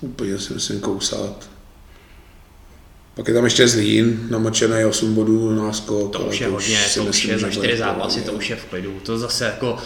úplně 0.00 0.38
si 0.38 0.54
myslím 0.54 0.80
kousat. 0.80 1.50
Pak 3.14 3.28
je 3.28 3.34
tam 3.34 3.44
ještě 3.44 3.68
Zlín, 3.68 4.26
namočený 4.30 4.84
8 4.84 5.14
bodů 5.14 5.54
náskok. 5.54 6.12
To 6.12 6.20
už 6.20 6.40
je 6.40 6.48
hodně, 6.48 6.76
si 6.76 6.98
to 7.00 7.04
už 7.04 7.24
je 7.24 7.38
za 7.38 7.46
bude 7.46 7.56
čtyři 7.56 7.74
v 7.74 7.78
zápasy, 7.78 8.20
pohodě. 8.20 8.30
to 8.30 8.38
už 8.38 8.50
je 8.50 8.56
v 8.56 8.64
klidu. 8.64 9.00
To 9.02 9.18
zase 9.18 9.44
jako 9.44 9.78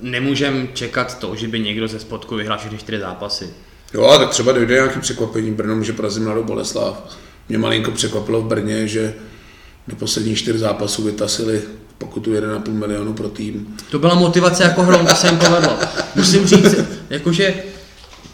nemůžem 0.00 0.68
čekat 0.74 1.18
to, 1.18 1.36
že 1.36 1.48
by 1.48 1.60
někdo 1.60 1.88
ze 1.88 1.98
spodku 2.00 2.36
vyhrál 2.36 2.58
všechny 2.58 2.78
čtyři 2.78 2.98
zápasy. 3.00 3.50
Jo, 3.94 4.04
ale 4.04 4.18
tak 4.18 4.30
třeba 4.30 4.52
dojde 4.52 4.74
nějaký 4.74 5.00
překvapení. 5.00 5.50
Brno 5.50 5.76
může 5.76 5.92
porazit 5.92 6.22
Mladou 6.22 6.44
Boleslav. 6.44 7.16
Mě 7.48 7.58
malinko 7.58 7.90
překvapilo 7.90 8.40
v 8.40 8.46
Brně, 8.46 8.88
že 8.88 9.14
do 9.88 9.96
posledních 9.96 10.38
čtyř 10.38 10.56
zápasů 10.56 11.02
vytasili 11.02 11.62
pokutu 11.98 12.32
1,5 12.32 12.72
milionu 12.72 13.12
pro 13.12 13.28
tým. 13.28 13.76
To 13.90 13.98
byla 13.98 14.14
motivace 14.14 14.62
jako 14.62 14.82
hrou, 14.82 15.06
to 15.06 15.14
se 15.14 15.26
jim 15.26 15.38
povedlo. 15.38 15.78
Musím 16.16 16.46
říct, 16.46 16.74
jakože 17.10 17.54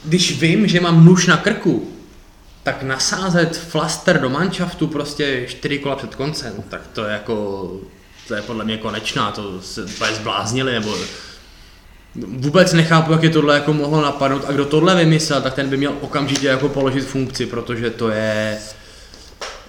když 0.05 0.41
vím, 0.41 0.69
že 0.69 0.81
mám 0.81 1.05
nůž 1.05 1.27
na 1.27 1.37
krku, 1.37 1.89
tak 2.63 2.83
nasázet 2.83 3.57
flaster 3.57 4.21
do 4.21 4.31
manšaftu 4.31 4.87
prostě 4.87 5.45
čtyři 5.49 5.79
kola 5.79 5.97
před 5.97 6.15
koncem, 6.15 6.53
tak 6.69 6.81
to 6.93 7.05
je 7.05 7.13
jako, 7.13 7.71
to 8.29 8.35
je 8.35 8.43
podle 8.43 8.65
mě 8.65 8.77
konečná, 8.77 9.31
to 9.31 9.61
se 9.63 9.87
zbláznili, 10.15 10.73
nebo 10.73 10.97
vůbec 12.27 12.73
nechápu, 12.73 13.13
jak 13.13 13.23
je 13.23 13.31
tohle 13.31 13.55
jako 13.55 13.73
mohlo 13.73 14.03
napadnout 14.03 14.45
a 14.49 14.53
kdo 14.53 14.65
tohle 14.65 14.97
vymyslel, 14.97 15.43
tak 15.43 15.55
ten 15.55 15.69
by 15.69 15.77
měl 15.77 15.93
okamžitě 16.01 16.47
jako 16.47 16.69
položit 16.69 17.05
funkci, 17.05 17.47
protože 17.47 17.91
to 17.91 18.09
je, 18.09 18.59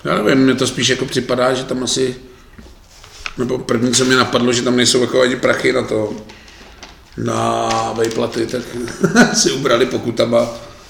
Já 0.03 0.23
nevím, 0.23 0.43
mně 0.43 0.55
to 0.55 0.67
spíš 0.67 0.89
jako 0.89 1.05
připadá, 1.05 1.53
že 1.53 1.63
tam 1.63 1.83
asi, 1.83 2.15
nebo 3.37 3.57
první, 3.57 3.91
co 3.91 4.05
mě 4.05 4.15
napadlo, 4.15 4.53
že 4.53 4.61
tam 4.61 4.77
nejsou 4.77 5.01
jako 5.01 5.21
ani 5.21 5.35
prachy 5.35 5.73
na 5.73 5.83
to, 5.83 6.13
na 7.17 7.69
vejplaty, 7.97 8.47
tak 8.47 8.61
si 9.33 9.51
ubrali 9.51 9.85
pokutama. 9.85 10.47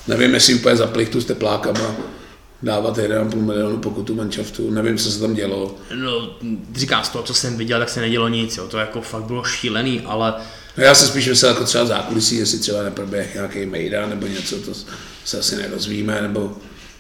Nevím, 0.08 0.34
jestli 0.34 0.56
úplně 0.56 0.76
za 0.76 0.88
plichtu 0.88 1.22
s 1.22 1.26
teplákama 1.26 1.96
dávat 2.64 2.98
1,5 2.98 3.42
milionu 3.42 3.78
pokutu 3.78 4.16
manšaftu, 4.16 4.72
nevím, 4.72 4.98
co 4.98 5.12
se 5.12 5.20
tam 5.20 5.34
dělo. 5.34 5.76
no, 5.96 6.30
říkám 6.76 7.04
z 7.04 7.10
toho, 7.10 7.24
co 7.24 7.34
jsem 7.34 7.58
viděl, 7.58 7.80
tak 7.80 7.90
se 7.90 8.02
nedělo 8.02 8.28
nic, 8.28 8.58
jo. 8.58 8.68
to 8.68 8.78
jako 8.78 9.02
fakt 9.02 9.24
bylo 9.24 9.44
šílený, 9.44 10.02
ale 10.06 10.34
No 10.78 10.84
já 10.84 10.96
se 10.96 11.08
spíš 11.08 11.28
myslel 11.28 11.52
jako 11.52 11.64
třeba 11.64 11.86
zákulisí, 11.86 12.36
jestli 12.38 12.60
třeba 12.60 12.84
neproběh 12.84 13.34
nějaký 13.34 13.66
mejda 13.66 14.06
nebo 14.08 14.28
něco, 14.28 14.56
to 14.60 14.72
se 15.26 15.40
asi 15.40 15.56
nedozvíme, 15.56 16.22
nebo 16.22 16.58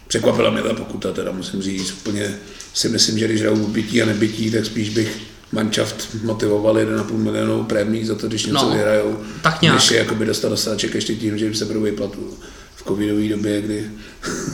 překvapila 0.07 0.49
mě 0.49 0.61
ta 0.61 0.73
pokuta, 0.73 1.11
teda 1.13 1.31
musím 1.31 1.61
říct, 1.61 1.91
úplně 1.91 2.35
si 2.73 2.89
myslím, 2.89 3.17
že 3.19 3.27
když 3.27 3.41
hrajou 3.41 3.67
bytí 3.67 4.01
a 4.01 4.05
nebytí, 4.05 4.51
tak 4.51 4.65
spíš 4.65 4.89
bych 4.89 5.17
manšaft 5.51 6.07
motivoval 6.23 6.75
1,5 6.75 7.17
milionu 7.17 7.63
prémí 7.63 8.05
za 8.05 8.15
to, 8.15 8.27
když 8.27 8.45
něco 8.45 8.65
No, 8.65 8.71
vyhrajou, 8.71 9.19
tak 9.41 9.61
nějak. 9.61 9.75
než 9.75 9.91
je 9.91 9.97
jakoby 9.97 10.25
dostat 10.25 10.49
dostateček 10.49 10.95
ještě 10.95 11.15
tím, 11.15 11.37
že 11.37 11.45
jim 11.45 11.55
se 11.55 11.65
budou 11.65 11.81
vyplatu 11.81 12.37
v 12.75 12.83
covidové 12.87 13.27
době, 13.29 13.61
kdy 13.61 13.89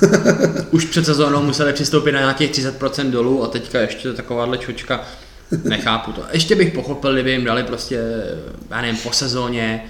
už 0.71 0.85
před 0.85 1.05
sezónou 1.05 1.43
museli 1.43 1.73
přistoupit 1.73 2.11
na 2.11 2.19
nějakých 2.19 2.51
30% 2.51 3.09
dolů 3.11 3.43
a 3.43 3.47
teďka 3.47 3.79
ještě 3.81 4.13
takováhle 4.13 4.57
čočka, 4.57 5.07
nechápu 5.63 6.11
to. 6.11 6.23
Ještě 6.31 6.55
bych 6.55 6.73
pochopil, 6.73 7.13
kdyby 7.13 7.31
jim 7.31 7.43
dali 7.43 7.63
prostě, 7.63 7.99
já 8.69 8.81
nevím, 8.81 8.97
po 8.97 9.11
sezóně, 9.11 9.85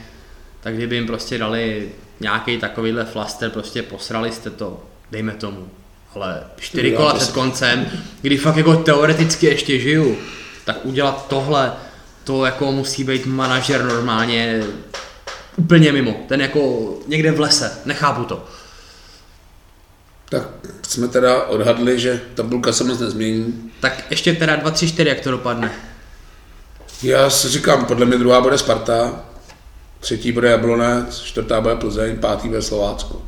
tak 0.62 0.76
kdyby 0.76 0.96
jim 0.96 1.08
prostě 1.08 1.38
dali 1.38 1.90
nějaký 2.20 2.58
takovýhle 2.58 3.06
flaster, 3.06 3.50
prostě 3.50 3.84
posrali 3.84 4.32
jste 4.32 4.50
to, 4.50 4.84
dejme 5.12 5.32
tomu. 5.32 5.68
Ale 6.16 6.44
čtyři 6.60 6.92
kola 6.92 7.14
před 7.14 7.32
koncem, 7.32 7.86
kdy 8.22 8.38
fakt 8.38 8.58
jako 8.58 8.76
teoreticky 8.76 9.46
ještě 9.46 9.80
žiju, 9.80 10.18
tak 10.66 10.86
udělat 10.86 11.28
tohle, 11.30 11.72
to 12.24 12.46
jako 12.46 12.72
musí 12.72 13.04
být 13.04 13.26
manažer 13.26 13.84
normálně 13.84 14.64
úplně 15.56 15.92
mimo. 15.92 16.26
Ten 16.28 16.42
jako 16.42 16.94
někde 17.08 17.32
v 17.32 17.40
lese, 17.40 17.72
nechápu 17.86 18.24
to. 18.24 18.46
Tak 20.34 20.50
jsme 20.88 21.08
teda 21.08 21.44
odhadli, 21.44 22.00
že 22.00 22.22
tabulka 22.36 22.74
se 22.74 22.84
moc 22.84 23.00
nezmění. 23.00 23.72
Tak 23.80 24.04
ještě 24.10 24.34
teda 24.34 24.56
2, 24.56 24.72
3, 24.72 24.88
4, 24.88 25.10
jak 25.10 25.20
to 25.20 25.32
dopadne. 25.32 25.72
Já 27.04 27.30
si 27.30 27.50
říkám, 27.50 27.86
podle 27.86 28.06
mě 28.06 28.18
druhá 28.18 28.42
bude 28.42 28.58
Sparta, 28.58 29.26
třetí 30.00 30.32
bude 30.32 30.50
Jablonec, 30.50 31.20
čtvrtá 31.20 31.62
bude 31.62 31.76
Plzeň, 31.76 32.18
pátý 32.18 32.48
bude 32.48 32.62
Slovácko. 32.62 33.22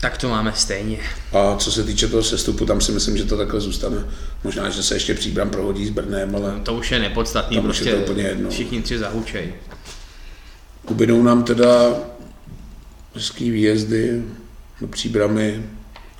Tak 0.00 0.18
to 0.18 0.28
máme 0.28 0.52
stejně. 0.56 0.98
A 1.32 1.56
co 1.56 1.72
se 1.72 1.84
týče 1.84 2.08
toho 2.08 2.22
sestupu, 2.22 2.66
tam 2.66 2.80
si 2.80 2.92
myslím, 2.92 3.16
že 3.16 3.24
to 3.24 3.36
takhle 3.36 3.60
zůstane. 3.60 4.04
Možná, 4.44 4.70
že 4.70 4.82
se 4.82 4.94
ještě 4.94 5.14
příbram 5.14 5.50
prohodí 5.50 5.86
s 5.86 5.90
Brnem, 5.90 6.36
ale 6.36 6.60
To 6.62 6.74
už 6.74 6.90
je 6.92 6.98
nepodstatný, 6.98 7.56
Tam 7.56 7.70
už 7.70 7.78
je 7.80 7.84
prostě 7.84 7.96
to 7.96 8.10
úplně 8.10 8.22
jedno. 8.28 8.50
všichni 8.50 8.82
tři 8.82 8.98
zahučej. 8.98 9.54
ubydou 10.88 11.22
nám 11.22 11.42
teda 11.44 11.94
hezký 13.14 13.50
výjezdy 13.50 14.22
do 14.80 14.86
příbramy, 14.86 15.62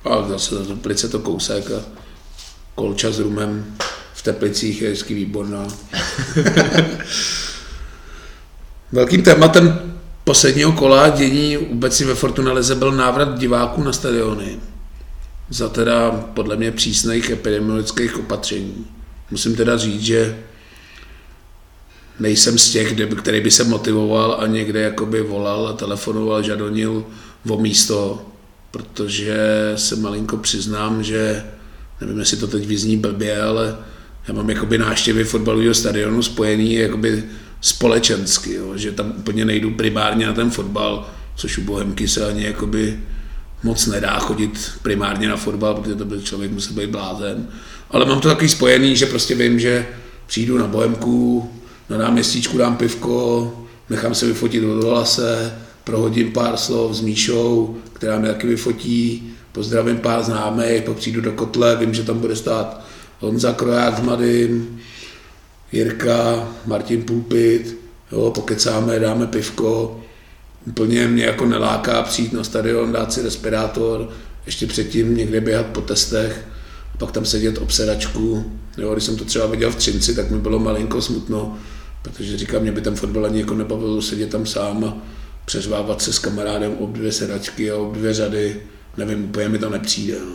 a 0.04 0.28
zase 0.28 0.54
za 0.54 0.64
Teplice 0.64 1.08
to 1.08 1.18
kousek 1.18 1.70
a 1.70 1.80
kolča 2.74 3.10
s 3.10 3.18
rumem 3.18 3.76
v 4.14 4.22
Teplicích 4.22 4.82
je 4.82 4.88
hezký 4.88 5.14
výborná. 5.14 5.66
Velkým 8.92 9.22
tématem 9.22 9.92
posledního 10.24 10.72
kola 10.72 11.08
dění 11.08 11.58
obecně 11.58 12.06
ve 12.06 12.14
Fortuna 12.14 12.52
Lize 12.52 12.74
byl 12.74 12.92
návrat 12.92 13.38
diváků 13.38 13.82
na 13.82 13.92
stadiony. 13.92 14.58
za 15.50 15.68
teda 15.68 16.10
podle 16.10 16.56
mě 16.56 16.72
přísných 16.72 17.30
epidemiologických 17.30 18.18
opatření. 18.18 18.86
Musím 19.30 19.56
teda 19.56 19.76
říct, 19.76 20.02
že 20.02 20.38
nejsem 22.20 22.58
z 22.58 22.70
těch, 22.70 22.94
který 23.18 23.40
by 23.40 23.50
se 23.50 23.64
motivoval 23.64 24.36
a 24.40 24.46
někde 24.46 24.80
jakoby 24.80 25.22
volal 25.22 25.68
a 25.68 25.72
telefonoval, 25.72 26.42
žadonil 26.42 27.04
o 27.48 27.58
místo, 27.58 28.31
protože 28.73 29.36
se 29.77 29.97
malinko 29.97 30.36
přiznám, 30.36 31.03
že 31.03 31.44
nevím, 32.01 32.19
jestli 32.19 32.36
to 32.36 32.47
teď 32.47 32.66
vyzní 32.66 32.97
blbě, 32.97 33.43
ale 33.43 33.77
já 34.28 34.35
mám 34.35 34.51
jakoby 34.51 34.78
náštěvy 34.78 35.24
fotbalového 35.24 35.74
stadionu 35.74 36.23
spojený 36.23 36.74
jakoby 36.74 37.24
společensky, 37.61 38.55
jo, 38.55 38.73
že 38.77 38.93
tam 38.93 39.12
úplně 39.19 39.44
nejdu 39.44 39.70
primárně 39.70 40.27
na 40.27 40.32
ten 40.32 40.51
fotbal, 40.51 41.11
což 41.36 41.59
u 41.59 41.62
Bohemky 41.62 42.09
se 42.09 42.27
ani 42.27 42.44
jakoby 42.44 43.01
moc 43.62 43.86
nedá 43.86 44.19
chodit 44.19 44.70
primárně 44.82 45.28
na 45.28 45.36
fotbal, 45.36 45.74
protože 45.74 45.94
to 45.94 46.05
by 46.05 46.23
člověk 46.23 46.51
musel 46.51 46.74
být 46.74 46.90
blázen. 46.90 47.49
Ale 47.90 48.05
mám 48.05 48.20
to 48.20 48.28
takový 48.28 48.49
spojený, 48.49 48.97
že 48.97 49.07
prostě 49.07 49.35
vím, 49.35 49.61
že 49.61 49.86
přijdu 50.27 50.59
na 50.59 50.66
Bohemku, 50.66 51.51
na 51.89 51.99
náměstíčku 51.99 52.59
dám 52.59 52.77
pivko, 52.77 53.53
nechám 53.90 54.15
se 54.15 54.27
vyfotit 54.27 54.65
od 54.65 54.85
Lase, 54.85 55.59
prohodím 55.84 56.32
pár 56.32 56.56
slov 56.56 56.96
s 56.96 57.00
Míšou, 57.00 57.76
která 57.92 58.18
mi 58.18 58.28
taky 58.28 58.46
vyfotí, 58.46 59.32
pozdravím 59.52 59.98
pár 59.98 60.22
známých, 60.22 60.82
pak 60.82 60.96
přijdu 60.96 61.20
do 61.20 61.32
kotle, 61.32 61.76
vím, 61.76 61.94
že 61.94 62.02
tam 62.02 62.18
bude 62.18 62.36
stát 62.36 62.80
Honza 63.20 63.52
Kroják 63.52 63.98
s 63.98 64.00
Madym, 64.00 64.80
Jirka, 65.72 66.48
Martin 66.66 67.02
Pulpit, 67.02 67.78
jo, 68.12 68.30
pokecáme, 68.30 68.98
dáme 68.98 69.26
pivko, 69.26 70.00
úplně 70.66 71.09
mě 71.09 71.24
jako 71.24 71.46
neláká 71.46 72.02
přijít 72.02 72.32
na 72.32 72.44
stadion, 72.44 72.92
dát 72.92 73.12
si 73.12 73.22
respirátor, 73.22 74.09
ještě 74.46 74.66
předtím 74.66 75.16
někde 75.16 75.40
běhat 75.40 75.66
po 75.66 75.80
testech, 75.80 76.44
pak 76.98 77.12
tam 77.12 77.24
sedět 77.24 77.59
obsedačku. 77.59 78.52
Jo, 78.78 78.92
když 78.92 79.04
jsem 79.04 79.16
to 79.16 79.24
třeba 79.24 79.46
viděl 79.46 79.70
v 79.70 79.76
Třinci, 79.76 80.14
tak 80.14 80.30
mi 80.30 80.38
bylo 80.38 80.59
malinko 80.59 81.02
smutno, 81.02 81.59
protože 82.02 82.38
říkám, 82.38 82.62
mě 82.62 82.72
by 82.72 82.80
ten 82.80 82.96
fotbal 82.96 83.26
ani 83.26 83.40
jako 83.40 83.54
nebavilo 83.54 84.02
sedět 84.02 84.30
tam 84.30 84.46
sám 84.46 84.84
a 84.84 84.96
přeřvávat 85.44 86.02
se 86.02 86.12
s 86.12 86.19
kamarádem 86.19 86.77
ob 86.78 86.90
dvě 86.90 87.12
sedačky 87.12 87.70
a 87.70 87.77
ob 87.77 87.93
dvě 87.93 88.14
řady. 88.14 88.62
Nevím, 88.97 89.24
úplně 89.24 89.48
mi 89.48 89.59
to 89.59 89.70
nepřijde. 89.70 90.19
No. 90.20 90.35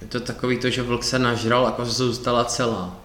Je 0.00 0.08
to 0.08 0.20
takový 0.20 0.58
to, 0.58 0.70
že 0.70 0.82
vlk 0.82 1.04
se 1.04 1.18
nažral 1.18 1.66
a 1.66 1.70
koza 1.70 1.92
zůstala 1.92 2.44
celá. 2.44 3.00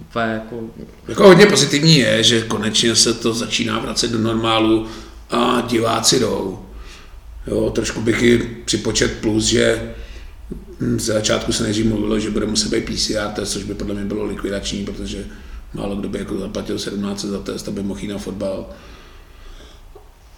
Úplně 0.00 0.26
jako... 0.26 0.60
jako 1.08 1.28
hodně 1.28 1.46
pozitivní 1.46 1.96
je, 1.96 2.22
že 2.22 2.42
konečně 2.42 2.96
se 2.96 3.14
to 3.14 3.34
začíná 3.34 3.78
vracet 3.78 4.10
do 4.10 4.18
normálu 4.18 4.86
a 5.30 5.60
diváci 5.60 6.20
jdou. 6.20 6.66
Jo, 7.46 7.70
trošku 7.70 8.00
bych 8.00 8.22
i 8.22 8.38
připočet 8.64 9.20
plus, 9.20 9.44
že 9.44 9.94
z 10.96 11.04
začátku 11.04 11.52
se 11.52 11.62
nejdřív 11.62 11.86
mluvilo, 11.86 12.20
že 12.20 12.30
bude 12.30 12.46
muset 12.46 12.70
být 12.70 12.84
PCR 12.84 13.28
test, 13.34 13.52
což 13.52 13.64
by 13.64 13.74
podle 13.74 13.94
mě 13.94 14.04
bylo 14.04 14.24
likvidační, 14.24 14.84
protože 14.84 15.26
málo 15.74 15.96
kdo 15.96 16.08
by 16.08 16.18
jako 16.18 16.38
zaplatil 16.38 16.78
17 16.78 17.24
za 17.24 17.38
test, 17.38 17.68
aby 17.68 17.82
mohl 17.82 18.00
jít 18.00 18.08
na 18.08 18.18
fotbal. 18.18 18.66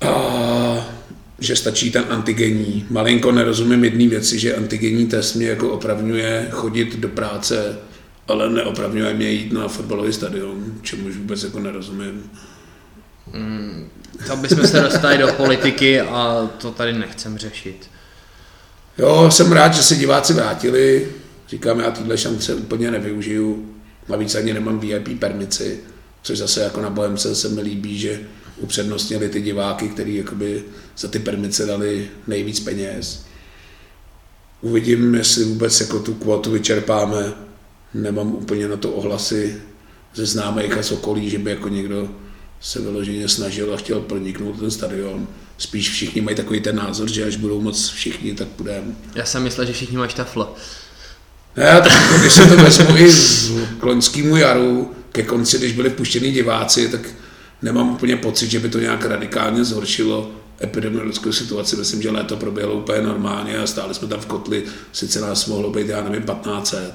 A 0.01 1.01
že 1.39 1.56
stačí 1.56 1.90
ten 1.90 2.05
antigenní. 2.09 2.86
Malinko 2.90 3.32
nerozumím 3.32 3.85
jedné 3.85 4.09
věci, 4.09 4.39
že 4.39 4.56
antigenní 4.56 5.06
test 5.06 5.35
mě 5.35 5.48
jako 5.48 5.70
opravňuje 5.70 6.48
chodit 6.51 6.97
do 6.97 7.09
práce, 7.09 7.78
ale 8.28 8.51
neopravňuje 8.51 9.14
mě 9.14 9.31
jít 9.31 9.52
na 9.52 9.68
fotbalový 9.68 10.12
stadion, 10.12 10.64
čemuž 10.82 11.16
vůbec 11.16 11.43
jako 11.43 11.60
nerozumím. 11.60 12.31
Mm, 13.32 13.89
to 14.27 14.36
bychom 14.36 14.66
se 14.66 14.81
dostali 14.81 15.18
do 15.18 15.28
politiky 15.32 16.01
a 16.01 16.51
to 16.59 16.70
tady 16.70 16.93
nechcem 16.93 17.39
řešit. 17.39 17.90
Jo, 18.98 19.31
jsem 19.31 19.52
rád, 19.52 19.74
že 19.74 19.82
se 19.82 19.97
diváci 19.97 20.32
vrátili. 20.32 21.09
Říkám, 21.48 21.81
já 21.81 21.90
tyhle 21.90 22.18
šance 22.18 22.55
úplně 22.55 22.90
nevyužiju. 22.90 23.74
Navíc 24.09 24.35
ani 24.35 24.55
nemám 24.55 24.81
VIP 24.81 25.20
permici, 25.20 25.81
což 26.22 26.39
zase 26.39 26.60
jako 26.60 26.81
na 26.81 26.90
Bohemce 26.90 27.35
se 27.35 27.48
mi 27.48 27.60
líbí, 27.60 27.98
že 27.98 28.20
upřednostnili 28.60 29.28
ty 29.28 29.40
diváky, 29.40 29.88
kteří 29.88 30.14
jakoby 30.14 30.64
za 30.98 31.08
ty 31.08 31.18
permice 31.18 31.66
dali 31.66 32.08
nejvíc 32.26 32.60
peněz. 32.60 33.24
Uvidím, 34.60 35.14
jestli 35.14 35.44
vůbec 35.44 35.80
jako 35.80 35.98
tu 35.98 36.14
kvotu 36.14 36.50
vyčerpáme. 36.50 37.32
Nemám 37.94 38.34
úplně 38.34 38.68
na 38.68 38.76
to 38.76 38.90
ohlasy 38.90 39.56
ze 40.14 40.26
známých 40.26 40.78
a 40.78 40.82
z 40.82 40.92
okolí, 40.92 41.30
že 41.30 41.38
by 41.38 41.50
jako 41.50 41.68
někdo 41.68 42.08
se 42.60 42.80
vyloženě 42.80 43.28
snažil 43.28 43.74
a 43.74 43.76
chtěl 43.76 44.00
proniknout 44.00 44.58
ten 44.58 44.70
stadion. 44.70 45.28
Spíš 45.58 45.90
všichni 45.90 46.20
mají 46.20 46.36
takový 46.36 46.60
ten 46.60 46.76
názor, 46.76 47.10
že 47.10 47.24
až 47.24 47.36
budou 47.36 47.60
moc 47.60 47.88
všichni, 47.88 48.34
tak 48.34 48.48
budeme. 48.56 48.94
Já 49.14 49.24
jsem 49.24 49.42
myslel, 49.42 49.66
že 49.66 49.72
všichni 49.72 49.96
mají 49.96 50.10
štafle. 50.10 50.46
Ne, 51.56 51.80
tak 51.80 51.92
jako, 51.92 52.18
když 52.18 52.32
se 52.32 52.46
to 52.46 52.56
vezmu 52.56 52.96
i 52.96 53.12
loňskému 53.82 54.36
jaru, 54.36 54.94
ke 55.12 55.22
konci, 55.22 55.58
když 55.58 55.72
byli 55.72 55.90
puštěni 55.90 56.32
diváci, 56.32 56.88
tak 56.88 57.00
nemám 57.62 57.90
úplně 57.90 58.16
pocit, 58.16 58.50
že 58.50 58.60
by 58.60 58.68
to 58.68 58.78
nějak 58.78 59.04
radikálně 59.04 59.64
zhoršilo 59.64 60.30
epidemiologickou 60.62 61.32
situaci. 61.32 61.76
Myslím, 61.76 62.02
že 62.02 62.10
léto 62.10 62.36
proběhlo 62.36 62.74
úplně 62.74 63.02
normálně 63.02 63.58
a 63.58 63.66
stáli 63.66 63.94
jsme 63.94 64.08
tam 64.08 64.20
v 64.20 64.26
kotli, 64.26 64.64
sice 64.92 65.20
nás 65.20 65.46
mohlo 65.46 65.70
být, 65.70 65.88
já 65.88 66.04
nevím, 66.04 66.22
1500. 66.22 66.94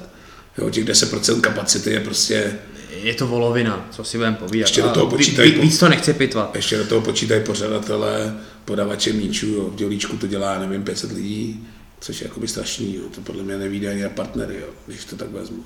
Jo, 0.58 0.70
těch 0.70 0.84
10% 0.84 1.40
kapacity 1.40 1.90
je 1.90 2.00
prostě... 2.00 2.58
Je 3.02 3.14
to 3.14 3.26
volovina, 3.26 3.88
co 3.90 4.04
si 4.04 4.16
budeme 4.16 4.36
povídat. 4.36 4.68
Ještě 4.68 4.82
do 4.82 4.88
toho 4.88 5.06
počítají, 5.06 5.52
víc, 5.52 5.60
víc 5.60 5.78
to 5.78 5.88
nechci 5.88 6.12
pitvat. 6.12 6.56
Ještě 6.56 6.78
do 6.78 6.84
toho 6.84 7.00
počítají 7.00 7.44
pořadatelé, 7.44 8.36
podavače 8.64 9.12
míčů, 9.12 9.46
jo. 9.46 9.70
v 9.70 9.74
dělíčku 9.74 10.16
to 10.16 10.26
dělá, 10.26 10.58
nevím, 10.58 10.82
500 10.82 11.12
lidí, 11.12 11.66
což 12.00 12.20
je 12.20 12.26
jakoby 12.26 12.48
strašný, 12.48 12.94
jo. 12.94 13.02
to 13.14 13.20
podle 13.20 13.42
mě 13.42 13.56
nevíde 13.56 13.90
ani 13.90 14.02
na 14.02 14.08
partnery, 14.08 14.54
jo, 14.60 14.68
když 14.86 15.04
to 15.04 15.16
tak 15.16 15.30
vezmu. 15.30 15.64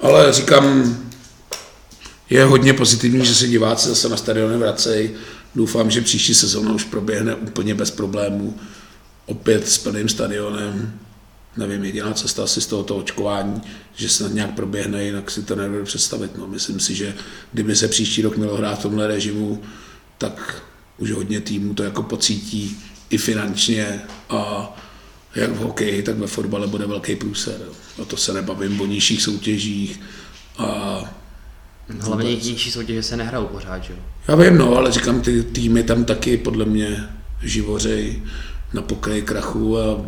Ale 0.00 0.32
říkám, 0.32 0.96
je 2.30 2.44
hodně 2.44 2.72
pozitivní, 2.72 3.26
že 3.26 3.34
se 3.34 3.48
diváci 3.48 3.88
zase 3.88 4.08
na 4.08 4.16
stadiony 4.16 4.58
vracejí. 4.58 5.10
Doufám, 5.54 5.90
že 5.90 6.00
příští 6.00 6.34
sezóna 6.34 6.72
už 6.72 6.84
proběhne 6.84 7.34
úplně 7.34 7.74
bez 7.74 7.90
problémů. 7.90 8.56
Opět 9.26 9.68
s 9.68 9.78
plným 9.78 10.08
stadionem. 10.08 10.98
Nevím, 11.56 11.84
jediná 11.84 12.12
cesta 12.12 12.44
asi 12.44 12.60
z 12.60 12.66
tohoto 12.66 12.96
očkování, 12.96 13.60
že 13.96 14.08
snad 14.08 14.32
nějak 14.32 14.54
proběhne, 14.54 15.04
jinak 15.04 15.30
si 15.30 15.42
to 15.42 15.56
nebudu 15.56 15.84
představit. 15.84 16.38
No, 16.38 16.46
myslím 16.46 16.80
si, 16.80 16.94
že 16.94 17.14
kdyby 17.52 17.76
se 17.76 17.88
příští 17.88 18.22
rok 18.22 18.36
mělo 18.36 18.56
hrát 18.56 18.78
v 18.78 18.82
tomhle 18.82 19.06
režimu, 19.06 19.62
tak 20.18 20.62
už 20.98 21.10
hodně 21.10 21.40
týmů 21.40 21.74
to 21.74 21.82
jako 21.82 22.02
pocítí 22.02 22.78
i 23.10 23.18
finančně 23.18 24.00
a 24.28 24.72
jak 25.34 25.50
v 25.50 25.56
hokeji, 25.56 26.02
tak 26.02 26.18
ve 26.18 26.26
fotbale 26.26 26.66
bude 26.66 26.86
velký 26.86 27.16
průser. 27.16 27.60
A 28.02 28.04
to 28.04 28.16
se 28.16 28.32
nebavím 28.32 28.80
o 28.80 28.86
nižších 28.86 29.22
soutěžích 29.22 30.00
a 30.58 31.00
Hlavně 32.00 32.36
nižší 32.36 32.70
soutěže 32.70 33.02
se 33.02 33.16
nehrajou 33.16 33.46
pořád, 33.46 33.84
že 33.84 33.92
jo? 33.92 33.98
Já 34.28 34.34
vím, 34.34 34.58
no, 34.58 34.76
ale 34.76 34.92
říkám, 34.92 35.20
ty 35.20 35.42
týmy 35.42 35.82
tam 35.82 36.04
taky 36.04 36.36
podle 36.36 36.64
mě 36.64 37.08
živořej 37.42 38.22
na 38.72 38.82
pokraji 38.82 39.22
krachu 39.22 39.78
a 39.78 40.06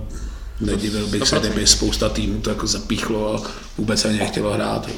nedivil 0.61 1.07
bych 1.07 1.29
se, 1.29 1.39
kdyby 1.39 1.67
spousta 1.67 2.09
týmů 2.09 2.41
to 2.41 2.51
jako 2.51 2.67
zapíchlo 2.67 3.35
a 3.35 3.51
vůbec 3.79 4.05
ani 4.05 4.19
nechtělo 4.19 4.53
hrát. 4.53 4.89
Jo. 4.89 4.95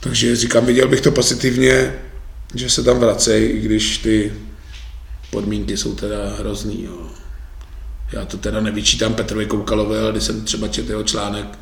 Takže 0.00 0.36
říkám, 0.36 0.66
viděl 0.66 0.88
bych 0.88 1.00
to 1.00 1.12
pozitivně, 1.12 1.94
že 2.54 2.70
se 2.70 2.82
tam 2.82 2.98
vracejí, 2.98 3.50
i 3.50 3.60
když 3.60 3.98
ty 3.98 4.32
podmínky 5.30 5.76
jsou 5.76 5.94
teda 5.94 6.16
hrozný. 6.38 6.84
Jo. 6.84 7.10
Já 8.12 8.24
to 8.24 8.36
teda 8.36 8.60
nevyčítám 8.60 9.14
Petrovi 9.14 9.46
Koukalovi, 9.46 9.98
ale 9.98 10.12
když 10.12 10.24
jsem 10.24 10.44
třeba 10.44 10.68
četl 10.68 10.90
jeho 10.90 11.02
článek, 11.02 11.58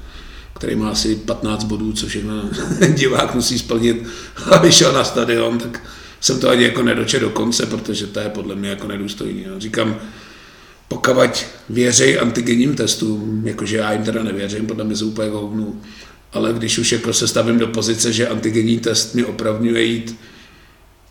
který 0.57 0.77
má 0.77 0.91
asi 0.91 1.16
15 1.16 1.65
bodů, 1.65 1.93
co 1.93 2.07
všechno 2.07 2.33
divák 2.95 3.35
musí 3.35 3.59
splnit, 3.59 4.07
aby 4.51 4.73
šel 4.73 4.93
na 4.93 5.05
stadion, 5.05 5.59
tak 5.59 5.83
jsem 6.20 6.41
to 6.41 6.49
ani 6.49 6.65
jako 6.65 6.83
nedočet 6.83 7.20
do 7.20 7.31
konce, 7.31 7.66
protože 7.66 8.07
to 8.07 8.20
je 8.20 8.28
podle 8.28 8.55
mě 8.55 8.69
jako 8.69 8.89
nedůstojný. 8.89 9.45
Říkám, 9.59 9.97
pokud 10.89 11.47
věřej 11.69 12.19
antigenním 12.20 12.74
testům, 12.74 13.43
jakože 13.47 13.77
já 13.77 13.93
jim 13.93 14.05
teda 14.05 14.23
nevěřím, 14.23 14.66
podle 14.66 14.85
mě 14.85 14.97
jsou 14.97 15.09
úplně 15.09 15.31
hovnu, 15.31 15.83
ale 16.33 16.53
když 16.53 16.78
už 16.78 16.93
jako 16.93 17.12
se 17.12 17.28
stavím 17.28 17.59
do 17.59 17.66
pozice, 17.66 18.12
že 18.12 18.28
antigenní 18.28 18.78
test 18.78 19.15
mi 19.15 19.24
opravňuje 19.24 19.83
jít 19.83 20.16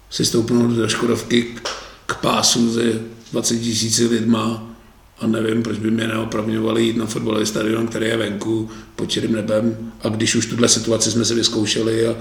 si 0.10 0.26
stoupnout 0.26 0.72
do 0.72 0.88
Škodovky 0.88 1.44
k, 1.44 1.70
k 2.06 2.16
pásu 2.16 2.72
ze 2.72 2.84
20 3.32 3.58
tisíci 3.58 4.08
lidma, 4.08 4.75
a 5.20 5.28
nevím, 5.28 5.64
proč 5.64 5.78
by 5.78 5.92
mě 5.92 6.08
neopravňovali 6.08 6.84
jít 6.84 6.98
na 6.98 7.06
fotbalový 7.06 7.46
stadion, 7.46 7.88
který 7.88 8.06
je 8.06 8.18
venku 8.18 8.70
pod 8.96 9.06
čirým 9.06 9.34
nebem. 9.34 9.92
A 10.02 10.10
když 10.10 10.36
už 10.36 10.46
tuhle 10.46 10.70
situaci 10.70 11.12
jsme 11.12 11.26
si 11.26 11.36
vyzkoušeli 11.36 12.08
a 12.08 12.16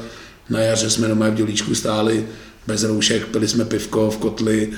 na 0.50 0.60
jaře 0.60 0.90
jsme 0.90 1.08
doma 1.08 1.28
v 1.28 1.34
dělíčku 1.34 1.74
stáli 1.74 2.26
bez 2.66 2.82
roušek, 2.82 3.26
pili 3.26 3.48
jsme 3.48 3.64
pivko 3.64 4.10
v 4.10 4.16
kotli 4.16 4.72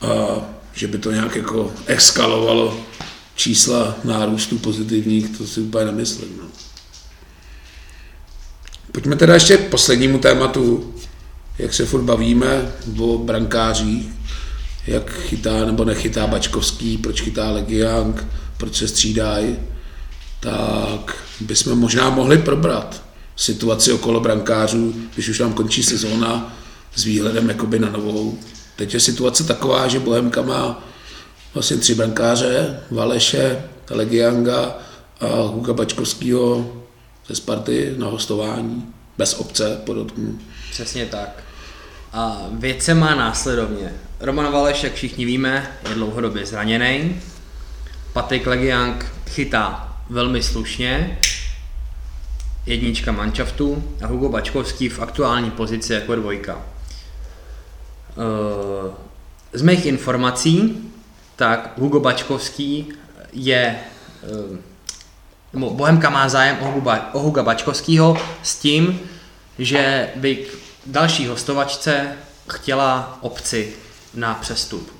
a 0.00 0.40
že 0.72 0.86
by 0.86 0.98
to 0.98 1.12
nějak 1.12 1.36
jako 1.36 1.72
eskalovalo 1.86 2.80
čísla 3.34 3.96
nárůstu 4.04 4.58
pozitivních, 4.58 5.38
to 5.38 5.46
si 5.46 5.60
úplně 5.60 5.84
nemyslím. 5.84 6.38
No. 6.42 6.48
Pojďme 8.92 9.16
teda 9.16 9.34
ještě 9.34 9.56
k 9.56 9.70
poslednímu 9.70 10.18
tématu, 10.18 10.94
jak 11.58 11.74
se 11.74 11.86
furt 11.86 12.02
bavíme 12.02 12.72
o 12.98 13.18
brankářích. 13.18 14.15
Jak 14.86 15.10
chytá 15.10 15.64
nebo 15.64 15.84
nechytá 15.84 16.26
Bačkovský, 16.26 16.98
proč 16.98 17.20
chytá 17.20 17.50
Legiang, 17.50 18.26
proč 18.56 18.76
se 18.76 18.88
střídají, 18.88 19.56
tak 20.40 21.16
bychom 21.40 21.78
možná 21.78 22.10
mohli 22.10 22.38
probrat 22.38 23.02
situaci 23.36 23.92
okolo 23.92 24.20
brankářů, 24.20 24.94
když 25.14 25.28
už 25.28 25.38
nám 25.38 25.52
končí 25.52 25.82
sezóna 25.82 26.56
s 26.94 27.04
výhledem 27.04 27.48
jakoby 27.48 27.78
na 27.78 27.90
novou. 27.90 28.38
Teď 28.76 28.94
je 28.94 29.00
situace 29.00 29.44
taková, 29.44 29.88
že 29.88 30.00
Bohemka 30.00 30.42
má 30.42 30.84
vlastně 31.54 31.76
tři 31.76 31.94
brankáře, 31.94 32.80
Valeše, 32.90 33.62
Legianga 33.90 34.78
a 35.20 35.26
Huga 35.26 35.72
Bačkovského 35.72 36.72
ze 37.28 37.34
Sparty 37.34 37.94
na 37.96 38.06
hostování, 38.06 38.92
bez 39.18 39.34
obce, 39.34 39.80
podotknu. 39.84 40.38
Přesně 40.70 41.06
tak. 41.06 41.42
A 42.12 42.46
věc 42.50 42.82
se 42.82 42.94
má 42.94 43.14
následovně. 43.14 43.92
Roman 44.20 44.52
Valeš, 44.52 44.82
jak 44.82 44.94
všichni 44.94 45.24
víme, 45.24 45.78
je 45.88 45.94
dlouhodobě 45.94 46.46
zraněný. 46.46 47.20
Patrik 48.12 48.46
Legiang 48.46 49.06
chytá 49.28 49.96
velmi 50.10 50.42
slušně, 50.42 51.18
jednička 52.66 53.12
manšaftu 53.12 53.94
a 54.04 54.06
Hugo 54.06 54.28
Bačkovský 54.28 54.88
v 54.88 55.00
aktuální 55.00 55.50
pozici 55.50 55.92
jako 55.92 56.14
dvojka. 56.14 56.62
Eh, 58.10 58.94
z 59.52 59.62
mých 59.62 59.86
informací, 59.86 60.82
tak 61.36 61.72
Hugo 61.78 62.00
Bačkovský 62.00 62.92
je, 63.32 63.76
eh, 64.22 64.58
nebo 65.52 65.70
Bohemka 65.70 66.10
má 66.10 66.28
zájem 66.28 66.56
o, 66.60 66.70
Huga, 66.70 67.10
o 67.12 67.18
Huga 67.18 67.42
Bačkovského 67.42 68.16
s 68.42 68.58
tím, 68.58 69.00
že 69.58 70.10
by 70.16 70.36
k 70.36 70.48
další 70.86 71.26
hostovačce 71.26 72.16
chtěla 72.48 73.18
obci 73.20 73.85
na 74.16 74.34
přestup. 74.34 74.92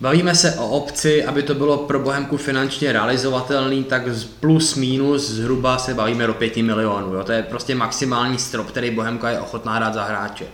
Bavíme 0.00 0.34
se 0.34 0.54
o 0.54 0.68
obci, 0.68 1.24
aby 1.24 1.42
to 1.42 1.54
bylo 1.54 1.78
pro 1.78 1.98
Bohemku 1.98 2.36
finančně 2.36 2.92
realizovatelný, 2.92 3.84
tak 3.84 4.02
plus 4.40 4.74
minus 4.74 5.30
zhruba 5.30 5.78
se 5.78 5.94
bavíme 5.94 6.26
do 6.26 6.34
5 6.34 6.56
milionů. 6.56 7.14
Jo? 7.14 7.24
To 7.24 7.32
je 7.32 7.42
prostě 7.42 7.74
maximální 7.74 8.38
strop, 8.38 8.66
který 8.66 8.90
Bohemka 8.90 9.30
je 9.30 9.40
ochotná 9.40 9.78
dát 9.78 9.94
za 9.94 10.04
hráče. 10.04 10.46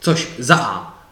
Což 0.00 0.28
za 0.38 0.56
A, 0.56 1.04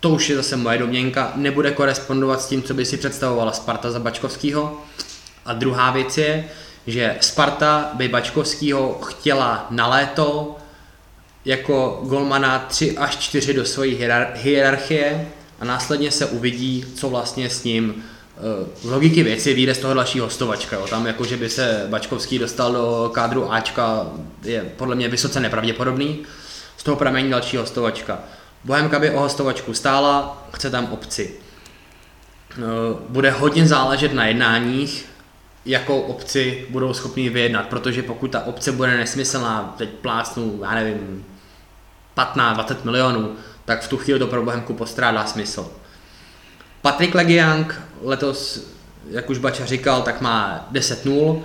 to 0.00 0.10
už 0.10 0.28
je 0.28 0.36
zase 0.36 0.56
moje 0.56 0.78
domněnka, 0.78 1.32
nebude 1.34 1.70
korespondovat 1.70 2.40
s 2.40 2.46
tím, 2.48 2.62
co 2.62 2.74
by 2.74 2.84
si 2.84 2.96
představovala 2.96 3.52
Sparta 3.52 3.90
za 3.90 3.98
Bačkovskýho. 3.98 4.80
A 5.44 5.52
druhá 5.52 5.90
věc 5.90 6.18
je, 6.18 6.48
že 6.86 7.16
Sparta 7.20 7.90
by 7.94 8.08
Bačkovskýho 8.08 8.98
chtěla 9.04 9.66
na 9.70 9.88
léto 9.88 10.56
jako 11.44 12.00
golmana 12.04 12.58
3 12.58 12.98
až 12.98 13.16
4 13.16 13.54
do 13.54 13.64
své 13.64 13.86
hierarchie 14.34 15.28
a 15.60 15.64
následně 15.64 16.10
se 16.10 16.26
uvidí, 16.26 16.84
co 16.94 17.08
vlastně 17.08 17.50
s 17.50 17.64
ním 17.64 18.04
z 18.82 18.84
logiky 18.84 19.22
věci 19.22 19.54
vyjde 19.54 19.74
z 19.74 19.78
toho 19.78 19.94
další 19.94 20.20
hostovačka. 20.20 20.76
Jo. 20.76 20.86
Tam 20.86 21.06
jako, 21.06 21.24
že 21.24 21.36
by 21.36 21.48
se 21.48 21.86
Bačkovský 21.90 22.38
dostal 22.38 22.72
do 22.72 23.10
kádru 23.14 23.52
Ačka 23.52 24.06
je 24.42 24.72
podle 24.76 24.94
mě 24.94 25.08
vysoce 25.08 25.40
nepravděpodobný. 25.40 26.18
Z 26.76 26.82
toho 26.82 26.96
pramení 26.96 27.30
další 27.30 27.56
hostovačka. 27.56 28.18
Bohemka 28.64 28.98
by 28.98 29.10
o 29.10 29.20
hostovačku 29.20 29.74
stála, 29.74 30.46
chce 30.52 30.70
tam 30.70 30.88
obci. 30.92 31.34
Bude 33.08 33.30
hodně 33.30 33.68
záležet 33.68 34.12
na 34.12 34.26
jednáních, 34.26 35.06
jakou 35.66 36.00
obci 36.00 36.66
budou 36.70 36.94
schopni 36.94 37.28
vyjednat, 37.28 37.66
protože 37.66 38.02
pokud 38.02 38.30
ta 38.30 38.46
obce 38.46 38.72
bude 38.72 38.96
nesmyslná, 38.96 39.74
teď 39.78 39.88
plácnu, 39.88 40.60
já 40.62 40.74
nevím, 40.74 41.24
15-20 42.16 42.76
milionů, 42.84 43.36
tak 43.64 43.82
v 43.82 43.88
tu 43.88 43.96
chvíli 43.96 44.18
to 44.18 44.26
pro 44.26 44.42
Bohemku 44.42 44.74
postrádá 44.74 45.26
smysl. 45.26 45.70
Patrik 46.82 47.14
Legiang 47.14 47.82
letos, 48.02 48.66
jak 49.10 49.30
už 49.30 49.38
Bača 49.38 49.66
říkal, 49.66 50.02
tak 50.02 50.20
má 50.20 50.68
10-0, 50.72 51.42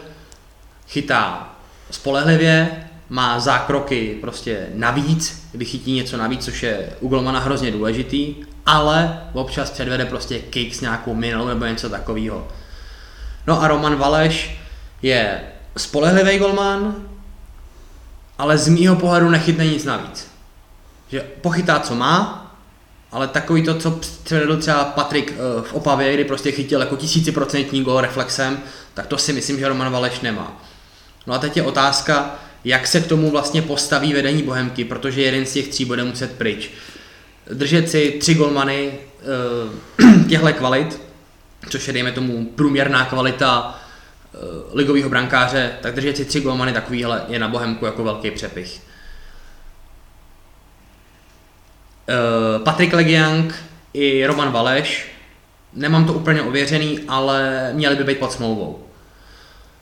chytá 0.87 1.55
spolehlivě, 1.91 2.85
má 3.09 3.39
zákroky 3.39 4.17
prostě 4.21 4.67
navíc, 4.73 5.49
vychytí 5.53 5.93
něco 5.93 6.17
navíc, 6.17 6.45
což 6.45 6.63
je 6.63 6.89
u 6.99 7.07
Golmana 7.07 7.39
hrozně 7.39 7.71
důležitý, 7.71 8.35
ale 8.65 9.23
občas 9.33 9.69
předvede 9.69 10.05
prostě 10.05 10.39
kick 10.39 10.75
s 10.75 10.81
nějakou 10.81 11.15
minou 11.15 11.47
nebo 11.47 11.65
něco 11.65 11.89
takového. 11.89 12.47
No 13.47 13.61
a 13.61 13.67
Roman 13.67 13.95
Valeš 13.95 14.59
je 15.01 15.41
spolehlivý 15.77 16.39
golman, 16.39 16.95
ale 18.37 18.57
z 18.57 18.67
mýho 18.67 18.95
pohledu 18.95 19.29
nechytne 19.29 19.65
nic 19.65 19.85
navíc 19.85 20.28
že 21.11 21.25
pochytá, 21.41 21.79
co 21.79 21.95
má, 21.95 22.45
ale 23.11 23.27
takový 23.27 23.63
to, 23.63 23.75
co 23.75 23.91
předvedl 24.23 24.57
třeba 24.57 24.83
Patrik 24.83 25.33
eh, 25.33 25.61
v 25.61 25.73
Opavě, 25.73 26.13
kdy 26.13 26.25
prostě 26.25 26.51
chytil 26.51 26.79
jako 26.79 26.95
tisíciprocentní 26.95 27.83
gol 27.83 28.01
reflexem, 28.01 28.59
tak 28.93 29.07
to 29.07 29.17
si 29.17 29.33
myslím, 29.33 29.59
že 29.59 29.67
Roman 29.67 29.91
Valeš 29.91 30.19
nemá. 30.19 30.61
No 31.27 31.33
a 31.33 31.37
teď 31.37 31.57
je 31.57 31.63
otázka, 31.63 32.35
jak 32.65 32.87
se 32.87 33.01
k 33.01 33.07
tomu 33.07 33.31
vlastně 33.31 33.61
postaví 33.61 34.13
vedení 34.13 34.43
Bohemky, 34.43 34.85
protože 34.85 35.21
jeden 35.21 35.45
z 35.45 35.53
těch 35.53 35.67
tří 35.67 35.85
bude 35.85 36.03
muset 36.03 36.37
pryč. 36.37 36.71
Držet 37.53 37.89
si 37.89 38.17
tři 38.19 38.33
golmany 38.33 38.91
eh, 38.91 40.25
těchto 40.29 40.53
kvalit, 40.53 41.01
což 41.69 41.87
je 41.87 41.93
dejme 41.93 42.11
tomu 42.11 42.45
průměrná 42.45 43.05
kvalita 43.05 43.79
eh, 44.33 44.37
ligového 44.73 45.09
brankáře, 45.09 45.71
tak 45.81 45.95
držet 45.95 46.17
si 46.17 46.25
tři 46.25 46.41
golmany 46.41 46.73
takovýhle 46.73 47.25
je 47.27 47.39
na 47.39 47.47
Bohemku 47.47 47.85
jako 47.85 48.03
velký 48.03 48.31
přepich. 48.31 48.88
Patrik 52.63 52.93
Legiang 52.93 53.55
i 53.93 54.25
Roman 54.25 54.51
Valeš, 54.51 55.11
nemám 55.73 56.05
to 56.05 56.13
úplně 56.13 56.41
ověřený, 56.41 56.99
ale 57.07 57.69
měli 57.73 57.95
by 57.95 58.03
být 58.03 58.17
pod 58.17 58.31
smlouvou. 58.31 58.79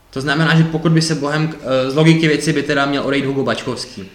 To 0.10 0.22
znamená, 0.22 0.56
že 0.56 0.64
pokud 0.64 0.92
by 0.92 1.02
se 1.02 1.16
Bohem, 1.16 1.54
eh, 1.54 1.92
z 1.92 1.96
logiky 1.96 2.28
věci 2.28 2.54
by 2.54 2.64
teda 2.64 2.86
měl 2.86 3.04
odejít 3.04 3.26
Hugo 3.26 3.44
Bačkovský. 3.44 4.10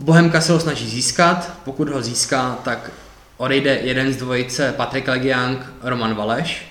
Bohemka 0.00 0.40
se 0.40 0.52
ho 0.52 0.60
snaží 0.60 0.88
získat, 0.88 1.52
pokud 1.64 1.88
ho 1.88 2.02
získá, 2.02 2.58
tak 2.64 2.90
odejde 3.36 3.78
jeden 3.82 4.12
z 4.12 4.16
dvojice 4.16 4.72
Patrik 4.76 5.08
Legiang, 5.08 5.58
Roman 5.82 6.14
Valeš. 6.14 6.66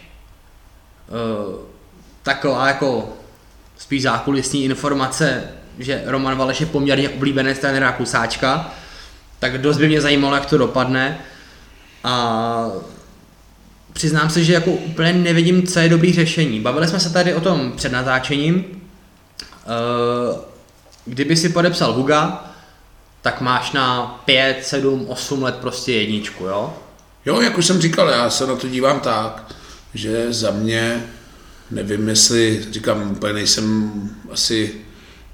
Eh, 1.07 1.65
taková 2.23 2.67
jako 2.67 3.13
spíš 3.77 4.01
zákulisní 4.01 4.63
informace, 4.63 5.43
že 5.79 6.03
Roman 6.05 6.37
Valeš 6.37 6.59
je 6.61 6.65
poměrně 6.65 7.09
oblíbený 7.09 7.53
trenéra 7.53 7.91
Kusáčka, 7.91 8.71
tak 9.39 9.61
dost 9.61 9.77
by 9.77 9.87
mě 9.87 10.01
zajímalo, 10.01 10.35
jak 10.35 10.45
to 10.45 10.57
dopadne. 10.57 11.19
A 12.03 12.67
přiznám 13.93 14.29
se, 14.29 14.43
že 14.43 14.53
jako 14.53 14.71
úplně 14.71 15.13
nevidím, 15.13 15.67
co 15.67 15.79
je 15.79 15.89
dobrý 15.89 16.13
řešení. 16.13 16.59
Bavili 16.59 16.87
jsme 16.87 16.99
se 16.99 17.13
tady 17.13 17.33
o 17.33 17.41
tom 17.41 17.73
před 17.75 17.91
natáčením. 17.91 18.81
Eh, 19.41 20.39
kdyby 21.05 21.35
si 21.35 21.49
podepsal 21.49 21.93
Huga, 21.93 22.51
tak 23.21 23.41
máš 23.41 23.71
na 23.71 24.05
5, 24.25 24.65
7, 24.65 25.05
8 25.09 25.43
let 25.43 25.55
prostě 25.55 25.93
jedničku, 25.93 26.45
jo? 26.45 26.73
Jo, 27.25 27.41
jak 27.41 27.57
už 27.57 27.65
jsem 27.65 27.81
říkal, 27.81 28.09
já 28.09 28.29
se 28.29 28.47
na 28.47 28.55
to 28.55 28.67
dívám 28.67 28.99
tak, 28.99 29.55
že 29.93 30.33
za 30.33 30.51
mě, 30.51 31.05
nevím 31.71 32.09
jestli, 32.09 32.65
říkám, 32.71 33.11
úplně 33.11 33.33
nejsem 33.33 33.91
asi 34.31 34.84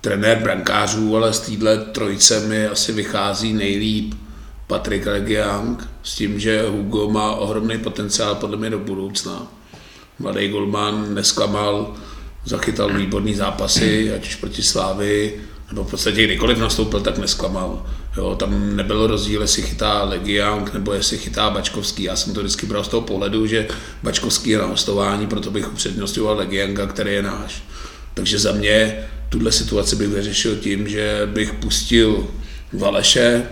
trenér 0.01 0.39
brankářů, 0.43 1.15
ale 1.15 1.33
z 1.33 1.39
téhle 1.39 1.77
trojce 1.77 2.39
mi 2.39 2.67
asi 2.67 2.91
vychází 2.91 3.53
nejlíp 3.53 4.13
Patrik 4.67 5.05
Legiang 5.05 5.89
s 6.03 6.15
tím, 6.15 6.39
že 6.39 6.67
Hugo 6.67 7.09
má 7.09 7.31
ohromný 7.31 7.77
potenciál 7.77 8.35
podle 8.35 8.57
mě 8.57 8.69
do 8.69 8.79
budoucna. 8.79 9.47
Mladý 10.19 10.47
golman 10.47 11.13
nesklamal, 11.13 11.93
zachytal 12.45 12.93
výborný 12.93 13.35
zápasy, 13.35 14.13
ať 14.13 14.27
už 14.27 14.35
proti 14.35 14.63
Slávy, 14.63 15.33
nebo 15.69 15.83
v 15.83 15.91
podstatě 15.91 16.23
kdykoliv 16.23 16.57
nastoupil, 16.57 16.99
tak 16.99 17.17
nesklamal. 17.17 17.85
Jo, 18.17 18.35
tam 18.35 18.75
nebylo 18.75 19.07
rozdíl, 19.07 19.41
jestli 19.41 19.61
chytá 19.61 20.03
Legiang 20.03 20.73
nebo 20.73 20.93
jestli 20.93 21.17
chytá 21.17 21.49
Bačkovský. 21.49 22.03
Já 22.03 22.15
jsem 22.15 22.33
to 22.33 22.39
vždycky 22.39 22.65
bral 22.65 22.83
z 22.83 22.87
toho 22.87 23.01
pohledu, 23.01 23.47
že 23.47 23.67
Bačkovský 24.03 24.49
je 24.49 24.57
na 24.57 24.65
hostování, 24.65 25.27
proto 25.27 25.51
bych 25.51 25.71
upřednostňoval 25.71 26.37
Legianga, 26.37 26.87
který 26.87 27.13
je 27.13 27.21
náš. 27.21 27.63
Takže 28.13 28.39
za 28.39 28.51
mě 28.51 29.07
tuhle 29.31 29.51
situaci 29.51 29.95
bych 29.95 30.07
vyřešil 30.07 30.55
tím, 30.55 30.87
že 30.87 31.21
bych 31.25 31.53
pustil 31.53 32.27
Valeše, 32.73 33.47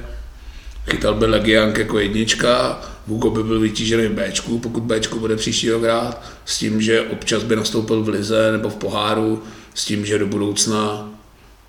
chytal 0.89 1.13
by 1.13 1.25
Legiank 1.25 1.77
jako 1.77 1.99
jednička, 1.99 2.81
Hugo 3.07 3.29
by 3.29 3.43
byl 3.43 3.59
vytížený 3.59 4.07
v 4.07 4.11
Bčku, 4.11 4.59
pokud 4.59 4.83
Bčku 4.83 5.19
bude 5.19 5.35
příští 5.35 5.69
hrát, 5.69 6.23
s 6.45 6.59
tím, 6.59 6.81
že 6.81 7.01
občas 7.01 7.43
by 7.43 7.55
nastoupil 7.55 8.03
v 8.03 8.09
Lize 8.09 8.51
nebo 8.51 8.69
v 8.69 8.75
poháru, 8.75 9.43
s 9.73 9.85
tím, 9.85 10.05
že 10.05 10.19
do 10.19 10.27
budoucna 10.27 11.09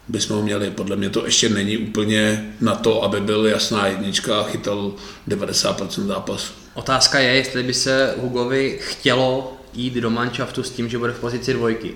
bychom 0.08 0.36
ho 0.36 0.42
měli. 0.42 0.70
Podle 0.70 0.96
mě 0.96 1.10
to 1.10 1.24
ještě 1.24 1.48
není 1.48 1.78
úplně 1.78 2.54
na 2.60 2.74
to, 2.74 3.02
aby 3.02 3.20
byl 3.20 3.46
jasná 3.46 3.86
jednička 3.86 4.40
a 4.40 4.44
chytal 4.44 4.92
90% 5.28 6.06
zápasu. 6.06 6.52
Otázka 6.74 7.18
je, 7.18 7.34
jestli 7.34 7.62
by 7.62 7.74
se 7.74 8.14
Hugovi 8.18 8.78
chtělo 8.80 9.56
jít 9.74 9.94
do 9.94 10.10
manšaftu 10.10 10.62
s 10.62 10.70
tím, 10.70 10.88
že 10.88 10.98
bude 10.98 11.12
v 11.12 11.20
pozici 11.20 11.52
dvojky. 11.52 11.94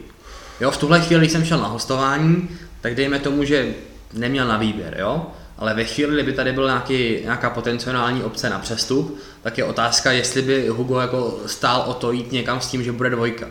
Jo, 0.61 0.71
v 0.71 0.77
tuhle 0.77 1.01
chvíli, 1.01 1.21
když 1.21 1.33
jsem 1.33 1.45
šel 1.45 1.59
na 1.59 1.67
hostování, 1.67 2.49
tak 2.81 2.95
dejme 2.95 3.19
tomu, 3.19 3.45
že 3.45 3.75
neměl 4.13 4.49
na 4.49 4.57
výběr, 4.57 4.97
jo. 5.01 5.27
Ale 5.59 5.75
ve 5.75 5.85
chvíli, 5.85 6.15
kdyby 6.15 6.33
tady 6.33 6.53
byl 6.53 6.67
nějaký, 6.67 7.19
nějaká 7.23 7.51
potenciální 7.51 8.23
obce 8.23 8.51
na 8.51 8.59
přestup, 8.59 9.19
tak 9.43 9.59
je 9.59 9.65
otázka, 9.65 10.13
jestli 10.13 10.43
by 10.43 10.69
Hugo 10.69 11.01
jako 11.01 11.39
stál 11.47 11.85
o 11.87 11.95
to 11.95 12.13
jít 12.13 12.33
někam 12.33 12.61
s 12.61 12.67
tím, 12.67 12.83
že 12.83 12.93
bude 12.93 13.11
dvojka. 13.11 13.47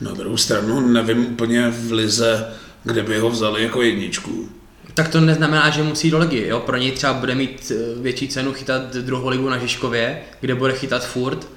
Na 0.00 0.12
druhou 0.12 0.36
stranu 0.36 0.80
nevím 0.80 1.26
úplně 1.26 1.70
v 1.70 1.92
Lize, 1.92 2.52
kde 2.84 3.02
by 3.02 3.18
ho 3.18 3.30
vzali 3.30 3.62
jako 3.62 3.82
jedničku. 3.82 4.48
Tak 4.94 5.08
to 5.08 5.20
neznamená, 5.20 5.70
že 5.70 5.82
musí 5.82 6.10
do 6.10 6.18
ligy. 6.18 6.46
Jo? 6.48 6.60
Pro 6.60 6.76
něj 6.76 6.92
třeba 6.92 7.12
bude 7.12 7.34
mít 7.34 7.72
eh, 7.74 8.00
větší 8.02 8.28
cenu 8.28 8.52
chytat 8.52 8.96
druhou 8.96 9.28
ligu 9.28 9.48
na 9.48 9.58
Žižkově, 9.58 10.20
kde 10.40 10.54
bude 10.54 10.72
chytat 10.72 11.06
furt, 11.06 11.48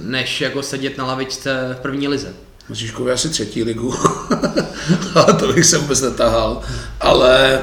než 0.00 0.40
jako 0.40 0.62
sedět 0.62 0.98
na 0.98 1.06
lavičce 1.06 1.76
v 1.78 1.80
první 1.80 2.08
lize. 2.08 2.34
Na 2.68 2.74
Žižkově 2.74 3.14
asi 3.14 3.28
třetí 3.28 3.62
ligu, 3.62 3.94
ale 5.14 5.34
to 5.34 5.52
bych 5.52 5.64
se 5.64 5.78
vůbec 5.78 6.00
netahal. 6.00 6.60
Ale 7.00 7.60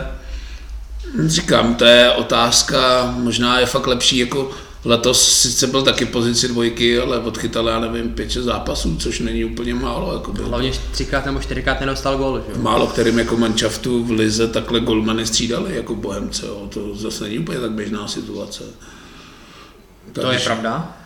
říkám, 1.26 1.76
to 1.76 1.86
je 1.86 2.12
otázka, 2.12 3.14
možná 3.18 3.60
je 3.60 3.66
fakt 3.66 3.88
lepší 3.88 4.18
jako 4.18 4.52
Letos 4.86 5.42
sice 5.42 5.68
byl 5.68 5.84
taky 5.84 6.06
pozici 6.06 6.48
dvojky, 6.48 7.00
ale 7.00 7.20
odchytal, 7.20 7.68
já 7.68 7.80
nevím, 7.80 8.10
pět, 8.10 8.32
šest 8.32 8.44
zápasů, 8.44 8.98
což 8.98 9.20
není 9.20 9.46
úplně 9.46 9.74
málo. 9.74 10.14
Jako 10.14 10.32
byl. 10.32 10.48
Hlavně 10.48 10.72
třikrát 10.92 11.26
nebo 11.26 11.40
čtyřikrát 11.40 11.80
nedostal 11.80 12.18
gól. 12.18 12.44
Že? 12.48 12.62
Málo 12.62 12.88
kterým 12.88 13.20
jako 13.20 13.38
manšaftu 13.38 14.04
v 14.04 14.12
Lize 14.12 14.48
takhle 14.48 14.80
golmany 14.80 15.26
střídali 15.26 15.76
jako 15.76 15.96
Bohemce. 15.96 16.46
Jo. 16.46 16.68
To 16.70 16.96
zase 16.96 17.24
není 17.24 17.40
úplně 17.40 17.60
tak 17.60 17.72
běžná 17.72 18.08
situace. 18.08 18.64
Takže, 20.14 20.28
to 20.28 20.32
je 20.32 20.40
pravda. 20.40 20.98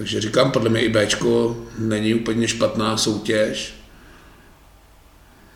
Takže 0.00 0.20
říkám, 0.20 0.52
podle 0.52 0.70
mě 0.70 0.80
i 0.80 0.88
Bčko 0.88 1.56
není 1.78 2.14
úplně 2.14 2.48
špatná 2.48 2.96
soutěž. 2.96 3.74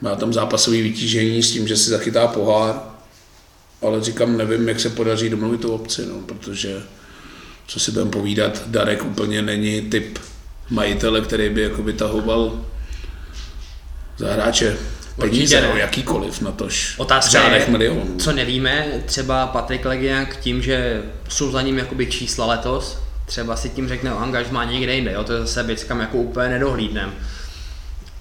Má 0.01 0.15
tam 0.15 0.33
zápasové 0.33 0.77
vytížení 0.77 1.43
s 1.43 1.53
tím, 1.53 1.69
že 1.69 1.77
si 1.77 1.91
zachytá 1.91 2.27
pohár, 2.27 2.81
ale 3.83 4.01
říkám, 4.01 4.37
nevím, 4.37 4.69
jak 4.69 4.81
se 4.81 4.91
podaří 4.91 5.29
domluvit 5.31 5.61
tu 5.61 5.73
obci, 5.73 6.07
no, 6.07 6.15
protože 6.21 6.83
co 7.66 7.81
si 7.81 7.91
budeme 7.91 8.11
povídat, 8.11 8.62
Darek 8.66 9.05
úplně 9.05 9.43
není 9.43 9.81
typ 9.81 10.19
majitele, 10.71 11.21
který 11.21 11.49
by 11.49 11.62
jako 11.62 11.83
vytahoval 11.83 12.65
za 14.19 14.33
hráče 14.33 14.77
peníze, 15.21 15.61
no, 15.61 15.77
jakýkoliv 15.77 16.41
na 16.41 16.53
tož 16.53 16.95
Otázka 16.99 17.55
je, 17.55 17.66
milionů. 17.69 18.16
co 18.19 18.33
nevíme, 18.33 19.03
třeba 19.07 19.47
Patrik 19.47 19.85
Legiak 19.85 20.37
tím, 20.41 20.62
že 20.62 21.03
jsou 21.29 21.51
za 21.51 21.62
ním 21.62 21.79
jakoby 21.79 22.07
čísla 22.07 22.47
letos, 22.47 23.03
třeba 23.26 23.56
si 23.56 23.68
tím 23.68 23.88
řekne 23.88 24.14
o 24.14 24.18
angažmá 24.18 24.64
někde 24.64 24.94
jinde, 24.94 25.12
jo, 25.12 25.24
to 25.24 25.32
je 25.32 25.40
zase 25.40 25.62
věc, 25.62 25.84
kam 25.84 26.01
jako 26.01 26.16
úplně 26.16 26.48
nedohlídnem. 26.48 27.12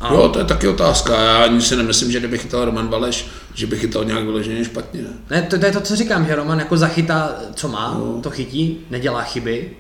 A... 0.02 0.14
Jo, 0.14 0.30
to 0.30 0.40
je 0.40 0.46
taky 0.46 0.68
otázka. 0.68 1.22
Já 1.22 1.44
ani 1.44 1.62
si 1.62 1.76
nemyslím, 1.76 2.12
že 2.12 2.20
kdyby 2.20 2.38
chytal 2.38 2.66
Roman 2.66 2.88
Valeš, 2.88 3.28
že 3.54 3.68
by 3.68 3.80
chytal 3.80 4.04
nějak 4.06 4.24
vyloženě 4.24 4.66
špatně. 4.66 5.02
Ne, 5.30 5.42
to, 5.42 5.60
to, 5.60 5.66
je 5.66 5.72
to, 5.72 5.82
co 5.82 5.96
říkám, 5.96 6.26
že 6.26 6.36
Roman 6.36 6.60
jako 6.60 6.78
zachytá, 6.78 7.36
co 7.56 7.68
má, 7.68 7.94
no. 8.00 8.22
to 8.22 8.30
chytí, 8.30 8.86
nedělá 8.90 9.22
chyby, 9.22 9.72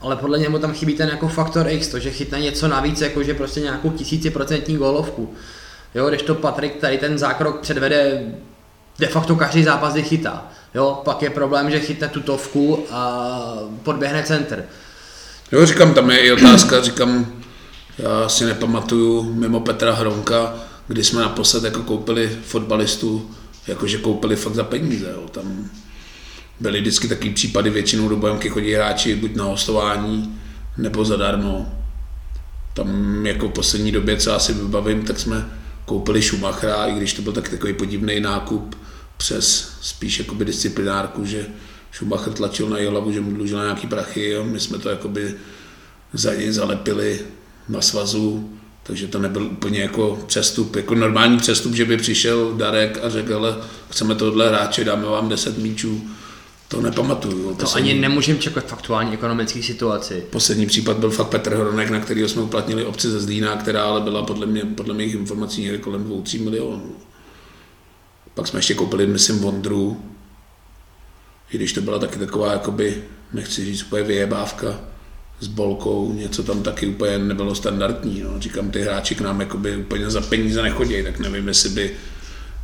ale 0.00 0.16
podle 0.16 0.38
něho 0.38 0.58
tam 0.58 0.72
chybí 0.72 0.94
ten 0.94 1.08
jako 1.08 1.28
faktor 1.28 1.68
X, 1.68 1.88
to, 1.88 1.98
že 1.98 2.10
chytne 2.10 2.40
něco 2.40 2.68
navíc, 2.68 3.00
jako 3.00 3.22
že 3.22 3.34
prostě 3.34 3.60
nějakou 3.60 3.90
tisíciprocentní 3.90 4.76
gólovku. 4.76 5.34
Jo, 5.94 6.08
když 6.08 6.22
to 6.22 6.34
Patrik 6.34 6.76
tady 6.76 6.98
ten 6.98 7.18
zákrok 7.18 7.60
předvede 7.60 8.22
de 8.98 9.06
facto 9.06 9.36
každý 9.36 9.64
zápas, 9.64 9.92
kdy 9.92 10.02
chytá. 10.02 10.46
Jo, 10.74 11.00
pak 11.04 11.22
je 11.22 11.30
problém, 11.30 11.70
že 11.70 11.80
chytne 11.80 12.08
tutovku 12.08 12.86
a 12.90 13.38
podběhne 13.82 14.22
center. 14.22 14.64
Jo, 15.52 15.66
říkám, 15.66 15.94
tam 15.94 16.10
je 16.10 16.18
i 16.18 16.32
otázka, 16.32 16.82
říkám, 16.82 17.32
já 17.98 18.28
si 18.28 18.44
nepamatuju 18.44 19.22
mimo 19.34 19.60
Petra 19.60 19.94
Hronka, 19.94 20.54
kdy 20.88 21.04
jsme 21.04 21.20
naposled 21.20 21.64
jako 21.64 21.82
koupili 21.82 22.38
fotbalistu, 22.44 23.30
jakože 23.66 23.98
koupili 23.98 24.36
fakt 24.36 24.54
za 24.54 24.64
peníze. 24.64 25.10
Jo. 25.10 25.28
Tam 25.30 25.70
byly 26.60 26.80
vždycky 26.80 27.08
taky 27.08 27.30
případy, 27.30 27.70
většinou 27.70 28.08
do 28.08 28.16
Bojemky 28.16 28.48
chodí 28.48 28.74
hráči 28.74 29.14
buď 29.14 29.34
na 29.34 29.44
hostování, 29.44 30.40
nebo 30.78 31.04
zadarmo. 31.04 31.78
Tam 32.74 33.26
jako 33.26 33.48
v 33.48 33.52
poslední 33.52 33.92
době, 33.92 34.16
co 34.16 34.30
já 34.30 34.38
si 34.38 34.52
vybavím, 34.52 35.02
tak 35.02 35.18
jsme 35.18 35.50
koupili 35.84 36.22
Schumachera, 36.22 36.86
i 36.86 36.94
když 36.94 37.14
to 37.14 37.22
byl 37.22 37.32
tak 37.32 37.48
takový 37.48 37.72
podivný 37.72 38.20
nákup 38.20 38.76
přes 39.16 39.72
spíš 39.80 40.18
jakoby 40.18 40.44
disciplinárku, 40.44 41.24
že 41.24 41.46
Schumacher 41.92 42.32
tlačil 42.32 42.68
na 42.68 42.90
hlavu, 42.90 43.12
že 43.12 43.20
mu 43.20 43.32
dlužil 43.32 43.62
nějaký 43.62 43.86
prachy 43.86 44.36
a 44.36 44.42
my 44.42 44.60
jsme 44.60 44.78
to 44.78 44.88
jakoby 44.88 45.34
za 46.12 46.34
něj 46.34 46.52
zalepili 46.52 47.20
na 47.68 47.80
svazu, 47.80 48.50
takže 48.82 49.06
to 49.06 49.18
nebyl 49.18 49.46
úplně 49.46 49.80
jako 49.80 50.18
přestup, 50.26 50.76
jako 50.76 50.94
normální 50.94 51.38
přestup, 51.38 51.74
že 51.74 51.84
by 51.84 51.96
přišel 51.96 52.54
Darek 52.54 52.98
a 53.02 53.10
řekl, 53.10 53.34
ale 53.34 53.56
chceme 53.90 54.14
tohle 54.14 54.48
hráče, 54.48 54.84
dáme 54.84 55.04
vám 55.04 55.28
10 55.28 55.58
míčů, 55.58 56.10
to 56.68 56.80
nepamatuju. 56.80 57.48
To 57.48 57.54
poslední, 57.54 57.90
ani 57.90 58.00
nemůžeme 58.00 58.38
čekat 58.38 58.66
v 58.66 58.72
aktuální 58.72 59.12
ekonomické 59.12 59.62
situaci. 59.62 60.24
Poslední 60.30 60.66
případ 60.66 60.96
byl 60.96 61.10
fakt 61.10 61.28
Petr 61.28 61.54
Hronek, 61.54 61.90
na 61.90 62.00
kterého 62.00 62.28
jsme 62.28 62.42
uplatnili 62.42 62.84
obci 62.84 63.10
ze 63.10 63.20
Zlína, 63.20 63.56
která 63.56 63.84
ale 63.84 64.00
byla 64.00 64.22
podle 64.22 64.46
mě, 64.46 64.62
podle 64.62 64.94
mých 64.94 65.14
informací 65.14 65.62
někde 65.62 65.78
kolem 65.78 66.04
2-3 66.04 66.44
milionů. 66.44 66.94
Pak 68.34 68.46
jsme 68.48 68.58
ještě 68.58 68.74
koupili, 68.74 69.06
myslím, 69.06 69.38
Vondru, 69.38 70.02
i 71.50 71.56
když 71.56 71.72
to 71.72 71.80
byla 71.80 71.98
taky 71.98 72.18
taková, 72.18 72.52
jakoby, 72.52 73.02
nechci 73.32 73.64
říct 73.64 73.82
úplně 73.82 74.02
vyjebávka, 74.02 74.80
s 75.40 75.46
bolkou, 75.46 76.12
něco 76.12 76.42
tam 76.42 76.62
taky 76.62 76.86
úplně 76.86 77.18
nebylo 77.18 77.54
standardní. 77.54 78.22
No. 78.22 78.40
Říkám, 78.40 78.70
ty 78.70 78.82
hráči 78.82 79.14
k 79.14 79.20
nám 79.20 79.40
jakoby 79.40 79.76
úplně 79.76 80.10
za 80.10 80.20
peníze 80.20 80.62
nechodí, 80.62 81.02
tak 81.02 81.18
nevím, 81.18 81.48
jestli 81.48 81.68
by 81.68 81.90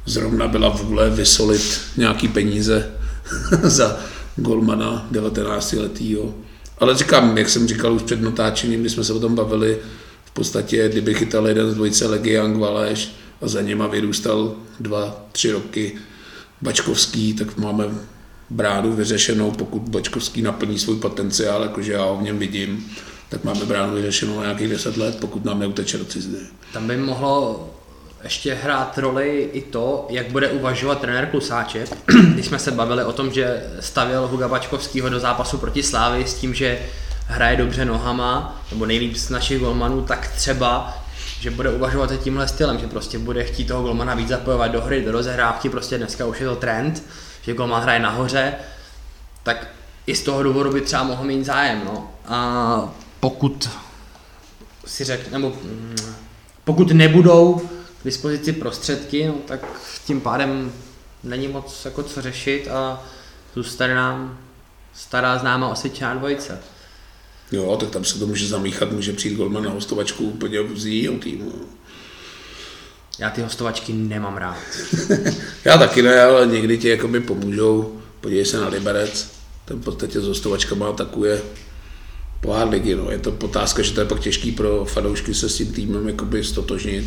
zrovna 0.07 0.49
byla 0.49 0.69
vůle 0.69 1.11
vysolit 1.11 1.81
nějaký 1.97 2.28
peníze 2.28 2.90
za 3.62 4.01
golmana 4.36 5.07
19 5.11 5.73
letýho. 5.73 6.35
Ale 6.78 6.95
říkám, 6.95 7.39
jak 7.39 7.49
jsem 7.49 7.69
říkal 7.69 7.93
už 7.93 8.03
před 8.03 8.23
natáčením, 8.23 8.82
my 8.82 8.90
jsme 8.90 9.05
se 9.05 9.12
o 9.12 9.20
tom 9.20 9.35
bavili, 9.35 9.78
v 10.24 10.31
podstatě, 10.31 10.89
kdyby 10.89 11.15
chytal 11.15 11.49
jeden 11.49 11.70
z 11.70 11.74
dvojice 11.74 12.07
Legy 12.07 12.32
Young 12.32 12.57
Valeš 12.57 13.12
a 13.40 13.48
za 13.48 13.62
něma 13.62 13.86
vyrůstal 13.86 14.55
dva, 14.81 15.16
tři 15.32 15.52
roky 15.52 15.94
Bačkovský, 16.62 17.35
tak 17.35 17.56
máme 17.56 17.85
bránu 18.51 18.93
vyřešenou, 18.93 19.51
pokud 19.51 19.82
Bočkovský 19.82 20.43
naplní 20.43 20.78
svůj 20.78 20.97
potenciál, 20.97 21.62
jakože 21.62 21.93
já 21.93 22.05
ho 22.05 22.16
v 22.16 22.23
něm 22.23 22.39
vidím, 22.39 22.90
tak 23.28 23.44
máme 23.44 23.65
bránu 23.65 23.94
vyřešenou 23.94 24.36
na 24.36 24.43
nějakých 24.43 24.69
10 24.69 24.97
let, 24.97 25.16
pokud 25.20 25.44
nám 25.44 25.59
neuteče 25.59 25.98
do 25.98 26.05
cizdy. 26.05 26.39
Tam 26.73 26.86
by 26.86 26.97
mohlo 26.97 27.70
ještě 28.24 28.55
hrát 28.55 28.98
roli 28.98 29.51
i 29.52 29.60
to, 29.60 30.06
jak 30.10 30.31
bude 30.31 30.48
uvažovat 30.48 31.01
trenér 31.01 31.27
Klusáček, 31.27 31.97
když 32.35 32.47
jsme 32.47 32.59
se 32.59 32.70
bavili 32.70 33.05
o 33.05 33.12
tom, 33.12 33.32
že 33.32 33.62
stavěl 33.81 34.27
Huga 34.27 34.48
Bačkovského 34.48 35.09
do 35.09 35.20
zápasu 35.20 35.59
proti 35.59 35.82
Slávy 35.82 36.27
s 36.27 36.35
tím, 36.35 36.55
že 36.55 36.78
hraje 37.27 37.56
dobře 37.56 37.85
nohama, 37.85 38.62
nebo 38.70 38.86
nejlíp 38.86 39.16
z 39.16 39.31
našich 39.31 39.59
golmanů, 39.59 40.02
tak 40.02 40.28
třeba 40.36 40.98
že 41.40 41.51
bude 41.51 41.70
uvažovat 41.70 42.10
tímhle 42.20 42.48
stylem, 42.48 42.78
že 42.78 42.86
prostě 42.86 43.19
bude 43.19 43.44
chtít 43.44 43.65
toho 43.65 43.82
golmana 43.82 44.15
víc 44.15 44.28
zapojovat 44.28 44.70
do 44.70 44.81
hry, 44.81 45.02
do 45.02 45.12
rozehrávky, 45.12 45.70
prostě 45.70 45.98
dneska 45.98 46.27
už 46.27 46.40
je 46.40 46.47
to 46.47 46.56
trend, 46.56 47.02
že 47.43 47.55
golman 47.55 47.82
hraje 47.82 48.01
nahoře, 48.01 48.55
tak 49.43 49.66
i 50.06 50.15
z 50.15 50.23
toho 50.23 50.43
důvodu 50.43 50.73
by 50.73 50.81
třeba 50.81 51.02
mohl 51.02 51.24
mít 51.24 51.44
zájem. 51.44 51.82
No. 51.85 52.10
A 52.27 52.93
pokud 53.20 53.70
si 54.86 55.05
řek, 55.05 55.31
nebo 55.31 55.48
mm, 55.48 55.97
pokud 56.65 56.90
nebudou 56.90 57.69
k 58.01 58.05
dispozici 58.05 58.52
prostředky, 58.52 59.27
no, 59.27 59.35
tak 59.47 59.60
tím 60.06 60.20
pádem 60.20 60.73
není 61.24 61.48
moc 61.48 61.85
jako 61.85 62.02
co 62.02 62.23
řešit 62.23 62.69
a 62.69 63.02
zůstane 63.55 63.94
nám 63.94 64.39
stará 64.94 65.39
známá 65.39 65.69
osvědčená 65.69 66.15
dvojice. 66.15 66.60
Jo, 67.53 67.77
tak 67.81 67.91
tam 67.91 68.05
se 68.05 68.19
to 68.19 68.27
může 68.27 68.49
zamíchat, 68.49 68.93
může 68.93 69.12
přijít 69.12 69.37
golman 69.37 69.65
na 69.65 69.70
hostovačku 69.70 70.25
úplně 70.25 70.59
z 70.75 70.87
jiného 70.87 71.19
týmu. 71.19 71.53
Já 73.19 73.31
ty 73.31 73.43
hostovačky 73.43 73.93
nemám 73.93 74.37
rád. 74.37 74.59
Já 75.65 75.79
taky 75.79 76.03
ne, 76.03 76.23
ale 76.23 76.47
někdy 76.47 76.79
ti 76.79 76.89
jakoby 76.89 77.20
pomůžou. 77.20 78.01
Podívej 78.20 78.45
se 78.45 78.61
na 78.61 78.69
Liberec, 78.69 79.31
ten 79.65 79.79
v 79.79 79.85
podstatě 79.85 80.20
s 80.20 80.27
hostovačkama 80.27 80.89
atakuje 80.89 81.43
pohár 82.41 82.69
ligy. 82.69 82.95
No. 82.95 83.11
Je 83.11 83.19
to 83.19 83.37
otázka, 83.43 83.83
že 83.83 83.93
to 83.93 84.01
je 84.01 84.07
pak 84.07 84.20
těžký 84.20 84.53
pro 84.53 84.85
fanoušky 84.85 85.35
se 85.35 85.49
s 85.49 85.57
tím 85.57 85.73
týmem 85.73 86.09
jakoby 86.09 86.45
stotožnit. 86.45 87.07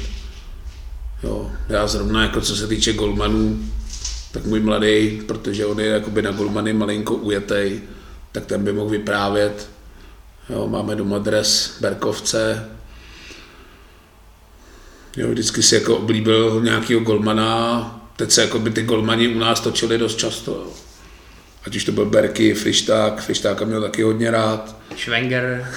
Jo. 1.23 1.51
Já 1.69 1.87
zrovna, 1.87 2.21
jako 2.21 2.41
co 2.41 2.55
se 2.55 2.67
týče 2.67 2.93
golmanů, 2.93 3.59
tak 4.31 4.45
můj 4.45 4.59
mladý, 4.59 5.21
protože 5.27 5.65
on 5.65 5.79
je 5.79 5.87
jakoby 5.87 6.21
na 6.21 6.31
golmany 6.31 6.73
malinko 6.73 7.15
ujetej, 7.15 7.81
tak 8.31 8.45
ten 8.45 8.63
by 8.63 8.73
mohl 8.73 8.89
vyprávět. 8.89 9.69
Jo, 10.51 10.67
máme 10.67 10.95
doma 10.95 11.17
dres 11.17 11.77
Berkovce, 11.81 12.65
Jo, 15.17 15.27
vždycky 15.31 15.63
si 15.63 15.75
jako 15.75 15.97
oblíbil 15.97 16.61
nějakého 16.63 17.01
golmana, 17.01 18.01
teď 18.15 18.31
se 18.31 18.41
jako 18.41 18.59
by 18.59 18.69
ty 18.69 18.83
golmani 18.83 19.27
u 19.27 19.39
nás 19.39 19.59
točili 19.59 19.97
dost 19.97 20.17
často. 20.17 20.51
Jo. 20.51 20.71
Ať 21.63 21.75
už 21.75 21.83
to 21.85 21.91
byl 21.91 22.05
Berky, 22.05 22.53
Frišták, 22.53 23.21
Frištáka 23.21 23.65
měl 23.65 23.81
taky 23.81 24.03
hodně 24.03 24.31
rád. 24.31 24.75
Schwenger. 24.97 25.67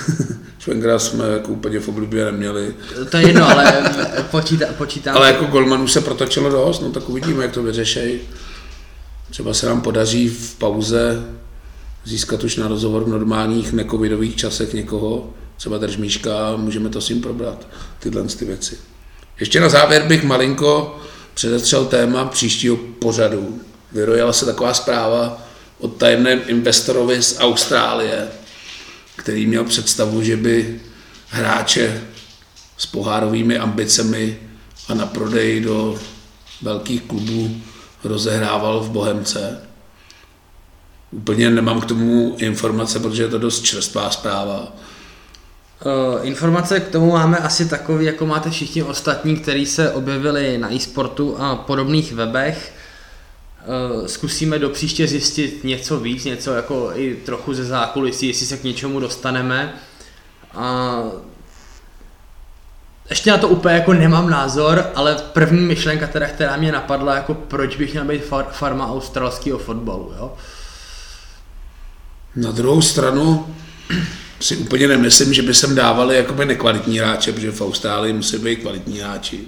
Schwengera 0.58 0.98
jsme 0.98 1.28
jako 1.28 1.48
úplně 1.48 1.80
v 1.80 1.88
oblibě 1.88 2.24
neměli. 2.24 2.74
To 3.10 3.16
je 3.16 3.26
jedno, 3.26 3.50
ale 3.50 3.92
počítá, 4.30 4.66
počítám. 4.78 5.16
ale 5.16 5.26
jako 5.26 5.44
golmanů 5.44 5.88
se 5.88 6.00
protočilo 6.00 6.50
dost, 6.50 6.80
no 6.80 6.90
tak 6.90 7.08
uvidíme, 7.08 7.42
jak 7.42 7.52
to 7.52 7.62
vyřešej. 7.62 8.20
třeba 9.30 9.54
se 9.54 9.66
nám 9.66 9.80
podaří 9.80 10.28
v 10.28 10.54
pauze 10.54 11.24
získat 12.04 12.44
už 12.44 12.56
na 12.56 12.68
rozhovor 12.68 13.04
v 13.04 13.08
normálních 13.08 13.72
necovidových 13.72 14.36
časech 14.36 14.74
někoho, 14.74 15.30
třeba 15.56 15.78
držmíška 15.78 16.56
můžeme 16.56 16.88
to 16.88 17.00
s 17.00 17.08
ním 17.08 17.20
probrat, 17.20 17.66
tyhle 17.98 18.24
ty 18.24 18.44
věci. 18.44 18.78
Ještě 19.40 19.60
na 19.60 19.68
závěr 19.68 20.02
bych 20.02 20.24
malinko 20.24 20.98
předestřel 21.34 21.84
téma 21.84 22.24
příštího 22.24 22.76
pořadu. 22.76 23.60
Vyrojila 23.92 24.32
se 24.32 24.46
taková 24.46 24.74
zpráva 24.74 25.42
o 25.78 25.88
tajemném 25.88 26.40
investorovi 26.46 27.22
z 27.22 27.36
Austrálie, 27.40 28.28
který 29.16 29.46
měl 29.46 29.64
představu, 29.64 30.22
že 30.22 30.36
by 30.36 30.80
hráče 31.28 32.02
s 32.78 32.86
pohárovými 32.86 33.58
ambicemi 33.58 34.38
a 34.88 34.94
na 34.94 35.06
prodej 35.06 35.60
do 35.60 35.98
velkých 36.62 37.02
klubů 37.02 37.56
rozehrával 38.04 38.80
v 38.80 38.90
Bohemce. 38.90 39.60
Úplně 41.14 41.50
nemám 41.50 41.80
k 41.80 41.86
tomu 41.86 42.36
informace, 42.38 42.98
protože 42.98 43.22
je 43.22 43.28
to 43.28 43.38
dost 43.38 43.62
čerstvá 43.62 44.10
zpráva. 44.10 44.72
Uh, 45.84 46.26
informace 46.26 46.80
k 46.80 46.88
tomu 46.88 47.12
máme 47.12 47.38
asi 47.38 47.68
takový, 47.68 48.04
jako 48.04 48.26
máte 48.26 48.50
všichni 48.50 48.82
ostatní, 48.82 49.36
kteří 49.36 49.66
se 49.66 49.92
objevili 49.92 50.58
na 50.58 50.74
e-sportu 50.74 51.36
a 51.38 51.56
podobných 51.56 52.12
webech. 52.12 52.72
Uh, 53.92 54.06
zkusíme 54.06 54.58
do 54.58 54.68
příště 54.68 55.06
zjistit 55.06 55.64
něco 55.64 56.00
víc, 56.00 56.24
něco 56.24 56.54
jako 56.54 56.90
i 56.94 57.14
trochu 57.14 57.54
ze 57.54 57.64
zákulisí, 57.64 58.28
jestli 58.28 58.46
se 58.46 58.56
k 58.56 58.64
něčemu 58.64 59.00
dostaneme. 59.00 59.74
A 60.54 60.94
ještě 63.10 63.30
na 63.30 63.38
to 63.38 63.48
úplně 63.48 63.74
jako 63.74 63.92
nemám 63.92 64.30
názor, 64.30 64.86
ale 64.94 65.16
první 65.32 65.60
myšlenka 65.60 66.06
teda, 66.06 66.26
která 66.26 66.56
mě 66.56 66.72
napadla, 66.72 67.14
jako 67.14 67.34
proč 67.34 67.76
bych 67.76 67.92
měl 67.92 68.04
být 68.04 68.24
far, 68.24 68.46
farma 68.52 68.92
australského 68.92 69.58
fotbalu, 69.58 70.12
jo? 70.18 70.32
Na 72.36 72.50
druhou 72.50 72.82
stranu 72.82 73.46
si 74.40 74.56
úplně 74.56 74.88
nemyslím, 74.88 75.34
že 75.34 75.42
by 75.42 75.54
sem 75.54 75.74
dávali 75.74 76.16
jakoby 76.16 76.44
nekvalitní 76.44 76.98
hráče, 76.98 77.32
protože 77.32 77.50
v 77.50 77.60
Austrálii 77.60 78.12
musí 78.12 78.38
být 78.38 78.56
kvalitní 78.56 78.98
hráči. 78.98 79.40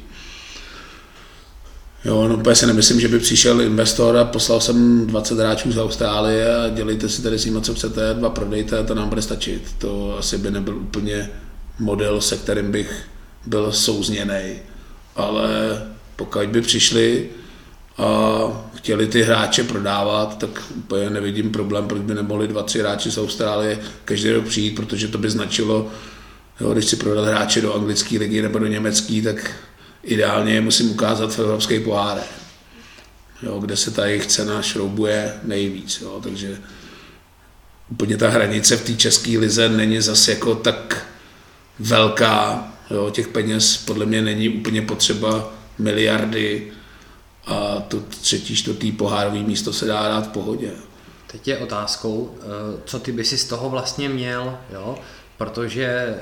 Jo, 2.05 2.29
no 2.29 2.37
úplně 2.37 2.57
si 2.57 2.67
nemyslím, 2.67 3.01
že 3.01 3.09
by 3.09 3.19
přišel 3.19 3.61
investor 3.61 4.17
a 4.17 4.25
poslal 4.25 4.61
jsem 4.61 5.07
20 5.07 5.39
hráčů 5.39 5.73
z 5.73 5.79
Austrálie 5.79 6.57
a 6.57 6.69
dělejte 6.69 7.09
si 7.09 7.23
tady 7.23 7.39
s 7.39 7.45
nimi, 7.45 7.61
co 7.61 7.75
chcete, 7.75 8.15
dva 8.15 8.31
prodejte 8.31 8.79
a 8.79 8.83
to 8.83 8.95
nám 8.95 9.09
bude 9.09 9.23
stačit. 9.23 9.63
To 9.79 10.19
asi 10.19 10.39
by 10.39 10.51
nebyl 10.51 10.77
úplně 10.77 11.31
model, 11.79 12.21
se 12.21 12.37
kterým 12.37 12.73
bych 12.73 13.03
byl 13.47 13.73
souzněný. 13.73 14.53
Ale 15.17 15.83
pokud 16.17 16.47
by 16.47 16.61
přišli 16.63 17.29
a 17.99 18.66
chtěli 18.87 19.07
ty 19.07 19.23
hráče 19.23 19.65
prodávat, 19.65 20.39
tak 20.39 20.63
úplně 20.77 21.11
nevidím 21.11 21.51
problém, 21.51 21.89
proč 21.89 22.03
by 22.03 22.15
nemohli 22.15 22.49
dva, 22.49 22.63
tři 22.63 22.79
hráči 22.79 23.11
z 23.11 23.19
Austrálie 23.19 23.79
každý 24.05 24.31
rok 24.31 24.45
přijít, 24.45 24.75
protože 24.75 25.09
to 25.09 25.19
by 25.19 25.31
značilo, 25.31 25.91
jo, 26.61 26.73
když 26.73 26.85
si 26.85 26.97
prodat 26.97 27.25
hráče 27.25 27.61
do 27.61 27.75
anglické 27.75 28.19
ligy 28.19 28.43
nebo 28.43 28.59
do 28.59 28.67
německé, 28.67 29.23
tak 29.23 29.55
ideálně 30.03 30.55
je 30.55 30.61
musím 30.61 30.91
ukázat 30.91 31.35
v 31.35 31.39
evropské 31.39 31.81
poháre, 31.81 32.21
jo, 33.43 33.59
kde 33.61 33.77
se 33.77 33.91
ta 33.91 34.07
jejich 34.07 34.27
cena 34.27 34.63
šroubuje 34.63 35.35
nejvíc. 35.43 36.01
Jo, 36.03 36.21
takže 36.23 36.59
úplně 37.91 38.17
ta 38.17 38.29
hranice 38.29 38.77
v 38.77 38.85
té 38.85 38.95
české 38.95 39.39
lize 39.39 39.69
není 39.69 40.01
zase 40.01 40.31
jako 40.33 40.55
tak 40.55 41.07
velká, 41.79 42.73
jo, 42.91 43.11
těch 43.11 43.29
peněz 43.29 43.77
podle 43.77 44.07
mě 44.07 44.23
není 44.23 44.49
úplně 44.49 44.83
potřeba 44.83 45.53
miliardy, 45.79 46.73
a 47.47 47.81
to 47.89 48.01
třetí, 48.01 48.57
čtvrtý 48.57 48.93
pohárový 48.93 49.43
místo 49.45 49.73
se 49.73 49.87
dá 49.87 50.09
dát 50.09 50.27
v 50.27 50.33
pohodě. 50.33 50.71
Teď 51.27 51.49
je 51.49 51.59
otázkou, 51.59 52.35
eh, 52.39 52.45
co 52.85 52.99
ty 52.99 53.13
by 53.13 53.25
si 53.25 53.39
z 53.39 53.45
toho 53.45 53.71
vlastně 53.71 54.09
měl, 54.09 54.59
jo? 54.73 54.99
protože 55.39 56.15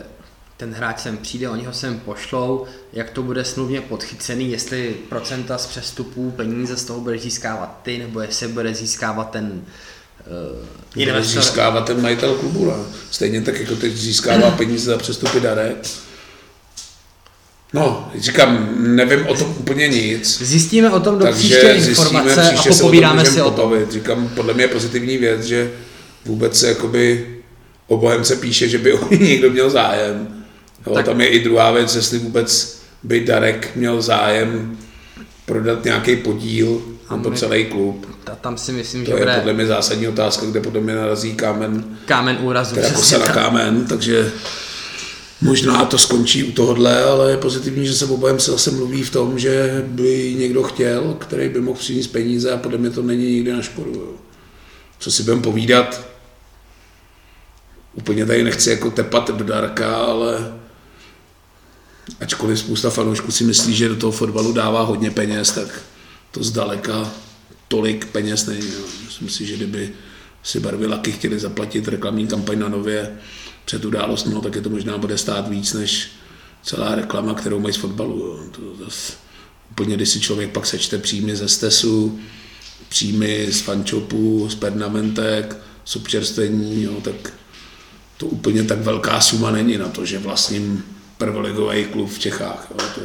ten 0.57 0.73
hráč 0.73 1.01
sem 1.01 1.17
přijde, 1.17 1.49
oni 1.49 1.65
ho 1.65 1.73
sem 1.73 2.01
pošlou, 2.01 2.67
jak 2.93 3.11
to 3.11 3.23
bude 3.23 3.45
smluvně 3.45 3.81
podchycený, 3.81 4.51
jestli 4.51 4.97
procenta 5.09 5.59
z 5.59 5.67
přestupů, 5.67 6.31
peníze 6.31 6.77
z 6.77 6.85
toho 6.85 7.01
bude 7.01 7.19
získávat 7.19 7.81
ty, 7.83 7.99
nebo 7.99 8.21
jestli 8.21 8.49
bude 8.49 8.75
získávat 8.75 9.31
ten 9.31 9.63
uh, 10.55 11.05
bude 11.05 11.25
získávat 11.25 11.87
ten 11.87 12.03
majitel 12.03 12.35
klubu. 12.35 12.67
Ne? 12.67 12.75
Stejně 13.11 13.43
tak, 13.43 13.61
jako 13.61 13.77
teď 13.77 13.93
získává 13.93 14.51
peníze 14.51 14.91
za 14.91 14.99
přestupy 14.99 15.41
Darek, 15.41 15.87
No, 17.75 18.11
říkám, 18.19 18.69
nevím 18.77 19.27
o 19.27 19.35
tom 19.35 19.55
úplně 19.59 19.89
nic. 19.89 20.43
Zjistíme 20.43 20.91
o 20.91 21.01
tom 21.01 21.19
do 21.19 21.27
příště 21.33 21.75
informace 21.89 22.41
příště 22.41 22.71
a 22.71 22.73
popovídáme 22.73 23.25
si 23.25 23.43
o 23.43 23.51
tom. 23.51 23.75
Říkám, 23.91 24.29
podle 24.29 24.55
mě 24.55 24.65
je 24.65 24.69
pozitivní 24.69 25.19
věc, 25.19 25.45
že 25.45 25.71
vůbec 26.25 26.61
se 26.61 26.69
jakoby 26.69 27.27
o 27.87 27.97
Bohemce 27.97 28.37
píše, 28.37 28.69
že 28.69 28.79
by 28.79 28.93
o 28.93 29.15
někdo 29.15 29.51
měl 29.51 29.71
zájem. 29.71 30.45
Jo, 30.87 30.95
tak. 30.95 31.05
Tam 31.05 31.21
je 31.21 31.27
i 31.27 31.45
druhá 31.45 31.71
věc, 31.71 31.95
jestli 31.95 32.19
vůbec 32.19 32.79
by 33.03 33.21
Darek 33.21 33.71
měl 33.77 34.03
zájem 34.03 34.79
prodat 35.47 35.85
nějaký 35.85 36.17
podíl 36.17 36.83
na 37.11 37.19
to 37.19 37.31
celý 37.31 37.65
klub. 37.65 38.07
Ta, 38.25 38.35
tam 38.35 38.59
si 38.59 38.73
myslím, 38.73 39.05
to 39.05 39.11
že 39.11 39.17
je 39.17 39.19
bude... 39.19 39.35
podle 39.35 39.53
mě 39.53 39.67
zásadní 39.67 40.09
otázka, 40.09 40.47
kde 40.47 40.61
podle 40.61 40.81
mě 40.81 40.95
narazí 40.95 41.35
kámen. 41.35 41.85
Kámen 42.07 42.39
úrazu. 42.41 42.75
Teda 42.75 42.89
se 42.89 43.19
na 43.19 43.27
kámen, 43.27 43.87
takže 43.87 44.33
Možná 45.45 45.85
to 45.85 45.99
skončí 45.99 46.45
u 46.45 46.53
tohohle, 46.53 47.05
ale 47.05 47.31
je 47.31 47.37
pozitivní, 47.37 47.87
že 47.87 47.95
se 47.95 48.07
obojem 48.07 48.41
se 48.41 48.51
zase 48.51 48.71
mluví 48.71 49.03
v 49.03 49.11
tom, 49.11 49.39
že 49.39 49.85
by 49.87 50.35
někdo 50.39 50.62
chtěl, 50.62 51.16
který 51.21 51.49
by 51.49 51.61
mohl 51.61 51.79
přinést 51.79 52.07
peníze 52.07 52.53
a 52.53 52.57
podle 52.57 52.79
mě 52.79 52.91
to 52.91 53.03
není 53.03 53.33
nikdy 53.33 53.53
na 53.53 53.62
škodu. 53.62 53.93
Jo. 53.95 54.12
Co 54.99 55.11
si 55.11 55.23
budeme 55.23 55.43
povídat, 55.43 56.07
úplně 57.95 58.27
tady 58.27 58.45
nechci 58.45 58.71
jako 58.71 58.91
tepat 58.91 59.31
do 59.31 59.45
dárka, 59.45 59.97
ale 59.97 60.55
ačkoliv 62.21 62.59
spousta 62.59 62.91
fanoušků 62.91 63.33
si 63.33 63.45
myslí, 63.45 63.75
že 63.75 63.89
do 63.89 63.97
toho 63.97 64.12
fotbalu 64.12 64.53
dává 64.53 64.83
hodně 64.83 65.11
peněz, 65.11 65.51
tak 65.51 65.83
to 66.31 66.45
zdaleka 66.45 67.11
tolik 67.69 68.05
peněz 68.05 68.47
není. 68.47 68.73
Jo. 68.73 68.85
Myslím 69.05 69.29
si, 69.29 69.47
že 69.47 69.57
kdyby 69.57 69.91
si 70.43 70.61
barvy 70.61 70.87
laky 70.87 71.12
chtěli 71.12 71.39
zaplatit 71.39 71.89
reklamní 71.89 72.27
kampaň 72.27 72.59
na 72.59 72.69
nově, 72.69 73.19
před 73.65 73.85
událost, 73.85 74.24
no, 74.24 74.41
tak 74.41 74.55
je 74.55 74.61
to 74.61 74.70
možná 74.70 74.99
bude 74.99 75.19
stát 75.19 75.49
víc 75.49 75.73
než 75.73 76.09
celá 76.62 76.95
reklama, 76.95 77.35
kterou 77.35 77.61
mají 77.61 77.74
z 77.74 77.77
fotbalu. 77.77 78.19
Jo. 78.19 78.39
To 78.51 78.85
zase, 78.85 79.12
úplně, 79.70 79.97
když 79.97 80.09
si 80.09 80.20
člověk 80.20 80.51
pak 80.51 80.66
sečte 80.66 80.99
příjmy 80.99 81.36
ze 81.36 81.49
stesu, 81.49 82.20
příjmy 82.89 83.47
z 83.51 83.61
fančopu, 83.61 84.49
z 84.49 84.55
pernamentek, 84.55 85.57
z 85.85 85.97
občerstvení, 85.97 86.82
jo, 86.82 87.01
tak 87.01 87.32
to 88.16 88.27
úplně 88.27 88.62
tak 88.62 88.78
velká 88.78 89.20
suma 89.20 89.51
není 89.51 89.78
na 89.78 89.89
to, 89.89 90.05
že 90.05 90.19
vlastním 90.19 90.85
prvoligový 91.19 91.85
klub 91.85 92.11
v 92.11 92.19
Čechách. 92.19 92.66
Jo. 92.70 92.86
To 92.95 93.01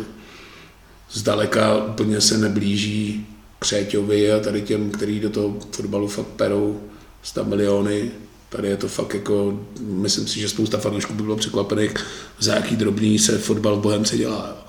zdaleka 1.12 1.86
úplně 1.86 2.22
se 2.22 2.38
neblíží 2.38 3.26
Křéťovi 3.60 4.32
a 4.32 4.40
tady 4.40 4.62
těm, 4.62 4.92
který 4.92 5.20
do 5.20 5.30
toho 5.30 5.60
fotbalu 5.72 6.08
fakt 6.08 6.28
perou 6.28 6.82
100 7.24 7.46
miliony 7.46 8.12
Tady 8.50 8.68
je 8.68 8.78
to 8.78 8.88
fakt 8.88 9.14
jako, 9.14 9.60
myslím 9.80 10.28
si, 10.28 10.40
že 10.40 10.50
spousta 10.50 10.78
fanoušků 10.78 11.14
by 11.14 11.24
bylo 11.24 11.36
překvapených, 11.36 11.94
za 12.40 12.56
jaký 12.56 12.76
drobný 12.76 13.20
se 13.20 13.38
fotbal 13.38 13.76
v 13.76 13.82
Bohemce 13.82 14.18
dělá. 14.18 14.68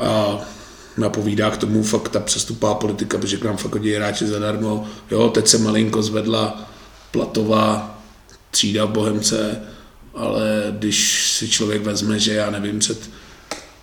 A 0.00 0.38
napovídá 0.96 1.50
k 1.50 1.56
tomu 1.56 1.82
fakt 1.82 2.08
ta 2.08 2.20
přestupá 2.20 2.74
politika, 2.74 3.18
protože 3.18 3.36
k 3.36 3.44
nám 3.44 3.56
fakt 3.56 3.72
chodí 3.72 3.92
hráči 3.92 4.26
zadarmo. 4.26 4.86
Jo, 5.10 5.28
teď 5.28 5.46
se 5.46 5.58
malinko 5.58 6.02
zvedla 6.02 6.70
platová 7.10 7.98
třída 8.50 8.84
v 8.84 8.90
Bohemce, 8.90 9.62
ale 10.14 10.74
když 10.78 11.28
si 11.32 11.48
člověk 11.48 11.82
vezme, 11.82 12.18
že 12.18 12.34
já 12.34 12.50
nevím, 12.50 12.78
před 12.78 13.10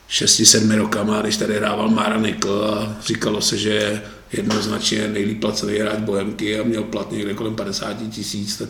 6-7 0.09 0.77
rokama, 0.77 1.21
když 1.21 1.37
tady 1.37 1.55
hrával 1.55 1.89
Mára 1.89 2.17
Nikl 2.17 2.65
a 2.73 2.97
říkalo 3.05 3.41
se, 3.41 3.57
že 3.57 3.69
je 3.69 4.01
jednoznačně 4.33 5.07
nejlíp 5.07 5.41
placený 5.41 5.77
hráč 5.77 5.99
Bohemky 5.99 6.59
a 6.59 6.63
měl 6.63 6.83
plat 6.83 7.11
někde 7.11 7.33
kolem 7.33 7.55
50 7.55 7.93
tisíc, 8.09 8.57
tak 8.57 8.69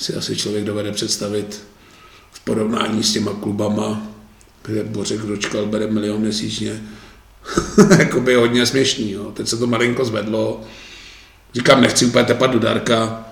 si 0.00 0.14
asi 0.14 0.36
člověk 0.36 0.64
dovede 0.64 0.92
představit 0.92 1.62
v 2.32 2.40
porovnání 2.40 3.02
s 3.02 3.12
těma 3.12 3.32
klubama, 3.32 4.02
kde 4.62 4.84
Bořek 4.84 5.20
dočkal, 5.20 5.66
bere 5.66 5.86
milion 5.86 6.20
měsíčně, 6.20 6.82
jakoby 7.98 8.34
hodně 8.34 8.66
směšný. 8.66 9.10
Jo. 9.10 9.32
Teď 9.32 9.48
se 9.48 9.56
to 9.56 9.66
malinko 9.66 10.04
zvedlo. 10.04 10.60
Říkám, 11.54 11.80
nechci 11.80 12.06
úplně 12.06 12.24
tepat 12.24 12.50
do 12.50 12.58
Darka, 12.58 13.26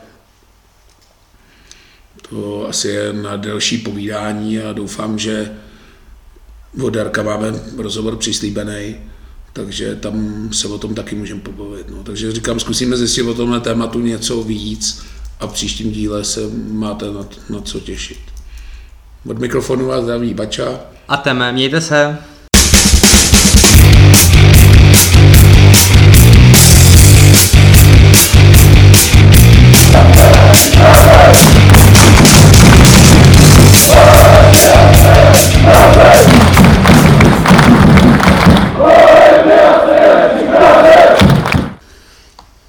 to 2.30 2.68
asi 2.68 2.88
je 2.88 3.12
na 3.12 3.36
delší 3.36 3.78
povídání 3.78 4.58
a 4.58 4.72
doufám, 4.72 5.18
že 5.18 5.56
od 6.82 6.90
Darka 6.90 7.22
máme 7.22 7.52
rozhovor 7.76 8.16
přislíbený, 8.16 8.96
takže 9.52 9.94
tam 9.94 10.48
se 10.52 10.68
o 10.68 10.78
tom 10.78 10.94
taky 10.94 11.16
můžeme 11.16 11.40
pobavit. 11.40 11.88
No. 11.88 12.04
Takže 12.04 12.32
říkám, 12.32 12.60
zkusíme 12.60 12.96
zjistit 12.96 13.22
o 13.22 13.34
tomhle 13.34 13.60
tématu 13.60 14.00
něco 14.00 14.42
víc 14.42 15.02
a 15.40 15.46
v 15.46 15.52
příštím 15.52 15.92
díle 15.92 16.24
se 16.24 16.40
máte 16.72 17.06
na, 17.10 17.28
na 17.50 17.60
co 17.60 17.80
těšit. 17.80 18.18
Od 19.30 19.38
mikrofonu 19.38 19.86
vás 19.86 20.02
zdraví 20.02 20.34
Bača. 20.34 20.80
A 21.08 21.16
Teme, 21.16 21.52
mějte 21.52 21.80
se. 21.80 22.18